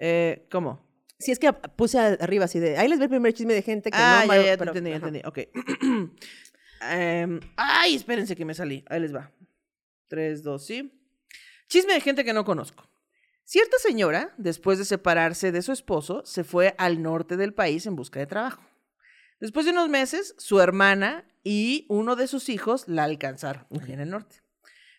Eh, 0.00 0.46
¿Cómo? 0.50 0.84
Si 1.18 1.30
es 1.30 1.38
que 1.38 1.52
puse 1.52 1.98
arriba 1.98 2.46
así 2.46 2.58
de. 2.58 2.76
Ahí 2.76 2.88
les 2.88 2.98
ve 2.98 3.04
el 3.04 3.10
primer 3.10 3.32
chisme 3.32 3.54
de 3.54 3.62
gente 3.62 3.90
que 3.90 3.96
ah, 3.98 4.24
no. 4.26 4.34
ya, 4.34 4.42
ya, 4.42 4.56
pero- 4.58 4.72
entendí, 4.72 4.90
ya 4.90 4.96
entendí. 4.96 5.20
Ok. 5.24 5.38
Em, 6.90 7.40
ay, 7.56 7.94
espérense 7.94 8.36
que 8.36 8.44
me 8.44 8.52
salí. 8.52 8.84
Ahí 8.88 9.00
les 9.00 9.14
va. 9.14 9.32
Tres, 10.08 10.42
dos, 10.42 10.66
sí. 10.66 10.92
Chisme 11.68 11.94
de 11.94 12.00
gente 12.00 12.24
que 12.24 12.32
no 12.34 12.44
conozco. 12.44 12.86
Cierta 13.44 13.78
señora, 13.78 14.32
después 14.38 14.78
de 14.78 14.84
separarse 14.84 15.52
de 15.52 15.62
su 15.62 15.72
esposo, 15.72 16.22
se 16.24 16.44
fue 16.44 16.74
al 16.78 17.02
norte 17.02 17.36
del 17.36 17.52
país 17.52 17.86
en 17.86 17.94
busca 17.94 18.18
de 18.18 18.26
trabajo. 18.26 18.62
Después 19.38 19.66
de 19.66 19.72
unos 19.72 19.88
meses, 19.90 20.34
su 20.38 20.60
hermana 20.60 21.26
y 21.42 21.84
uno 21.90 22.16
de 22.16 22.26
sus 22.26 22.48
hijos 22.48 22.88
la 22.88 23.04
alcanzaron 23.04 23.66
en 23.86 24.00
el 24.00 24.10
norte. 24.10 24.36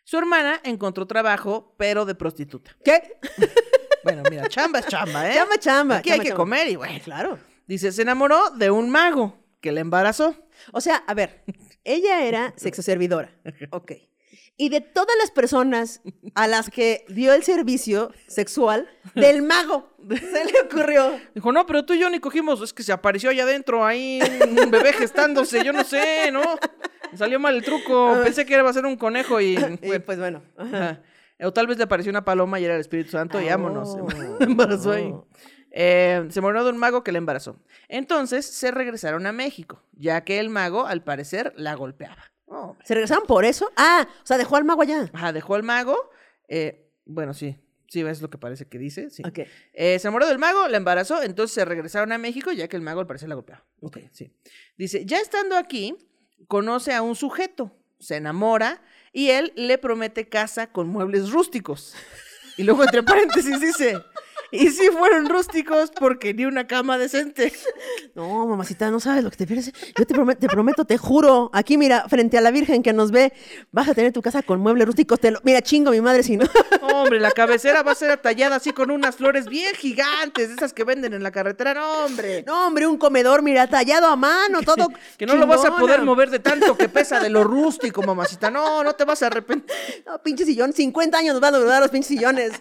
Su 0.03 0.19
hermana 0.19 0.61
encontró 0.63 1.07
trabajo, 1.07 1.73
pero 1.77 2.05
de 2.05 2.15
prostituta. 2.15 2.75
¿Qué? 2.83 3.19
Bueno, 4.03 4.21
mira, 4.29 4.47
chamba 4.47 4.77
es 4.77 4.85
chamba, 4.85 5.27
¿eh? 5.27 5.33
Chamba, 5.33 5.57
chamba. 5.57 5.97
Aquí 5.97 6.09
chamba, 6.09 6.13
hay 6.13 6.19
que 6.19 6.27
chamba. 6.27 6.43
comer 6.43 6.67
y 6.69 6.75
bueno. 6.75 6.99
Claro. 7.03 7.39
Dice, 7.65 7.91
se 7.91 8.03
enamoró 8.03 8.51
de 8.51 8.69
un 8.69 8.91
mago 8.91 9.43
que 9.61 9.71
la 9.71 9.79
embarazó. 9.81 10.47
O 10.73 10.79
sea, 10.79 10.97
a 10.97 11.15
ver, 11.15 11.43
ella 11.83 12.23
era 12.23 12.53
sexoservidora. 12.57 13.31
Ok. 13.71 13.93
Y 14.57 14.69
de 14.69 14.79
todas 14.79 15.15
las 15.19 15.31
personas 15.31 16.01
a 16.33 16.47
las 16.47 16.69
que 16.69 17.03
dio 17.09 17.33
el 17.33 17.43
servicio 17.43 18.11
sexual, 18.27 18.87
del 19.13 19.41
mago, 19.41 19.89
se 20.09 20.45
le 20.45 20.61
ocurrió. 20.65 21.19
Dijo, 21.33 21.51
no, 21.51 21.65
pero 21.65 21.83
tú 21.85 21.93
y 21.93 21.99
yo 21.99 22.09
ni 22.09 22.19
cogimos, 22.19 22.61
es 22.61 22.71
que 22.73 22.81
se 22.83 22.93
apareció 22.93 23.29
allá 23.31 23.43
adentro, 23.43 23.85
ahí 23.85 24.19
un 24.61 24.71
bebé 24.71 24.93
gestándose, 24.93 25.61
yo 25.63 25.73
no 25.73 25.83
sé, 25.83 26.31
¿no? 26.31 26.41
Me 27.11 27.17
salió 27.17 27.37
mal 27.39 27.55
el 27.55 27.63
truco, 27.65 28.17
pensé 28.23 28.45
que 28.45 28.53
iba 28.53 28.69
a 28.69 28.73
ser 28.73 28.85
un 28.85 28.95
conejo 28.95 29.41
y... 29.41 29.57
Pues 30.05 30.17
bueno. 30.19 30.41
ajá. 30.57 30.77
ajá. 30.77 31.01
O 31.41 31.51
tal 31.51 31.67
vez 31.67 31.77
le 31.77 31.83
apareció 31.83 32.09
una 32.09 32.23
paloma 32.23 32.57
y 32.61 32.63
era 32.63 32.75
el 32.75 32.79
Espíritu 32.81 33.11
Santo 33.11 33.41
y 33.41 33.49
Ah, 33.49 33.57
vámonos. 33.57 33.89
oh, 33.99 34.07
Se 34.37 34.43
embarazó 34.45 34.91
ahí. 34.93 35.11
oh. 35.11 35.27
Eh, 35.71 36.25
se 36.29 36.39
murió 36.39 36.63
de 36.63 36.69
un 36.69 36.77
mago 36.77 37.03
que 37.03 37.11
la 37.11 37.17
embarazó. 37.17 37.59
Entonces 37.89 38.45
se 38.45 38.71
regresaron 38.71 39.27
a 39.27 39.33
México, 39.33 39.83
ya 39.91 40.23
que 40.23 40.39
el 40.39 40.49
mago, 40.49 40.85
al 40.85 41.03
parecer, 41.03 41.51
la 41.57 41.75
golpeaba. 41.75 42.31
Oh, 42.47 42.75
¿Se 42.83 42.93
regresaron 42.93 43.25
por 43.25 43.43
eso? 43.45 43.71
Ah, 43.75 44.07
o 44.23 44.25
sea, 44.25 44.37
dejó 44.37 44.55
al 44.55 44.65
mago 44.65 44.81
allá. 44.81 45.09
Ajá, 45.13 45.33
dejó 45.33 45.55
al 45.55 45.63
mago. 45.63 45.97
eh, 46.47 46.81
bueno, 47.05 47.33
sí, 47.33 47.55
sí, 47.87 48.01
es 48.01 48.21
lo 48.21 48.29
que 48.29 48.37
parece 48.37 48.67
que 48.67 48.77
dice. 48.79 49.09
Sí. 49.09 49.23
Ok. 49.25 49.39
Eh, 49.73 49.99
se 49.99 50.07
enamoró 50.07 50.27
del 50.27 50.39
mago, 50.39 50.67
la 50.67 50.77
embarazó, 50.77 51.21
entonces 51.21 51.53
se 51.53 51.65
regresaron 51.65 52.11
a 52.11 52.17
México, 52.17 52.51
ya 52.51 52.67
que 52.67 52.75
el 52.75 52.81
mago 52.81 52.99
al 52.99 53.07
parecer 53.07 53.29
la 53.29 53.35
golpeaba. 53.35 53.63
Ok. 53.81 53.97
Sí. 54.11 54.31
Dice, 54.77 55.05
ya 55.05 55.19
estando 55.19 55.55
aquí, 55.55 55.95
conoce 56.47 56.93
a 56.93 57.01
un 57.01 57.15
sujeto, 57.15 57.75
se 57.99 58.15
enamora 58.17 58.81
y 59.13 59.29
él 59.29 59.53
le 59.55 59.77
promete 59.77 60.27
casa 60.29 60.71
con 60.71 60.87
muebles 60.87 61.29
rústicos. 61.31 61.95
Y 62.57 62.63
luego 62.63 62.83
entre 62.83 63.03
paréntesis 63.03 63.59
dice, 63.59 63.97
y 64.59 64.69
si 64.69 64.87
fueron 64.89 65.27
rústicos 65.29 65.91
porque 65.91 66.33
ni 66.33 66.45
una 66.45 66.67
cama 66.67 66.97
decente. 66.97 67.53
No, 68.13 68.45
mamacita, 68.47 68.89
no 68.91 68.99
sabes 68.99 69.23
lo 69.23 69.29
que 69.31 69.37
te 69.37 69.45
pierdes. 69.47 69.71
Yo 69.97 70.05
te 70.05 70.13
prometo, 70.13 70.39
te 70.39 70.47
prometo, 70.47 70.85
te 70.85 70.97
juro. 70.97 71.49
Aquí, 71.53 71.77
mira, 71.77 72.07
frente 72.07 72.37
a 72.37 72.41
la 72.41 72.51
Virgen 72.51 72.81
que 72.83 72.93
nos 72.93 73.11
ve, 73.11 73.33
vas 73.71 73.89
a 73.89 73.93
tener 73.93 74.13
tu 74.13 74.21
casa 74.21 74.41
con 74.41 74.59
muebles 74.61 74.85
rústicos. 74.87 75.19
Te 75.19 75.31
lo- 75.31 75.39
Mira, 75.43 75.61
chingo 75.61 75.91
mi 75.91 76.01
madre 76.01 76.23
si 76.23 76.37
no. 76.37 76.45
Hombre, 76.81 77.19
la 77.19 77.31
cabecera 77.31 77.83
va 77.83 77.91
a 77.91 77.95
ser 77.95 78.17
tallada 78.17 78.55
así 78.57 78.71
con 78.71 78.91
unas 78.91 79.15
flores 79.15 79.47
bien 79.47 79.75
gigantes, 79.75 80.49
esas 80.49 80.73
que 80.73 80.83
venden 80.83 81.13
en 81.13 81.23
la 81.23 81.31
carretera. 81.31 81.73
No, 81.73 82.05
hombre. 82.05 82.43
No, 82.47 82.67
hombre, 82.67 82.87
un 82.87 82.97
comedor, 82.97 83.41
mira, 83.41 83.67
tallado 83.67 84.07
a 84.07 84.15
mano, 84.15 84.61
todo. 84.61 84.87
Que 85.17 85.25
no 85.25 85.35
lo 85.35 85.47
vas 85.47 85.63
a 85.63 85.75
poder 85.75 86.01
mover 86.01 86.29
de 86.29 86.39
tanto 86.39 86.75
que 86.77 86.89
pesa 86.89 87.19
de 87.19 87.29
lo 87.29 87.43
rústico, 87.43 88.01
mamacita. 88.01 88.49
No, 88.49 88.83
no 88.83 88.93
te 88.93 89.05
vas 89.05 89.21
a 89.23 89.27
arrepentir. 89.27 89.73
No, 90.05 90.21
pinche 90.21 90.45
sillón, 90.45 90.73
50 90.73 91.17
años 91.17 91.33
nos 91.33 91.41
van 91.41 91.55
a 91.55 91.57
durar 91.57 91.81
los 91.81 91.89
pinches 91.91 92.07
sillones. 92.07 92.51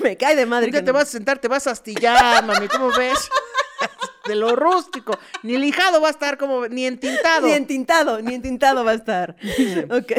Me 0.00 0.16
cae 0.16 0.36
de 0.36 0.46
madre. 0.46 0.66
Día 0.70 0.80
que 0.80 0.84
te 0.84 0.92
no. 0.92 0.98
vas 0.98 1.08
a 1.08 1.12
sentar, 1.12 1.38
te 1.42 1.48
vas 1.48 1.66
a 1.66 1.72
astillar, 1.72 2.44
mami. 2.46 2.68
¿Cómo 2.68 2.88
ves? 2.96 3.28
De 4.26 4.36
lo 4.36 4.54
rústico. 4.54 5.18
Ni 5.42 5.58
lijado 5.58 6.00
va 6.00 6.06
a 6.06 6.10
estar 6.12 6.38
como, 6.38 6.68
ni 6.68 6.86
entintado. 6.86 7.44
Ni 7.48 7.54
entintado, 7.54 8.22
ni 8.22 8.34
entintado 8.34 8.84
va 8.84 8.92
a 8.92 8.94
estar. 8.94 9.36
ok. 9.90 10.12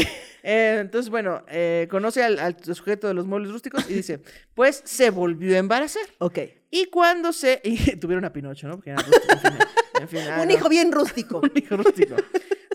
Eh, 0.44 0.80
entonces, 0.82 1.10
bueno, 1.10 1.42
eh, 1.48 1.88
conoce 1.90 2.22
al, 2.22 2.38
al 2.38 2.58
sujeto 2.76 3.08
de 3.08 3.14
los 3.14 3.26
muebles 3.26 3.50
rústicos 3.54 3.90
y 3.90 3.94
dice, 3.94 4.20
pues 4.54 4.82
se 4.84 5.10
volvió 5.10 5.56
a 5.56 5.60
embarazar. 5.60 6.04
Ok. 6.18 6.40
Y 6.70 6.88
cuando 6.88 7.32
se... 7.32 7.62
Y 7.64 7.96
tuvieron 7.96 8.26
a 8.26 8.34
Pinocho, 8.34 8.68
¿no? 8.68 8.76
Porque 8.76 8.90
era 8.90 9.02
rústico, 9.02 9.32
en 9.32 9.40
fin, 9.40 9.58
en 10.02 10.08
fin, 10.10 10.20
ah, 10.30 10.42
Un 10.42 10.48
no. 10.50 10.54
hijo 10.54 10.68
bien 10.68 10.92
rústico. 10.92 11.40
Un 11.40 11.52
hijo 11.56 11.78
rústico. 11.78 12.16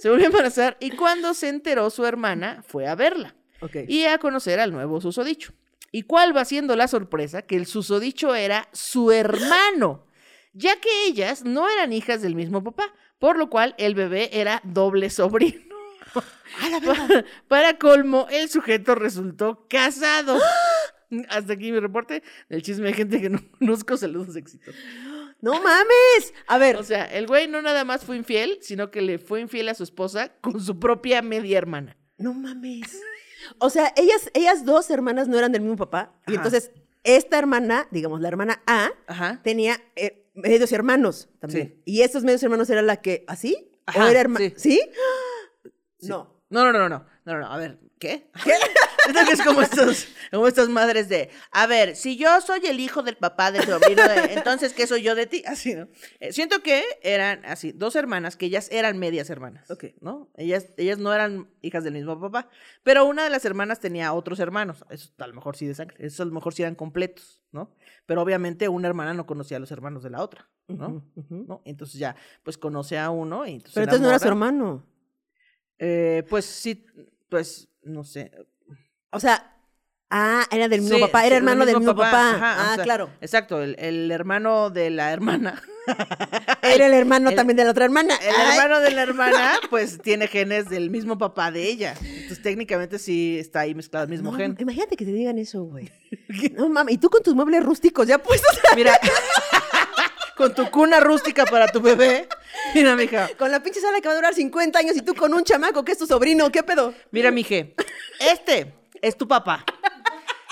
Se 0.00 0.08
volvió 0.08 0.24
a 0.24 0.30
embarazar 0.30 0.78
y 0.80 0.92
cuando 0.92 1.34
se 1.34 1.48
enteró 1.48 1.90
su 1.90 2.06
hermana 2.06 2.62
fue 2.66 2.86
a 2.86 2.94
verla 2.94 3.34
Ok. 3.60 3.76
y 3.86 4.06
a 4.06 4.16
conocer 4.16 4.60
al 4.60 4.72
nuevo 4.72 4.98
susodicho. 5.02 5.52
¿Y 5.90 6.02
cuál 6.02 6.36
va 6.36 6.44
siendo 6.44 6.76
la 6.76 6.88
sorpresa? 6.88 7.42
Que 7.42 7.56
el 7.56 7.66
susodicho 7.66 8.34
era 8.34 8.68
su 8.72 9.10
hermano, 9.12 10.06
ya 10.52 10.78
que 10.80 11.06
ellas 11.06 11.44
no 11.44 11.68
eran 11.68 11.92
hijas 11.92 12.20
del 12.22 12.34
mismo 12.34 12.62
papá, 12.62 12.92
por 13.18 13.38
lo 13.38 13.48
cual 13.50 13.74
el 13.78 13.94
bebé 13.94 14.30
era 14.32 14.60
doble 14.64 15.10
sobrino. 15.10 15.62
para, 16.12 17.24
para 17.48 17.78
colmo, 17.78 18.26
el 18.30 18.48
sujeto 18.48 18.94
resultó 18.94 19.66
casado. 19.68 20.38
Hasta 21.30 21.54
aquí 21.54 21.72
mi 21.72 21.80
reporte 21.80 22.22
del 22.50 22.62
chisme 22.62 22.88
de 22.88 22.92
gente 22.92 23.20
que 23.20 23.30
no 23.30 23.40
conozco. 23.58 23.96
Saludos, 23.96 24.36
éxito. 24.36 24.72
No 25.40 25.54
mames. 25.54 26.34
A 26.48 26.58
ver, 26.58 26.76
O 26.76 26.82
sea, 26.82 27.04
el 27.06 27.26
güey 27.26 27.48
no 27.48 27.62
nada 27.62 27.84
más 27.84 28.04
fue 28.04 28.16
infiel, 28.16 28.58
sino 28.60 28.90
que 28.90 29.00
le 29.00 29.18
fue 29.18 29.40
infiel 29.40 29.68
a 29.70 29.74
su 29.74 29.84
esposa 29.84 30.32
con 30.40 30.60
su 30.60 30.78
propia 30.78 31.22
media 31.22 31.56
hermana. 31.56 31.96
no 32.18 32.34
mames. 32.34 33.00
O 33.58 33.70
sea, 33.70 33.92
ellas, 33.96 34.30
ellas 34.34 34.64
dos 34.64 34.90
hermanas 34.90 35.28
no 35.28 35.38
eran 35.38 35.52
del 35.52 35.62
mismo 35.62 35.76
papá. 35.76 36.12
Y 36.26 36.34
entonces, 36.34 36.70
esta 37.04 37.38
hermana, 37.38 37.88
digamos, 37.90 38.20
la 38.20 38.28
hermana 38.28 38.62
A, 38.66 38.90
Ajá. 39.06 39.40
tenía 39.42 39.80
eh, 39.96 40.26
medios 40.34 40.72
hermanos 40.72 41.28
también. 41.40 41.68
Sí. 41.76 41.82
Y 41.84 42.02
estos 42.02 42.24
medios 42.24 42.42
hermanos 42.42 42.68
era 42.70 42.82
la 42.82 42.96
que, 42.96 43.24
¿así? 43.28 43.70
¿O 43.86 43.90
Ajá, 43.90 44.10
era 44.10 44.20
hermana? 44.20 44.52
sí. 44.56 44.80
No. 46.00 46.38
No, 46.50 46.64
no, 46.64 46.72
no, 46.72 46.78
no, 46.78 46.88
no, 46.88 47.06
no, 47.24 47.38
no, 47.40 47.46
a 47.52 47.56
ver, 47.58 47.78
¿qué? 47.98 48.30
Siento 48.42 48.66
es 49.30 49.42
como 49.42 49.62
estos, 49.62 50.08
como 50.30 50.46
estas 50.46 50.68
madres 50.68 51.08
de, 51.08 51.30
a 51.50 51.66
ver, 51.66 51.96
si 51.96 52.16
yo 52.16 52.40
soy 52.40 52.60
el 52.66 52.80
hijo 52.80 53.02
del 53.02 53.16
papá 53.16 53.52
del 53.52 53.64
sobrino, 53.64 54.02
de, 54.06 54.34
entonces, 54.34 54.72
¿qué 54.72 54.86
soy 54.86 55.02
yo 55.02 55.14
de 55.14 55.26
ti? 55.26 55.42
Así, 55.46 55.74
¿no? 55.74 55.88
Eh, 56.20 56.32
siento 56.32 56.62
que 56.62 56.82
eran 57.02 57.44
así, 57.44 57.72
dos 57.72 57.96
hermanas, 57.96 58.36
que 58.36 58.46
ellas 58.46 58.68
eran 58.70 58.98
medias 58.98 59.30
hermanas, 59.30 59.70
Ok. 59.70 59.86
¿no? 60.00 60.30
Ellas, 60.36 60.66
ellas 60.76 60.98
no 60.98 61.12
eran 61.12 61.48
hijas 61.62 61.84
del 61.84 61.94
mismo 61.94 62.20
papá, 62.20 62.48
pero 62.82 63.04
una 63.04 63.24
de 63.24 63.30
las 63.30 63.44
hermanas 63.44 63.80
tenía 63.80 64.12
otros 64.12 64.40
hermanos, 64.40 64.84
eso 64.90 65.10
a 65.18 65.26
lo 65.26 65.34
mejor 65.34 65.56
sí 65.56 65.66
de 65.66 65.74
sangre, 65.74 65.96
eso 65.98 66.22
a 66.22 66.26
lo 66.26 66.32
mejor 66.32 66.54
sí 66.54 66.62
eran 66.62 66.74
completos, 66.74 67.42
¿no? 67.52 67.74
Pero 68.06 68.22
obviamente 68.22 68.68
una 68.68 68.88
hermana 68.88 69.14
no 69.14 69.26
conocía 69.26 69.58
a 69.58 69.60
los 69.60 69.70
hermanos 69.70 70.02
de 70.02 70.10
la 70.10 70.22
otra, 70.22 70.48
¿no? 70.66 71.04
¿No? 71.28 71.62
Entonces 71.64 71.98
ya, 71.98 72.16
pues 72.42 72.56
conoce 72.58 72.98
a 72.98 73.10
uno 73.10 73.46
y 73.46 73.52
entonces 73.52 73.74
Pero 73.74 73.84
entonces 73.84 74.02
no 74.02 74.08
era 74.08 74.18
su 74.18 74.28
hermano. 74.28 74.86
Eh, 75.78 76.24
pues 76.28 76.44
sí, 76.44 76.86
pues 77.28 77.68
no 77.82 78.04
sé. 78.04 78.32
O 79.10 79.20
sea, 79.20 79.54
ah, 80.10 80.44
era 80.50 80.68
del 80.68 80.80
mismo 80.82 80.96
Sí, 80.96 81.02
papá, 81.02 81.20
sí, 81.22 81.26
era 81.28 81.36
hermano 81.36 81.64
del 81.66 81.76
mismo 81.78 81.94
papá. 81.96 82.30
ajá, 82.34 82.56
ah, 82.58 82.72
o 82.72 82.74
sea, 82.76 82.84
claro. 82.84 83.10
Exacto, 83.20 83.62
el, 83.62 83.76
el 83.78 84.10
hermano 84.10 84.70
de 84.70 84.90
la 84.90 85.12
hermana. 85.12 85.62
Era 86.62 86.84
el 86.84 86.92
hermano 86.92 87.30
el- 87.30 87.34
también 87.36 87.56
de 87.56 87.64
la 87.64 87.70
otra 87.70 87.86
hermana. 87.86 88.14
El 88.16 88.34
Ay. 88.36 88.50
hermano 88.58 88.80
de 88.80 88.90
la 88.90 89.02
hermana, 89.02 89.54
pues 89.70 89.98
tiene 90.02 90.26
genes 90.28 90.68
del 90.68 90.90
mismo 90.90 91.16
papá 91.16 91.50
de 91.50 91.62
ella. 91.62 91.94
Entonces 92.02 92.42
técnicamente 92.42 92.98
sí 92.98 93.38
está 93.38 93.60
ahí 93.60 93.74
mezclado 93.74 94.04
el 94.04 94.10
mismo 94.10 94.32
No, 94.32 94.36
gen. 94.36 94.54
Imagínate 94.58 94.96
que 94.98 95.06
te 95.06 95.12
digan 95.12 95.38
eso, 95.38 95.62
güey. 95.62 95.90
No 96.54 96.68
mames, 96.68 96.94
y 96.94 96.98
tú 96.98 97.08
con 97.08 97.22
tus 97.22 97.34
muebles 97.34 97.64
rústicos 97.64 98.06
ya 98.06 98.18
puestos 98.18 98.58
Mira, 98.76 98.92
con 100.36 100.54
tu 100.54 100.70
cuna 100.70 101.00
rústica 101.00 101.46
para 101.46 101.68
tu 101.68 101.80
bebé. 101.80 102.28
Mira, 102.74 102.94
mija. 102.94 103.28
con 103.38 103.50
la 103.50 103.62
pinche 103.62 103.80
sala 103.80 104.00
que 104.02 104.08
va 104.08 104.12
a 104.12 104.16
durar 104.16 104.34
50 104.34 104.78
años 104.78 104.94
y 104.96 105.00
tú 105.00 105.14
con 105.14 105.32
un 105.32 105.42
chamaco 105.42 105.84
que 105.86 105.92
es 105.92 105.98
tu 105.98 106.06
sobrino, 106.06 106.52
¿qué 106.52 106.62
pedo? 106.62 106.92
Mira, 107.10 107.30
mije. 107.30 107.74
Este 108.20 108.74
es 109.02 109.16
tu 109.16 109.26
papá. 109.26 109.64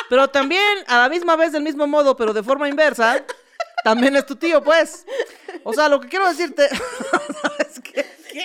Pero 0.08 0.28
también, 0.28 0.62
a 0.86 0.98
la 0.98 1.08
misma 1.08 1.36
vez, 1.36 1.52
del 1.52 1.62
mismo 1.62 1.86
modo, 1.86 2.16
pero 2.16 2.32
de 2.32 2.42
forma 2.42 2.68
inversa, 2.68 3.24
también 3.84 4.16
es 4.16 4.26
tu 4.26 4.36
tío, 4.36 4.62
pues. 4.62 5.04
O 5.64 5.72
sea, 5.72 5.88
lo 5.88 6.00
que 6.00 6.08
quiero 6.08 6.28
decirte. 6.28 6.68
es 7.58 7.80
que. 7.80 7.92
¿qué? 8.32 8.44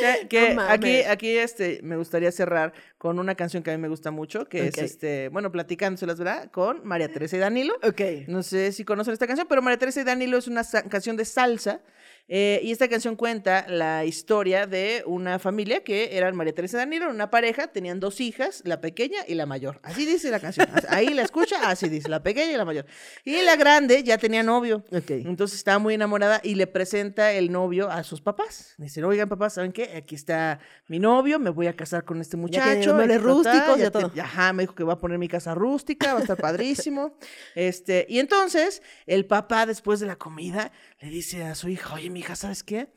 Que, 0.00 0.28
que 0.28 0.54
No 0.54 0.62
aquí, 0.62 1.02
aquí 1.02 1.38
este, 1.38 1.80
me 1.82 1.96
gustaría 1.96 2.30
cerrar 2.32 2.72
con 2.98 3.18
una 3.18 3.34
canción 3.34 3.62
que 3.62 3.70
a 3.70 3.76
mí 3.76 3.80
me 3.80 3.88
gusta 3.88 4.10
mucho, 4.10 4.46
que 4.46 4.68
es 4.68 4.78
este, 4.78 5.28
bueno, 5.28 5.50
platicándoselas, 5.52 6.18
¿verdad? 6.18 6.50
Con 6.50 6.86
María 6.86 7.10
Teresa 7.10 7.36
y 7.36 7.40
Danilo. 7.40 7.74
Ok. 7.82 8.00
No 8.26 8.42
sé 8.42 8.72
si 8.72 8.84
conocen 8.84 9.12
esta 9.12 9.26
canción, 9.26 9.46
pero 9.48 9.62
María 9.62 9.78
Teresa 9.78 10.00
y 10.00 10.04
Danilo 10.04 10.36
es 10.36 10.48
una 10.48 10.64
canción 10.88 11.16
de 11.16 11.24
salsa 11.24 11.80
Eh, 12.26 12.60
y 12.62 12.72
esta 12.72 12.88
canción 12.88 13.16
cuenta 13.16 13.66
la 13.68 14.04
historia 14.06 14.66
de 14.66 15.02
una 15.06 15.38
familia 15.38 15.84
que 15.84 16.16
eran 16.16 16.34
María 16.34 16.54
Teresa 16.54 16.78
y 16.78 16.80
Daniel, 16.80 17.02
eran 17.02 17.14
una 17.14 17.30
pareja, 17.30 17.66
tenían 17.68 18.00
dos 18.00 18.20
hijas, 18.20 18.62
la 18.64 18.80
pequeña 18.80 19.18
y 19.28 19.34
la 19.34 19.44
mayor. 19.44 19.78
Así 19.82 20.06
dice 20.06 20.30
la 20.30 20.40
canción. 20.40 20.66
Ahí 20.88 21.08
la 21.12 21.22
escucha, 21.22 21.68
así 21.68 21.88
dice, 21.90 22.08
la 22.08 22.22
pequeña 22.22 22.52
y 22.52 22.56
la 22.56 22.64
mayor. 22.64 22.86
Y 23.24 23.42
la 23.42 23.56
grande 23.56 24.02
ya 24.02 24.16
tenía 24.16 24.42
novio. 24.42 24.84
Ok. 24.90 25.10
Entonces 25.10 25.58
estaba 25.58 25.78
muy 25.78 25.94
enamorada 25.94 26.40
y 26.42 26.54
le 26.54 26.66
presenta 26.66 27.32
el 27.32 27.52
novio 27.52 27.90
a 27.90 28.02
sus 28.04 28.22
papás. 28.22 28.74
Dice, 28.78 29.04
oigan, 29.04 29.28
papás, 29.28 29.54
¿saben 29.54 29.72
qué? 29.72 29.94
Aquí 29.96 30.14
está 30.14 30.60
mi 30.88 30.98
novio, 30.98 31.38
me 31.38 31.50
voy 31.50 31.66
a 31.66 31.76
casar 31.76 32.04
con 32.04 32.20
este 32.22 32.36
Ya 32.36 32.40
muchacho. 32.40 32.98
rústicos, 33.18 33.78
ya 33.78 33.90
te- 33.90 34.00
todo. 34.00 34.12
Ajá, 34.20 34.52
me 34.54 34.62
dijo 34.62 34.74
que 34.74 34.84
va 34.84 34.94
a 34.94 34.98
poner 34.98 35.18
mi 35.18 35.28
casa 35.28 35.54
rústica, 35.54 36.14
va 36.14 36.20
a 36.20 36.22
estar 36.22 36.36
padrísimo. 36.38 37.16
este, 37.54 38.06
y 38.08 38.18
entonces 38.18 38.82
el 39.06 39.26
papá, 39.26 39.66
después 39.66 40.00
de 40.00 40.06
la 40.06 40.16
comida, 40.16 40.72
le 41.00 41.08
dice 41.10 41.44
a 41.44 41.54
su 41.54 41.68
hija, 41.68 41.94
oye, 41.94 42.10
mi 42.14 42.20
hija, 42.20 42.34
¿sabes 42.36 42.62
qué? 42.62 42.88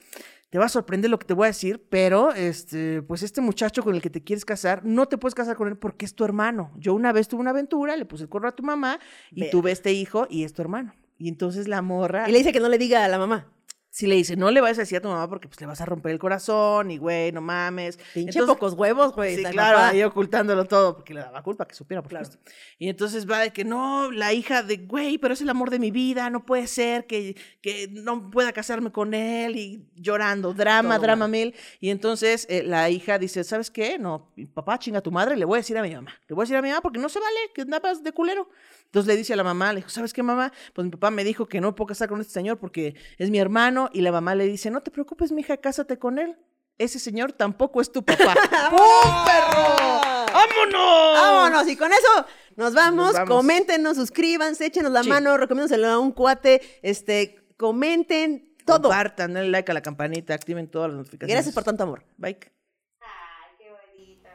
Te 0.50 0.58
va 0.58 0.66
a 0.66 0.70
sorprender 0.70 1.12
lo 1.12 1.20
que 1.20 1.26
te 1.26 1.34
voy 1.34 1.44
a 1.46 1.48
decir, 1.48 1.86
pero 1.90 2.32
este, 2.32 3.02
pues 3.02 3.22
este 3.22 3.42
muchacho 3.42 3.84
con 3.84 3.96
el 3.96 4.02
que 4.02 4.10
te 4.10 4.24
quieres 4.24 4.46
casar, 4.46 4.86
no 4.86 5.08
te 5.08 5.18
puedes 5.18 5.36
casar 5.36 5.58
con 5.58 5.68
él 5.68 5.78
porque 5.78 6.06
es 6.06 6.16
tu 6.16 6.24
hermano. 6.24 6.72
Yo 6.78 6.94
una 6.94 7.12
vez 7.12 7.28
tuve 7.28 7.42
una 7.42 7.50
aventura, 7.50 7.98
le 7.98 8.06
puse 8.06 8.24
el 8.24 8.30
cuerno 8.30 8.48
a 8.48 8.56
tu 8.56 8.64
mamá 8.64 8.98
y 9.32 9.42
Vea. 9.42 9.52
tuve 9.52 9.72
este 9.72 9.92
hijo 9.92 10.26
y 10.30 10.46
es 10.46 10.54
tu 10.54 10.62
hermano. 10.62 10.94
Y 11.18 11.28
entonces 11.28 11.68
la 11.68 11.82
morra 11.82 12.30
Y 12.30 12.32
le 12.32 12.38
dice 12.38 12.54
que 12.54 12.62
no 12.62 12.70
le 12.70 12.78
diga 12.78 13.04
a 13.04 13.08
la 13.10 13.18
mamá. 13.18 13.52
Si 13.98 14.06
le 14.06 14.14
dice, 14.14 14.36
no 14.36 14.52
le 14.52 14.62
vayas 14.62 14.78
a 14.78 14.82
decir 14.82 15.00
a 15.00 15.02
tu 15.02 15.08
mamá 15.08 15.28
porque 15.28 15.48
pues 15.48 15.60
le 15.60 15.66
vas 15.66 15.82
a 15.82 15.86
romper 15.86 16.12
el 16.12 16.20
corazón 16.20 16.92
y 16.92 17.00
güey, 17.00 17.32
no 17.32 17.42
mames. 17.42 17.98
Pinche 18.14 18.38
Entonces- 18.38 18.46
pocos 18.46 18.74
huevos, 18.74 19.16
güey. 19.16 19.38
Sí, 19.38 19.44
claro, 19.46 19.80
ahí 19.80 20.04
ocultándolo 20.04 20.66
todo, 20.66 20.98
porque 20.98 21.16
le 21.16 21.22
daba 21.22 21.42
culpa 21.42 21.68
que 21.68 21.74
supiera, 21.74 22.04
por 22.04 22.12
supuesto. 22.12 22.38
Y 22.78 22.90
entonces 22.90 23.28
va 23.28 23.40
de 23.40 23.52
que 23.52 23.66
no, 23.66 24.12
la 24.12 24.34
hija 24.34 24.62
de, 24.62 24.78
güey, 24.78 25.18
pero 25.18 25.34
es 25.34 25.42
el 25.42 25.50
amor 25.50 25.72
de 25.72 25.80
mi 25.80 25.90
vida, 25.90 26.30
no 26.30 26.46
puede 26.46 26.68
ser 26.68 27.08
que, 27.08 27.36
que 27.60 27.88
no 27.90 28.30
pueda 28.30 28.54
casarme 28.54 28.92
con 28.92 29.16
él, 29.16 29.56
y 29.58 29.90
llorando, 29.96 30.54
drama, 30.54 30.98
Todo 30.98 31.02
drama 31.08 31.28
mil. 31.28 31.56
Y 31.80 31.90
entonces 31.90 32.46
eh, 32.52 32.62
la 32.62 32.92
hija 32.92 33.18
dice, 33.18 33.44
¿sabes 33.44 33.72
qué? 33.72 33.98
No, 33.98 34.32
papá 34.54 34.78
chinga 34.78 35.00
a 35.00 35.02
tu 35.02 35.12
madre, 35.12 35.36
le 35.36 35.46
voy 35.46 35.56
a 35.58 35.62
decir 35.62 35.76
a 35.76 35.82
mi 35.82 35.96
mamá. 35.96 36.14
Le 36.28 36.36
voy 36.36 36.44
a 36.44 36.46
decir 36.46 36.56
a 36.56 36.62
mi 36.62 36.70
mamá 36.70 36.82
porque 36.82 37.00
no 37.00 37.10
se 37.10 37.20
vale, 37.20 37.40
que 37.56 37.64
andas 37.64 38.04
de 38.04 38.12
culero. 38.12 38.48
Entonces 38.88 39.08
le 39.08 39.16
dice 39.16 39.34
a 39.34 39.36
la 39.36 39.44
mamá, 39.44 39.72
le 39.74 39.78
dijo, 39.78 39.90
¿sabes 39.90 40.12
qué, 40.14 40.24
mamá? 40.24 40.52
Pues 40.74 40.86
mi 40.86 40.92
papá 40.92 41.12
me 41.12 41.24
dijo 41.24 41.46
que 41.46 41.62
no 41.62 41.76
puedo 41.76 41.88
casar 41.88 42.10
con 42.10 42.20
este 42.20 42.34
señor 42.34 42.58
porque 42.58 42.96
es 43.18 43.30
mi 43.30 43.38
hermano. 43.40 43.90
Y 43.94 44.02
la 44.02 44.12
mamá 44.12 44.34
le 44.36 44.46
dice, 44.46 44.72
no 44.72 44.82
te 44.82 44.92
preocupes, 44.92 45.32
mija, 45.32 45.58
cásate 45.58 45.98
con 46.00 46.20
él. 46.20 46.38
Ese 46.78 47.00
señor 47.00 47.32
tampoco 47.34 47.82
es 47.82 47.92
tu 47.92 48.04
papá. 48.04 48.34
¡Pum, 48.70 49.26
perro! 49.26 50.26
¡Vámonos! 50.34 51.14
Vámonos, 51.14 51.68
y 51.70 51.76
con 51.76 51.92
eso 51.92 52.26
nos 52.56 52.74
vamos. 52.74 53.06
Nos 53.08 53.14
vamos. 53.14 53.30
Coméntenos, 53.36 53.98
suscríbanse, 53.98 54.68
échenos 54.68 54.92
la 54.92 55.02
Sí. 55.04 55.10
mano, 55.10 55.38
recomiéndoselo 55.38 55.88
a 55.88 55.98
un 56.00 56.12
cuate, 56.12 56.62
este, 56.84 57.48
comenten 57.58 58.54
todo. 58.66 58.84
Compartan, 58.84 59.34
denle 59.34 59.50
like 59.50 59.72
a 59.72 59.74
la 59.74 59.82
campanita, 59.82 60.34
activen 60.36 60.68
todas 60.70 60.90
las 60.90 60.98
notificaciones. 60.98 61.36
Gracias 61.36 61.56
por 61.56 61.64
tanto 61.64 61.84
amor. 61.84 62.04
Bye. 62.18 62.38
Ay, 63.02 63.56
qué 63.58 63.72
bonito. 63.72 64.30